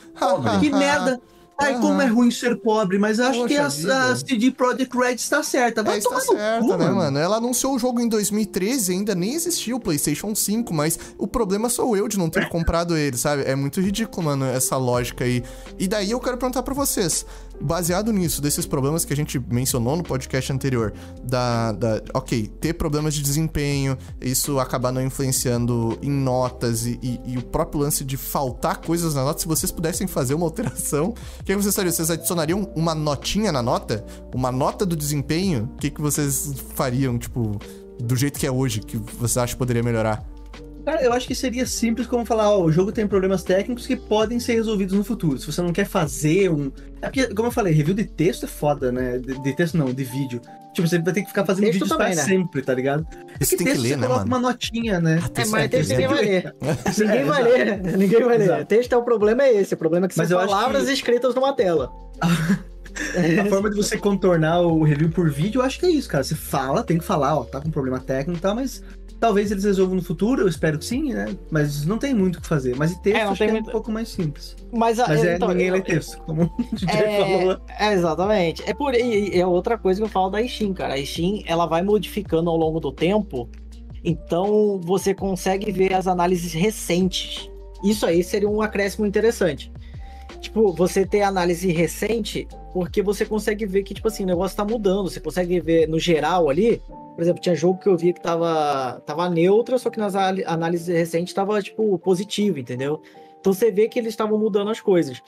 Que 0.60 0.70
merda! 0.70 1.20
Ai, 1.60 1.72
Aham. 1.72 1.80
como 1.80 2.00
é 2.00 2.06
ruim 2.06 2.30
ser 2.30 2.56
pobre, 2.60 2.98
mas 3.00 3.18
acho 3.18 3.40
Poxa 3.40 3.48
que 3.48 3.56
a, 3.56 3.66
a 3.66 4.16
CD 4.16 4.52
Projekt 4.52 4.96
Red 4.96 5.14
está 5.14 5.42
certa. 5.42 5.82
Vai 5.82 5.96
É, 5.96 5.98
está 5.98 6.20
certa, 6.20 6.60
cu, 6.60 6.76
né, 6.76 6.88
mano? 6.88 7.18
Ela 7.18 7.38
anunciou 7.38 7.74
o 7.74 7.78
jogo 7.80 8.00
em 8.00 8.08
2013, 8.08 8.92
ainda 8.92 9.12
nem 9.12 9.34
existia 9.34 9.74
o 9.74 9.80
PlayStation 9.80 10.32
5, 10.36 10.72
mas 10.72 10.96
o 11.18 11.26
problema 11.26 11.68
sou 11.68 11.96
eu 11.96 12.06
de 12.06 12.16
não 12.16 12.30
ter 12.30 12.46
comprado 12.48 12.96
ele, 12.96 13.16
sabe? 13.16 13.42
É 13.42 13.56
muito 13.56 13.80
ridículo, 13.80 14.22
mano, 14.26 14.44
essa 14.44 14.76
lógica 14.76 15.24
aí. 15.24 15.42
E 15.76 15.88
daí 15.88 16.12
eu 16.12 16.20
quero 16.20 16.38
perguntar 16.38 16.62
pra 16.62 16.74
vocês, 16.74 17.26
baseado 17.60 18.12
nisso, 18.12 18.40
desses 18.42 18.66
problemas 18.66 19.04
que 19.04 19.12
a 19.12 19.16
gente 19.16 19.38
mencionou 19.50 19.96
no 19.96 20.02
podcast 20.02 20.52
anterior, 20.52 20.92
da, 21.22 21.72
da 21.72 22.00
ok, 22.14 22.46
ter 22.60 22.74
problemas 22.74 23.14
de 23.14 23.22
desempenho, 23.22 23.96
isso 24.20 24.58
acabar 24.58 24.92
não 24.92 25.02
influenciando 25.02 25.98
em 26.02 26.10
notas 26.10 26.86
e, 26.86 26.98
e- 27.02 27.20
e 27.26 27.38
o 27.38 27.42
próprio 27.42 27.80
lance 27.80 28.04
de 28.04 28.16
faltar 28.16 28.78
coisas 28.78 29.14
na 29.14 29.24
nota, 29.24 29.40
se 29.40 29.46
vocês 29.48 29.70
pudessem 29.72 30.06
fazer 30.06 30.34
uma 30.34 30.46
alteração, 30.46 31.08
o 31.40 31.44
que, 31.44 31.54
que 31.54 31.56
vocês 31.56 31.74
fariam? 31.74 31.92
Vocês 31.92 32.10
adicionariam 32.10 32.70
uma 32.74 32.94
notinha 32.94 33.50
na 33.52 33.62
nota? 33.62 34.04
Uma 34.34 34.52
nota 34.52 34.84
do 34.86 34.96
desempenho? 34.96 35.70
O 35.74 35.76
que, 35.78 35.90
que 35.90 36.00
vocês 36.00 36.54
fariam, 36.74 37.18
tipo, 37.18 37.58
do 38.00 38.14
jeito 38.16 38.38
que 38.38 38.46
é 38.46 38.50
hoje, 38.50 38.80
que 38.80 38.96
você 38.96 39.40
acha 39.40 39.52
que 39.54 39.58
poderia 39.58 39.82
melhorar? 39.82 40.24
Cara, 40.88 41.02
eu 41.02 41.12
acho 41.12 41.26
que 41.26 41.34
seria 41.34 41.66
simples 41.66 42.06
como 42.06 42.24
falar, 42.24 42.50
ó, 42.50 42.62
o 42.62 42.72
jogo 42.72 42.90
tem 42.90 43.06
problemas 43.06 43.42
técnicos 43.42 43.86
que 43.86 43.94
podem 43.94 44.40
ser 44.40 44.54
resolvidos 44.54 44.96
no 44.96 45.04
futuro. 45.04 45.36
Se 45.38 45.44
você 45.44 45.60
não 45.60 45.70
quer 45.70 45.84
fazer 45.84 46.50
um. 46.50 46.72
É 47.02 47.08
porque, 47.10 47.26
como 47.34 47.48
eu 47.48 47.52
falei, 47.52 47.74
review 47.74 47.94
de 47.94 48.04
texto 48.04 48.44
é 48.44 48.48
foda, 48.48 48.90
né? 48.90 49.18
De, 49.18 49.38
de 49.38 49.54
texto 49.54 49.76
não, 49.76 49.92
de 49.92 50.02
vídeo. 50.02 50.40
Tipo, 50.72 50.88
você 50.88 50.98
vai 50.98 51.12
ter 51.12 51.20
que 51.22 51.28
ficar 51.28 51.44
fazendo 51.44 51.64
Texto 51.64 51.74
vídeos 51.80 51.90
também, 51.90 52.06
pra 52.14 52.16
né? 52.16 52.22
sempre, 52.22 52.62
tá 52.62 52.72
ligado? 52.72 53.06
É 53.38 53.44
Você 53.44 53.56
tem 53.56 53.66
que 53.66 53.72
texto 53.72 53.82
ler, 53.82 53.88
você 53.90 53.96
né, 53.96 54.06
coloca 54.06 54.24
mano? 54.24 54.36
uma 54.46 54.50
notinha, 54.50 54.98
né? 54.98 55.20
É, 55.34 55.44
mas 55.44 55.70
texto 55.70 55.90
é, 55.90 55.94
ninguém 55.96 56.08
vai 56.08 56.24
ler. 56.24 56.54
Ninguém 56.98 57.18
É, 57.18 57.24
vai 57.24 57.42
exato. 57.42 57.52
ler. 57.52 57.82
Ninguém 57.98 58.24
vai 58.24 58.38
ler. 58.38 58.64
Texto 58.66 58.92
é 58.94 58.96
o 58.96 59.02
problema 59.02 59.42
é 59.42 59.54
esse. 59.60 59.74
O 59.74 59.76
problema 59.76 60.06
é 60.06 60.08
que 60.08 60.14
são 60.14 60.24
Mas 60.24 60.32
palavras 60.32 60.86
que- 60.86 60.92
escritas 60.92 61.34
numa 61.34 61.52
tela. 61.52 61.92
A 63.44 63.48
forma 63.48 63.70
de 63.70 63.76
você 63.76 63.96
contornar 63.96 64.60
o 64.60 64.82
review 64.82 65.08
por 65.10 65.30
vídeo, 65.30 65.60
eu 65.60 65.64
acho 65.64 65.78
que 65.78 65.86
é 65.86 65.90
isso, 65.90 66.08
cara. 66.08 66.24
Você 66.24 66.34
fala, 66.34 66.82
tem 66.82 66.98
que 66.98 67.04
falar, 67.04 67.36
ó, 67.38 67.44
tá 67.44 67.60
com 67.60 67.70
problema 67.70 68.00
técnico 68.00 68.38
e 68.38 68.42
tal, 68.42 68.56
mas 68.56 68.82
talvez 69.20 69.50
eles 69.50 69.64
resolvam 69.64 69.96
no 69.96 70.02
futuro, 70.02 70.42
eu 70.42 70.48
espero 70.48 70.78
que 70.78 70.84
sim, 70.84 71.12
né? 71.12 71.36
Mas 71.50 71.84
não 71.84 71.98
tem 71.98 72.14
muito 72.14 72.36
o 72.36 72.40
que 72.40 72.46
fazer. 72.46 72.76
Mas 72.76 72.92
em 72.92 72.98
texto, 72.98 73.16
É, 73.20 73.24
não 73.24 73.34
tem 73.34 73.36
que 73.36 73.50
é 73.50 73.52
muito- 73.52 73.68
um 73.68 73.72
pouco 73.72 73.90
mais 73.90 74.08
simples. 74.08 74.56
Mas, 74.72 74.98
a- 74.98 75.08
Mas 75.08 75.24
é, 75.24 75.36
então, 75.36 75.48
ninguém 75.48 75.66
eu- 75.68 75.74
lê 75.74 75.80
texto, 75.82 76.18
como 76.22 76.42
o 76.44 76.76
DJ 76.76 76.88
É, 77.00 77.38
falou. 77.38 77.60
é, 77.78 77.92
exatamente. 77.92 78.62
É 78.66 78.74
por 78.74 78.94
é 78.94 79.46
outra 79.46 79.76
coisa 79.78 80.00
que 80.00 80.04
eu 80.04 80.08
falo 80.10 80.30
da 80.30 80.46
Steam, 80.46 80.72
cara. 80.72 80.94
A 80.94 81.04
Steam, 81.04 81.42
ela 81.46 81.66
vai 81.66 81.82
modificando 81.82 82.48
ao 82.50 82.56
longo 82.56 82.78
do 82.80 82.92
tempo, 82.92 83.48
então 84.04 84.78
você 84.82 85.14
consegue 85.14 85.70
ver 85.72 85.94
as 85.94 86.06
análises 86.06 86.52
recentes. 86.52 87.50
Isso 87.84 88.04
aí 88.06 88.22
seria 88.24 88.48
um 88.48 88.60
acréscimo 88.60 89.06
interessante. 89.06 89.70
Tipo, 90.40 90.72
você 90.72 91.04
ter 91.04 91.22
análise 91.22 91.70
recente, 91.72 92.46
porque 92.72 93.02
você 93.02 93.26
consegue 93.26 93.66
ver 93.66 93.82
que, 93.82 93.92
tipo 93.92 94.06
assim, 94.08 94.22
o 94.22 94.26
negócio 94.26 94.56
tá 94.56 94.64
mudando. 94.64 95.10
Você 95.10 95.20
consegue 95.20 95.60
ver 95.60 95.88
no 95.88 95.98
geral 95.98 96.48
ali. 96.48 96.80
Por 97.14 97.22
exemplo, 97.22 97.42
tinha 97.42 97.54
jogo 97.54 97.80
que 97.80 97.88
eu 97.88 97.96
via 97.96 98.12
que 98.12 98.20
tava, 98.20 99.02
tava 99.04 99.28
neutra, 99.28 99.78
só 99.78 99.90
que 99.90 99.98
nas 99.98 100.14
análises 100.14 100.86
recentes 100.86 101.34
tava, 101.34 101.60
tipo, 101.60 101.98
positivo, 101.98 102.58
entendeu? 102.58 103.02
Então 103.40 103.52
você 103.52 103.70
vê 103.70 103.88
que 103.88 103.98
eles 103.98 104.10
estavam 104.10 104.38
mudando 104.38 104.70
as 104.70 104.80
coisas. 104.80 105.20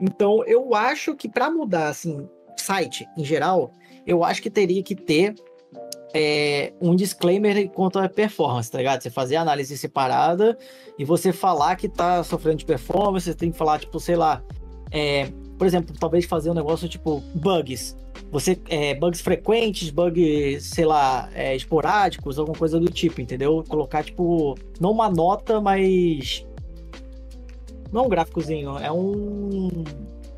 Então, 0.00 0.44
eu 0.44 0.74
acho 0.74 1.14
que 1.14 1.28
para 1.28 1.50
mudar, 1.50 1.88
assim, 1.88 2.28
site 2.56 3.06
em 3.16 3.24
geral, 3.24 3.72
eu 4.06 4.24
acho 4.24 4.42
que 4.42 4.50
teria 4.50 4.82
que 4.82 4.94
ter 4.94 5.34
é, 6.14 6.72
um 6.80 6.94
disclaimer 6.94 7.68
quanto 7.70 7.98
à 7.98 8.08
performance, 8.08 8.70
tá 8.70 8.78
ligado? 8.78 9.02
Você 9.02 9.10
fazer 9.10 9.36
a 9.36 9.42
análise 9.42 9.76
separada 9.76 10.56
e 10.98 11.04
você 11.04 11.32
falar 11.32 11.76
que 11.76 11.88
tá 11.88 12.22
sofrendo 12.24 12.58
de 12.58 12.64
performance, 12.64 13.26
você 13.26 13.34
tem 13.34 13.50
que 13.50 13.58
falar, 13.58 13.78
tipo, 13.78 14.00
sei 14.00 14.16
lá, 14.16 14.42
é, 14.90 15.28
por 15.58 15.66
exemplo, 15.66 15.94
talvez 15.98 16.24
fazer 16.24 16.50
um 16.50 16.54
negócio 16.54 16.88
tipo 16.88 17.20
bugs. 17.34 17.96
Você, 18.30 18.58
é, 18.68 18.94
bugs 18.94 19.20
frequentes, 19.20 19.90
bugs, 19.90 20.64
sei 20.64 20.84
lá, 20.84 21.28
é, 21.34 21.54
esporádicos, 21.54 22.38
alguma 22.38 22.56
coisa 22.56 22.78
do 22.78 22.90
tipo, 22.90 23.20
entendeu? 23.20 23.64
Colocar, 23.68 24.04
tipo, 24.04 24.54
não 24.80 24.90
uma 24.90 25.08
nota, 25.08 25.60
mas 25.60 26.46
não 27.92 28.06
um 28.06 28.08
gráficozinho, 28.08 28.78
é 28.78 28.90
um. 28.92 29.84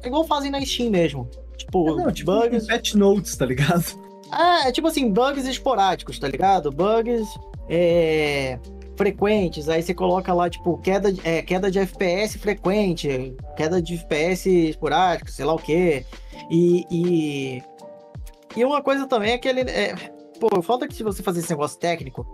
É 0.02 0.06
igual 0.06 0.24
fazem 0.24 0.50
na 0.50 0.60
Steam 0.64 0.90
mesmo. 0.90 1.28
Tipo, 1.56 1.96
Não, 1.96 2.12
tipo, 2.12 2.32
bugs. 2.32 2.64
um 2.64 2.66
patch 2.66 2.94
notes, 2.94 3.36
tá 3.36 3.44
ligado? 3.44 4.09
Ah, 4.32 4.68
é 4.68 4.72
tipo 4.72 4.86
assim, 4.86 5.10
bugs 5.10 5.46
esporádicos, 5.46 6.18
tá 6.18 6.28
ligado? 6.28 6.70
Bugs 6.70 7.28
é, 7.68 8.58
frequentes. 8.96 9.68
Aí 9.68 9.82
você 9.82 9.94
coloca 9.94 10.32
lá, 10.32 10.48
tipo, 10.48 10.78
queda, 10.78 11.12
é, 11.24 11.42
queda 11.42 11.70
de 11.70 11.78
FPS 11.78 12.38
frequente, 12.38 13.34
queda 13.56 13.80
de 13.80 13.94
FPS 13.94 14.46
esporádico, 14.46 15.30
sei 15.30 15.44
lá 15.44 15.54
o 15.54 15.58
quê. 15.58 16.04
E. 16.50 16.84
E, 16.90 17.62
e 18.56 18.64
uma 18.64 18.82
coisa 18.82 19.06
também 19.06 19.32
é 19.32 19.38
que 19.38 19.48
ele. 19.48 19.62
é, 19.62 19.94
pô, 20.38 20.62
falta 20.62 20.86
que 20.86 20.94
se 20.94 21.02
você 21.02 21.22
fazer 21.22 21.40
esse 21.40 21.50
negócio 21.50 21.78
técnico, 21.78 22.26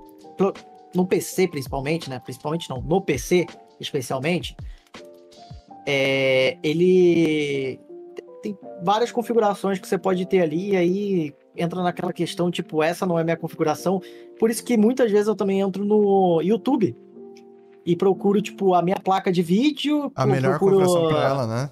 no 0.95 1.07
PC 1.07 1.49
principalmente, 1.49 2.09
né? 2.11 2.19
Principalmente 2.19 2.69
não, 2.71 2.81
no 2.81 3.01
PC 3.01 3.47
especialmente, 3.79 4.57
é, 5.87 6.57
ele 6.63 7.79
tem 8.43 8.59
várias 8.83 9.13
configurações 9.13 9.79
que 9.79 9.87
você 9.87 9.99
pode 9.99 10.25
ter 10.27 10.41
ali, 10.41 10.71
e 10.71 10.77
aí 10.77 11.35
entra 11.57 11.83
naquela 11.83 12.13
questão, 12.13 12.51
tipo, 12.51 12.83
essa 12.83 13.07
não 13.07 13.19
é 13.19 13.25
minha 13.25 13.37
configuração. 13.37 14.01
Por 14.39 14.51
isso 14.51 14.65
que 14.65 14.77
muitas 14.77 15.11
vezes 15.11 15.27
eu 15.29 15.35
também 15.37 15.61
entro 15.61 15.85
no 15.85 16.41
YouTube 16.43 16.97
e 17.85 17.95
procuro, 17.97 18.41
tipo, 18.43 18.75
a 18.75 18.83
minha 18.83 18.97
placa 18.97 19.31
de 19.33 19.43
vídeo. 19.43 20.11
A 20.15 20.27
melhor 20.27 20.59
procuro- 20.59 20.77
configuração 20.81 21.09
pra 21.09 21.25
ela, 21.29 21.47
né? 21.47 21.71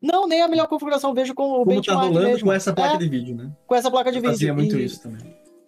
Não, 0.00 0.28
nem 0.28 0.40
a 0.42 0.48
melhor 0.48 0.68
configuração, 0.68 1.12
vejo 1.12 1.34
com 1.34 1.42
o 1.42 1.50
Como 1.50 1.64
tá 1.64 1.70
benchmark 1.72 2.08
rolando 2.08 2.26
mesmo. 2.28 2.46
com 2.46 2.52
essa 2.52 2.72
placa 2.72 2.94
É, 2.94 2.98
de 2.98 3.08
vídeo, 3.08 3.34
né? 3.36 3.50
com 3.66 3.74
essa 3.74 3.90
placa 3.90 4.10
de 4.12 4.18
Eu 4.18 4.22
vídeo. 4.22 4.32
fazia 4.34 4.54
muito 4.54 4.76
E- 4.78 4.84
isso 4.84 5.02
também. 5.02 5.18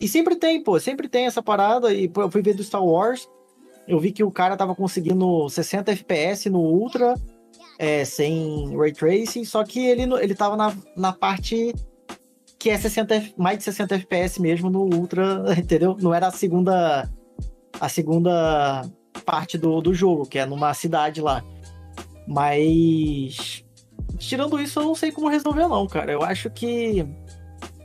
e 0.01 0.07
sempre 0.07 0.37
tem, 0.37 0.63
pô, 0.63 0.79
sempre 0.79 1.09
tem 1.09 1.27
essa 1.27 1.43
parada. 1.43 1.93
E 1.93 2.09
pô, 2.09 2.23
eu 2.23 2.31
fui 2.31 2.41
ver 2.41 2.55
do 2.55 2.63
Star 2.63 2.85
Wars, 2.85 3.29
eu 3.89 3.99
vi 3.99 4.13
que 4.13 4.23
o 4.23 4.31
cara 4.31 4.57
tava 4.57 4.73
conseguindo 4.73 5.49
60 5.49 5.91
FPS 5.91 6.49
no 6.49 6.61
Ultra, 6.61 7.15
é, 7.77 8.05
sem 8.05 8.77
Ray 8.77 8.93
Tracing, 8.93 9.45
só 9.45 9.65
que 9.65 9.85
ele, 9.85 10.07
no- 10.07 10.19
ele 10.19 10.35
tava 10.37 10.57
na, 10.57 10.73
na 10.97 11.13
parte 11.13 11.75
que 12.61 12.71
é 12.71 12.79
60, 12.79 13.15
F- 13.15 13.35
mais 13.37 13.59
de 13.59 13.65
60 13.65 13.95
FPS 13.97 14.39
mesmo 14.41 14.71
no 14.71 14.83
Ultra, 14.83 15.43
entendeu? 15.59 15.97
Não 16.01 16.15
era 16.15 16.29
a 16.29 16.31
segunda 16.31 17.11
a 17.81 17.89
segunda 17.89 18.83
parte 19.25 19.57
do, 19.59 19.81
do 19.81 19.93
jogo, 19.95 20.27
que 20.27 20.39
é 20.39 20.45
numa 20.47 20.73
cidade 20.75 21.21
lá. 21.21 21.43
Mas 22.29 23.65
tirando 24.19 24.61
isso, 24.61 24.79
eu 24.81 24.85
não 24.85 24.95
sei 24.95 25.11
como 25.11 25.29
resolver 25.29 25.67
não, 25.67 25.87
cara. 25.87 26.13
Eu 26.13 26.23
acho 26.23 26.49
que 26.51 27.05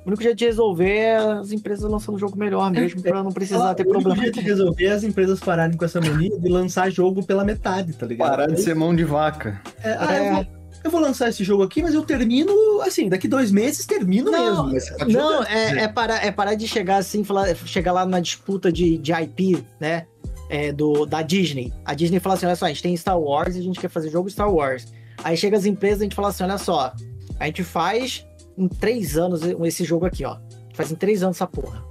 o 0.05 0.07
único 0.07 0.21
jeito 0.21 0.37
de 0.37 0.45
resolver 0.45 0.89
é 0.97 1.15
as 1.17 1.51
empresas 1.51 1.89
lançando 1.89 2.15
um 2.15 2.19
jogo 2.19 2.37
melhor 2.37 2.69
mesmo, 2.69 3.01
pra 3.01 3.23
não 3.23 3.31
precisar 3.31 3.73
ter 3.73 3.83
o 3.83 3.89
único 3.89 4.01
problema. 4.03 4.23
jeito 4.23 4.39
de 4.39 4.45
resolver 4.45 4.85
é 4.85 4.91
as 4.91 5.03
empresas 5.03 5.39
pararem 5.39 5.75
com 5.75 5.83
essa 5.85 5.99
mania 5.99 6.37
de 6.37 6.47
lançar 6.49 6.91
jogo 6.91 7.25
pela 7.25 7.43
metade, 7.43 7.93
tá 7.93 8.05
ligado? 8.05 8.29
Parar 8.29 8.47
de 8.47 8.61
ser 8.61 8.75
mão 8.75 8.95
de 8.95 9.03
vaca. 9.03 9.59
É, 9.83 9.91
ah, 9.99 10.13
É. 10.13 10.29
eu, 10.29 10.35
vou, 10.35 10.45
eu 10.85 10.91
vou 10.91 11.01
lançar 11.01 11.29
esse 11.29 11.43
jogo 11.43 11.63
aqui, 11.63 11.81
mas 11.81 11.95
eu 11.95 12.03
termino, 12.03 12.53
assim, 12.81 13.09
daqui 13.09 13.27
dois 13.27 13.51
meses 13.51 13.85
termino 13.87 14.29
Não, 14.29 14.67
mesmo. 14.67 14.97
Pode 14.99 15.13
Não, 15.13 15.43
é, 15.43 15.69
quiser. 15.69 15.77
é, 15.79 15.87
parar, 15.87 16.25
é 16.25 16.31
parar 16.31 16.53
de 16.53 16.67
chegar 16.67 16.97
assim, 16.97 17.23
falar, 17.23 17.55
chegar 17.55 17.91
lá 17.91 18.05
na 18.05 18.19
disputa 18.19 18.71
de, 18.71 18.97
de 18.99 19.11
IP, 19.11 19.65
né? 19.79 20.05
É, 20.47 20.71
do, 20.71 21.07
da 21.07 21.23
Disney. 21.23 21.73
A 21.83 21.95
Disney 21.95 22.19
fala 22.19 22.35
assim: 22.35 22.45
olha 22.45 22.55
só, 22.55 22.65
a 22.65 22.67
gente 22.67 22.83
tem 22.83 22.95
Star 22.95 23.19
Wars 23.19 23.55
e 23.55 23.59
a 23.59 23.63
gente 23.63 23.79
quer 23.79 23.89
fazer 23.89 24.11
jogo 24.11 24.29
Star 24.29 24.51
Wars. 24.53 24.85
Aí 25.23 25.35
chega 25.35 25.57
as 25.57 25.65
empresas 25.65 26.01
e 26.01 26.03
a 26.03 26.05
gente 26.05 26.15
fala 26.15 26.27
assim: 26.27 26.43
olha 26.43 26.59
só, 26.59 26.93
a 27.39 27.45
gente 27.47 27.63
faz 27.63 28.23
em 28.55 28.67
três 28.67 29.17
anos 29.17 29.41
esse 29.63 29.83
jogo 29.83 30.05
aqui, 30.05 30.23
ó. 30.23 30.37
Faz 30.75 30.91
em 30.91 30.95
três 30.95 31.23
anos 31.23 31.37
essa 31.37 31.47
porra. 31.47 31.83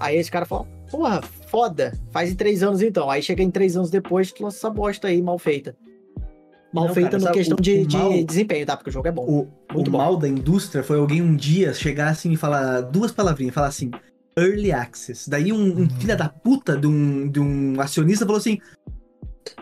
Aí 0.00 0.16
esse 0.16 0.32
cara 0.32 0.44
fala: 0.44 0.66
porra, 0.90 1.20
foda, 1.46 1.96
faz 2.10 2.28
em 2.28 2.34
três 2.34 2.64
anos 2.64 2.82
então. 2.82 3.08
Aí 3.08 3.22
chega 3.22 3.40
em 3.40 3.52
três 3.52 3.76
anos 3.76 3.88
depois, 3.88 4.32
tu 4.32 4.42
lança 4.42 4.56
essa 4.56 4.70
bosta 4.70 5.06
aí, 5.06 5.22
mal 5.22 5.38
feita. 5.38 5.76
Mal 6.72 6.86
Não, 6.86 6.94
feita 6.94 7.10
cara, 7.10 7.18
na 7.22 7.26
sabe, 7.26 7.38
questão 7.38 7.56
o- 7.58 7.60
de, 7.60 7.72
o 7.80 7.86
de 7.86 7.96
mal- 7.96 8.24
desempenho, 8.24 8.64
tá? 8.66 8.76
Porque 8.76 8.88
o 8.90 8.92
jogo 8.92 9.06
é 9.08 9.12
bom. 9.12 9.24
O, 9.26 9.48
o 9.78 9.82
bom. 9.82 9.98
mal 9.98 10.16
da 10.16 10.26
indústria 10.28 10.82
foi 10.82 10.98
alguém 10.98 11.20
um 11.20 11.36
dia 11.36 11.74
chegar 11.74 12.08
assim 12.08 12.32
e 12.32 12.36
falar 12.36 12.80
duas 12.80 13.12
palavrinhas, 13.12 13.54
falar 13.54 13.66
assim, 13.66 13.90
early 14.38 14.72
access. 14.72 15.28
Daí 15.28 15.52
um, 15.52 15.82
um 15.82 15.90
filho 15.90 16.16
da 16.16 16.28
puta 16.30 16.76
de 16.76 16.86
um, 16.86 17.28
de 17.28 17.38
um 17.40 17.78
acionista 17.80 18.24
falou 18.24 18.38
assim: 18.38 18.58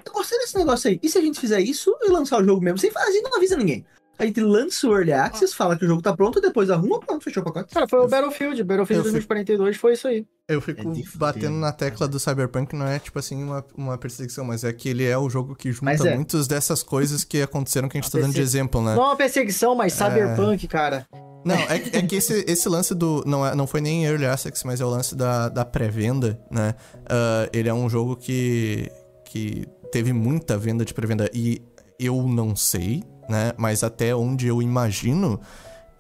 tô 0.05 0.13
gostando 0.13 0.41
desse 0.43 0.57
negócio 0.57 0.89
aí. 0.91 1.01
E 1.03 1.09
se 1.09 1.19
a 1.19 1.21
gente 1.21 1.41
fizer 1.41 1.61
isso 1.61 1.93
e 2.03 2.11
lançar 2.11 2.41
o 2.41 2.45
jogo 2.45 2.63
mesmo? 2.63 2.79
Sem 2.79 2.91
fazer, 2.93 3.21
não 3.23 3.37
avisa 3.37 3.57
ninguém. 3.57 3.85
A 4.21 4.27
gente 4.27 4.41
lança 4.41 4.87
o 4.87 4.93
early 4.95 5.13
access, 5.13 5.55
fala 5.55 5.77
que 5.79 5.85
o 5.85 5.89
jogo 5.89 6.03
tá 6.03 6.15
pronto, 6.15 6.41
depois 6.41 6.69
arruma, 6.71 7.01
pronto, 7.01 7.25
fechou 7.25 7.43
o 7.43 7.47
pacote. 7.47 7.73
Cara, 7.73 7.89
foi 7.89 8.01
o 8.01 8.09
Battlefield. 8.09 8.63
Battlefield 8.63 8.99
Eu 8.99 9.05
fico- 9.05 9.27
2042 9.29 9.77
foi 9.77 9.95
isso 9.95 10.07
aí. 10.09 10.27
Eu 10.49 10.61
fico 10.61 10.81
É 10.93 11.03
batendo 11.15 11.57
na 11.57 11.73
tecla 11.73 12.07
do 12.07 12.19
Cyberpunk, 12.21 12.75
não 12.77 12.87
é 12.87 12.99
tipo 12.99 13.19
assim 13.19 13.43
uma, 13.43 13.65
uma 13.77 13.97
perseguição, 13.97 14.45
mas 14.45 14.63
é 14.65 14.73
que 14.73 14.89
ele 14.89 15.05
é 15.05 15.17
o 15.17 15.31
jogo 15.31 15.55
que 15.57 15.73
junta 15.73 16.09
é. 16.09 16.15
muitas 16.15 16.47
dessas 16.47 16.83
coisas 16.83 17.25
que 17.25 17.41
aconteceram 17.41 17.89
que 17.89 17.97
a 17.97 18.01
gente 18.01 18.11
tá 18.11 18.19
A 18.19 18.21
dando 18.21 18.35
de 18.35 18.41
exemplo, 18.41 18.83
né? 18.83 18.95
Não 18.95 19.03
é 19.03 19.07
uma 19.07 19.17
perseguição, 19.17 19.75
mas 19.75 19.93
cyberpunk, 19.95 20.69
cara. 20.69 21.07
Não, 21.45 21.55
é, 21.55 21.79
que- 21.79 21.97
é 21.97 22.03
que 22.03 22.17
esse, 22.17 22.45
esse 22.47 22.69
lance 22.69 22.95
do. 22.95 23.25
Não, 23.27 23.47
é, 23.47 23.55
não 23.55 23.67
foi 23.67 23.81
nem 23.81 24.05
Early 24.05 24.27
Access, 24.27 24.67
mas 24.67 24.81
é 24.81 24.85
o 24.85 24.91
lance 24.91 25.15
da, 25.17 25.49
da 25.49 25.65
pré-venda, 25.65 26.39
né? 26.51 26.75
Ah, 27.09 27.49
ele 27.53 27.69
é 27.69 27.73
um 27.73 27.89
jogo 27.89 28.15
que, 28.17 28.91
que 29.25 29.67
teve 29.91 30.13
muita 30.13 30.59
venda 30.59 30.85
de 30.85 30.93
pré-venda. 30.93 31.31
E 31.33 31.63
eu 31.99 32.23
não 32.27 32.55
sei, 32.55 33.03
né? 33.31 33.53
Mas 33.57 33.83
até 33.83 34.15
onde 34.15 34.47
eu 34.47 34.61
imagino, 34.61 35.41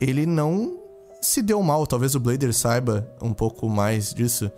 ele 0.00 0.26
não 0.26 0.78
se 1.22 1.40
deu 1.40 1.62
mal. 1.62 1.86
Talvez 1.86 2.14
o 2.14 2.20
Blader 2.20 2.52
saiba 2.52 3.08
um 3.22 3.32
pouco 3.32 3.68
mais 3.68 4.12
disso. 4.12 4.50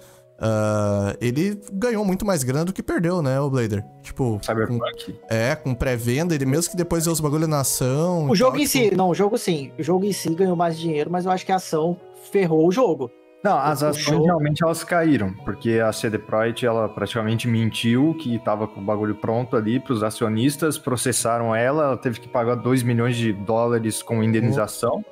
Ah, 0.45 1.15
ele 1.21 1.61
ganhou 1.73 2.05
muito 2.05 2.27
mais 2.27 2.43
grana 2.43 2.65
do 2.65 2.73
que 2.73 2.83
perdeu, 2.83 3.23
né, 3.23 3.41
o 3.41 3.49
Blader? 3.49 3.85
Tipo, 4.03 4.39
com, 4.39 4.43
Cyberpunk. 4.43 5.17
é, 5.31 5.55
com 5.55 5.73
pré-venda, 5.73 6.35
ele 6.35 6.45
mesmo 6.45 6.73
que 6.73 6.77
depois 6.77 7.05
deu 7.05 7.13
os 7.13 7.21
bagulho 7.21 7.47
na 7.47 7.61
ação. 7.61 8.29
O 8.29 8.35
jogo 8.35 8.53
tal, 8.53 8.61
em 8.61 8.67
tipo, 8.67 8.89
si, 8.91 8.97
não, 8.97 9.11
o 9.11 9.15
jogo 9.15 9.39
sim. 9.39 9.71
O 9.79 9.83
jogo 9.85 10.05
em 10.05 10.13
si 10.13 10.35
ganhou 10.35 10.57
mais 10.57 10.77
dinheiro, 10.77 11.09
mas 11.09 11.27
eu 11.27 11.31
acho 11.31 11.47
que 11.47 11.53
a 11.53 11.57
ação 11.57 11.97
ferrou 12.33 12.67
o 12.67 12.73
jogo. 12.73 13.09
Não, 13.43 13.59
as 13.59 13.83
ações 13.83 14.05
show- 14.05 14.25
realmente 14.25 14.63
elas 14.63 14.85
caíram, 14.85 15.33
porque 15.45 15.81
a 15.81 15.93
CD 15.93 16.17
Projekt 16.17 16.65
ela 16.65 16.89
praticamente 16.89 17.49
mentiu 17.49 18.17
que 18.21 18.37
estava 18.37 18.69
com 18.69 18.81
o 18.81 18.85
bagulho 18.85 19.17
pronto 19.17 19.57
ali 19.57 19.81
para 19.81 19.93
os 19.93 20.03
acionistas, 20.05 20.79
processaram 20.79 21.55
ela, 21.55 21.85
ela 21.85 21.97
teve 21.97 22.21
que 22.21 22.29
pagar 22.29 22.55
2 22.55 22.83
milhões 22.85 23.17
de 23.17 23.33
dólares 23.33 24.01
com 24.01 24.23
indenização. 24.23 25.05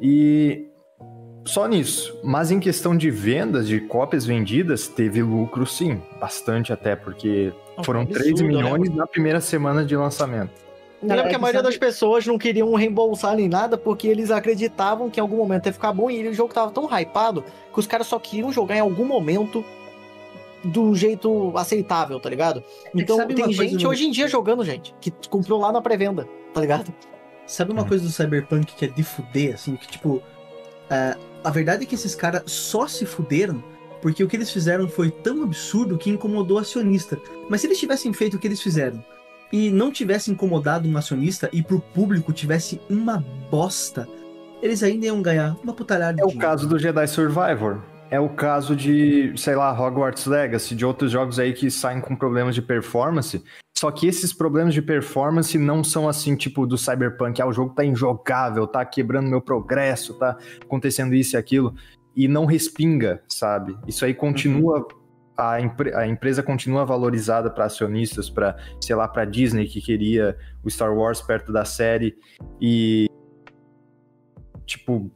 E 0.00 0.68
só 1.44 1.66
nisso. 1.66 2.16
Mas 2.22 2.50
em 2.52 2.60
questão 2.60 2.96
de 2.96 3.10
vendas, 3.10 3.66
de 3.66 3.80
cópias 3.80 4.24
vendidas, 4.24 4.86
teve 4.86 5.22
lucro 5.22 5.66
sim, 5.66 6.00
bastante 6.20 6.72
até, 6.72 6.94
porque 6.94 7.52
foram 7.84 8.02
Absurdo, 8.02 8.22
3 8.22 8.40
né? 8.40 8.46
milhões 8.46 8.94
na 8.94 9.06
primeira 9.06 9.40
semana 9.40 9.84
de 9.84 9.96
lançamento. 9.96 10.52
Eu 11.02 11.08
lembro 11.08 11.26
É, 11.26 11.28
que 11.30 11.34
a 11.34 11.38
maioria 11.38 11.60
sabe- 11.60 11.68
das 11.70 11.78
pessoas 11.78 12.26
não 12.26 12.38
queriam 12.38 12.72
reembolsar 12.74 13.34
nem 13.34 13.48
nada 13.48 13.76
porque 13.76 14.06
eles 14.06 14.30
acreditavam 14.30 15.10
que 15.10 15.18
em 15.18 15.22
algum 15.22 15.36
momento 15.36 15.66
ia 15.66 15.72
ficar 15.72 15.92
bom 15.92 16.08
e 16.10 16.28
o 16.28 16.32
jogo 16.34 16.54
tava 16.54 16.70
tão 16.70 16.84
hypado 16.86 17.44
que 17.72 17.78
os 17.80 17.86
caras 17.86 18.06
só 18.06 18.18
queriam 18.18 18.52
jogar 18.52 18.76
em 18.76 18.80
algum 18.80 19.04
momento 19.04 19.64
do 20.64 20.94
jeito 20.94 21.52
aceitável, 21.56 22.20
tá 22.20 22.30
ligado? 22.30 22.62
Então 22.94 23.16
sabe 23.16 23.34
tem 23.34 23.52
gente 23.52 23.84
hoje 23.86 24.06
em 24.06 24.10
dia 24.12 24.28
jogando, 24.28 24.64
gente, 24.64 24.94
que 25.00 25.10
comprou 25.28 25.58
lá 25.60 25.72
na 25.72 25.82
pré-venda, 25.82 26.28
tá 26.54 26.60
ligado? 26.60 26.94
Sabe 27.46 27.72
uma 27.72 27.82
Hum. 27.82 27.88
coisa 27.88 28.04
do 28.04 28.10
Cyberpunk 28.10 28.72
que 28.76 28.84
é 28.84 28.88
de 28.88 29.02
fuder, 29.02 29.54
assim, 29.54 29.74
que 29.74 29.88
tipo. 29.88 30.22
é, 30.88 31.16
a 31.42 31.50
verdade 31.50 31.82
é 31.82 31.86
que 31.86 31.94
esses 31.96 32.14
caras 32.14 32.42
só 32.46 32.86
se 32.86 33.04
fuderam 33.04 33.62
porque 34.00 34.22
o 34.22 34.28
que 34.28 34.36
eles 34.36 34.50
fizeram 34.52 34.86
foi 34.88 35.10
tão 35.10 35.42
absurdo 35.42 35.96
que 35.98 36.10
incomodou 36.10 36.58
o 36.58 36.60
acionista. 36.60 37.18
Mas 37.48 37.60
se 37.60 37.66
eles 37.66 37.78
tivessem 37.80 38.12
feito 38.12 38.34
o 38.36 38.38
que 38.38 38.46
eles 38.46 38.60
fizeram 38.60 39.02
e 39.52 39.70
não 39.70 39.92
tivesse 39.92 40.30
incomodado 40.30 40.88
um 40.88 40.96
acionista 40.96 41.48
e 41.52 41.62
pro 41.62 41.78
público 41.78 42.32
tivesse 42.32 42.80
uma 42.88 43.22
bosta, 43.50 44.08
eles 44.62 44.82
ainda 44.82 45.06
iam 45.06 45.20
ganhar 45.20 45.56
uma 45.62 45.74
putalhada 45.74 46.14
de 46.14 46.22
É 46.22 46.24
o 46.24 46.38
caso 46.38 46.66
do 46.66 46.78
Jedi 46.78 47.06
Survivor. 47.06 47.82
É 48.10 48.20
o 48.20 48.28
caso 48.28 48.76
de, 48.76 49.32
sei 49.36 49.54
lá, 49.54 49.72
Hogwarts 49.72 50.26
Legacy, 50.26 50.74
de 50.74 50.84
outros 50.84 51.10
jogos 51.10 51.38
aí 51.38 51.52
que 51.52 51.70
saem 51.70 52.00
com 52.00 52.14
problemas 52.14 52.54
de 52.54 52.60
performance. 52.60 53.42
Só 53.74 53.90
que 53.90 54.06
esses 54.06 54.32
problemas 54.34 54.74
de 54.74 54.82
performance 54.82 55.58
não 55.58 55.82
são 55.82 56.08
assim, 56.08 56.36
tipo, 56.36 56.66
do 56.66 56.76
Cyberpunk. 56.76 57.40
Ah, 57.40 57.46
o 57.46 57.52
jogo 57.52 57.74
tá 57.74 57.84
injogável, 57.84 58.66
tá 58.66 58.84
quebrando 58.84 59.30
meu 59.30 59.40
progresso, 59.40 60.14
tá 60.14 60.36
acontecendo 60.62 61.14
isso 61.14 61.36
e 61.36 61.38
aquilo. 61.38 61.74
E 62.14 62.28
não 62.28 62.44
respinga, 62.44 63.22
sabe? 63.26 63.76
Isso 63.88 64.04
aí 64.04 64.12
continua. 64.12 64.86
A, 65.36 65.60
empre- 65.60 65.94
a 65.94 66.06
empresa 66.06 66.42
continua 66.42 66.84
valorizada 66.84 67.50
para 67.50 67.64
acionistas, 67.64 68.28
para 68.28 68.56
sei 68.80 68.94
lá, 68.94 69.08
para 69.08 69.24
Disney 69.24 69.66
que 69.66 69.80
queria 69.80 70.36
o 70.62 70.70
Star 70.70 70.94
Wars 70.94 71.20
perto 71.22 71.52
da 71.52 71.64
série. 71.64 72.16
E. 72.60 73.08
Tipo, 74.66 75.10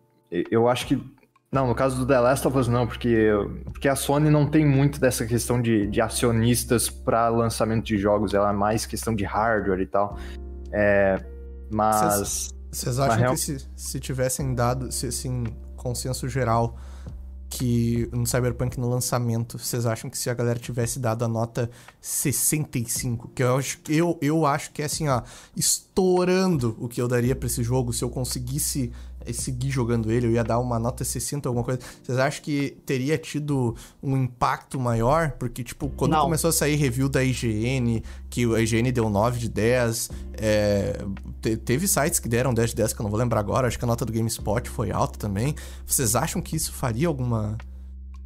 eu 0.50 0.68
acho 0.68 0.86
que 0.86 1.16
não, 1.52 1.68
no 1.68 1.74
caso 1.74 1.96
do 1.96 2.06
The 2.06 2.18
Last 2.18 2.46
of 2.48 2.58
Us 2.58 2.68
não, 2.68 2.86
porque, 2.86 3.30
porque 3.72 3.88
a 3.88 3.94
Sony 3.96 4.28
não 4.28 4.46
tem 4.46 4.66
muito 4.66 5.00
dessa 5.00 5.24
questão 5.24 5.62
de, 5.62 5.86
de 5.86 6.00
acionistas 6.00 6.90
para 6.90 7.28
lançamento 7.28 7.84
de 7.84 7.96
jogos, 7.96 8.34
ela 8.34 8.50
é 8.50 8.52
mais 8.52 8.84
questão 8.84 9.14
de 9.14 9.24
hardware 9.24 9.80
e 9.80 9.86
tal. 9.86 10.18
É, 10.72 11.24
mas 11.70 12.52
Vocês 12.70 12.98
acham 12.98 13.18
real- 13.18 13.32
que 13.34 13.40
se, 13.40 13.66
se 13.76 14.00
tivessem 14.00 14.54
dado, 14.54 14.90
se 14.92 15.06
assim, 15.06 15.44
consenso 15.76 16.28
geral 16.28 16.76
que 17.48 18.08
no 18.12 18.26
Cyberpunk 18.26 18.78
no 18.78 18.88
lançamento, 18.88 19.58
vocês 19.58 19.86
acham 19.86 20.10
que 20.10 20.18
se 20.18 20.28
a 20.28 20.34
galera 20.34 20.58
tivesse 20.58 20.98
dado 20.98 21.24
a 21.24 21.28
nota 21.28 21.70
65, 22.00 23.30
que 23.34 23.42
eu 23.42 23.56
acho, 23.56 23.78
eu, 23.88 24.18
eu 24.20 24.46
acho 24.46 24.72
que 24.72 24.82
é 24.82 24.86
assim, 24.86 25.08
ó, 25.08 25.22
estourando 25.56 26.76
o 26.78 26.88
que 26.88 27.00
eu 27.00 27.08
daria 27.08 27.34
pra 27.36 27.46
esse 27.46 27.62
jogo, 27.62 27.92
se 27.92 28.02
eu 28.02 28.10
conseguisse 28.10 28.92
eh, 29.26 29.32
seguir 29.32 29.70
jogando 29.70 30.10
ele, 30.12 30.26
eu 30.26 30.30
ia 30.30 30.44
dar 30.44 30.58
uma 30.58 30.78
nota 30.78 31.04
60, 31.04 31.48
alguma 31.48 31.64
coisa. 31.64 31.80
Vocês 32.02 32.18
acham 32.18 32.42
que 32.42 32.76
teria 32.86 33.18
tido 33.18 33.74
um 34.02 34.16
impacto 34.16 34.78
maior? 34.78 35.32
Porque, 35.32 35.62
tipo, 35.64 35.88
quando 35.90 36.12
Não. 36.12 36.22
começou 36.22 36.48
a 36.50 36.52
sair 36.52 36.76
review 36.76 37.08
da 37.08 37.22
IGN, 37.24 38.02
que 38.30 38.44
a 38.54 38.60
IGN 38.60 38.90
deu 38.92 39.08
9 39.10 39.38
de 39.38 39.48
10, 39.48 40.10
é, 40.34 40.98
te- 41.40 41.56
teve 41.56 41.86
sites 41.88 42.18
que 42.20 42.28
deram 42.28 42.52
10 42.54 42.70
de 42.70 42.76
10, 42.76 42.92
que 42.92 43.00
eu 43.00 43.04
não 43.04 43.10
vou 43.10 43.18
lembrar 43.18 43.40
agora, 43.40 43.66
acho 43.66 43.78
que 43.78 43.84
a 43.84 43.88
nota 43.88 44.04
do 44.04 44.12
GameSpot 44.12 44.68
foi 44.68 44.90
alta 44.90 45.18
também. 45.18 45.54
Vocês 45.84 46.14
acham 46.14 46.40
que 46.40 46.54
isso 46.56 46.72
faria 46.72 47.08
alguma 47.08 47.56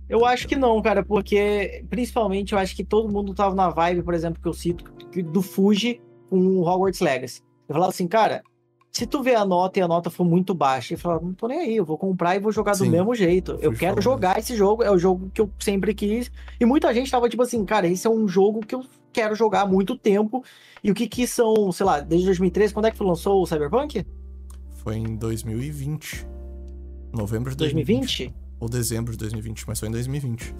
Eu 0.09 0.25
acho 0.27 0.49
que 0.49 0.57
não, 0.57 0.81
cara, 0.83 1.05
porque 1.05 1.85
principalmente 1.89 2.53
eu 2.53 2.59
acho 2.59 2.75
que 2.75 2.83
todo 2.85 3.09
mundo 3.13 3.33
tava 3.33 3.55
na 3.55 3.69
vibe, 3.71 4.03
por 4.03 4.13
exemplo, 4.15 4.41
que 4.43 4.49
eu 4.49 4.53
cito, 4.53 4.85
do 5.33 5.41
Fuji 5.41 6.01
com 6.29 6.39
o 6.39 6.63
Hogwarts 6.67 7.01
Legacy. 7.01 7.43
Eu 7.69 7.75
falava 7.75 7.91
assim, 7.91 8.09
cara, 8.09 8.43
se 8.93 9.07
tu 9.07 9.22
vê 9.22 9.34
a 9.34 9.45
nota 9.45 9.78
e 9.78 9.82
a 9.82 9.88
nota 9.88 10.11
for 10.11 10.24
muito 10.24 10.53
baixa, 10.53 10.95
eu 10.95 10.99
falava, 10.99 11.24
não 11.24 11.32
tô 11.32 11.47
nem 11.47 11.61
aí, 11.61 11.76
eu 11.76 11.84
vou 11.84 11.97
comprar 11.97 12.34
e 12.34 12.41
vou 12.41 12.51
jogar 12.51 12.74
Sim. 12.74 12.86
do 12.86 12.91
mesmo 12.91 13.14
jeito. 13.14 13.53
Eu 13.61 13.72
quero 13.72 14.03
falou 14.03 14.16
jogar 14.16 14.38
esse 14.38 14.57
jogo, 14.57 14.82
é 14.82 14.91
o 14.91 14.99
jogo 14.99 15.30
que 15.32 15.41
eu 15.41 15.51
sempre 15.61 15.95
quis. 15.95 16.30
E 16.59 16.64
muita 16.64 16.93
gente 16.93 17.11
tava 17.11 17.28
tipo 17.28 17.43
assim, 17.43 17.64
cara, 17.64 17.86
esse 17.86 18.07
é 18.07 18.11
um 18.11 18.26
jogo 18.26 18.61
que 18.61 18.74
eu 18.74 18.84
quero 19.12 19.34
jogar 19.34 19.62
há 19.62 19.66
muito 19.66 19.97
tempo. 19.97 20.45
E 20.82 20.91
o 20.91 20.95
que 20.95 21.07
que 21.07 21.26
são, 21.26 21.70
sei 21.70 21.86
lá, 21.86 22.01
desde 22.01 22.26
2013, 22.26 22.74
quando 22.74 22.86
é 22.86 22.91
que 22.91 23.03
lançou 23.03 23.41
o 23.43 23.47
Cyberpunk? 23.47 24.05
Foi 24.82 24.97
em 24.97 25.16
2020. 25.16 26.26
Novembro 27.12 27.51
de 27.51 27.57
2020. 27.59 28.01
2020? 28.01 28.34
Ou 28.59 28.68
dezembro 28.68 29.12
de 29.12 29.18
2020, 29.18 29.64
mas 29.68 29.78
foi 29.78 29.88
em 29.88 29.93
2020. 29.93 30.55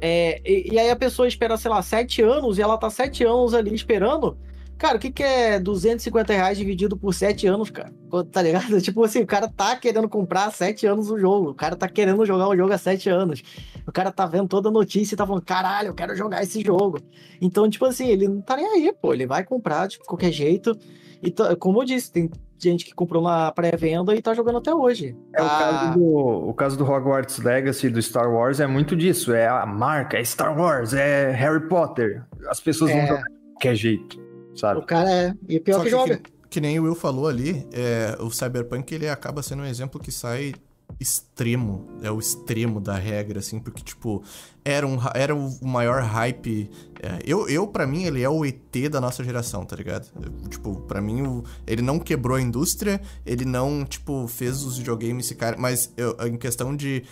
É, 0.00 0.40
e, 0.44 0.74
e 0.74 0.78
aí 0.78 0.90
a 0.90 0.96
pessoa 0.96 1.26
espera, 1.26 1.56
sei 1.56 1.70
lá, 1.70 1.80
sete 1.80 2.20
anos 2.20 2.58
e 2.58 2.62
ela 2.62 2.76
tá 2.76 2.90
sete 2.90 3.24
anos 3.24 3.54
ali 3.54 3.74
esperando. 3.74 4.36
Cara, 4.76 4.96
o 4.96 5.00
que, 5.00 5.10
que 5.10 5.22
é 5.22 5.58
250 5.60 6.32
reais 6.32 6.58
dividido 6.58 6.96
por 6.96 7.14
sete 7.14 7.46
anos, 7.46 7.70
cara? 7.70 7.92
Tá 8.32 8.42
ligado? 8.42 8.80
Tipo 8.82 9.04
assim, 9.04 9.20
o 9.22 9.26
cara 9.26 9.48
tá 9.48 9.76
querendo 9.76 10.08
comprar 10.08 10.46
há 10.46 10.50
sete 10.50 10.86
anos 10.86 11.10
o 11.10 11.18
jogo. 11.18 11.50
O 11.50 11.54
cara 11.54 11.76
tá 11.76 11.88
querendo 11.88 12.24
jogar 12.26 12.48
o 12.48 12.56
jogo 12.56 12.72
há 12.72 12.78
sete 12.78 13.08
anos. 13.08 13.42
O 13.86 13.92
cara 13.92 14.10
tá 14.10 14.26
vendo 14.26 14.48
toda 14.48 14.68
a 14.68 14.72
notícia 14.72 15.14
e 15.14 15.16
tá 15.16 15.26
falando, 15.26 15.42
caralho, 15.44 15.88
eu 15.88 15.94
quero 15.94 16.14
jogar 16.16 16.42
esse 16.42 16.60
jogo. 16.62 16.98
Então, 17.40 17.68
tipo 17.70 17.84
assim, 17.86 18.08
ele 18.08 18.28
não 18.28 18.40
tá 18.40 18.56
nem 18.56 18.66
aí, 18.66 18.92
pô. 19.00 19.14
Ele 19.14 19.26
vai 19.26 19.44
comprar 19.44 19.86
de 19.86 19.98
qualquer 20.00 20.32
jeito. 20.32 20.76
E 21.22 21.32
como 21.56 21.80
eu 21.80 21.84
disse, 21.86 22.12
tem 22.12 22.30
gente 22.58 22.84
que 22.84 22.94
comprou 22.94 23.22
na 23.22 23.50
pré-venda 23.52 24.14
e 24.14 24.20
tá 24.20 24.34
jogando 24.34 24.58
até 24.58 24.74
hoje. 24.74 25.16
É 25.34 25.40
o 25.42 25.44
Tá- 25.46 25.58
caso, 25.58 25.98
do, 25.98 26.04
o 26.48 26.54
caso 26.54 26.76
do 26.76 26.84
Hogwarts 26.84 27.38
Legacy 27.38 27.88
do 27.88 28.00
Star 28.02 28.30
Wars 28.30 28.60
é 28.60 28.66
muito 28.66 28.94
disso. 28.96 29.32
É 29.32 29.46
a 29.48 29.64
marca, 29.64 30.18
é 30.18 30.24
Star 30.24 30.58
Wars, 30.58 30.92
é 30.92 31.30
Harry 31.30 31.66
Potter. 31.68 32.22
As 32.48 32.60
pessoas 32.60 32.90
É. 32.90 32.98
vão 32.98 33.06
jogar 33.06 33.22
de 33.22 33.52
qualquer 33.54 33.74
jeito, 33.74 34.18
O 34.54 34.58
sabe? 34.58 34.86
cara 34.86 35.10
é. 35.10 35.34
E 35.48 35.60
pior 35.60 35.78
Só 35.78 35.84
que, 35.84 35.90
joga. 35.90 36.16
Que, 36.18 36.32
que 36.50 36.60
nem 36.60 36.78
o 36.78 36.84
Will 36.84 36.94
falou 36.94 37.26
ali, 37.28 37.66
é, 37.72 38.16
o 38.20 38.30
Cyberpunk 38.30 38.94
ele 38.94 39.08
acaba 39.08 39.42
sendo 39.42 39.62
um 39.62 39.66
exemplo 39.66 40.00
que 40.00 40.12
sai 40.12 40.54
extremo, 41.00 41.86
é 42.02 42.10
o 42.10 42.18
extremo 42.20 42.80
da 42.80 42.94
regra, 42.96 43.40
assim, 43.40 43.58
porque, 43.58 43.82
tipo, 43.82 44.22
era, 44.64 44.86
um, 44.86 44.98
era 45.14 45.34
o 45.34 45.50
maior 45.66 46.02
hype. 46.02 46.70
é, 47.02 47.18
eu, 47.24 47.48
eu 47.48 47.66
para 47.66 47.86
mim, 47.86 48.04
ele 48.04 48.22
é 48.22 48.28
o 48.28 48.44
ET 48.44 48.60
da 48.90 49.00
nossa 49.00 49.24
geração, 49.24 49.64
tá 49.64 49.74
ligado? 49.76 50.08
Eu, 50.20 50.48
tipo, 50.48 50.76
pra 50.82 51.00
mim, 51.00 51.22
o, 51.22 51.42
ele 51.66 51.82
não 51.82 51.98
quebrou 51.98 52.36
a 52.36 52.40
indústria, 52.40 53.00
ele 53.26 53.44
não, 53.44 53.84
tipo, 53.84 54.26
fez 54.28 54.62
os 54.62 54.78
videogames 54.78 55.28
ficarem. 55.28 55.58
Mas 55.60 55.92
eu- 55.96 56.16
em 56.26 56.36
questão 56.36 56.74
de 56.76 57.02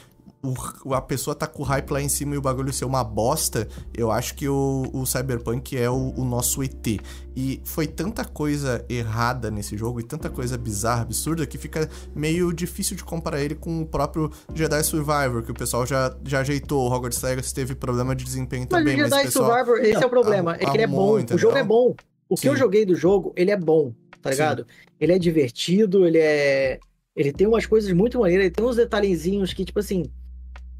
o- 0.42 0.92
a 0.94 1.00
pessoa 1.00 1.34
tá 1.34 1.46
com 1.46 1.62
o 1.62 1.66
hype 1.66 1.90
lá 1.90 2.02
em 2.02 2.08
cima 2.08 2.34
e 2.34 2.38
o 2.38 2.42
bagulho 2.42 2.72
ser 2.72 2.84
uma 2.84 3.04
bosta, 3.04 3.68
eu 3.96 4.10
acho 4.10 4.34
que 4.34 4.48
o, 4.48 4.82
o 4.92 5.06
Cyberpunk 5.06 5.76
é 5.76 5.88
o, 5.88 6.12
o 6.16 6.24
nosso 6.24 6.62
ET. 6.62 7.00
E 7.34 7.60
foi 7.64 7.86
tanta 7.86 8.24
coisa 8.24 8.84
errada 8.88 9.50
nesse 9.50 9.76
jogo 9.76 10.00
e 10.00 10.02
tanta 10.02 10.28
coisa 10.28 10.58
bizarra, 10.58 11.02
absurda, 11.02 11.46
que 11.46 11.56
fica 11.56 11.88
meio 12.14 12.52
difícil 12.52 12.96
de 12.96 13.04
comparar 13.04 13.40
ele 13.40 13.54
com 13.54 13.82
o 13.82 13.86
próprio 13.86 14.30
Jedi 14.54 14.82
Survivor, 14.82 15.42
que 15.42 15.50
o 15.50 15.54
pessoal 15.54 15.86
já, 15.86 16.14
já 16.24 16.40
ajeitou. 16.40 16.88
O 16.88 16.92
Hogwarts 16.92 17.22
Legacy 17.22 17.54
teve 17.54 17.74
problema 17.74 18.14
de 18.14 18.24
desempenho 18.24 18.66
Mas 18.70 18.78
também, 18.80 18.96
o 18.96 18.98
mas 18.98 19.12
o 19.12 19.14
Jedi 19.14 19.24
pessoal... 19.26 19.50
Survivor, 19.50 19.78
esse 19.78 20.02
é 20.02 20.06
o 20.06 20.10
problema. 20.10 20.54
É 20.56 20.58
que 20.58 20.76
ele 20.76 20.82
é 20.82 20.86
bom. 20.86 21.18
entendeu? 21.18 21.36
O 21.36 21.38
jogo 21.38 21.56
é 21.56 21.64
bom. 21.64 21.94
O 22.28 22.34
que 22.36 22.48
eu 22.48 22.52
Sim. 22.54 22.58
joguei 22.58 22.84
do 22.84 22.94
jogo, 22.94 23.32
ele 23.36 23.50
é 23.50 23.56
bom, 23.56 23.92
tá 24.20 24.30
Sim. 24.30 24.36
ligado? 24.36 24.66
Ele 24.98 25.12
é 25.12 25.18
divertido, 25.18 26.06
ele 26.06 26.18
é. 26.18 26.80
Ele 27.14 27.30
tem 27.32 27.46
umas 27.46 27.66
coisas 27.66 27.92
muito 27.92 28.18
maneiras, 28.18 28.46
ele 28.46 28.54
tem 28.54 28.64
uns 28.64 28.76
detalhezinhos 28.76 29.52
que, 29.52 29.64
tipo 29.64 29.78
assim. 29.78 30.04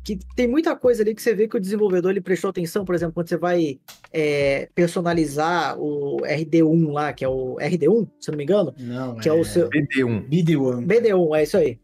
Que 0.05 0.19
tem 0.35 0.49
muita 0.49 0.75
coisa 0.75 1.03
ali 1.03 1.15
que 1.15 1.23
você 1.23 1.35
vê 1.35 1.47
que 1.47 1.57
o 1.57 1.61
desenvolvedor 1.61 2.11
ele 2.11 2.21
prestou 2.21 2.51
atenção, 2.51 2.85
por 2.85 2.95
exemplo, 2.95 3.15
quando 3.15 3.29
você 3.29 3.37
vai 3.37 3.79
é, 4.13 4.69
personalizar 4.75 5.79
o 5.79 6.17
RD1 6.23 6.93
lá, 6.93 7.13
que 7.13 7.25
é 7.25 7.29
o 7.29 7.57
RD1, 7.57 8.09
se 8.19 8.29
eu 8.29 8.33
não 8.33 8.39
me 8.39 8.45
engano, 8.45 8.75
Não, 8.79 9.17
que 9.17 9.29
é, 9.29 9.33
o 9.33 9.45
seu. 9.45 9.69
BD1. 9.71 10.29
BD1. 10.29 10.87
BD1, 10.87 11.39
é 11.39 11.43
isso 11.43 11.57
aí. 11.57 11.79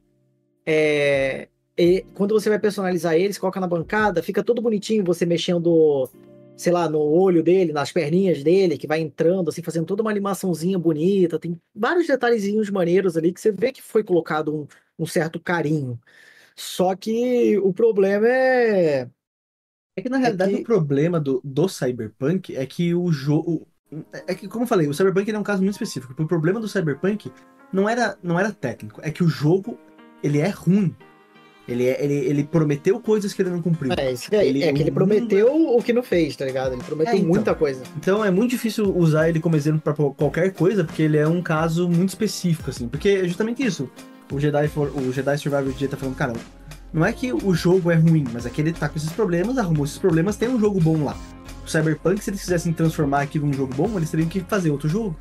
É, 0.66 1.49
e 1.79 2.05
quando 2.12 2.35
você 2.35 2.49
vai 2.49 2.59
personalizar 2.59 3.14
ele, 3.14 3.33
você 3.33 3.39
coloca 3.39 3.61
na 3.61 3.69
bancada, 3.69 4.21
fica 4.21 4.43
todo 4.43 4.61
bonitinho 4.61 5.05
você 5.05 5.25
mexendo, 5.25 6.11
sei 6.57 6.73
lá, 6.73 6.89
no 6.89 6.99
olho 6.99 7.41
dele, 7.41 7.73
nas 7.73 7.93
perninhas 7.93 8.43
dele, 8.43 8.77
que 8.77 8.87
vai 8.89 9.01
entrando, 9.01 9.49
assim, 9.49 9.62
fazendo 9.62 9.87
toda 9.87 10.03
uma 10.03 10.11
animaçãozinha 10.11 10.77
bonita. 10.77 11.39
Tem 11.39 11.57
vários 11.73 12.09
detalhezinhos 12.09 12.69
maneiros 12.69 13.16
ali 13.16 13.33
que 13.33 13.41
você 13.41 13.53
vê 13.53 13.71
que 13.71 13.81
foi 13.81 14.03
colocado 14.03 14.53
um, 14.53 14.66
um 14.99 15.07
certo 15.07 15.39
carinho. 15.39 15.99
Só 16.59 16.97
que 16.97 17.57
o 17.59 17.73
problema 17.73 18.27
é. 18.29 19.09
É 19.97 20.03
que 20.03 20.09
na 20.09 20.19
realidade 20.19 20.55
que- 20.57 20.61
o 20.61 20.65
problema 20.65 21.21
do, 21.21 21.41
do 21.45 21.69
Cyberpunk 21.69 22.57
é 22.57 22.67
que 22.67 22.95
o 22.95 23.13
jogo. 23.13 23.67
É 24.27 24.35
que, 24.35 24.49
como 24.49 24.65
eu 24.65 24.69
falei, 24.69 24.89
o 24.89 24.93
Cyberpunk 24.93 25.31
é 25.31 25.39
um 25.39 25.43
caso 25.43 25.63
muito 25.63 25.75
específico. 25.75 26.21
O 26.21 26.27
problema 26.27 26.61
do 26.61 26.69
Cyberpunk 26.69 27.31
não 27.73 27.89
era, 27.89 28.19
não 28.23 28.39
era 28.39 28.53
técnico, 28.53 29.01
é 29.05 29.11
que 29.11 29.23
o 29.23 29.29
jogo 29.29 29.79
ele 30.23 30.39
é 30.41 30.49
ruim. 30.49 30.95
Ele, 31.67 31.85
é, 31.87 32.03
ele, 32.03 32.15
ele 32.15 32.45
prometeu 32.45 32.99
coisas 32.99 33.33
que 33.35 33.43
ele 33.43 33.51
não 33.51 33.61
cumpriu. 33.63 33.93
É. 33.93 34.13
Ele- 34.45 34.63
é 34.65 34.73
que 34.73 34.83
ele 34.83 34.91
prometeu 34.91 35.77
o 35.77 35.83
que 35.83 35.93
não 35.93 36.03
fez, 36.03 36.35
tá 36.35 36.45
ligado? 36.47 36.73
Ele 36.73 36.83
prometeu 36.83 37.13
É, 37.13 37.17
então. 37.19 37.29
muita 37.29 37.55
coisa. 37.55 37.83
Então 37.97 38.25
é 38.25 38.31
muito 38.31 38.51
difícil 38.51 38.97
usar 38.97 39.29
ele 39.29 39.39
como 39.39 39.55
exemplo 39.55 39.81
pra 39.81 39.93
qualquer 39.95 40.53
coisa, 40.55 40.83
porque 40.83 41.03
ele 41.03 41.19
é 41.19 41.29
um 41.29 41.43
caso 41.43 41.87
muito 41.89 42.09
específico, 42.09 42.71
assim. 42.71 42.89
Porque 42.89 43.09
é 43.11 43.29
justamente 43.29 43.63
isso. 43.63 43.89
O 44.33 44.39
Jedi, 44.39 44.68
for, 44.68 44.89
o 44.95 45.12
Jedi 45.12 45.39
Survivor 45.39 45.72
Jedi 45.72 45.89
tá 45.89 45.97
falando, 45.97 46.14
cara, 46.16 46.33
não 46.93 47.05
é 47.05 47.12
que 47.12 47.33
o 47.33 47.55
jogo 47.55 47.91
é 47.91 47.95
ruim, 47.95 48.24
mas 48.33 48.45
é 48.47 48.51
que 48.51 48.61
ele 48.61 48.72
tá 48.72 48.89
com 48.89 48.99
esses 48.99 49.11
problemas, 49.12 49.57
arrumou 49.59 49.85
esses 49.85 49.99
problemas, 49.99 50.37
tem 50.37 50.49
um 50.49 50.61
jogo 50.61 50.81
bom 50.81 51.03
lá. 51.05 51.16
O 51.64 51.68
Cyberpunk, 51.70 52.22
se 52.22 52.31
eles 52.31 52.41
quisessem 52.41 52.72
transformar 52.72 53.22
aquilo 53.22 53.47
num 53.47 53.53
jogo 53.53 53.74
bom, 53.74 53.91
eles 53.97 54.11
teriam 54.11 54.29
que 54.29 54.41
fazer 54.41 54.70
outro 54.70 54.89
jogo. 54.89 55.16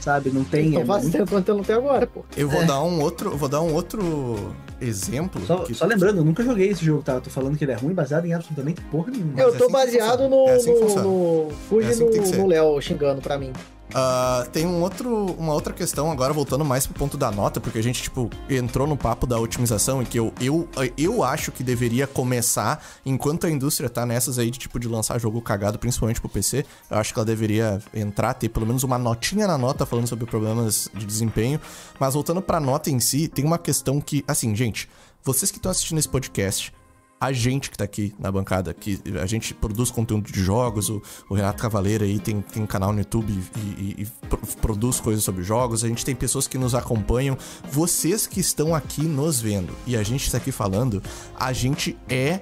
Sabe? 0.00 0.30
Não 0.30 0.42
tem. 0.44 0.68
Então 0.68 0.80
é 0.80 0.84
faz 0.86 1.02
muito- 1.02 1.18
tempo 1.18 1.30
quanto 1.30 1.48
eu 1.50 1.56
não 1.58 1.62
tenho 1.62 1.78
agora, 1.80 2.06
pô. 2.06 2.24
Eu 2.34 2.48
vou 2.48 2.62
É. 2.62 2.64
dar 2.64 2.82
um 2.82 3.00
outro, 3.02 3.32
eu 3.32 3.36
vou 3.36 3.48
dar 3.50 3.60
um 3.60 3.74
outro 3.74 4.54
exemplo. 4.80 5.44
Só, 5.44 5.58
que- 5.58 5.74
só 5.74 5.84
lembrando, 5.84 6.18
eu 6.18 6.24
nunca 6.24 6.42
joguei 6.42 6.70
esse 6.70 6.82
jogo, 6.82 7.02
tá? 7.02 7.12
Eu 7.14 7.20
tô 7.20 7.28
falando 7.28 7.58
que 7.58 7.64
ele 7.64 7.72
é 7.72 7.74
ruim, 7.76 7.92
baseado 7.92 8.24
em 8.24 8.32
absolutamente 8.32 8.80
porra 8.90 9.10
nenhuma. 9.10 9.38
Eu 9.38 9.50
é 9.50 9.58
tô 9.58 9.64
assim 9.64 9.72
baseado 9.72 10.26
no, 10.26 10.48
É 10.48 10.54
assim 10.54 10.72
que 10.74 10.80
no, 10.80 11.02
no 11.48 11.50
Fuji 11.68 11.86
É 11.86 11.90
assim 11.90 12.36
no 12.38 12.46
Léo 12.46 12.80
xingando 12.80 13.20
pra 13.20 13.36
mim. 13.36 13.52
Ah, 13.94 14.46
tem 14.52 14.66
um 14.66 14.80
outro, 14.82 15.26
uma 15.38 15.52
outra 15.52 15.72
questão 15.72 16.10
agora, 16.10 16.32
voltando 16.32 16.64
mais 16.64 16.86
pro 16.86 16.94
ponto 16.94 17.16
da 17.16 17.30
nota, 17.30 17.60
porque 17.60 17.78
a 17.78 17.82
gente, 17.82 18.02
tipo, 18.02 18.30
entrou 18.48 18.86
no 18.86 18.96
papo 18.96 19.26
da 19.26 19.38
otimização 19.38 20.02
e 20.02 20.06
que 20.06 20.18
eu, 20.18 20.32
eu, 20.40 20.68
eu 20.96 21.24
acho 21.24 21.50
que 21.50 21.62
deveria 21.62 22.06
começar, 22.06 22.84
enquanto 23.04 23.46
a 23.46 23.50
indústria 23.50 23.88
tá 23.88 24.06
nessas 24.06 24.38
aí 24.38 24.50
de, 24.50 24.58
tipo, 24.58 24.78
de 24.78 24.88
lançar 24.88 25.18
jogo 25.18 25.40
cagado, 25.40 25.78
principalmente 25.78 26.20
pro 26.20 26.28
PC, 26.28 26.64
eu 26.90 26.98
acho 26.98 27.12
que 27.12 27.18
ela 27.18 27.26
deveria 27.26 27.80
entrar, 27.92 28.34
ter 28.34 28.48
pelo 28.48 28.66
menos 28.66 28.82
uma 28.82 28.98
notinha 28.98 29.46
na 29.46 29.58
nota 29.58 29.84
falando 29.84 30.06
sobre 30.06 30.26
problemas 30.26 30.88
de 30.94 31.04
desempenho. 31.04 31.60
Mas 31.98 32.14
voltando 32.14 32.40
pra 32.40 32.60
nota 32.60 32.90
em 32.90 33.00
si, 33.00 33.28
tem 33.28 33.44
uma 33.44 33.58
questão 33.58 34.00
que, 34.00 34.24
assim, 34.26 34.54
gente, 34.54 34.88
vocês 35.22 35.50
que 35.50 35.58
estão 35.58 35.70
assistindo 35.70 35.98
esse 35.98 36.08
podcast, 36.08 36.72
a 37.20 37.32
gente 37.32 37.70
que 37.70 37.76
tá 37.76 37.84
aqui 37.84 38.14
na 38.18 38.32
bancada, 38.32 38.72
que 38.72 38.98
a 39.20 39.26
gente 39.26 39.52
produz 39.52 39.90
conteúdo 39.90 40.32
de 40.32 40.42
jogos, 40.42 40.88
o, 40.88 41.02
o 41.28 41.34
Renato 41.34 41.60
Cavaleira 41.62 42.04
aí 42.06 42.18
tem, 42.18 42.40
tem 42.40 42.62
um 42.62 42.66
canal 42.66 42.92
no 42.92 42.98
YouTube 42.98 43.30
e, 43.30 43.58
e- 43.60 43.94
e 44.02 44.06
pro- 44.26 44.38
produz 44.60 44.98
coisas 45.00 45.22
sobre 45.22 45.42
jogos, 45.42 45.84
a 45.84 45.88
gente 45.88 46.04
tem 46.04 46.14
pessoas 46.14 46.48
que 46.48 46.56
nos 46.56 46.74
acompanham, 46.74 47.36
vocês 47.70 48.26
que 48.26 48.40
estão 48.40 48.74
aqui 48.74 49.02
nos 49.02 49.38
vendo 49.40 49.74
e 49.86 49.96
a 49.96 50.02
gente 50.02 50.24
está 50.24 50.38
aqui 50.38 50.50
falando, 50.50 51.02
a 51.38 51.52
gente 51.52 51.94
é, 52.08 52.40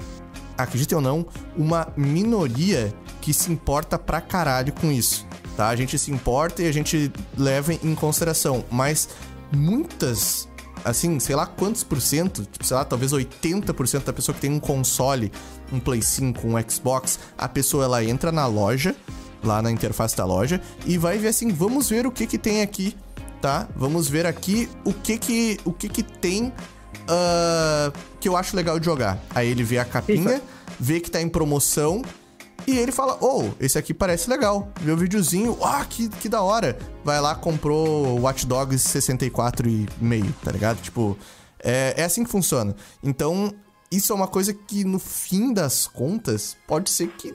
acreditem 0.57 0.97
ou 0.97 1.03
não, 1.03 1.26
uma 1.57 1.93
minoria 1.97 2.95
que 3.20 3.35
se 3.35 3.51
importa 3.51 3.99
pra 3.99 4.20
caralho 4.20 4.72
com 4.72 4.93
isso, 4.93 5.26
tá? 5.57 5.68
A 5.68 5.76
gente 5.76 5.99
se 5.99 6.11
importa 6.12 6.62
e 6.62 6.68
a 6.68 6.72
gente 6.72 7.11
leva 7.37 7.74
em 7.74 7.95
consideração, 7.97 8.64
mas 8.70 9.09
muitas 9.53 10.47
assim, 10.85 11.18
sei 11.20 11.37
lá 11.37 11.47
quantos 11.47 11.83
por 11.83 12.01
cento, 12.01 12.45
tipo, 12.45 12.64
sei 12.64 12.76
lá, 12.76 12.85
talvez 12.85 13.12
80% 13.12 14.05
da 14.05 14.12
pessoa 14.12 14.35
que 14.35 14.41
tem 14.41 14.51
um 14.51 14.61
console, 14.61 15.33
um 15.72 15.79
Play 15.79 16.03
5, 16.03 16.47
um 16.47 16.70
Xbox, 16.70 17.18
a 17.37 17.49
pessoa 17.49 17.85
ela 17.85 18.05
entra 18.05 18.33
na 18.33 18.47
loja, 18.47 18.95
lá 19.43 19.62
na 19.62 19.70
interface 19.70 20.16
da 20.16 20.24
loja, 20.24 20.61
e 20.87 20.99
vai 20.99 21.18
ver 21.18 21.29
assim, 21.29 21.51
vamos 21.51 21.89
ver 21.89 22.07
o 22.07 22.11
que 22.11 22.26
que 22.26 22.39
tem 22.39 22.62
aqui, 22.62 22.97
tá? 23.41 23.68
Vamos 23.76 24.09
ver 24.09 24.26
aqui 24.26 24.68
o 24.85 24.93
que 24.93 25.18
que, 25.18 25.59
o 25.64 25.72
que 25.72 25.89
que 25.89 26.03
tem 26.03 26.53
ah, 27.09 27.91
que 28.20 28.29
eu 28.29 28.37
acho 28.37 28.55
legal 28.55 28.79
de 28.79 28.85
jogar. 28.85 29.18
Aí 29.35 29.49
ele 29.49 29.64
vê 29.64 29.79
a 29.79 29.85
capinha, 29.85 30.43
vê 30.79 31.01
que 31.01 31.11
tá 31.11 31.20
em 31.20 31.29
promoção, 31.29 32.03
e 32.69 32.77
ele 32.77 32.93
fala, 32.93 33.16
oh, 33.23 33.49
esse 33.59 33.79
aqui 33.79 33.95
parece 33.95 34.29
legal. 34.29 34.71
Vê 34.83 34.93
o 34.93 34.97
videozinho, 34.97 35.57
ah, 35.62 35.87
que, 35.89 36.07
que 36.07 36.29
da 36.29 36.43
hora. 36.43 36.79
Vai 37.03 37.19
lá, 37.19 37.35
comprou 37.35 38.21
Watch 38.21 38.47
Dogs 38.47 38.86
64,5, 38.86 40.35
tá 40.45 40.53
ligado? 40.53 40.78
Tipo, 40.82 41.16
é, 41.65 41.95
é 41.97 42.05
assim 42.05 42.24
que 42.24 42.31
funciona. 42.31 42.77
Então, 43.03 43.55
isso 43.90 44.12
é 44.12 44.15
uma 44.16 44.28
coisa 44.28 44.53
que, 44.53 44.85
no 44.85 44.99
fim 44.99 45.55
das 45.55 45.86
contas, 45.86 46.59
pode 46.66 46.90
ser 46.90 47.09
que 47.09 47.35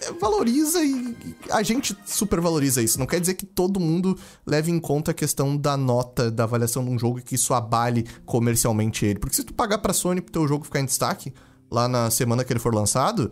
é, 0.00 0.12
valoriza 0.20 0.82
e 0.82 1.16
e 1.24 1.36
a 1.48 1.62
gente 1.62 1.96
supervaloriza 2.04 2.82
isso. 2.82 2.98
Não 2.98 3.06
quer 3.06 3.20
dizer 3.20 3.34
que 3.34 3.46
todo 3.46 3.78
mundo 3.78 4.18
leve 4.44 4.72
em 4.72 4.80
conta 4.80 5.12
a 5.12 5.14
questão 5.14 5.56
da 5.56 5.76
nota, 5.76 6.28
da 6.28 6.42
avaliação 6.42 6.84
de 6.84 6.90
um 6.90 6.98
jogo 6.98 7.20
e 7.20 7.22
que 7.22 7.36
isso 7.36 7.54
abale 7.54 8.04
comercialmente 8.24 9.06
ele. 9.06 9.20
Porque 9.20 9.36
se 9.36 9.44
tu 9.44 9.54
pagar 9.54 9.78
pra 9.78 9.92
Sony 9.92 10.20
pro 10.20 10.32
teu 10.32 10.48
jogo 10.48 10.64
ficar 10.64 10.80
em 10.80 10.86
destaque, 10.86 11.32
lá 11.70 11.86
na 11.86 12.10
semana 12.10 12.44
que 12.44 12.52
ele 12.52 12.60
for 12.60 12.74
lançado, 12.74 13.30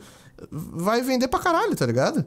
vai 0.50 1.02
vender 1.02 1.28
pra 1.28 1.38
caralho, 1.40 1.74
tá 1.76 1.86
ligado? 1.86 2.24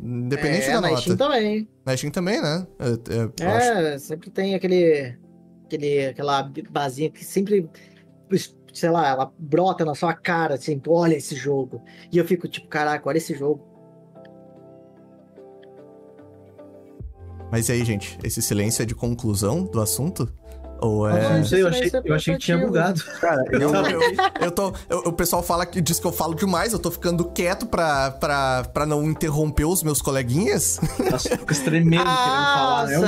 Independente 0.00 0.66
é, 0.66 0.72
da 0.74 0.80
na 0.80 0.88
nota. 0.90 1.00
Steam 1.00 1.16
também. 1.16 1.68
Na 1.84 1.96
Steam 1.96 2.10
também, 2.10 2.40
né? 2.42 2.66
É, 2.78 2.86
é, 2.88 3.22
eu 3.44 3.50
acho- 3.50 3.66
É, 3.70 3.98
sempre 3.98 4.30
tem 4.30 4.54
aquele, 4.54 5.16
aquele. 5.64 6.06
aquela 6.06 6.50
basinha 6.70 7.10
que 7.10 7.24
sempre. 7.24 7.68
Sei 8.74 8.90
lá, 8.90 9.08
ela 9.08 9.32
brota 9.38 9.86
na 9.86 9.94
sua 9.94 10.12
cara, 10.12 10.54
assim, 10.56 10.78
olha 10.86 11.14
esse 11.16 11.34
jogo. 11.34 11.80
E 12.12 12.18
eu 12.18 12.26
fico 12.26 12.46
tipo, 12.46 12.68
caraca, 12.68 13.08
olha 13.08 13.16
esse 13.16 13.34
jogo. 13.34 13.64
Mas 17.50 17.68
e 17.68 17.72
aí, 17.72 17.84
gente? 17.84 18.18
Esse 18.22 18.42
silêncio 18.42 18.82
é 18.82 18.84
de 18.86 18.94
conclusão 18.94 19.64
do 19.64 19.80
assunto? 19.80 20.28
Ou 20.80 21.08
Eu 21.08 21.16
é. 21.16 21.38
não 21.38 21.44
sei, 21.44 21.62
eu 21.62 21.68
achei, 21.68 21.90
eu 22.04 22.14
achei 22.14 22.34
que 22.34 22.40
tinha 22.40 22.58
bugado. 22.58 23.02
Cara, 23.20 23.42
eu, 23.50 23.60
Eu, 23.76 23.84
eu, 23.86 24.00
eu 24.42 24.50
tô, 24.50 24.72
eu- 24.88 24.98
o 25.06 25.12
pessoal 25.12 25.42
fala 25.42 25.64
que 25.66 25.80
diz 25.80 25.98
que 25.98 26.06
eu 26.06 26.12
falo 26.12 26.34
demais, 26.34 26.72
eu 26.72 26.78
tô 26.78 26.90
ficando 26.90 27.24
quieto 27.24 27.66
pra, 27.66 28.10
pra, 28.12 28.64
pra 28.72 28.86
não 28.86 29.04
interromper 29.04 29.64
os 29.64 29.82
meus 29.82 30.00
coleguinhas. 30.02 30.78
Nossa, 31.10 31.30
fica 31.30 31.54
tremendo 31.54 32.04
querendo 32.04 32.14
falar. 32.14 32.92
É 32.92 32.98
um 32.98 33.02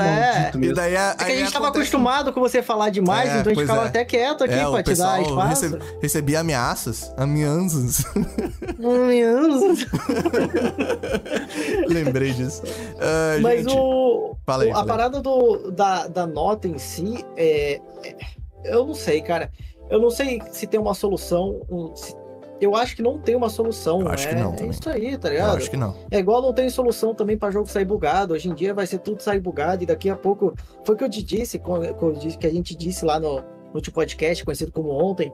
é. 0.47 0.51
E 0.55 0.59
mesmo. 0.59 0.74
daí, 0.74 0.94
É 0.94 1.15
que 1.15 1.24
a 1.24 1.36
gente 1.36 1.52
tava 1.52 1.69
acostumado 1.69 2.32
com 2.32 2.40
você 2.40 2.62
falar 2.62 2.90
demais, 2.90 3.28
É, 3.31 3.40
então 3.40 3.52
a 3.52 3.55
gente 3.55 3.62
ficava 3.62 3.85
é. 3.85 3.89
até 3.89 4.05
quieto 4.05 4.44
aqui 4.44 4.55
É, 4.55 4.70
pra 4.70 4.82
te 4.82 4.94
dar 4.94 5.20
espaço. 5.23 5.48
recebe, 5.48 5.78
recebia 6.01 6.40
ameaças, 6.40 7.12
ameaças. 7.16 8.05
Lembrei 11.89 12.32
disso. 12.32 12.62
Ah, 13.01 13.39
Mas 13.40 13.60
gente, 13.62 13.74
o, 13.77 14.36
aí, 14.47 14.70
o- 14.70 14.77
a 14.77 14.85
parada 14.85 15.20
do, 15.20 15.70
da, 15.70 16.06
da 16.06 16.27
nota 16.27 16.69
em 16.69 16.78
si, 16.78 17.24
é, 17.36 17.81
é- 18.05 18.16
eu 18.65 18.86
não 18.86 18.94
sei, 18.94 19.20
cara. 19.23 19.51
Eu 19.90 20.01
não 20.01 20.10
sei 20.10 20.40
se 20.52 20.66
tem 20.66 20.78
uma 20.78 20.94
solução. 20.94 21.60
se- 21.94 22.15
eu 22.61 22.75
acho 22.75 22.97
que 22.97 23.03
não 23.03 23.19
tem 23.19 23.35
uma 23.37 23.49
solução. 23.49 24.01
Eu 24.01 24.09
acho 24.09 24.27
é, 24.27 24.31
que 24.35 24.41
não 24.41 24.53
é 24.53 24.57
também. 24.57 24.71
isso 24.71 24.89
aí, 24.91 25.17
tá 25.19 25.29
eu 25.29 25.33
ligado? 25.33 25.57
acho 25.57 25.71
que 25.71 25.77
não. 25.77 25.95
É 26.11 26.19
igual 26.19 26.43
não 26.43 26.53
tem 26.53 26.69
solução 26.71 27.15
também 27.15 27.37
pra 27.37 27.51
jogo 27.51 27.69
sair 27.69 27.85
bugado. 27.85 28.35
Hoje 28.35 28.49
em 28.49 28.55
dia 28.55 28.75
vai 28.75 28.87
ser 28.87 28.99
tudo 28.99 29.23
sair 29.23 29.41
bugado 29.41 29.83
e 29.83 29.87
daqui 29.87 30.11
a 30.11 30.17
pouco. 30.17 30.55
Foi 30.85 30.95
o 30.95 30.99
que 30.99 31.05
eu 31.05 31.11
te 31.11 31.23
disse, 31.23 31.61
eu 31.65 32.15
que 32.39 32.47
a 32.47 32.51
gente 32.51 32.77
disse 32.77 33.05
lá 33.05 33.19
no, 33.21 33.37
no 33.41 33.45
último 33.75 33.95
podcast, 33.95 34.45
conhecido 34.45 34.73
como 34.73 34.91
ontem, 34.91 35.33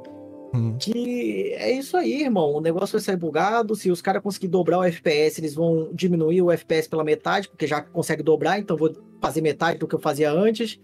Hum. 0.56 0.76
que 0.78 1.52
é 1.56 1.72
isso 1.72 1.96
aí, 1.96 2.22
irmão. 2.22 2.52
O 2.54 2.60
negócio 2.60 2.92
vai 2.92 3.00
sair 3.00 3.16
bugado. 3.16 3.74
Se 3.74 3.90
os 3.90 4.00
caras 4.00 4.22
conseguirem 4.22 4.52
dobrar 4.52 4.78
o 4.78 4.84
FPS, 4.84 5.40
eles 5.40 5.52
vão 5.54 5.88
diminuir 5.92 6.42
o 6.42 6.50
FPS 6.52 6.88
pela 6.88 7.02
metade, 7.02 7.48
porque 7.48 7.66
já 7.66 7.82
consegue 7.82 8.22
dobrar, 8.22 8.60
então 8.60 8.76
vou 8.76 8.92
fazer 9.20 9.40
metade 9.40 9.78
do 9.80 9.88
que 9.88 9.96
eu 9.96 9.98
fazia 9.98 10.30
antes. 10.30 10.78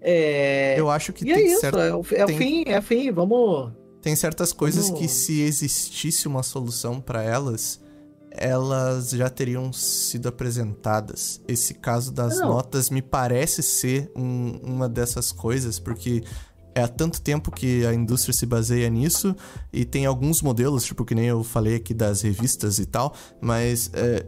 É... 0.00 0.74
Eu 0.76 0.90
acho 0.90 1.12
que 1.12 1.24
E 1.24 1.30
é 1.30 1.34
tem, 1.36 1.46
isso, 1.46 1.60
certo- 1.60 1.78
é, 1.78 1.94
o, 1.94 2.00
é 2.10 2.24
tem- 2.24 2.34
o 2.34 2.38
fim, 2.38 2.64
é 2.66 2.78
o 2.78 2.82
fim. 2.82 3.12
Vamos. 3.12 3.70
Tem 4.02 4.14
certas 4.16 4.52
coisas 4.52 4.90
que, 4.90 5.06
se 5.08 5.40
existisse 5.40 6.26
uma 6.28 6.42
solução 6.42 7.00
pra 7.00 7.22
elas, 7.22 7.80
elas 8.30 9.10
já 9.10 9.28
teriam 9.30 9.72
sido 9.72 10.28
apresentadas. 10.28 11.40
Esse 11.46 11.74
caso 11.74 12.10
das 12.12 12.38
Não. 12.38 12.48
notas 12.48 12.90
me 12.90 13.00
parece 13.02 13.62
ser 13.62 14.10
um- 14.16 14.58
uma 14.62 14.88
dessas 14.88 15.30
coisas, 15.30 15.78
porque 15.78 16.24
é 16.74 16.82
há 16.82 16.88
tanto 16.88 17.20
tempo 17.20 17.50
que 17.50 17.84
a 17.86 17.92
indústria 17.92 18.32
se 18.32 18.46
baseia 18.46 18.88
nisso 18.88 19.36
e 19.72 19.84
tem 19.84 20.06
alguns 20.06 20.40
modelos, 20.40 20.84
tipo 20.84 21.04
que 21.04 21.14
nem 21.14 21.26
eu 21.26 21.44
falei 21.44 21.76
aqui 21.76 21.92
das 21.92 22.22
revistas 22.22 22.78
e 22.78 22.86
tal, 22.86 23.14
mas 23.40 23.90
é, 23.92 24.24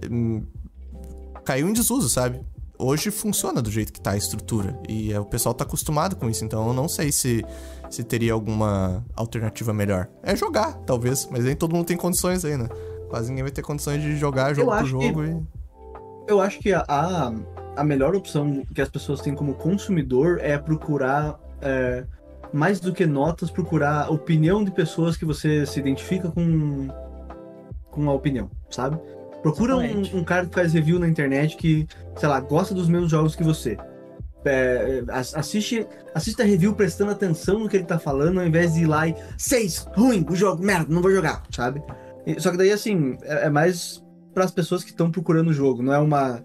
caiu 1.45 1.69
em 1.69 1.73
desuso, 1.73 2.09
sabe? 2.09 2.41
Hoje 2.79 3.11
funciona 3.11 3.63
do 3.63 3.71
jeito 3.71 3.93
que 3.93 4.01
tá 4.01 4.13
a 4.13 4.17
estrutura 4.17 4.77
e 4.89 5.13
é, 5.13 5.21
o 5.21 5.25
pessoal 5.25 5.55
tá 5.55 5.65
acostumado 5.65 6.17
com 6.17 6.29
isso, 6.29 6.45
então 6.45 6.67
eu 6.67 6.73
não 6.75 6.89
sei 6.89 7.13
se, 7.13 7.45
se 7.89 8.03
teria 8.03 8.33
alguma 8.33 9.05
alternativa 9.15 9.73
melhor. 9.73 10.09
É 10.23 10.35
jogar, 10.35 10.75
talvez, 10.79 11.29
mas 11.31 11.45
nem 11.45 11.55
todo 11.55 11.75
mundo 11.75 11.87
tem 11.87 11.97
condições 11.97 12.45
aí, 12.45 12.57
né? 12.57 12.69
Quase 13.09 13.29
ninguém 13.29 13.45
vai 13.45 13.53
ter 13.53 13.63
condições 13.63 14.03
de 14.03 14.17
jogar 14.17 14.55
jogo 14.55 14.71
por 14.71 14.79
acho 14.79 14.99
que- 14.99 15.07
jogo 15.07 15.25
e... 15.25 15.65
Eu 16.27 16.41
acho 16.41 16.59
que 16.59 16.73
a, 16.73 17.33
a, 17.77 17.85
melhor 17.85 18.17
opção 18.17 18.65
que 18.75 18.81
as 18.81 18.89
pessoas 18.89 19.21
têm 19.21 19.35
como 19.35 19.55
consumidor 19.55 20.39
é 20.41 20.57
procurar, 20.57 21.39
é, 21.61 22.05
mais 22.53 22.81
do 22.81 22.95
que 22.95 23.05
notas, 23.05 23.51
procurar 23.51 24.07
a 24.07 24.11
opinião 24.11 24.65
de 24.65 24.71
pessoas 24.71 25.17
que 25.19 25.25
você 25.25 25.67
se 25.67 25.79
identifica 25.79 26.31
com, 26.31 26.89
com 27.91 28.09
a 28.09 28.13
opinião, 28.15 28.51
sabe? 28.71 28.99
Procura 29.45 29.77
um, 29.77 30.01
um 30.19 30.25
cara 30.25 30.47
que 30.47 30.55
faz 30.55 30.73
review 30.73 30.99
na 30.99 31.07
internet 31.07 31.57
que, 31.57 31.87
sei 32.17 32.29
lá, 32.29 32.41
gosta 32.41 32.75
dos 32.75 32.89
mesmos 32.89 33.11
jogos 33.11 33.37
que 33.37 33.45
você. 33.45 33.77
É, 34.47 35.03
as- 35.09 35.35
assiste, 35.35 35.87
assiste 36.15 36.41
a 36.41 36.45
review 36.47 36.75
prestando 36.75 37.11
atenção 37.13 37.59
no 37.59 37.69
que 37.69 37.77
ele 37.77 37.85
tá 37.85 37.99
falando, 37.99 38.41
ao 38.41 38.47
invés 38.47 38.73
de 38.75 38.83
ir 38.83 38.87
lá 38.87 39.07
e. 39.07 39.15
Seis, 39.39 39.87
ruim, 39.95 40.25
o 40.29 40.35
jogo, 40.35 40.65
merda, 40.65 40.87
não 40.93 41.03
vou 41.03 41.11
jogar, 41.11 41.43
sabe? 41.55 41.83
E- 42.27 42.41
Só 42.41 42.51
que 42.51 42.57
daí, 42.57 42.73
assim, 42.73 43.19
é, 43.23 43.47
é 43.47 43.51
mais 43.51 44.03
para 44.33 44.45
as 44.45 44.51
pessoas 44.51 44.83
que 44.83 44.91
estão 44.91 45.11
procurando 45.11 45.49
o 45.49 45.53
jogo, 45.53 45.83
não 45.83 45.93
é 45.93 45.99
uma. 45.99 46.45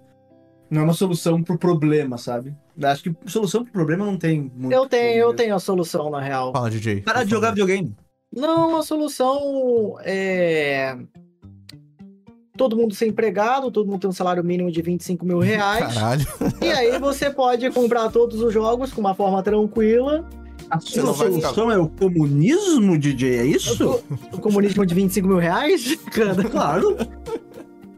Não 0.69 0.81
é 0.81 0.83
uma 0.83 0.93
solução 0.93 1.41
pro 1.41 1.57
problema, 1.57 2.17
sabe? 2.17 2.53
Acho 2.83 3.01
que 3.03 3.15
solução 3.25 3.63
pro 3.63 3.71
problema 3.73 4.05
não 4.05 4.17
tem 4.17 4.51
muito. 4.55 4.71
Eu 4.73 4.87
tenho, 4.87 5.19
eu 5.21 5.33
tenho 5.33 5.55
a 5.55 5.59
solução, 5.59 6.09
na 6.11 6.21
real. 6.21 6.51
Fala, 6.51 6.69
DJ. 6.69 7.01
Parar 7.01 7.23
de 7.23 7.31
jogar 7.31 7.49
videogame. 7.51 7.95
Não, 8.31 8.77
a 8.77 8.83
solução 8.83 9.95
é. 10.03 10.95
Todo 12.59 12.75
mundo 12.75 12.93
ser 12.93 13.07
empregado, 13.07 13.71
todo 13.71 13.87
mundo 13.89 14.01
tem 14.01 14.09
um 14.09 14.13
salário 14.13 14.43
mínimo 14.43 14.69
de 14.69 14.81
25 14.81 15.25
mil 15.25 15.39
reais. 15.39 15.93
Caralho. 15.93 16.25
E 16.61 16.67
aí 16.67 16.99
você 16.99 17.29
pode 17.29 17.69
comprar 17.71 18.09
todos 18.11 18.41
os 18.41 18.53
jogos 18.53 18.91
com 18.91 18.99
uma 18.99 19.15
forma 19.15 19.41
tranquila. 19.41 20.27
A 20.69 20.77
não 20.97 21.13
vai 21.13 21.31
ficar- 21.31 21.47
solução 21.53 21.71
é 21.71 21.77
o 21.77 21.87
comunismo, 21.87 22.97
DJ? 22.97 23.37
É 23.37 23.45
isso? 23.45 24.01
O 24.33 24.39
comunismo 24.41 24.85
de 24.85 24.93
25 24.93 25.25
mil 25.25 25.37
reais? 25.37 25.97
Claro. 26.51 26.97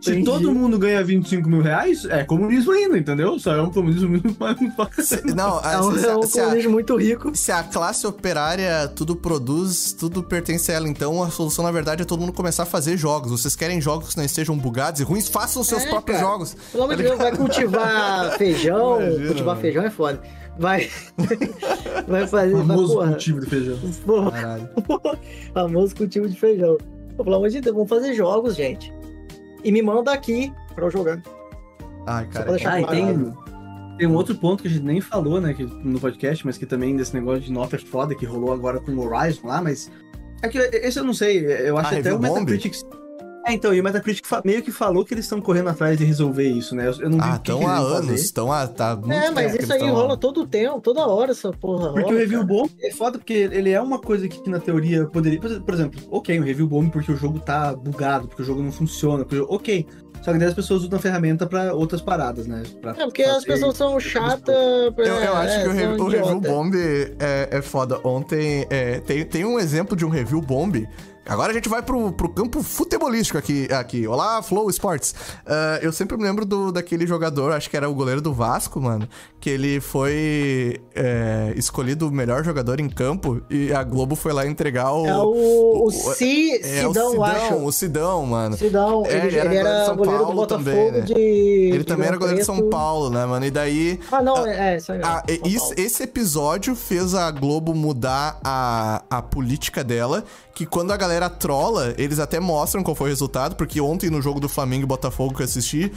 Se 0.02 0.10
Entendi. 0.10 0.26
todo 0.26 0.52
mundo 0.52 0.80
ganha 0.80 1.04
25 1.04 1.48
mil 1.48 1.62
reais, 1.62 2.06
é 2.06 2.24
comunismo 2.24 2.72
ainda, 2.72 2.98
entendeu? 2.98 3.38
Só 3.38 3.54
é 3.56 3.62
um 3.62 3.70
comunismo 3.70 4.10
muito 4.10 4.34
mais 4.40 4.58
Se- 5.08 5.22
Não, 5.36 5.60
é 5.62 5.80
um, 5.80 5.96
se, 5.96 6.08
é 6.08 6.18
um 6.18 6.22
se- 6.24 6.28
se 6.32 6.40
a, 6.40 6.44
comunismo 6.46 6.72
muito 6.72 6.96
rico. 6.98 7.32
se 7.36 7.52
a 7.52 7.62
classe 7.62 8.08
operária 8.08 8.88
tudo 8.96 9.16
produz, 9.16 9.94
tudo 9.94 10.24
pertence 10.24 10.72
a 10.72 10.76
ela, 10.76 10.90
então 10.90 11.22
a 11.22 11.30
solução, 11.30 11.64
na 11.64 11.72
verdade, 11.72 12.02
é 12.02 12.06
todo 12.06 12.20
mundo 12.20 12.34
começar 12.34 12.64
a 12.64 12.66
fazer 12.66 12.98
jogos. 12.98 13.30
Vocês 13.32 13.56
querem 13.56 13.80
jogos 13.80 14.10
que 14.10 14.18
não 14.18 14.24
estejam 14.26 14.58
bugados 14.58 15.00
e 15.02 15.04
ruins? 15.04 15.28
Façam 15.30 15.64
seus 15.64 15.84
É, 15.86 15.90
próprios 15.90 16.18
cara. 16.20 16.32
jogos. 16.32 16.58
Pelo 16.72 16.84
amor 16.86 16.96
de 16.96 17.04
Deus, 17.04 17.18
vai 17.20 17.36
cultivar 17.38 18.32
feijão. 18.40 19.00
Imagina, 19.02 19.26
cultivar 19.28 19.46
mano. 19.56 19.62
feijão 19.62 19.84
é 19.86 19.90
foda. 19.92 20.22
Vai. 20.58 20.90
vai 22.08 22.28
fazer. 22.28 22.54
Vai, 22.56 22.66
famoso 22.68 22.94
porra, 22.96 23.08
cultivo 23.10 23.40
de 23.40 23.46
feijão. 23.46 23.78
porra, 24.06 24.32
Caralho. 24.32 24.70
famoso 25.54 25.96
cultivo 25.96 26.28
de 26.28 26.40
feijão. 26.40 26.78
Pelo 27.18 27.36
amor 27.36 27.50
de 27.50 27.62
Deus, 27.62 27.76
vamos 27.76 27.90
fazer 27.90 28.14
jogos, 28.16 28.56
gente. 28.56 28.92
E 29.64 29.72
me 29.72 29.82
manda 29.82 30.12
aqui 30.12 30.54
pra 30.74 30.86
eu 30.86 30.92
jogar. 30.92 31.22
Ai, 32.08 32.28
cara. 32.28 32.52
deixar 32.52 32.74
Ah, 32.74 32.82
e 32.82 32.88
tem, 32.88 33.34
tem 33.98 34.08
um 34.08 34.16
outro 34.16 34.36
ponto 34.36 34.64
que 34.64 34.68
a 34.68 34.72
gente 34.72 34.84
nem 34.84 35.00
falou, 35.00 35.40
né, 35.40 35.54
que, 35.54 35.64
no 35.64 36.00
podcast, 36.00 36.46
mas 36.46 36.58
que 36.58 36.66
também 36.66 36.96
desse 36.96 37.14
negócio 37.14 37.42
de 37.42 37.52
nota 37.52 37.78
foda 37.78 38.16
que 38.16 38.26
rolou 38.26 38.52
agora 38.52 38.80
com 38.80 38.92
o 38.92 39.06
Horizon 39.06 39.48
lá, 39.48 39.62
mas. 39.62 39.92
É 40.42 40.50
que 40.50 40.58
esse 40.58 40.98
eu 40.98 41.04
não 41.04 41.14
sei, 41.14 41.46
eu 41.68 41.78
acho 41.78 41.94
Ah, 41.94 42.00
até 42.00 42.14
o 42.14 42.18
Bomb? 42.18 42.50
É, 43.46 43.54
então, 43.54 43.74
e 43.74 43.82
o 43.82 43.84
Metacritic 43.84 44.24
meio 44.46 44.62
que 44.62 44.72
falou 44.72 45.04
que 45.04 45.14
eles 45.14 45.26
estão 45.26 45.42
correndo 45.42 45.70
atrás 45.70 45.98
de 45.98 46.06
resolver 46.06 46.48
isso, 46.48 46.76
né? 46.76 46.88
Eu, 46.88 46.94
eu 47.02 47.10
não 47.10 47.18
vi 47.18 47.24
Ah, 47.24 47.32
o 47.34 47.36
estão 47.38 47.68
há 47.68 47.78
anos, 47.78 48.22
estão 48.22 48.52
há. 48.54 48.68
Tá 48.68 48.96
muito 48.96 49.12
É, 49.12 49.32
mas 49.32 49.46
tempo 49.46 49.58
que 49.58 49.64
isso 49.64 49.74
eles 49.74 49.84
aí 49.84 49.90
rola 49.90 50.16
todo 50.16 50.46
tempo, 50.46 50.80
toda 50.80 51.08
hora 51.08 51.32
essa 51.32 51.52
porra. 51.52 51.88
Porque 51.88 52.02
rola, 52.04 52.16
o 52.16 52.20
review 52.20 52.40
cara. 52.42 52.54
bomb 52.54 52.70
é 52.80 52.92
foda 52.92 53.18
porque 53.18 53.34
ele 53.34 53.72
é 53.72 53.82
uma 53.82 54.00
coisa 54.00 54.28
que, 54.28 54.40
que 54.42 54.50
na 54.50 54.60
teoria 54.60 55.06
poderia. 55.08 55.40
Por 55.40 55.74
exemplo, 55.74 56.00
ok, 56.12 56.40
um 56.40 56.44
review 56.44 56.68
bomb 56.68 56.90
porque 56.92 57.12
o 57.12 57.16
jogo 57.18 57.40
tá 57.40 57.74
bugado, 57.76 58.28
porque 58.28 58.44
o 58.44 58.46
jogo 58.46 58.62
não 58.62 58.72
funciona, 58.72 59.26
porque, 59.26 59.44
ok. 59.50 59.88
Só 60.22 60.32
que 60.32 60.38
daí 60.38 60.48
as 60.50 60.54
pessoas 60.54 60.84
usam 60.84 61.00
a 61.00 61.02
ferramenta 61.02 61.48
pra 61.48 61.74
outras 61.74 62.00
paradas, 62.00 62.46
né? 62.46 62.62
Pra 62.80 62.92
É, 62.92 63.06
porque 63.06 63.24
as 63.24 63.44
pessoas 63.44 63.76
são 63.76 64.00
chatas. 64.00 64.54
Eu, 64.56 65.04
eu 65.16 65.36
acho 65.36 65.62
que 65.64 65.68
o, 65.68 65.72
re- 65.72 65.98
são 65.98 66.06
o 66.06 66.10
Review. 66.10 66.40
Bomb 66.42 66.76
é, 67.20 67.48
é 67.58 67.62
foda. 67.64 68.00
Ontem 68.04 68.68
é, 68.70 69.00
tem, 69.00 69.26
tem 69.26 69.44
um 69.46 69.60
exemplo 69.60 69.96
de 69.98 70.06
um 70.06 70.10
Review 70.10 70.40
Bomb. 70.40 70.88
Agora 71.24 71.52
a 71.52 71.54
gente 71.54 71.70
vai 71.70 71.84
pro, 71.84 72.12
pro 72.12 72.28
campo 72.30 72.64
futebolístico 72.64 73.38
aqui. 73.38 73.68
aqui. 73.72 74.08
Olá, 74.08 74.42
Flow 74.42 74.68
Sports. 74.72 75.14
Ah, 75.46 75.80
eu 75.82 75.92
sempre 75.94 76.18
me 76.18 76.24
lembro 76.24 76.46
do, 76.46 76.72
daquele 76.72 77.06
jogador, 77.06 77.52
acho 77.54 77.70
que 77.70 77.78
era 77.78 77.88
o 77.88 77.94
goleiro 77.94 78.20
do 78.22 78.34
Vasco, 78.34 78.82
mano, 78.82 79.08
que 79.40 79.50
ele 79.50 79.80
foi 79.80 80.82
é, 80.96 81.54
escolhido 81.56 82.08
o 82.08 82.12
melhor 82.12 82.44
jogador 82.44 82.80
em 82.80 82.90
campo 82.90 83.40
e 83.52 83.72
a 83.72 83.84
Globo 83.84 84.16
foi 84.16 84.34
lá 84.34 84.48
entregar 84.48 84.92
o. 84.92 85.06
É 85.06 85.16
o, 85.18 85.22
o, 85.28 85.88
o- 85.88 85.92
Ci, 85.92 86.60
é, 86.64 86.86
o 86.88 86.90
Sidão, 86.92 87.14
eu 87.14 87.24
acho. 87.24 87.56
O 87.56 87.72
Sidão, 87.72 88.26
mano. 88.26 88.58
Sidão, 88.58 89.04
É, 89.06 89.18
ele, 89.28 89.38
ele 89.38 89.38
era 89.38 89.86
goleiro 89.86 89.86
São 89.86 89.96
goleiro 89.96 90.18
do 90.18 90.24
Paulo 90.26 90.42
Botafogo 90.42 90.64
também, 90.66 90.92
né? 90.92 91.02
de. 91.02 91.14
Ele 91.14 91.78
de 91.78 91.84
também 91.86 92.08
era 92.08 92.18
goleiro 92.18 92.40
de 92.40 92.46
São. 92.46 92.68
Paulo, 92.70 93.10
né, 93.12 93.26
mano? 93.28 93.46
E 93.46 93.52
daí. 93.52 94.00
Ah, 94.12 94.22
não, 94.24 94.46
é, 94.48 94.74
é 94.74 94.78
isso 94.78 94.92
aí. 94.92 95.00
Isso- 95.46 95.74
esse 95.78 96.02
episódio 96.04 96.76
fez 96.76 97.14
a 97.14 97.30
Globo 97.30 97.76
mudar 97.76 98.40
a, 98.44 99.04
a 99.10 99.22
política 99.22 99.84
dela, 99.84 100.24
que 100.62 100.66
quando 100.68 100.92
a 100.92 100.98
galera 100.98 101.28
trola, 101.28 101.96
eles 101.98 102.20
até 102.20 102.40
mostram 102.40 102.84
qual 102.84 102.94
foi 102.94 103.08
o 103.08 103.10
resultado, 103.10 103.56
porque 103.56 103.82
ontem 103.82 104.12
no 104.12 104.22
jogo 104.22 104.40
do 104.40 104.48
Flamengo 104.48 104.84
e 104.84 104.86
Botafogo 104.86 105.34
que 105.34 105.42
eu 105.42 105.46
assisti, 105.46 105.92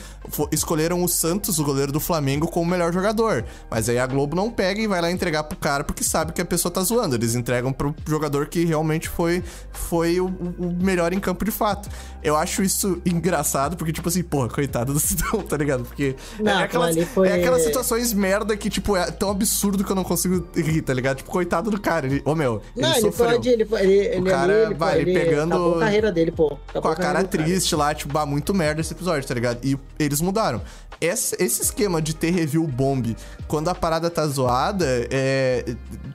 escolheram 0.50 1.04
o 1.04 1.08
Santos, 1.08 1.58
o 1.58 1.64
goleiro 1.64 1.92
do 1.92 2.00
Flamengo, 2.00 2.46
como 2.48 2.64
o 2.66 2.70
melhor 2.70 2.90
jogador. 2.90 3.44
Mas 3.70 3.90
aí 3.90 3.98
a 3.98 4.06
Globo 4.06 4.34
não 4.34 4.50
pega 4.50 4.80
e 4.80 4.86
vai 4.86 5.02
lá 5.02 5.10
entregar 5.10 5.44
pro 5.44 5.58
cara 5.58 5.84
porque 5.84 6.02
sabe 6.02 6.32
que 6.32 6.40
a 6.40 6.44
pessoa 6.46 6.72
tá 6.72 6.80
zoando. 6.82 7.14
Eles 7.14 7.34
entregam 7.34 7.74
pro 7.74 7.94
jogador 8.08 8.46
que 8.46 8.64
realmente 8.64 9.06
foi, 9.06 9.42
foi 9.70 10.18
o, 10.18 10.28
o 10.28 10.74
melhor 10.80 11.12
em 11.12 11.20
campo 11.20 11.44
de 11.44 11.50
fato. 11.50 11.90
Eu 12.22 12.34
acho 12.34 12.62
isso 12.62 13.02
engraçado, 13.04 13.76
porque, 13.76 13.92
tipo 13.92 14.08
assim, 14.08 14.22
porra, 14.22 14.48
coitado 14.48 14.94
do 14.94 14.98
Sidão, 15.00 15.42
tá 15.46 15.58
ligado? 15.58 15.84
Porque 15.84 16.16
Não, 16.40 16.52
é, 16.60 16.62
aquelas, 16.64 16.96
foi- 17.08 17.28
é 17.28 17.34
aquelas 17.34 17.62
situações 17.62 18.14
merda 18.14 18.56
que, 18.56 18.70
tipo, 18.70 18.96
é 18.96 19.10
tão 19.10 19.28
absurdo 19.28 19.84
que 19.84 19.92
eu 19.92 19.96
não 19.96 20.04
consigo 20.04 20.46
rir, 20.56 20.80
tá 20.80 20.94
ligado? 20.94 21.18
Tipo, 21.18 21.30
coitado 21.30 21.70
do 21.70 21.78
cara. 21.78 22.06
Ele, 22.06 22.22
ô 22.24 22.34
meu, 22.34 22.62
Não, 22.74 22.88
ele 22.88 22.98
ele 22.98 23.00
sofreu. 23.02 23.30
pode, 23.32 23.48
ele, 23.50 23.68
ele, 23.80 23.92
ele, 24.16 24.30
cara 24.30 24.53
ali, 24.54 24.64
ele, 24.66 24.74
vai, 24.74 25.00
ele 25.00 25.12
pegando- 25.14 25.54
acabou 25.54 25.76
a 25.76 25.80
carreira 25.80 26.12
dele, 26.12 26.30
pô. 26.30 26.56
Acabou 26.68 26.82
com 26.82 26.88
a 26.88 26.94
cara 26.96 27.22
do 27.22 27.28
cara. 27.28 27.44
triste 27.44 27.74
lá, 27.76 27.94
tipo, 27.94 28.12
bah, 28.12 28.24
muito 28.26 28.52
merda 28.54 28.80
esse 28.80 28.92
episódio, 28.92 29.26
tá 29.26 29.34
ligado? 29.34 29.58
E 29.62 29.78
eles 29.98 30.20
mudaram. 30.20 30.60
Esse, 31.00 31.36
esse 31.42 31.60
esquema 31.62 32.00
de 32.00 32.14
ter 32.14 32.30
review 32.30 32.66
bomb 32.66 33.16
quando 33.48 33.68
a 33.68 33.74
parada 33.74 34.08
tá 34.08 34.26
zoada, 34.26 34.86
é. 35.10 35.64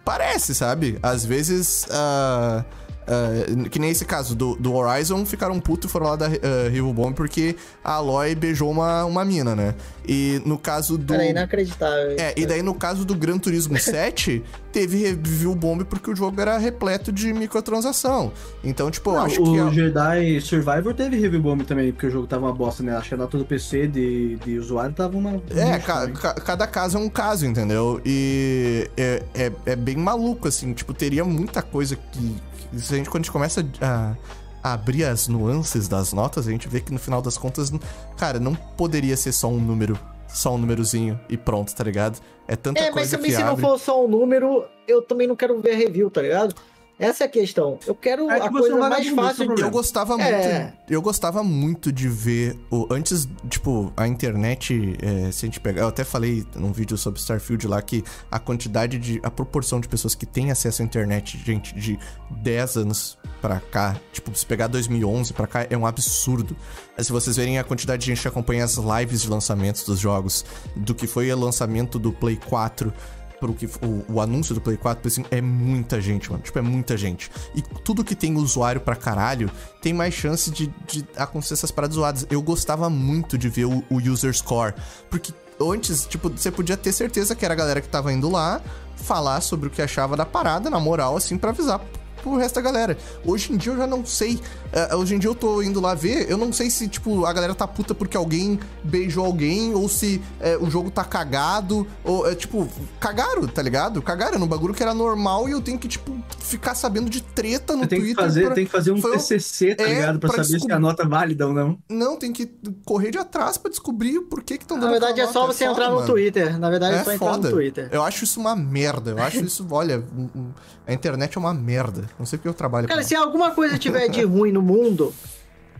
Parece, 0.05 0.55
sabe? 0.55 0.97
Às 1.03 1.25
vezes. 1.25 1.85
ah, 1.91 2.63
ah, 3.09 3.69
que 3.69 3.79
nem 3.79 3.89
esse 3.89 4.05
caso 4.05 4.35
do, 4.35 4.55
do 4.55 4.73
Horizon, 4.73 5.25
ficaram 5.25 5.59
puto 5.59 5.87
e 5.87 5.89
foram 5.89 6.07
lá 6.07 6.15
da 6.15 6.27
ah, 6.27 6.29
Review 6.65 6.93
Bomb 6.93 7.13
porque 7.15 7.55
a 7.83 7.93
Aloy 7.93 8.35
beijou 8.35 8.69
uma, 8.69 9.03
uma 9.05 9.25
mina, 9.25 9.55
né? 9.55 9.73
E 10.07 10.41
no 10.45 10.57
caso 10.57 10.97
do. 10.97 11.13
Cara, 11.13 11.25
é 11.25 11.29
inacreditável. 11.31 12.15
É, 12.17 12.33
e 12.37 12.45
daí 12.45 12.61
no 12.63 12.73
caso 12.73 13.05
do 13.05 13.13
Gran 13.15 13.37
Turismo 13.37 13.77
7, 13.79 14.43
teve 14.71 14.97
review 15.03 15.53
bomb 15.53 15.83
porque 15.83 16.09
o 16.09 16.15
jogo 16.15 16.39
era 16.41 16.57
repleto 16.57 17.11
de 17.11 17.31
microtransação. 17.33 18.31
Então, 18.63 18.89
tipo, 18.89 19.11
eu 19.11 19.15
Não, 19.15 19.25
acho 19.25 19.41
o 19.43 19.53
que. 19.53 19.59
a- 19.59 19.69
Jedi 19.69 20.41
Survivor 20.41 20.93
teve 20.93 21.17
review 21.19 21.41
bomb 21.41 21.63
também, 21.63 21.91
porque 21.91 22.07
o 22.07 22.09
jogo 22.11 22.25
tava 22.27 22.45
uma 22.47 22.53
bosta, 22.53 22.81
né? 22.83 22.95
Acho 22.95 23.09
que 23.09 23.13
a 23.15 23.17
nota 23.17 23.37
do 23.37 23.45
PC 23.45 23.87
de, 23.87 24.35
de 24.37 24.57
usuário 24.57 24.93
tava 24.95 25.15
uma. 25.17 25.41
É, 25.55 25.77
ca- 25.79 26.07
ca- 26.09 26.33
cada 26.33 26.65
caso 26.67 26.97
é 26.97 27.01
um 27.01 27.09
caso, 27.09 27.45
entendeu? 27.45 28.01
E 28.05 28.89
é, 28.97 29.23
é, 29.35 29.51
é 29.67 29.75
bem 29.75 29.95
maluco, 29.95 30.47
assim. 30.47 30.73
Tipo, 30.73 30.93
teria 30.93 31.23
muita 31.23 31.61
coisa 31.61 31.95
que. 31.95 32.35
Se 32.77 32.93
a 32.93 32.97
gente, 32.97 33.09
quando 33.09 33.23
a 33.23 33.25
gente 33.25 33.31
começa 33.31 33.65
a, 33.81 34.15
a 34.63 34.73
abrir 34.73 35.05
as 35.05 35.27
nuances 35.27 35.87
das 35.87 36.13
notas, 36.13 36.47
a 36.47 36.51
gente 36.51 36.67
vê 36.67 36.79
que 36.79 36.91
no 36.91 36.99
final 36.99 37.21
das 37.21 37.37
contas, 37.37 37.71
cara, 38.17 38.39
não 38.39 38.55
poderia 38.55 39.15
ser 39.17 39.31
só 39.31 39.47
um 39.47 39.59
número. 39.59 39.97
Só 40.27 40.53
um 40.53 40.59
númerozinho 40.59 41.19
e 41.27 41.35
pronto, 41.35 41.73
tá 41.73 41.83
ligado? 41.83 42.19
É 42.47 42.55
tanta 42.55 42.79
É, 42.79 42.83
mas 42.85 42.93
coisa 42.93 43.17
também 43.17 43.31
que 43.31 43.37
se 43.37 43.43
não 43.43 43.57
for 43.57 43.79
só 43.79 44.05
um 44.05 44.07
número, 44.07 44.63
eu 44.87 45.01
também 45.01 45.27
não 45.27 45.35
quero 45.35 45.59
ver 45.59 45.73
review, 45.73 46.11
tá 46.11 46.21
ligado? 46.21 46.53
Essa 46.99 47.23
é 47.23 47.27
a 47.27 47.29
questão. 47.29 47.79
Eu 47.87 47.95
quero 47.95 48.29
É 48.29 48.39
que 48.41 48.47
a 48.47 48.51
coisa 48.51 48.75
mais 48.75 49.07
fácil 49.09 49.55
de. 49.55 49.61
Eu 49.61 49.71
gostava 49.71 50.21
É. 50.21 50.63
muito. 50.63 50.73
Eu 50.89 51.01
gostava 51.01 51.41
muito 51.43 51.91
de 51.93 52.09
ver 52.09 52.59
o. 52.69 52.85
Antes, 52.91 53.25
tipo, 53.49 53.93
a 53.95 54.05
internet. 54.05 54.97
é, 55.01 55.31
se 55.31 55.45
a 55.45 55.47
gente 55.47 55.59
pegar. 55.61 55.81
Eu 55.83 55.87
até 55.87 56.03
falei 56.03 56.45
num 56.55 56.73
vídeo 56.73 56.97
sobre 56.97 57.19
Starfield 57.19 57.67
lá 57.67 57.81
que 57.81 58.03
a 58.29 58.37
quantidade 58.37 58.99
de. 58.99 59.19
A 59.23 59.31
proporção 59.31 59.79
de 59.79 59.87
pessoas 59.87 60.13
que 60.13 60.25
têm 60.25 60.51
acesso 60.51 60.81
à 60.81 60.85
internet, 60.85 61.41
gente, 61.45 61.73
de 61.73 61.97
10 62.29 62.75
anos 62.75 63.17
pra 63.41 63.61
cá. 63.61 63.95
Tipo, 64.11 64.35
se 64.37 64.45
pegar 64.45 64.67
2011 64.67 65.31
pra 65.31 65.47
cá, 65.47 65.65
é 65.69 65.77
um 65.77 65.85
absurdo. 65.85 66.53
Se 66.97 67.13
vocês 67.13 67.37
verem 67.37 67.57
a 67.57 67.63
quantidade 67.63 68.01
de 68.01 68.07
gente 68.07 68.21
que 68.21 68.27
acompanha 68.27 68.65
as 68.65 68.75
lives 68.75 69.21
de 69.21 69.29
lançamentos 69.29 69.83
dos 69.83 69.99
jogos, 69.99 70.43
do 70.75 70.93
que 70.93 71.07
foi 71.07 71.31
o 71.31 71.39
lançamento 71.39 71.97
do 71.97 72.11
Play 72.11 72.35
4 72.49 72.93
pro 73.39 73.53
que 73.53 73.65
o, 73.65 74.13
o 74.13 74.21
anúncio 74.21 74.53
do 74.53 74.61
Play 74.61 74.77
4, 74.77 75.07
assim, 75.07 75.25
é 75.31 75.41
muita 75.41 76.01
gente, 76.01 76.29
mano. 76.29 76.43
Tipo, 76.43 76.59
é 76.59 76.61
muita 76.61 76.97
gente. 76.97 77.31
E 77.55 77.61
tudo 77.61 78.03
que 78.03 78.15
tem 78.15 78.35
usuário 78.35 78.81
pra 78.81 78.95
caralho 78.95 79.49
tem 79.81 79.93
mais 79.93 80.13
chance 80.13 80.51
de, 80.51 80.67
de 80.87 81.05
acontecer 81.15 81.53
essas 81.53 81.71
paradas 81.71 81.95
zoadas. 81.95 82.27
Eu 82.29 82.41
gostava 82.41 82.89
muito 82.89 83.37
de 83.37 83.49
ver 83.49 83.65
o, 83.65 83.83
o 83.89 83.97
user 83.97 84.33
score. 84.35 84.73
Porque 85.09 85.33
antes, 85.59 86.05
tipo, 86.05 86.29
você 86.29 86.51
podia 86.51 86.77
ter 86.77 86.91
certeza 86.91 87.35
que 87.35 87.45
era 87.45 87.53
a 87.53 87.57
galera 87.57 87.81
que 87.81 87.89
tava 87.89 88.11
indo 88.13 88.29
lá 88.29 88.61
falar 88.95 89.41
sobre 89.41 89.67
o 89.67 89.71
que 89.71 89.81
achava 89.81 90.17
da 90.17 90.25
parada, 90.25 90.69
na 90.69 90.79
moral, 90.79 91.15
assim, 91.15 91.37
pra 91.37 91.51
avisar 91.51 91.81
pro 92.21 92.35
resto 92.37 92.55
da 92.55 92.61
galera. 92.61 92.97
Hoje 93.25 93.53
em 93.53 93.57
dia 93.57 93.71
eu 93.73 93.77
já 93.77 93.87
não 93.87 94.05
sei. 94.05 94.39
É, 94.71 94.95
hoje 94.95 95.15
em 95.15 95.19
dia 95.19 95.29
eu 95.29 95.35
tô 95.35 95.61
indo 95.61 95.79
lá 95.81 95.95
ver, 95.95 96.29
eu 96.29 96.37
não 96.37 96.53
sei 96.53 96.69
se, 96.69 96.87
tipo, 96.87 97.25
a 97.25 97.33
galera 97.33 97.55
tá 97.55 97.67
puta 97.67 97.93
porque 97.95 98.15
alguém 98.15 98.59
beijou 98.83 99.25
alguém, 99.25 99.73
ou 99.73 99.89
se 99.89 100.21
é, 100.39 100.57
o 100.57 100.69
jogo 100.69 100.91
tá 100.91 101.03
cagado, 101.03 101.87
ou, 102.03 102.29
é, 102.29 102.35
tipo, 102.35 102.67
cagaram, 102.99 103.47
tá 103.47 103.61
ligado? 103.61 104.01
Cagaram 104.01 104.37
no 104.37 104.45
bagulho 104.45 104.73
que 104.73 104.83
era 104.83 104.93
normal 104.93 105.47
e 105.49 105.51
eu 105.51 105.61
tenho 105.61 105.77
que, 105.79 105.87
tipo, 105.87 106.17
ficar 106.39 106.75
sabendo 106.75 107.09
de 107.09 107.21
treta 107.21 107.75
no 107.75 107.87
tem 107.87 107.99
que, 107.99 108.05
Twitter. 108.05 108.23
fazer, 108.25 108.45
pra- 108.45 108.55
tem 108.55 108.65
que 108.65 108.71
fazer 108.71 108.91
um 108.91 109.01
Foi 109.01 109.11
TCC, 109.13 109.75
tá 109.75 109.83
é, 109.83 109.87
ligado? 109.95 110.19
Pra, 110.19 110.29
pra 110.29 110.37
saber 110.37 110.45
se 110.45 110.51
descobrir- 110.53 110.73
a 110.75 110.79
nota 110.79 111.03
é 111.03 111.05
válida 111.07 111.47
ou 111.47 111.53
não. 111.53 111.77
Não, 111.89 112.17
tem 112.17 112.31
que 112.33 112.51
correr 112.85 113.11
de 113.11 113.17
atrás 113.17 113.57
pra 113.57 113.69
descobrir 113.69 114.19
por 114.21 114.43
que 114.43 114.57
que 114.57 114.63
estão 114.63 114.77
dando 114.77 114.85
Na 114.85 114.91
verdade 114.91 115.19
é 115.21 115.27
só 115.27 115.45
você 115.47 115.65
foda, 115.65 115.71
entrar 115.71 115.89
no 115.89 115.95
mano. 115.95 116.07
Twitter. 116.07 116.59
Na 116.59 116.69
verdade 116.69 116.95
é, 116.95 116.99
É 116.99 117.03
só 117.03 117.11
entrar 117.13 117.33
foda. 117.33 117.49
no 117.49 117.55
Twitter. 117.55 117.89
Eu 117.91 118.03
acho 118.03 118.23
isso 118.23 118.39
uma 118.39 118.55
merda. 118.55 119.11
Eu 119.11 119.19
acho 119.21 119.39
isso, 119.43 119.65
olha, 119.69 120.03
um- 120.15 120.29
um- 120.39 120.51
a 120.87 120.93
internet 120.93 121.37
é 121.37 121.39
uma 121.39 121.53
merda. 121.53 122.08
Não 122.17 122.25
sei 122.25 122.37
porque 122.37 122.49
eu 122.49 122.53
trabalho 122.53 122.87
Cara, 122.87 123.03
se 123.03 123.15
alguma 123.15 123.51
coisa 123.51 123.77
tiver 123.77 124.07
de 124.07 124.23
ruim 124.25 124.51
no 124.51 124.61
mundo, 124.61 125.13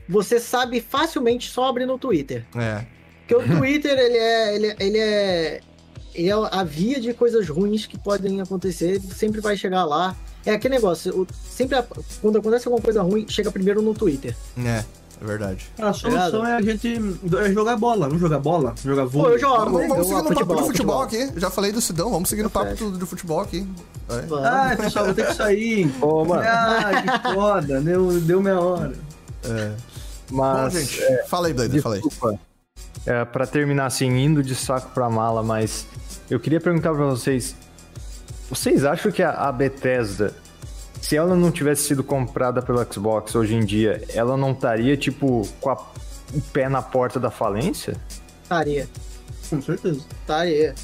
você 0.08 0.40
sabe 0.40 0.82
facilmente 0.82 1.50
só 1.50 1.70
abrir 1.70 1.86
no 1.86 1.98
Twitter. 1.98 2.46
É. 2.56 2.86
Porque 3.20 3.36
o 3.36 3.58
Twitter, 3.58 3.98
ele 3.98 4.18
é. 4.18 4.56
Ele, 4.56 4.76
ele 4.80 4.98
é. 4.98 5.62
Ele 6.16 6.30
é 6.30 6.34
a 6.34 6.64
via 6.64 7.00
de 7.00 7.14
coisas 7.14 7.48
ruins 7.48 7.86
que 7.86 7.98
podem 7.98 8.42
acontecer, 8.42 9.00
sempre 9.00 9.40
vai 9.40 9.56
chegar 9.56 9.86
lá. 9.86 10.16
É 10.44 10.54
aquele 10.54 10.74
negócio, 10.74 11.28
sempre 11.32 11.78
quando 12.20 12.40
acontece 12.40 12.68
alguma 12.68 12.82
coisa 12.82 13.04
ruim, 13.04 13.28
chega 13.28 13.52
primeiro 13.52 13.82
no 13.82 13.94
Twitter. 13.94 14.36
É, 14.58 14.84
é 15.22 15.26
verdade. 15.26 15.68
A 15.80 15.92
solução 15.94 16.46
é 16.46 16.56
a 16.56 16.62
gente 16.62 16.98
é 17.40 17.52
jogar 17.52 17.76
bola. 17.78 18.08
Vamos 18.08 18.22
jogar 18.22 18.40
bola? 18.40 18.74
Jogar 18.84 19.04
Pô, 19.04 19.10
vôlei? 19.10 19.36
eu 19.36 19.40
jogo. 19.40 19.66
Vamos, 19.72 19.88
vamos 19.88 20.08
seguir 20.08 20.22
no 20.22 20.24
papo 20.24 20.34
futebol, 20.36 20.56
do 20.58 20.66
futebol, 20.66 21.02
futebol. 21.04 21.26
aqui. 21.30 21.40
Já 21.40 21.50
falei 21.50 21.72
do 21.72 21.82
Sidão, 21.82 22.10
vamos 22.12 22.30
seguir 22.30 22.44
no 22.44 22.50
papo 22.50 22.76
do, 22.76 22.92
do 22.98 23.06
futebol 23.06 23.40
aqui. 23.42 23.68
É. 24.10 24.26
Ah, 24.46 24.76
pessoal, 24.78 25.06
vou 25.06 25.14
ter 25.14 25.28
que 25.28 25.34
sair. 25.34 25.92
Ô, 26.02 26.26
mano, 26.26 26.42
Ah, 26.46 27.02
que 27.22 27.34
foda. 27.34 27.82
Deu, 27.82 28.20
deu 28.22 28.42
minha 28.42 28.60
hora. 28.60 28.94
Bom, 30.30 30.38
mas. 30.38 30.74
gente, 30.74 31.02
fala 31.28 31.48
aí, 31.48 31.54
Doido, 31.54 31.82
fala 31.82 31.96
aí. 31.96 32.02
Desculpa. 32.02 32.40
É, 33.06 33.26
pra 33.26 33.46
terminar 33.48 33.86
assim, 33.88 34.08
indo 34.08 34.44
de 34.44 34.56
saco 34.56 34.90
pra 34.94 35.10
mala, 35.10 35.42
mas 35.42 35.86
eu 36.30 36.40
queria 36.40 36.60
perguntar 36.60 36.94
pra 36.94 37.06
vocês: 37.06 37.56
vocês 38.50 38.84
acham 38.86 39.12
que 39.12 39.24
a, 39.24 39.32
a 39.32 39.52
Bethesda, 39.52 40.34
se 41.02 41.16
ela 41.18 41.36
não 41.36 41.52
tivesse 41.52 41.84
sido 41.84 42.04
comprada 42.04 42.62
pelo 42.62 42.84
Xbox 42.92 43.36
hoje 43.36 43.56
em 43.56 43.66
dia, 43.66 44.04
ela 44.14 44.36
não 44.38 44.52
estaria, 44.52 44.96
tipo, 44.98 45.48
com 45.60 45.70
a- 45.70 45.86
o 46.34 46.42
pé 46.54 46.70
na 46.70 46.82
porta 46.82 47.20
da 47.20 47.30
falência? 47.32 47.96
Estaria. 48.44 48.88
Com 49.50 49.62
certeza. 49.62 50.02
Estaria. 50.22 50.76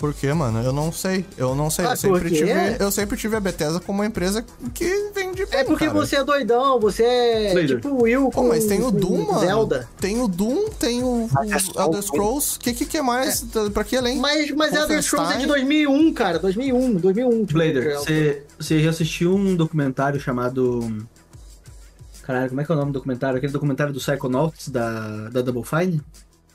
Por 0.00 0.14
quê, 0.14 0.32
mano? 0.32 0.62
Eu 0.62 0.72
não 0.72 0.90
sei. 0.90 1.26
Eu 1.36 1.54
não 1.54 1.68
sei. 1.68 1.84
Ah, 1.84 1.90
eu, 1.90 1.96
sempre 1.96 2.30
tive, 2.30 2.50
eu 2.80 2.90
sempre 2.90 3.18
tive 3.18 3.36
a 3.36 3.40
Bethesda 3.40 3.80
como 3.80 3.98
uma 3.98 4.06
empresa 4.06 4.42
que 4.72 5.10
vende 5.14 5.44
bem, 5.44 5.60
É 5.60 5.62
porque 5.62 5.84
cara. 5.84 5.98
você 5.98 6.16
é 6.16 6.24
doidão, 6.24 6.80
você 6.80 7.04
é 7.04 7.66
tipo 7.66 7.90
o 7.90 8.02
Will 8.04 8.30
Pô, 8.30 8.40
com, 8.40 8.48
mas 8.48 8.64
tem 8.64 8.82
o 8.82 8.90
Doom, 8.90 9.26
mano. 9.26 9.40
Zelda. 9.40 9.86
Tem 10.00 10.18
o 10.18 10.26
Doom, 10.26 10.70
tem 10.70 11.04
o, 11.04 11.28
é 11.36 11.78
o 11.78 11.82
Elder 11.82 12.02
Scrolls. 12.02 12.56
O 12.56 12.60
que, 12.60 12.72
que, 12.72 12.86
que 12.86 12.96
é 12.96 13.02
mais? 13.02 13.44
Pra 13.74 13.84
que 13.84 13.94
além? 13.94 14.18
Mas, 14.18 14.50
mas 14.52 14.72
Elder 14.72 15.02
Scrolls 15.02 15.34
é 15.34 15.38
de 15.38 15.46
Wolfenstein. 15.46 15.84
2001, 15.84 16.14
cara. 16.14 16.38
2001, 16.38 16.94
2001. 16.94 17.30
tipo, 17.44 17.52
Blader, 17.52 17.98
você, 17.98 18.42
você 18.58 18.82
já 18.82 18.88
assistiu 18.88 19.34
um 19.34 19.54
documentário 19.54 20.18
chamado. 20.18 21.06
Caralho, 22.22 22.48
como 22.48 22.62
é 22.62 22.64
que 22.64 22.72
é 22.72 22.74
o 22.74 22.78
nome 22.78 22.90
do 22.90 22.94
documentário? 22.94 23.36
Aquele 23.36 23.52
documentário 23.52 23.92
do 23.92 24.00
Psychonauts 24.00 24.68
da, 24.70 25.28
da 25.28 25.42
Double 25.42 25.62
Fine? 25.62 26.00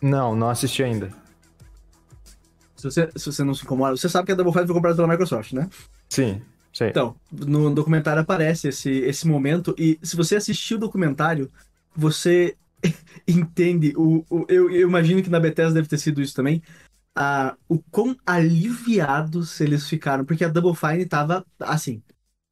Não, 0.01 0.35
não 0.35 0.49
assisti 0.49 0.81
ainda. 0.81 1.11
Se 2.91 3.01
você, 3.01 3.11
se 3.15 3.25
você 3.31 3.43
não 3.43 3.53
se 3.53 3.63
incomoda, 3.63 3.95
você 3.97 4.07
sabe 4.09 4.25
que 4.25 4.31
a 4.31 4.35
Double 4.35 4.53
Fine 4.53 4.65
foi 4.65 4.73
comprada 4.75 4.95
pela 4.95 5.07
Microsoft, 5.07 5.53
né? 5.53 5.69
Sim, 6.09 6.41
sei. 6.73 6.89
Então, 6.89 7.15
no 7.31 7.73
documentário 7.73 8.21
aparece 8.21 8.67
esse, 8.69 8.89
esse 8.89 9.27
momento, 9.27 9.73
e 9.77 9.99
se 10.03 10.15
você 10.15 10.35
assistir 10.35 10.75
o 10.75 10.79
documentário, 10.79 11.51
você 11.95 12.55
entende. 13.27 13.93
O, 13.95 14.25
o- 14.29 14.45
eu, 14.47 14.69
eu 14.69 14.87
imagino 14.87 15.21
que 15.23 15.29
na 15.29 15.39
Bethesda 15.39 15.73
deve 15.73 15.87
ter 15.87 15.97
sido 15.97 16.21
isso 16.21 16.35
também. 16.35 16.61
a 17.15 17.55
o 17.69 17.79
quão 17.91 18.15
aliviados 18.25 19.59
eles 19.61 19.87
ficaram, 19.87 20.25
porque 20.25 20.43
a 20.45 20.49
Double 20.49 20.75
Fine 20.75 21.05
tava 21.05 21.45
assim. 21.59 22.01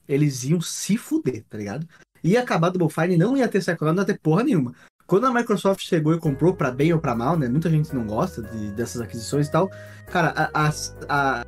Eles 0.07 0.43
iam 0.43 0.60
se 0.61 0.97
fuder, 0.97 1.43
tá 1.49 1.57
ligado? 1.57 1.88
Ia 2.23 2.41
acabar 2.41 2.68
a 2.68 2.69
Double 2.72 2.93
Fine, 2.93 3.18
não 3.18 3.35
ia 3.38 3.47
ter 3.47 3.60
Psychonauts, 3.60 3.95
não 3.95 4.03
ia 4.03 4.07
ter 4.07 4.19
porra 4.19 4.43
nenhuma. 4.43 4.73
Quando 5.05 5.25
a 5.27 5.34
Microsoft 5.34 5.81
chegou 5.85 6.13
e 6.13 6.19
comprou, 6.19 6.53
pra 6.53 6.71
bem 6.71 6.93
ou 6.93 6.99
pra 6.99 7.13
mal, 7.15 7.38
né? 7.38 7.47
Muita 7.49 7.69
gente 7.69 7.93
não 7.93 8.05
gosta 8.05 8.41
de- 8.41 8.71
dessas 8.71 9.01
aquisições 9.01 9.47
e 9.47 9.51
tal. 9.51 9.69
Cara, 10.11 10.34
a, 10.35 10.67
a, 10.67 10.71
a, 11.09 11.45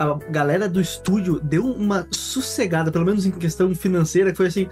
a 0.00 0.18
galera 0.30 0.68
do 0.68 0.80
estúdio 0.80 1.40
deu 1.40 1.64
uma 1.64 2.06
sossegada, 2.10 2.90
pelo 2.90 3.04
menos 3.04 3.24
em 3.24 3.30
questão 3.30 3.72
financeira, 3.74 4.30
que 4.32 4.36
foi 4.36 4.46
assim. 4.48 4.68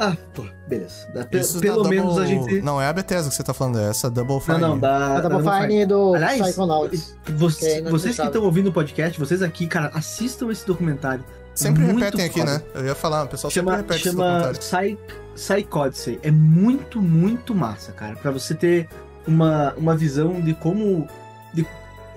Ah, 0.00 0.16
pô, 0.32 0.44
beleza. 0.68 1.08
Pe- 1.28 1.38
Isso 1.40 1.58
pelo 1.60 1.82
da 1.82 1.88
menos 1.88 2.14
Double- 2.14 2.22
a 2.24 2.26
gente. 2.26 2.62
Não 2.62 2.80
é 2.80 2.86
a 2.86 2.92
Bethesda 2.92 3.28
que 3.28 3.34
você 3.34 3.42
tá 3.42 3.52
falando, 3.52 3.80
é 3.80 3.88
essa 3.90 4.08
Double 4.08 4.40
Fine. 4.40 4.58
Não, 4.58 4.68
não, 4.70 4.78
da. 4.78 4.96
A 5.16 5.20
da 5.20 5.28
Double 5.28 5.42
Double 5.44 5.60
Fine 5.68 5.86
do 5.86 6.14
Aliás, 6.14 6.40
Psychonauts. 6.40 7.16
Você- 7.36 7.82
que 7.82 7.88
é 7.88 7.90
vocês 7.90 8.16
que 8.16 8.22
estão 8.22 8.42
ouvindo 8.44 8.68
o 8.68 8.72
podcast, 8.72 9.18
vocês 9.18 9.42
aqui, 9.42 9.66
cara, 9.66 9.90
assistam 9.92 10.50
esse 10.52 10.64
documentário. 10.66 11.24
Sempre 11.54 11.82
Muito 11.82 11.98
repetem 11.98 12.24
aqui, 12.26 12.38
foda. 12.38 12.52
né? 12.58 12.62
Eu 12.76 12.84
ia 12.86 12.94
falar, 12.94 13.24
o 13.24 13.28
pessoal 13.28 13.50
Chama, 13.50 13.72
sempre 13.78 13.82
repete 13.82 14.08
esse 14.08 14.16
chama 14.16 14.38
documentário. 14.38 14.96
Psy, 14.96 14.98
Psychodicy 15.38 16.18
é 16.22 16.30
muito, 16.32 17.00
muito 17.00 17.54
massa, 17.54 17.92
cara. 17.92 18.16
Pra 18.16 18.32
você 18.32 18.54
ter 18.54 18.88
uma, 19.26 19.72
uma 19.74 19.96
visão 19.96 20.40
de 20.40 20.52
como. 20.52 21.06
De, 21.54 21.64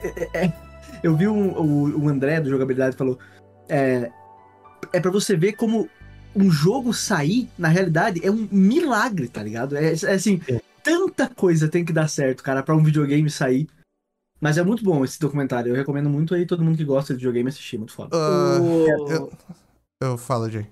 é, 0.01 0.23
é, 0.33 0.45
é. 0.45 0.53
eu 1.03 1.15
vi 1.15 1.27
um, 1.27 1.51
o, 1.51 2.05
o 2.05 2.09
André 2.09 2.41
do 2.41 2.49
Jogabilidade 2.49 2.97
falou. 2.97 3.19
É, 3.69 4.11
é 4.91 4.99
para 4.99 5.11
você 5.11 5.37
ver 5.37 5.53
como 5.53 5.87
um 6.35 6.49
jogo 6.49 6.93
sair, 6.93 7.47
na 7.57 7.67
realidade, 7.67 8.25
é 8.25 8.31
um 8.31 8.47
milagre, 8.51 9.27
tá 9.27 9.43
ligado? 9.43 9.77
É, 9.77 9.91
é 9.91 10.13
assim, 10.13 10.41
tanta 10.83 11.29
coisa 11.29 11.67
tem 11.67 11.85
que 11.85 11.93
dar 11.93 12.07
certo, 12.07 12.41
cara, 12.41 12.63
para 12.63 12.75
um 12.75 12.83
videogame 12.83 13.29
sair. 13.29 13.67
Mas 14.39 14.57
é 14.57 14.63
muito 14.63 14.83
bom 14.83 15.05
esse 15.05 15.19
documentário. 15.19 15.69
Eu 15.69 15.75
recomendo 15.75 16.09
muito 16.09 16.33
aí 16.33 16.47
todo 16.47 16.63
mundo 16.63 16.75
que 16.77 16.83
gosta 16.83 17.13
de 17.13 17.17
videogame 17.19 17.49
assistir, 17.49 17.77
muito 17.77 17.93
foda. 17.93 18.17
Uh, 18.17 18.63
O- 18.63 18.87
eu, 19.11 19.31
eu 20.01 20.17
falo, 20.17 20.49
Jay. 20.49 20.65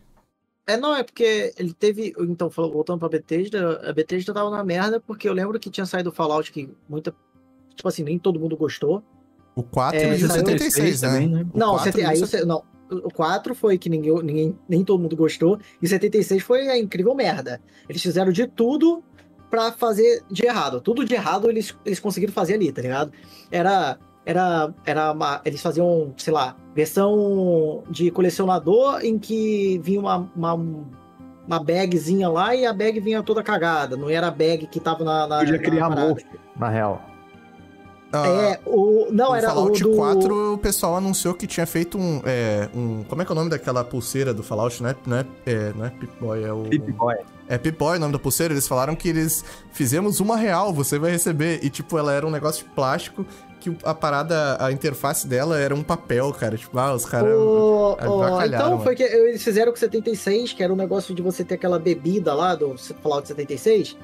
É, 0.74 0.78
não, 0.78 0.96
é 0.96 1.04
porque 1.04 1.54
ele 1.58 1.74
teve. 1.74 2.14
Então, 2.20 2.50
voltando 2.50 3.00
pra 3.00 3.10
Bethesda, 3.10 3.90
a 3.90 3.94
Bethesda 3.94 4.34
tava 4.34 4.50
na 4.50 4.64
merda, 4.64 5.00
porque 5.00 5.28
eu 5.28 5.34
lembro 5.34 5.60
que 5.60 5.70
tinha 5.70 5.86
saído 5.86 6.10
o 6.10 6.14
Fallout 6.14 6.52
que 6.52 6.70
muita. 6.88 7.14
Tipo 7.76 7.88
assim, 7.88 8.04
nem 8.04 8.20
todo 8.20 8.40
mundo 8.40 8.56
gostou. 8.58 9.04
O 9.56 9.64
4 9.64 10.00
É, 10.00 10.14
de 10.16 10.28
saiu 10.28 10.46
76, 10.46 11.02
né? 11.02 11.08
também, 11.10 11.28
né? 11.28 11.46
O 11.54 11.58
não, 11.58 11.72
4 11.76 11.92
sete- 11.92 12.06
aí 12.06 12.20
você. 12.20 12.46
Não. 12.46 12.64
O 12.92 13.12
4 13.14 13.54
foi 13.54 13.78
que 13.78 13.90
ninguém, 13.90 14.14
ninguém, 14.24 14.60
nem 14.68 14.84
todo 14.84 15.00
mundo 15.02 15.16
gostou. 15.16 15.60
E 15.82 15.88
76 15.88 16.42
foi 16.42 16.68
a 16.70 16.78
incrível 16.78 17.14
merda. 17.14 17.62
Eles 17.88 18.02
fizeram 18.02 18.32
de 18.32 18.48
tudo 18.48 19.04
pra 19.50 19.72
fazer 19.72 20.24
de 20.30 20.46
errado. 20.46 20.82
Tudo 20.82 21.06
de 21.06 21.14
errado 21.14 21.50
eles, 21.50 21.76
eles 21.86 22.00
conseguiram 22.00 22.34
fazer 22.34 22.56
ali, 22.56 22.72
tá 22.72 22.82
ligado? 22.82 23.12
Era. 23.52 23.98
Era, 24.30 24.72
era 24.86 25.12
uma, 25.12 25.42
eles 25.44 25.60
faziam, 25.60 26.14
sei 26.16 26.32
lá, 26.32 26.56
versão 26.76 27.82
de 27.90 28.12
colecionador 28.12 29.00
em 29.04 29.18
que 29.18 29.82
vinha 29.84 30.00
uma, 30.00 30.30
uma, 30.36 30.54
uma 30.54 31.64
bagzinha 31.64 32.30
lá 32.30 32.54
e 32.56 32.64
a 32.64 32.72
bag 32.72 33.00
vinha 33.00 33.24
toda 33.24 33.42
cagada. 33.42 33.98
Não 33.98 34.08
era 34.08 34.28
a 34.28 34.32
bag 34.32 34.68
que 34.68 34.80
tava 34.80 35.04
na. 35.04 35.26
na 35.26 35.40
Podia 35.40 35.54
na 35.54 35.58
criar 35.58 35.90
parada. 35.90 36.10
monstro, 36.10 36.40
na 36.56 36.70
real. 36.70 37.02
Ah, 38.14 38.28
É, 38.28 38.60
o. 38.68 39.08
Não, 39.12 39.32
o 39.32 39.36
era 39.36 39.50
Fallout 39.50 39.84
o 39.84 39.90
do... 39.90 39.96
4, 39.96 40.54
o 40.54 40.58
pessoal 40.60 40.96
anunciou 40.98 41.34
que 41.34 41.48
tinha 41.48 41.66
feito 41.66 41.98
um, 41.98 42.22
é, 42.24 42.70
um. 42.76 43.04
Como 43.06 43.24
é 43.24 43.26
que 43.26 43.32
é 43.32 43.34
o 43.34 43.36
nome 43.36 43.50
daquela 43.50 43.84
pulseira 43.84 44.32
do 44.32 44.44
Fallout? 44.44 44.82
Não 44.84 44.92
é, 44.92 44.96
não 45.08 45.18
é, 45.18 45.26
é, 45.48 45.74
não 45.76 45.86
é 45.86 45.90
Pip-Boy, 45.90 46.44
é 46.44 46.54
o. 46.54 46.64
Pip 46.66 46.92
Boy. 46.92 47.16
É 47.48 47.58
Pip-Boy 47.58 47.98
o 47.98 48.00
nome 48.00 48.14
da 48.14 48.20
pulseira. 48.20 48.54
Eles 48.54 48.68
falaram 48.68 48.96
que 48.96 49.10
eles 49.10 49.44
fizemos 49.72 50.20
uma 50.20 50.38
real, 50.38 50.72
você 50.72 51.00
vai 51.00 51.10
receber. 51.10 51.60
E, 51.64 51.70
tipo, 51.72 51.98
ela 51.98 52.14
era 52.14 52.28
um 52.28 52.30
negócio 52.30 52.64
de 52.64 52.72
plástico 52.72 53.26
que 53.60 53.76
a 53.84 53.94
parada, 53.94 54.58
a 54.64 54.72
interface 54.72 55.28
dela 55.28 55.60
era 55.60 55.76
um 55.76 55.84
papel, 55.84 56.32
cara. 56.34 56.58
Tipo, 56.58 56.78
ah, 56.80 56.94
os 56.94 57.06
caras. 57.06 57.34
O- 57.34 57.92
o- 57.92 58.24
avacalharam, 58.24 58.46
então 58.48 58.70
mano. 58.72 58.84
foi 58.84 58.96
que 58.96 59.04
eles 59.04 59.44
fizeram 59.44 59.72
com 59.72 59.78
76, 59.78 60.54
que 60.54 60.64
era 60.64 60.72
um 60.72 60.76
negócio 60.76 61.14
de 61.14 61.22
você 61.22 61.44
ter 61.44 61.56
aquela 61.56 61.78
bebida 61.80 62.34
lá 62.34 62.56
do 62.56 62.76
Fallout 62.78 63.28
76, 63.28 63.98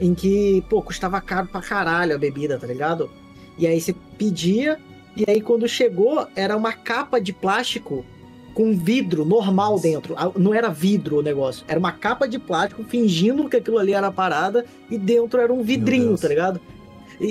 em 0.00 0.14
que, 0.14 0.62
pô, 0.68 0.82
custava 0.82 1.20
caro 1.20 1.46
pra 1.48 1.60
caralho 1.60 2.14
a 2.14 2.18
bebida, 2.18 2.58
tá 2.58 2.66
ligado? 2.66 3.10
E 3.56 3.66
aí 3.66 3.80
você 3.80 3.94
pedia, 4.18 4.78
e 5.16 5.24
aí 5.28 5.40
quando 5.40 5.66
chegou, 5.68 6.26
era 6.34 6.56
uma 6.56 6.72
capa 6.72 7.20
de 7.20 7.32
plástico 7.32 8.04
com 8.52 8.72
vidro 8.76 9.24
normal 9.24 9.80
dentro. 9.80 10.14
Ah, 10.16 10.30
Não 10.36 10.52
era 10.54 10.68
vidro 10.68 11.18
o 11.18 11.22
negócio, 11.22 11.64
era 11.66 11.78
uma 11.78 11.90
capa 11.92 12.26
de 12.28 12.38
plástico 12.38 12.84
fingindo 12.84 13.48
que 13.48 13.56
aquilo 13.56 13.78
ali 13.78 13.92
era 13.94 14.08
a 14.08 14.12
parada, 14.12 14.64
e 14.90 14.96
dentro 14.98 15.40
era 15.40 15.52
um 15.52 15.62
vidrinho, 15.62 16.16
tá 16.18 16.28
ligado? 16.28 16.60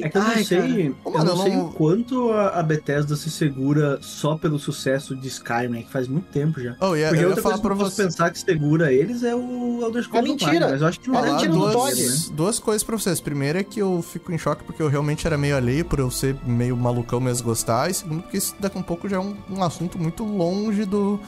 É 0.01 0.09
que 0.09 0.17
eu 0.17 0.21
não 0.21 0.29
ai, 0.29 0.43
sei, 0.43 0.57
cara. 0.59 0.71
eu 1.17 1.23
não 1.25 1.25
eu 1.35 1.37
sei 1.43 1.55
não- 1.55 1.65
o 1.67 1.73
quanto 1.73 2.31
a, 2.31 2.59
a 2.59 2.63
Bethesda 2.63 3.15
se 3.15 3.29
segura 3.29 3.99
só 4.01 4.37
pelo 4.37 4.57
sucesso 4.57 5.15
de 5.15 5.27
Skyrim, 5.27 5.67
né, 5.67 5.81
que 5.83 5.91
faz 5.91 6.07
muito 6.07 6.25
tempo 6.31 6.61
já. 6.61 6.75
Oh, 6.79 6.95
e 6.95 7.01
Porque 7.03 7.17
eu 7.17 7.21
ia 7.21 7.27
outra 7.27 7.41
falar 7.43 7.55
coisa 7.55 7.55
que 7.55 7.61
pra 7.61 7.73
eu 7.73 7.77
posso 7.77 7.95
você. 7.95 8.03
pensar 8.05 8.29
que 8.31 8.39
segura 8.39 8.93
eles 8.93 9.23
é 9.23 9.35
o 9.35 9.79
Elder 9.81 10.03
Scrolls 10.03 10.29
É 10.29 10.31
mentira. 10.33 10.69
Mas 10.69 10.81
eu 10.81 10.87
acho 10.87 10.99
que 10.99 11.09
não 11.09 11.19
É 11.23 11.27
é 11.27 11.31
mentira 11.31 11.51
do 11.51 11.59
duas, 11.59 11.73
Todd. 11.73 12.01
né? 12.01 12.15
duas 12.33 12.59
coisas 12.59 12.83
pra 12.83 12.97
vocês. 12.97 13.19
Primeiro 13.19 13.59
é 13.59 13.63
que 13.63 13.79
eu 13.79 14.01
fico 14.01 14.31
em 14.31 14.37
choque 14.37 14.63
porque 14.63 14.81
eu 14.81 14.87
realmente 14.87 15.27
era 15.27 15.37
meio 15.37 15.55
alheio 15.57 15.83
por 15.85 15.99
eu 15.99 16.09
ser 16.09 16.35
meio 16.45 16.75
malucão 16.77 17.19
mesmo 17.19 17.43
gostar. 17.45 17.89
E 17.89 17.93
segundo, 17.93 18.21
porque 18.23 18.37
isso 18.37 18.55
daqui 18.59 18.77
a 18.77 18.79
um 18.79 18.83
pouco 18.83 19.09
já 19.09 19.17
é 19.17 19.19
um, 19.19 19.35
um 19.49 19.63
assunto 19.63 19.97
muito 19.99 20.23
longe 20.23 20.85
do. 20.85 21.19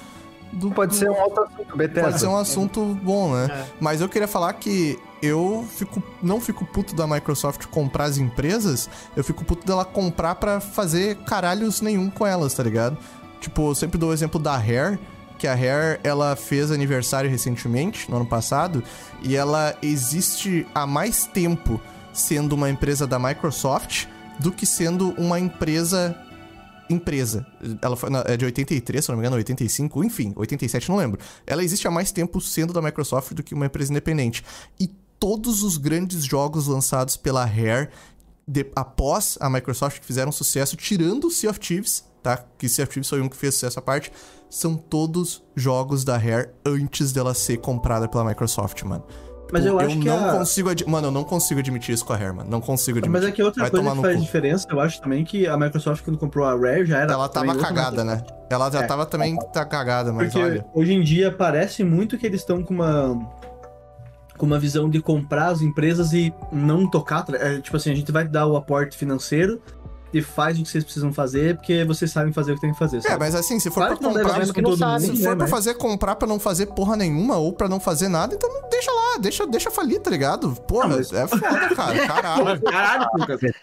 do 0.54 0.72
Pode 0.72 0.92
do- 0.92 0.98
ser 0.98 1.10
um 1.10 1.20
outro 1.22 1.44
assunto, 1.44 1.78
Bethesda. 1.78 2.10
Pode 2.10 2.20
ser 2.20 2.28
um 2.28 2.38
assunto 2.38 2.86
bom, 3.04 3.34
né? 3.36 3.48
É. 3.52 3.66
Mas 3.80 4.02
eu 4.02 4.08
queria 4.10 4.28
falar 4.28 4.54
que 4.54 4.98
eu 5.22 5.66
fico, 5.70 6.02
não 6.22 6.40
fico 6.40 6.66
puto 6.66 6.96
da 6.96 7.08
Microsoft 7.08 7.66
comprar 7.68 8.06
as 8.06 8.18
empresas, 8.18 8.90
eu 9.16 9.24
fico 9.24 9.44
puto 9.44 9.66
dela 9.66 9.86
comprar 9.86 10.36
pra 10.36 10.60
fazer 10.60 11.16
caralhos 11.24 11.82
nenhum 11.82 12.10
com 12.10 12.26
elas, 12.26 12.54
tá 12.54 12.64
ligado? 12.64 12.98
Tipo, 13.40 13.70
eu 13.70 13.76
sempre 13.76 13.98
dou 13.98 14.10
o 14.10 14.14
exemplo 14.14 14.40
da 14.40 14.56
Hair, 14.56 15.00
que 15.38 15.48
a 15.48 15.54
Hair, 15.54 16.00
ela 16.04 16.36
fez 16.36 16.72
aniversário 16.72 17.30
recentemente, 17.30 18.10
no 18.10 18.18
ano 18.18 18.26
passado, 18.26 18.84
e 19.22 19.36
ela 19.36 19.76
existe 19.82 20.66
há 20.74 20.86
mais 20.88 21.26
tempo 21.26 21.80
sendo 22.14 22.54
uma 22.54 22.70
empresa 22.70 23.06
da 23.06 23.20
Microsoft 23.20 24.08
do 24.40 24.52
que 24.52 24.66
sendo 24.66 25.10
uma 25.18 25.40
empresa 25.40 26.16
empresa. 26.90 27.46
Ela 27.82 27.96
foi, 27.96 28.10
é 28.26 28.38
de 28.38 28.46
83, 28.46 29.04
se 29.04 29.10
não 29.10 29.18
me 29.18 29.22
engano, 29.22 29.36
85, 29.38 30.04
enfim, 30.04 30.34
87, 30.36 30.90
não 30.90 30.98
lembro. 30.98 31.20
Ela 31.46 31.64
existe 31.64 31.88
há 31.88 31.92
mais 31.92 32.12
tempo 32.12 32.40
sendo 32.40 32.74
da 32.74 32.82
Microsoft 32.82 33.34
do 33.34 33.44
que 33.44 33.54
uma 33.54 33.66
empresa 33.66 33.92
independente. 33.92 34.44
E 34.80 34.90
todos 35.26 35.64
os 35.64 35.78
grandes 35.78 36.24
jogos 36.24 36.68
lançados 36.68 37.18
pela 37.18 37.44
Rare 37.44 37.90
de- 38.48 38.68
após 38.76 39.40
a 39.42 39.50
Microsoft 39.50 40.00
que 40.00 40.06
fizeram 40.06 40.32
sucesso, 40.32 40.76
tirando 40.76 41.26
o 41.26 41.32
Sea 41.32 41.50
of 41.50 41.60
Thieves, 41.60 42.06
tá? 42.22 42.44
Que 42.60 42.70
Sea 42.70 42.84
of 42.84 42.94
Thieves 42.94 43.10
foi 43.10 43.20
um 43.22 43.28
que 43.28 43.36
fez 43.36 43.56
sucesso 43.56 43.80
à 43.80 43.82
parte, 43.82 44.12
são 44.52 44.76
todos 44.76 45.42
jogos 45.56 46.04
da 46.04 46.16
Rare 46.16 46.50
antes 46.64 47.12
dela 47.12 47.34
ser 47.34 47.58
comprada 47.58 48.08
pela 48.08 48.24
Microsoft, 48.24 48.84
mano. 48.84 49.04
Mas 49.52 49.66
eu 49.66 49.80
acho 49.80 49.98
que 50.00 50.06
não 50.06 50.30
a- 50.30 50.34
consigo... 50.38 50.70
Mano, 50.88 51.08
eu 51.08 51.12
não 51.12 51.24
consigo 51.24 51.60
admitir 51.60 51.94
isso 51.96 52.06
com 52.06 52.14
a 52.14 52.16
Rare, 52.16 52.34
mano. 52.36 52.50
Não 52.50 52.62
consigo 52.62 53.00
admitir. 53.00 53.20
Mas 53.20 53.28
é 53.28 53.32
que 53.32 53.42
outra 53.42 53.64
Vai 53.64 53.72
coisa 53.72 53.96
que 53.96 54.02
faz 54.02 54.16
cu. 54.18 54.22
diferença, 54.22 54.68
eu 54.70 54.80
acho 54.80 55.02
também 55.02 55.26
que 55.26 55.48
a 55.48 55.58
Microsoft, 55.58 56.04
quando 56.04 56.20
comprou 56.20 56.46
a 56.46 56.52
Rare, 56.56 56.86
já 56.86 57.00
era. 57.00 57.14
Ela 57.14 57.28
tava 57.28 57.56
cagada, 57.56 58.04
né? 58.04 58.24
Ela 58.48 58.70
já 58.70 58.82
É. 58.84 58.88
tava 58.88 59.08
também 59.08 59.36
tá 59.52 59.66
cagada, 59.66 60.14
mas 60.14 60.32
Porque 60.32 60.46
olha. 60.46 60.66
hoje 60.72 60.94
em 60.94 61.02
dia 61.04 61.32
parece 61.32 61.84
muito 61.84 62.16
que 62.16 62.28
eles 62.28 62.42
estão 62.42 62.62
com 62.64 62.76
uma 62.76 63.20
com 64.38 64.46
uma 64.46 64.60
visão 64.60 64.90
de 64.90 65.02
comprar 65.02 65.48
as 65.48 65.62
empresas 65.62 66.14
e 66.14 66.34
não 66.52 66.90
tocar. 66.90 67.24
tá- 67.24 67.36
é, 67.38 67.60
tipo 67.60 67.76
assim, 67.78 67.92
a 67.92 67.96
gente 67.96 68.12
vai 68.12 68.28
dar 68.28 68.48
o 68.48 68.56
aporte 68.56 68.98
financeiro 68.98 69.62
e 70.18 70.22
faz 70.22 70.58
o 70.60 70.64
que 70.64 70.70
vocês 70.70 70.84
precisam 70.84 71.12
fazer 71.14 71.56
porque 71.58 71.84
vocês 71.84 72.10
sabem 72.12 72.32
fazer 72.32 72.54
o 72.54 72.56
que 72.56 72.62
tem 72.62 72.72
que 72.72 72.80
fazer. 72.80 72.98
É, 72.98 73.02
sabe? 73.02 73.20
mas 73.20 73.36
assim, 73.36 73.60
se 73.60 73.70
for 73.70 73.82
Claro 73.82 73.98
pra 73.98 74.10
deve 74.10 74.24
comprar. 74.24 74.40
não 74.40 75.00
Se 75.00 75.12
né, 75.12 75.16
for 75.18 75.24
pra 75.24 75.36
mas- 75.36 75.50
fazer 75.50 75.74
comprar 75.76 76.16
pra 76.16 76.28
não 76.28 76.40
fazer 76.40 76.68
porra 76.68 76.96
nenhuma 76.96 77.38
ou 77.38 77.52
pra 77.54 77.68
não 77.68 77.80
fazer 77.80 78.08
nada, 78.08 78.34
então 78.36 78.50
deixa 78.72 78.92
lá, 78.92 79.18
deixa, 79.20 79.46
deixa 79.48 79.70
falir, 79.72 80.00
tá 80.00 80.10
ligado? 80.10 80.52
Porra, 80.68 80.88
Não, 80.88 80.98
mas- 80.98 81.12
é 81.12 81.28
foda, 81.28 81.42
cara. 81.76 82.08
Caralho. 82.08 82.62
Caralho? 82.62 83.06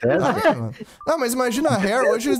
Ah. 0.04 0.70
Não, 1.06 1.18
mas 1.18 1.32
imagina 1.32 1.70
a 1.70 1.76
Hair 1.76 2.10
hoje 2.12 2.32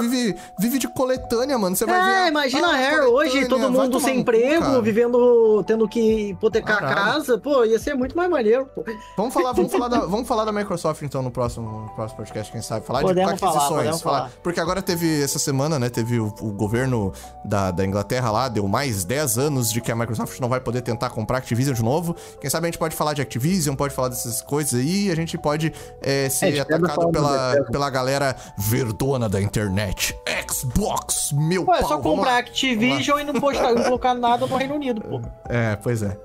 vive, 0.00 0.34
vive 0.58 0.78
de 0.78 0.88
coletânea, 0.88 1.58
mano. 1.58 1.76
Você 1.76 1.84
vai 1.84 2.02
ver. 2.04 2.10
É, 2.10 2.28
imagina 2.28 2.68
ah, 2.68 2.72
a 2.72 2.76
Hair 2.76 3.04
hoje, 3.04 3.46
todo 3.48 3.70
mundo 3.70 4.00
sem 4.00 4.14
cu, 4.14 4.20
emprego, 4.20 4.62
cara. 4.64 4.82
vivendo, 4.82 5.62
tendo 5.66 5.88
que 5.88 6.30
hipotecar 6.30 6.76
a 6.78 6.80
Caralho. 6.80 7.12
casa, 7.12 7.38
pô, 7.38 7.64
ia 7.64 7.78
ser 7.78 7.94
muito 7.94 8.16
mais 8.16 8.30
maneiro, 8.30 8.66
pô. 8.74 8.84
Vamos 9.16 9.34
falar, 9.34 9.52
vamos 9.52 9.70
falar, 9.72 9.88
da, 9.88 10.00
vamos 10.00 10.26
falar 10.26 10.44
da 10.44 10.52
Microsoft 10.52 11.02
então 11.02 11.22
no 11.22 11.30
próximo, 11.30 11.82
no 11.82 11.88
próximo 11.90 12.18
podcast, 12.18 12.50
quem 12.52 12.62
sabe? 12.62 12.86
Falar 12.86 13.02
Podemos 13.02 13.34
de 13.34 13.40
falar, 13.62 13.76
podemos 13.76 14.02
falar. 14.02 14.30
Porque 14.42 14.60
agora 14.60 14.82
teve 14.82 15.22
essa 15.22 15.38
semana, 15.38 15.78
né? 15.78 15.88
Teve 15.88 16.18
o, 16.20 16.26
o 16.40 16.52
governo 16.52 17.12
da, 17.44 17.70
da 17.70 17.84
Inglaterra 17.84 18.30
lá, 18.30 18.48
deu 18.48 18.66
mais 18.68 19.04
10 19.04 19.38
anos 19.38 19.72
de 19.72 19.80
que 19.80 19.90
a 19.90 19.96
Microsoft 19.96 20.38
não 20.40 20.48
vai 20.48 20.60
poder 20.60 20.82
tentar 20.82 21.10
comprar 21.10 21.38
Activision 21.38 21.74
de 21.74 21.82
novo. 21.82 22.14
Quem 22.40 22.50
sabe 22.50 22.66
a 22.66 22.70
gente 22.70 22.78
pode 22.78 22.94
falar 22.94 23.14
de 23.14 23.22
Activision, 23.22 23.74
pode 23.74 23.94
falar 23.94 24.08
dessas 24.08 24.42
coisas 24.42 24.78
aí, 24.78 25.06
e 25.06 25.10
a 25.10 25.16
gente 25.16 25.36
pode 25.38 25.72
é, 26.02 26.28
ser 26.28 26.56
É, 26.56 26.64
pega 26.64 26.86
atacado 26.86 27.10
pela, 27.10 27.64
pela 27.70 27.90
galera 27.90 28.36
verdona 28.56 29.28
da 29.28 29.40
internet. 29.40 30.16
Xbox, 30.50 31.32
meu 31.32 31.64
Pô, 31.64 31.74
é 31.74 31.80
pau, 31.80 31.88
só 31.88 31.98
comprar 31.98 32.32
lá. 32.32 32.38
Activision 32.38 33.18
e 33.18 33.24
não 33.24 33.34
postar, 33.34 33.74
não 33.74 33.84
colocar 33.84 34.14
nada 34.14 34.46
no 34.46 34.56
Reino 34.56 34.74
Unido, 34.74 35.00
pô. 35.00 35.20
É, 35.48 35.76
pois 35.76 36.02
é. 36.02 36.16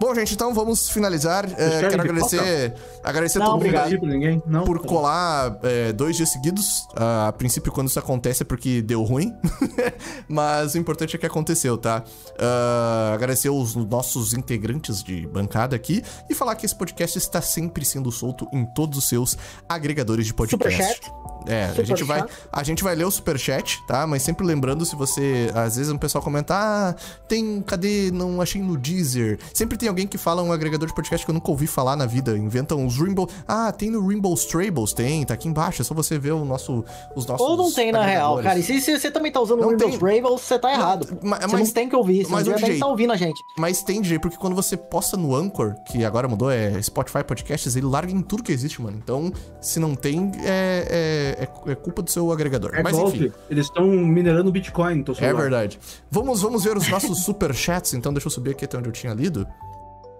Bom, 0.00 0.14
gente, 0.14 0.34
então 0.34 0.54
vamos 0.54 0.88
finalizar. 0.90 1.44
É, 1.58 1.80
quero 1.80 2.00
agradecer, 2.00 2.74
agradecer 3.02 3.38
Não, 3.40 3.46
todo 3.46 3.64
mundo 3.64 3.76
aí? 3.76 4.42
Não. 4.46 4.64
por 4.64 4.78
colar 4.80 5.58
é, 5.64 5.92
dois 5.92 6.16
dias 6.16 6.30
seguidos. 6.30 6.86
Ah, 6.96 7.28
a 7.28 7.32
princípio, 7.32 7.72
quando 7.72 7.88
isso 7.88 7.98
acontece 7.98 8.42
é 8.42 8.46
porque 8.46 8.80
deu 8.80 9.02
ruim. 9.02 9.34
Mas 10.28 10.74
o 10.74 10.78
importante 10.78 11.16
é 11.16 11.18
que 11.18 11.26
aconteceu, 11.26 11.76
tá? 11.76 12.04
Ah, 12.38 13.10
agradecer 13.14 13.50
os 13.50 13.74
nossos 13.74 14.34
integrantes 14.34 15.02
de 15.02 15.26
bancada 15.26 15.74
aqui 15.74 16.02
e 16.30 16.34
falar 16.34 16.54
que 16.54 16.64
esse 16.64 16.76
podcast 16.76 17.18
está 17.18 17.42
sempre 17.42 17.84
sendo 17.84 18.12
solto 18.12 18.46
em 18.52 18.64
todos 18.64 18.98
os 18.98 19.08
seus 19.08 19.36
agregadores 19.68 20.26
de 20.26 20.34
podcast. 20.34 20.76
Superchat. 20.76 21.28
É, 21.46 21.64
a 21.64 21.82
gente, 21.82 22.04
vai, 22.04 22.24
a 22.52 22.62
gente 22.62 22.84
vai 22.84 22.94
ler 22.94 23.04
o 23.04 23.10
superchat, 23.10 23.78
tá? 23.86 24.06
Mas 24.06 24.22
sempre 24.22 24.46
lembrando, 24.46 24.84
se 24.84 24.94
você. 24.94 25.50
Às 25.54 25.76
vezes 25.76 25.90
um 25.90 25.96
pessoal 25.96 26.22
comenta, 26.22 26.54
ah, 26.54 26.94
tem. 27.26 27.62
Cadê? 27.62 28.10
Não 28.10 28.40
achei 28.40 28.60
no 28.60 28.76
Deezer. 28.76 29.38
Sempre 29.54 29.78
tem 29.78 29.87
tem 29.88 29.90
alguém 29.90 30.06
que 30.06 30.18
fala 30.18 30.42
um 30.42 30.52
agregador 30.52 30.86
de 30.86 30.94
podcast 30.94 31.24
que 31.24 31.30
eu 31.30 31.34
nunca 31.34 31.50
ouvi 31.50 31.66
falar 31.66 31.96
na 31.96 32.04
vida. 32.04 32.36
Inventam 32.36 32.84
os 32.86 32.98
Rainbow. 32.98 33.26
Ah, 33.46 33.72
tem 33.72 33.90
no 33.90 34.06
Rainbow 34.06 34.34
Strables, 34.34 34.92
tem, 34.92 35.24
tá 35.24 35.32
aqui 35.34 35.48
embaixo. 35.48 35.80
É 35.80 35.84
só 35.84 35.94
você 35.94 36.18
ver 36.18 36.32
o 36.32 36.44
nosso, 36.44 36.84
os 37.16 37.24
nossos. 37.26 37.46
Ou 37.46 37.56
não 37.56 37.72
tem 37.72 37.90
na 37.90 38.04
real, 38.04 38.38
cara. 38.42 38.58
E 38.58 38.62
se, 38.62 38.80
se 38.82 38.98
você 38.98 39.10
também 39.10 39.32
tá 39.32 39.40
usando 39.40 39.60
Não 39.60 39.70
o 39.70 39.76
tem. 39.76 39.98
Bravels, 39.98 40.42
você 40.42 40.58
tá 40.58 40.70
errado. 40.72 41.06
mas- 41.22 41.40
você 41.50 41.56
não 41.56 41.66
tem 41.70 41.88
que 41.88 41.96
ouvir, 41.96 42.24
você 42.26 42.32
mas 42.32 42.46
não 42.46 42.54
DJ 42.56 42.78
tá 42.78 42.86
ouvindo 42.86 43.12
a 43.12 43.16
gente. 43.16 43.42
Mas 43.56 43.82
tem, 43.82 44.02
DJ, 44.02 44.18
porque 44.18 44.36
quando 44.36 44.54
você 44.54 44.76
posta 44.76 45.16
no 45.16 45.34
Anchor, 45.34 45.74
que 45.90 46.04
agora 46.04 46.28
mudou, 46.28 46.50
é 46.50 46.80
Spotify 46.82 47.24
Podcasts, 47.24 47.74
ele 47.74 47.86
larga 47.86 48.12
em 48.12 48.20
tudo 48.20 48.42
que 48.42 48.52
existe, 48.52 48.82
mano. 48.82 48.98
Então, 49.02 49.32
se 49.60 49.80
não 49.80 49.94
tem, 49.94 50.30
é, 50.44 51.38
é, 51.38 51.44
é- 51.44 51.72
é 51.72 51.74
culpa 51.74 52.02
do 52.02 52.10
seu 52.10 52.30
agregador. 52.30 52.74
É 52.74 52.82
Mas 52.82 52.92
golpe. 52.94 53.16
enfim, 53.16 53.32
Eles 53.48 53.66
estão 53.66 53.86
minerando 53.86 54.52
Bitcoin 54.52 55.02
teu 55.02 55.14
é 55.18 55.32
verdade. 55.32 55.78
Vamos, 56.10 56.42
vamos 56.42 56.64
ver 56.64 56.76
os 56.76 56.88
nossos 56.90 57.20
superchats, 57.24 57.94
então 57.94 58.12
deixa 58.12 58.26
eu 58.26 58.30
subir 58.30 58.50
aqui 58.50 58.66
até 58.66 58.76
onde 58.76 58.88
eu 58.88 58.92
tinha 58.92 59.14
lido. 59.14 59.46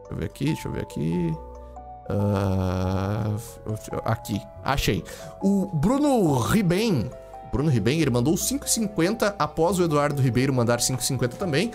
Deixa 0.09 0.13
eu 0.13 0.17
ver 0.17 0.25
aqui, 0.27 0.45
deixa 0.45 0.69
eu 0.69 0.73
ver 0.73 0.83
aqui. 0.83 1.35
Ah, 2.09 3.37
aqui, 4.05 4.41
achei. 4.65 5.05
O 5.43 5.67
Bruno 5.67 6.39
Ribem. 6.39 7.11
Bruno 7.53 7.71
Ribem, 7.71 8.01
ele 8.01 8.11
mandou 8.11 8.35
5,50 8.35 9.35
após 9.39 9.79
o 9.79 9.85
Eduardo 9.85 10.21
Ribeiro 10.21 10.53
mandar 10.53 10.79
5,50 10.79 11.35
também. 11.35 11.71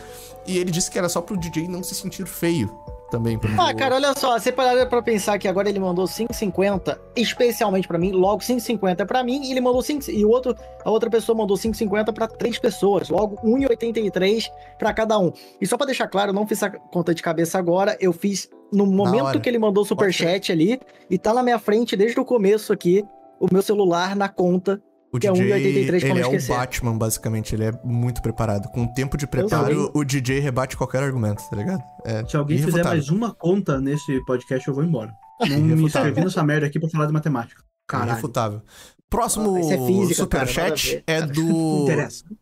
E 0.45 0.57
ele 0.57 0.72
disse 0.72 0.89
que 0.89 0.97
era 0.97 1.10
só 1.10 1.22
pro 1.22 1.38
DJ 1.38 1.68
não 1.68 1.84
se 1.84 1.95
sentir 1.95 2.26
feio 2.27 2.82
também. 3.14 3.38
porque 3.38 3.56
Ah, 3.60 3.72
cara, 3.76 3.95
olha 3.95 4.14
só, 4.18 4.40
você 4.40 4.52
parar 4.52 4.88
pra 4.88 5.02
pensar 5.02 5.38
que 5.38 5.48
agora 5.48 5.69
ele 5.69 5.80
mandou 5.80 6.06
5,50 6.06 6.98
especialmente 7.15 7.88
pra 7.88 7.99
mim, 7.99 8.11
logo 8.11 8.41
5,50 8.41 9.02
é 9.02 9.06
pra 9.06 9.23
mim, 9.23 9.44
e 9.44 9.52
ele 9.52 9.61
mandou 9.61 9.84
5, 9.84 10.10
e 10.10 10.26
o 10.26 10.30
outro, 10.30 10.56
a 10.84 10.90
outra 10.90 11.11
pessoa 11.11 11.38
mandou 11.38 11.56
5,50 11.56 12.11
pra 12.11 12.27
três 12.27 12.57
pessoas, 12.57 13.10
logo 13.10 13.35
1,83 13.44 14.49
pra 14.80 14.91
cada 14.91 15.19
um. 15.19 15.31
E 15.61 15.68
só 15.68 15.77
pra 15.77 15.85
deixar 15.85 16.07
claro, 16.07 16.31
eu 16.31 16.34
não 16.34 16.48
fiz 16.48 16.64
a 16.64 16.72
conta 16.72 17.14
de 17.14 17.22
cabeça 17.22 17.60
agora, 17.60 17.95
eu 17.99 18.11
fiz 18.11 18.49
no 18.72 18.88
momento 18.88 19.40
que 19.40 19.48
ele 19.48 19.60
mandou 19.60 19.84
o 19.84 19.85
superchat 19.85 20.52
ali, 20.52 20.80
e 21.07 21.19
tá 21.19 21.34
na 21.34 21.44
minha 21.44 21.60
frente 21.60 21.95
desde 21.95 22.19
o 22.19 22.26
começo 22.26 22.73
aqui, 22.73 23.06
o 23.40 23.48
meu 23.52 23.61
celular 23.61 24.15
na 24.15 24.27
conta. 24.27 24.81
O 25.14 25.19
que 25.19 25.27
é 25.27 25.31
DJ, 25.31 25.45
1,83 25.48 25.88
pra 25.88 25.98
ele 26.10 26.22
não 26.22 26.34
é 26.34 26.38
o. 26.38 26.48
Batman, 26.48 26.98
basicamente. 26.98 27.53
Ele 27.53 27.65
é 27.65 27.72
muito 27.84 28.19
preparado. 28.22 28.68
Com 28.69 28.88
tempo 28.88 29.15
de 29.15 29.27
preparo, 29.27 29.91
o 29.94 30.03
DJ 30.03 30.40
rebate 30.40 30.76
qualquer 30.76 31.03
argumento, 31.03 31.44
tá 31.48 31.56
ligado? 31.56 31.84
É 32.03 32.26
Se 32.26 32.35
alguém 32.35 32.57
fizer 32.57 32.84
mais 32.84 33.10
uma 33.10 33.31
conta 33.31 33.80
nesse 33.80 34.19
podcast, 34.26 34.68
eu 34.68 34.73
vou 34.73 34.84
embora. 34.84 35.14
Não 35.48 35.60
me 35.60 35.84
inscrevi 35.84 36.19
nessa 36.19 36.44
merda 36.44 36.65
aqui 36.65 36.80
pra 36.80 36.90
falar 36.90 37.06
de 37.06 37.14
matemática. 37.14 37.64
Caralho. 37.88 38.11
Irrefutável. 38.11 38.61
Próximo 39.07 39.56
Ah, 39.56 39.60
é 39.60 39.85
física, 39.85 40.15
superchat 40.15 41.03
é 41.06 41.22
do. 41.27 41.85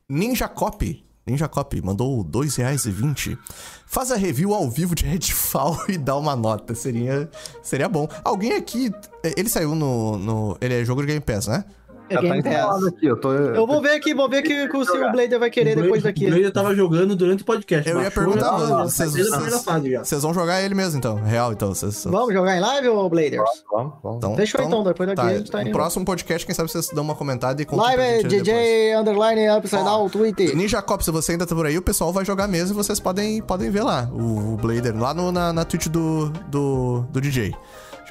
Ninja 0.08 0.48
Copy. 0.48 1.04
Ninja 1.28 1.48
Copy 1.48 1.82
mandou 1.82 2.22
R$ 2.22 2.30
2,20. 2.30 3.38
Faz 3.86 4.12
a 4.12 4.16
review 4.16 4.54
ao 4.54 4.70
vivo 4.70 4.96
de 4.96 5.06
Redfall 5.06 5.78
e 5.90 5.98
dá 5.98 6.16
uma 6.16 6.36
nota. 6.36 6.74
Seria, 6.74 7.30
seria 7.62 7.90
bom. 7.90 8.08
Alguém 8.24 8.54
aqui. 8.54 8.92
Ele 9.36 9.50
saiu 9.50 9.76
no, 9.76 10.18
no. 10.18 10.58
Ele 10.62 10.82
é 10.82 10.86
jogo 10.86 11.02
de 11.02 11.08
Game 11.08 11.20
Pass, 11.22 11.48
né? 11.48 11.66
É 12.12 12.42
tá 12.42 12.88
aqui, 12.88 13.06
eu 13.06 13.20
tô... 13.20 13.32
Eu 13.34 13.66
vou 13.68 13.82
ver 13.82 13.92
aqui, 13.92 14.14
vou 14.14 14.30
ver 14.30 14.42
que, 14.42 14.68
que 14.68 14.78
o 14.78 14.86
Silver 14.86 15.12
Blader 15.12 15.40
vai 15.40 15.50
querer 15.50 15.76
depois 15.76 16.04
daqui. 16.04 16.26
O 16.28 16.30
Blade 16.30 16.52
tava 16.52 16.76
jogando 16.76 17.16
durante 17.16 17.44
o 17.44 17.46
podcast. 17.46 17.90
Eu 17.90 18.02
ia 18.02 18.12
perguntar, 18.12 18.50
tava 18.52 18.84
vocês- 18.84 20.22
vão 20.22 20.34
jogar 20.34 20.62
ele 20.62 20.76
mesmo, 20.76 20.98
então. 20.98 21.16
Real, 21.16 21.52
então. 21.52 21.70
Vocês, 21.70 22.04
Vamos 22.06 22.34
jogar 22.34 22.58
em 22.58 22.60
live 22.60 22.88
ou 22.90 23.10
Bladers? 23.10 23.44
Vamos, 23.72 23.94
vamos. 24.04 24.18
então, 24.18 24.36
Fechou 24.36 24.62
então, 24.62 24.84
depois 24.84 25.08
daqui 25.10 25.22
tá, 25.22 25.28
a 25.28 25.38
gente 25.38 25.52
tá 25.52 25.58
No 25.60 25.68
indo. 25.68 25.72
próximo 25.74 26.06
podcast, 26.06 26.46
quem 26.46 26.54
sabe 26.56 26.70
vocês 26.72 26.90
dão 26.90 27.04
uma 27.04 27.16
comentada 27.16 27.62
e 27.62 27.66
contam 27.66 27.86
Live 27.86 27.98
pra 27.98 28.06
é 28.06 28.18
depois. 28.24 28.44
DJ 28.44 28.96
underline 28.96 29.50
upside 29.58 29.84
down 29.84 30.10
Twitter. 30.10 30.56
Ninja 30.56 30.82
Cop, 30.82 31.04
se 31.04 31.12
você 31.12 31.34
ainda 31.34 31.46
tá 31.46 31.56
por 31.56 31.66
aí, 31.66 31.78
o 31.78 31.82
pessoal 31.82 32.12
vai 32.12 32.26
jogar 32.26 32.48
mesmo 32.48 32.74
e 32.76 32.84
vocês 32.84 33.00
podem, 33.00 33.42
podem 33.42 33.70
ver 33.70 33.84
lá 33.84 34.10
o, 34.12 34.54
o 34.54 34.58
Blader, 34.58 34.96
lá 35.00 35.14
no, 35.14 35.32
na, 35.32 35.54
na 35.54 35.66
Twitch 35.66 35.88
do, 35.88 36.30
do, 36.48 37.02
do 37.10 37.22
DJ. 37.22 37.54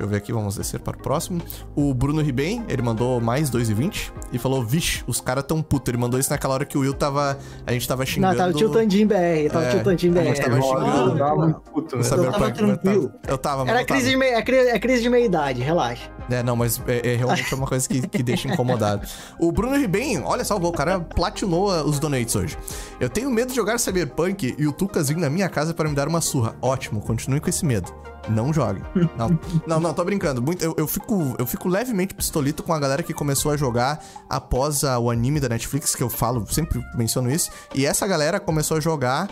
Deixa 0.01 0.06
eu 0.06 0.09
ver 0.09 0.16
aqui, 0.16 0.32
vamos 0.32 0.56
descer 0.56 0.81
para 0.81 0.97
o 0.97 1.02
próximo. 1.02 1.43
O 1.77 1.93
Bruno 1.93 2.22
Ribem, 2.22 2.64
ele 2.70 2.81
mandou 2.81 3.20
mais 3.20 3.51
2,20 3.51 4.10
e 4.32 4.39
falou: 4.39 4.64
Vixe, 4.64 5.05
os 5.06 5.20
caras 5.20 5.44
tão 5.44 5.60
puto. 5.60 5.90
Ele 5.90 5.98
mandou 5.98 6.18
isso 6.18 6.31
naquela 6.31 6.55
hora 6.55 6.64
que 6.64 6.78
o 6.78 6.81
Will 6.81 6.94
tava. 6.94 7.39
A 7.66 7.72
gente 7.72 7.86
tava 7.86 8.01
Não, 8.01 8.06
xingando. 8.06 8.36
tava 8.39 8.52
tiltandinho 8.55 9.06
BR, 9.06 9.51
tava 9.52 9.66
É, 9.66 9.70
tiltandinho 9.74 10.18
a 10.18 10.24
gente 10.24 10.36
BR. 10.39 10.43
tava 10.44 10.56
Eu 10.56 10.62
xingando. 10.62 11.18
tava 11.18 11.52
puto, 11.70 11.97
o 11.97 11.98
né? 11.98 12.05
Tava 12.09 12.22
mas 12.39 12.48
eu 12.48 12.55
tranquilo. 12.55 13.12
Eu 13.28 13.36
tava, 13.36 13.59
mano, 13.59 13.70
Era 13.72 13.82
eu 13.82 13.86
tava. 13.86 13.98
crise, 14.01 14.10
de 14.10 14.16
meia, 14.16 14.36
é, 14.36 14.68
é 14.70 14.78
crise 14.78 15.02
de 15.02 15.10
meia-idade, 15.10 15.60
relaxa. 15.60 16.10
É, 16.31 16.43
não, 16.43 16.57
mas 16.57 16.81
é, 16.86 17.15
é 17.15 17.16
realmente 17.16 17.55
uma 17.55 17.66
coisa 17.66 17.89
que, 17.89 18.07
que 18.07 18.23
deixa 18.23 18.48
incomodado. 18.48 19.07
O 19.39 19.51
Bruno 19.51 19.77
Ribem, 19.77 20.23
olha 20.23 20.44
só, 20.44 20.57
o 20.57 20.73
cara 20.73 21.01
platinou 21.01 21.70
uh, 21.70 21.85
os 21.85 21.98
donates 21.98 22.35
hoje. 22.36 22.57
Eu 22.98 23.09
tenho 23.09 23.31
medo 23.31 23.48
de 23.51 23.57
jogar 23.57 23.78
Cyberpunk 23.78 24.55
e 24.59 24.66
o 24.66 24.73
vir 25.02 25.16
na 25.16 25.31
minha 25.31 25.48
casa 25.48 25.74
para 25.74 25.89
me 25.89 25.94
dar 25.94 26.09
uma 26.09 26.20
surra. 26.20 26.55
Ótimo, 26.62 27.01
continue 27.01 27.40
com 27.40 27.48
esse 27.48 27.65
medo. 27.65 27.93
Não 28.28 28.52
jogue. 28.52 28.81
Não, 29.16 29.39
não, 29.66 29.81
não 29.81 29.94
tô 29.94 30.05
brincando. 30.05 30.40
Muito, 30.43 30.62
eu, 30.62 30.74
eu, 30.77 30.86
fico, 30.86 31.35
eu 31.39 31.47
fico 31.47 31.69
levemente 31.69 32.15
pistolito 32.15 32.62
com 32.62 32.73
a 32.73 32.78
galera 32.78 33.02
que 33.02 33.15
começou 33.15 33.51
a 33.51 33.57
jogar 33.57 34.05
após 34.28 34.85
a- 34.85 34.98
o 34.98 35.11
anime 35.11 35.40
da 35.40 35.48
Netflix, 35.48 35.94
que 35.94 36.02
eu 36.02 36.11
falo, 36.11 36.47
sempre 36.52 36.85
menciono 36.94 37.31
isso. 37.31 37.51
E 37.74 37.86
essa 37.86 38.07
galera 38.07 38.39
começou 38.39 38.77
a 38.77 38.81
jogar 38.81 39.28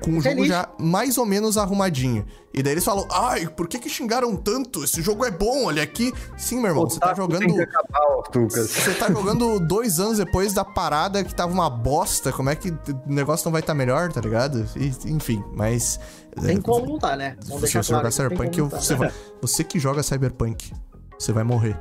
com 0.00 0.10
o 0.10 0.14
jogo 0.14 0.36
Feliz. 0.36 0.48
já 0.48 0.68
mais 0.78 1.18
ou 1.18 1.26
menos 1.26 1.56
arrumadinho. 1.58 2.24
E 2.54 2.62
daí 2.62 2.74
eles 2.74 2.84
falam, 2.84 3.06
ai, 3.10 3.46
por 3.48 3.66
que 3.66 3.78
que 3.78 3.88
xingaram 3.88 4.36
tanto? 4.36 4.84
Esse 4.84 5.00
jogo 5.00 5.24
é 5.24 5.30
bom, 5.30 5.64
olha 5.64 5.82
aqui. 5.82 6.12
Sim, 6.36 6.56
meu 6.56 6.66
irmão, 6.66 6.88
você 6.88 7.00
tá 7.00 7.12
Otaku 7.12 7.22
jogando... 7.22 7.54
Você 8.50 8.94
tá 8.94 9.10
jogando 9.10 9.58
dois 9.60 9.98
anos 10.00 10.18
depois 10.18 10.52
da 10.52 10.64
parada 10.64 11.24
que 11.24 11.34
tava 11.34 11.52
uma 11.52 11.68
bosta. 11.70 12.32
Como 12.32 12.50
é 12.50 12.54
que 12.56 12.70
o 12.70 12.76
negócio 13.06 13.44
não 13.46 13.52
vai 13.52 13.60
estar 13.60 13.74
melhor, 13.74 14.12
tá 14.12 14.20
ligado? 14.20 14.66
E, 14.76 14.92
enfim, 15.10 15.42
mas. 15.54 15.98
Tem 16.40 16.56
é, 16.56 16.60
como 16.60 16.86
não 16.86 16.98
tá, 16.98 17.16
né? 17.16 17.36
Se 17.40 17.48
Vamos 17.48 17.60
você 17.60 17.72
deixar 17.72 17.82
jogar 17.82 18.00
claro. 18.00 18.14
tem 18.14 18.24
Cyberpunk, 18.28 18.60
não 18.60 18.68
tá. 18.68 18.80
você, 18.80 18.94
vai- 18.94 19.12
você 19.40 19.64
que 19.64 19.78
joga 19.78 20.02
Cyberpunk, 20.02 20.72
você 21.18 21.32
vai 21.32 21.44
morrer. 21.44 21.78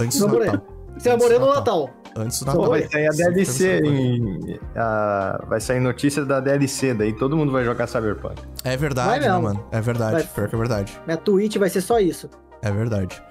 Antes 0.00 0.18
do. 0.18 0.28
Natal. 0.38 0.66
Você 0.98 1.08
vai 1.08 1.18
morrer 1.18 1.38
no 1.38 1.54
Natal. 1.54 1.90
Antes 2.16 2.40
do 2.40 2.46
Pô, 2.46 2.52
Natal. 2.52 2.70
Vai 2.70 2.88
sair 2.88 3.06
a 3.06 3.10
DLC 3.10 3.80
em. 3.84 4.58
a- 4.76 5.44
vai 5.48 5.60
sair 5.60 5.80
notícia 5.80 6.24
da 6.24 6.40
DLC, 6.40 6.92
daí 6.94 7.12
todo 7.16 7.36
mundo 7.36 7.52
vai 7.52 7.64
jogar 7.64 7.86
Cyberpunk. 7.86 8.42
É 8.64 8.76
verdade, 8.76 9.26
né, 9.26 9.38
mano? 9.38 9.64
É 9.70 9.80
verdade. 9.80 10.12
Vai. 10.14 10.22
Pior 10.24 10.48
que 10.48 10.54
é 10.54 10.58
verdade. 10.58 11.00
Minha 11.06 11.16
Twitch 11.16 11.56
vai 11.56 11.68
ser 11.70 11.80
só 11.80 11.98
isso. 12.00 12.28
É 12.62 12.70
verdade. 12.70 13.22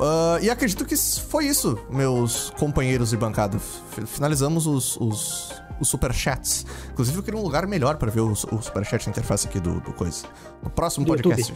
Ah, 0.00 0.38
e 0.42 0.50
acredito 0.50 0.84
que 0.84 0.96
foi 0.96 1.46
isso, 1.46 1.78
meus 1.90 2.50
companheiros 2.58 3.10
de 3.10 3.16
bancada. 3.16 3.56
F- 3.56 4.04
Finalizamos 4.06 4.66
os, 4.66 4.96
os, 5.00 5.52
os 5.80 5.88
superchats. 5.88 6.64
Inclusive, 6.92 7.16
eu 7.18 7.22
queria 7.22 7.38
um 7.38 7.42
lugar 7.42 7.66
melhor 7.66 7.96
pra 7.96 8.10
ver 8.10 8.20
os- 8.20 8.44
o 8.44 8.60
superchat 8.60 9.06
na 9.06 9.10
interface 9.10 9.46
aqui 9.48 9.60
do, 9.60 9.80
do 9.80 9.92
coisa. 9.92 10.26
No 10.62 10.70
próximo 10.70 11.04
Do 11.06 11.12
podcast. 11.12 11.52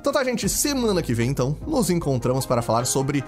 Então 0.00 0.12
tá, 0.12 0.22
gente. 0.24 0.48
Semana 0.48 1.02
que 1.02 1.14
vem, 1.14 1.30
então, 1.30 1.56
nos 1.66 1.90
encontramos 1.90 2.44
para 2.46 2.60
falar 2.62 2.84
sobre 2.86 3.22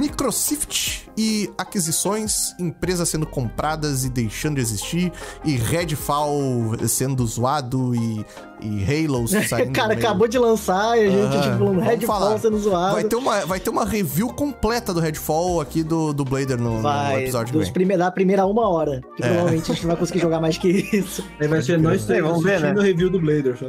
Microsoft 0.00 1.02
e 1.16 1.50
aquisições, 1.58 2.54
empresas 2.58 3.08
sendo 3.08 3.26
compradas 3.26 4.04
e 4.04 4.08
deixando 4.08 4.56
de 4.56 4.60
existir, 4.60 5.12
e 5.44 5.56
Redfall 5.56 6.30
sendo 6.88 7.26
zoado 7.26 7.94
e, 7.94 8.24
e 8.62 8.84
Halo 9.06 9.26
saindo. 9.28 9.72
Cara, 9.72 9.88
no 9.88 9.94
meio. 9.94 10.06
acabou 10.06 10.28
de 10.28 10.38
lançar 10.38 10.96
e 10.98 11.06
a 11.06 11.10
gente, 11.10 11.36
Aham, 11.36 11.40
tipo, 11.42 11.58
falando 11.58 11.80
Redfall 11.80 12.18
falar. 12.20 12.38
sendo 12.38 12.58
zoado. 12.58 12.94
Vai 12.94 13.04
ter, 13.04 13.16
uma, 13.16 13.46
vai 13.46 13.60
ter 13.60 13.70
uma 13.70 13.84
review 13.84 14.28
completa 14.28 14.92
do 14.94 15.00
Redfall 15.00 15.60
aqui 15.60 15.82
do, 15.82 16.12
do 16.12 16.24
Blader 16.24 16.58
no, 16.60 16.76
no 16.76 16.82
Vai, 16.82 17.22
episódio 17.24 17.52
que 17.52 17.58
dos 17.58 17.70
prime- 17.70 17.96
da 17.96 18.10
primeira 18.10 18.46
uma 18.46 18.68
hora. 18.68 19.00
Que 19.16 19.22
É. 19.22 19.26
provavelmente 19.28 19.70
a 19.70 19.74
gente 19.74 19.82
não 19.84 19.88
vai 19.90 19.96
conseguir 19.98 20.20
jogar 20.20 20.40
mais 20.40 20.56
que 20.58 20.68
isso. 20.68 21.24
Aí 21.40 21.48
vai 21.48 21.62
ser 21.62 21.78
nós 21.78 22.04
três 22.04 22.22
Vamos 22.22 22.42
ver, 22.42 22.60
né? 22.60 22.72
review 22.80 23.10
do 23.10 23.20
Blader 23.20 23.56
só. 23.58 23.68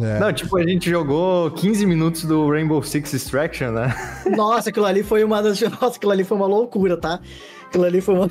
É. 0.00 0.18
Não, 0.18 0.32
tipo, 0.32 0.56
a 0.58 0.62
gente 0.66 0.90
jogou 0.90 1.50
15 1.52 1.86
minutos 1.86 2.24
do 2.24 2.50
Rainbow 2.50 2.82
Six 2.82 3.14
Extraction, 3.14 3.70
né? 3.70 3.94
Nossa, 4.36 4.70
aquilo 4.70 4.86
ali 4.86 5.04
foi 5.04 5.22
uma 5.22 5.40
das. 5.40 5.60
Nossa, 5.80 5.96
aquilo 5.96 6.10
ali 6.10 6.24
foi 6.24 6.36
uma 6.36 6.46
loucura, 6.48 6.96
tá? 6.96 7.20
Aquilo 7.68 7.84
ali 7.84 8.00
foi 8.00 8.14
uma. 8.16 8.28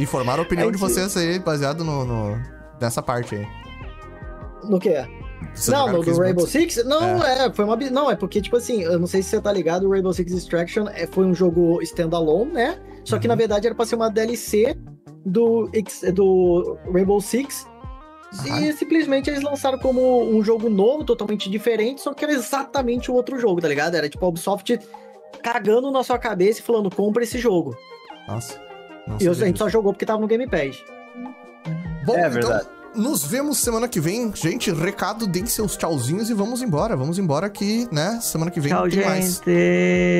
Informar 0.00 0.38
a 0.38 0.42
opinião 0.42 0.66
Aí 0.68 0.72
de 0.72 0.78
vocês 0.78 1.16
aí, 1.16 1.38
baseado 1.38 1.84
no, 1.84 2.04
no- 2.04 2.38
nessa 2.80 3.02
parte 3.02 3.34
aí. 3.36 3.46
No 4.68 4.78
quê? 4.78 5.04
Vocês 5.54 5.68
não, 5.68 5.86
no 5.88 5.98
do 5.98 6.04
15 6.04 6.20
Rainbow? 6.20 6.46
Six? 6.46 6.84
Não, 6.84 7.22
é. 7.22 7.52
foi 7.52 7.64
uma. 7.64 7.76
Não, 7.76 8.10
é 8.10 8.16
porque, 8.16 8.40
tipo 8.40 8.56
assim, 8.56 8.82
eu 8.82 8.98
não 8.98 9.06
sei 9.06 9.22
se 9.22 9.30
você 9.30 9.40
tá 9.40 9.52
ligado, 9.52 9.86
o 9.86 9.90
Rainbow 9.90 10.12
Six 10.12 10.32
Extraction 10.32 10.88
é, 10.88 11.06
foi 11.06 11.24
um 11.26 11.34
jogo 11.34 11.80
standalone, 11.82 12.52
né? 12.52 12.80
Só 13.04 13.16
Uhum. 13.16 13.20
que 13.22 13.28
na 13.28 13.34
verdade 13.34 13.66
era 13.66 13.74
pra 13.74 13.84
ser 13.84 13.96
uma 13.96 14.08
DLC 14.10 14.76
do, 15.24 15.70
do 16.12 16.78
Rainbow 16.92 17.20
Six. 17.20 17.66
E 18.60 18.72
simplesmente 18.72 19.30
eles 19.30 19.42
lançaram 19.42 19.78
como 19.78 20.24
um 20.24 20.42
jogo 20.42 20.68
novo, 20.68 21.04
totalmente 21.04 21.48
diferente, 21.48 22.00
só 22.00 22.12
que 22.12 22.24
era 22.24 22.34
exatamente 22.34 23.08
o 23.08 23.14
outro 23.14 23.38
jogo, 23.38 23.60
tá 23.60 23.68
ligado? 23.68 23.94
Era 23.94 24.08
tipo 24.08 24.24
a 24.24 24.28
Ubisoft 24.28 24.80
cagando 25.40 25.90
na 25.92 26.02
sua 26.02 26.18
cabeça 26.18 26.58
e 26.58 26.62
falando, 26.62 26.90
compra 26.92 27.22
esse 27.22 27.38
jogo. 27.38 27.76
Nossa. 28.26 28.60
não 29.06 29.18
E 29.20 29.28
a 29.28 29.32
gente 29.34 29.58
só 29.58 29.68
jogou 29.68 29.92
porque 29.92 30.04
tava 30.06 30.20
no 30.20 30.26
Game 30.26 30.48
Pass. 30.48 30.82
Bom, 32.04 32.16
É 32.16 32.20
então, 32.20 32.30
verdade. 32.30 32.68
Nos 32.94 33.24
vemos 33.24 33.58
semana 33.58 33.88
que 33.88 34.00
vem. 34.00 34.32
Gente, 34.34 34.70
recado, 34.72 35.26
deem 35.26 35.46
seus 35.46 35.76
tchauzinhos 35.76 36.30
e 36.30 36.34
vamos 36.34 36.62
embora. 36.62 36.96
Vamos 36.96 37.18
embora 37.18 37.48
que, 37.50 37.88
né, 37.92 38.18
semana 38.22 38.50
que 38.50 38.60
vem 38.60 38.72
tem 38.90 39.04
mais. 39.04 39.40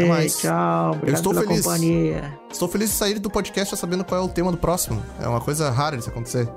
mais. 0.08 0.38
Tchau. 0.38 0.92
Obrigado 0.92 1.16
estou 1.16 1.32
pela 1.32 1.46
feliz. 1.46 1.64
companhia. 1.64 2.38
Estou 2.50 2.68
feliz 2.68 2.90
de 2.90 2.96
sair 2.96 3.18
do 3.18 3.30
podcast 3.30 3.70
já 3.70 3.76
sabendo 3.76 4.04
qual 4.04 4.20
é 4.20 4.24
o 4.24 4.28
tema 4.28 4.50
do 4.50 4.58
próximo. 4.58 5.02
É 5.20 5.28
uma 5.28 5.40
coisa 5.40 5.70
rara 5.70 5.96
de 5.96 6.08
acontecer. 6.08 6.48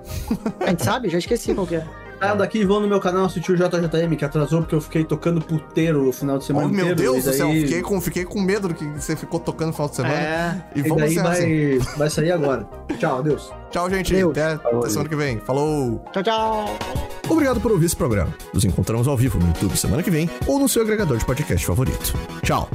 A 0.59 0.69
gente 0.69 0.83
sabe? 0.83 1.09
Já 1.09 1.17
esqueci 1.17 1.53
qual 1.53 1.67
que 1.67 1.75
é. 1.75 1.85
Saiam 2.19 2.35
daqui 2.37 2.59
e 2.59 2.65
vão 2.65 2.79
no 2.79 2.87
meu 2.87 2.99
canal 2.99 3.25
assistir 3.25 3.51
o 3.51 3.55
JJM, 3.55 4.15
que 4.17 4.25
atrasou 4.25 4.61
porque 4.61 4.73
eu 4.75 4.81
fiquei 4.81 5.03
tocando 5.03 5.39
puteiro 5.39 6.09
o 6.09 6.11
final 6.11 6.37
de 6.37 6.43
Oh, 6.43 6.47
semana 6.47 6.67
meu 6.67 6.91
inteiro. 6.91 6.95
Deus 7.13 7.25
e 7.25 7.29
do 7.29 7.33
céu, 7.35 7.47
daí- 7.47 7.61
fiquei 7.61 7.81
com, 7.81 8.01
fiquei 8.01 8.25
com 8.25 8.41
medo 8.41 8.67
do 8.69 8.73
que 8.73 8.85
você 8.85 9.15
ficou 9.15 9.39
tocando 9.39 9.67
no 9.67 9.73
final 9.73 9.89
de 9.89 9.95
semana. 9.95 10.15
É. 10.15 10.63
E 10.75 10.79
E 10.79 10.81
vamos 10.83 10.97
daí 11.03 11.11
encerrar 11.11 11.31
assim. 11.31 11.77
vai, 11.79 11.95
vai 11.97 12.09
sair 12.09 12.31
agora. 12.31 12.67
Tchau, 12.97 13.19
adeus. 13.19 13.51
Tchau, 13.69 13.89
gente. 13.89 14.13
Deus. 14.13 14.31
Até, 14.31 14.53
até 14.53 14.89
semana 14.89 15.09
que 15.09 15.15
vem. 15.15 15.39
Falou! 15.39 16.03
Tchau, 16.13 16.23
tchau. 16.23 16.77
Obrigado 17.29 17.59
por 17.59 17.71
ouvir 17.71 17.85
esse 17.85 17.95
programa. 17.95 18.33
Nos 18.53 18.63
encontramos 18.65 19.07
ao 19.07 19.15
vivo 19.17 19.37
no 19.37 19.47
YouTube 19.47 19.75
semana 19.77 20.01
que 20.01 20.09
vem 20.09 20.29
ou 20.47 20.57
no 20.59 20.67
seu 20.67 20.81
agregador 20.81 21.17
de 21.17 21.25
podcast 21.25 21.65
favorito. 21.67 22.13
Tchau! 22.41 22.67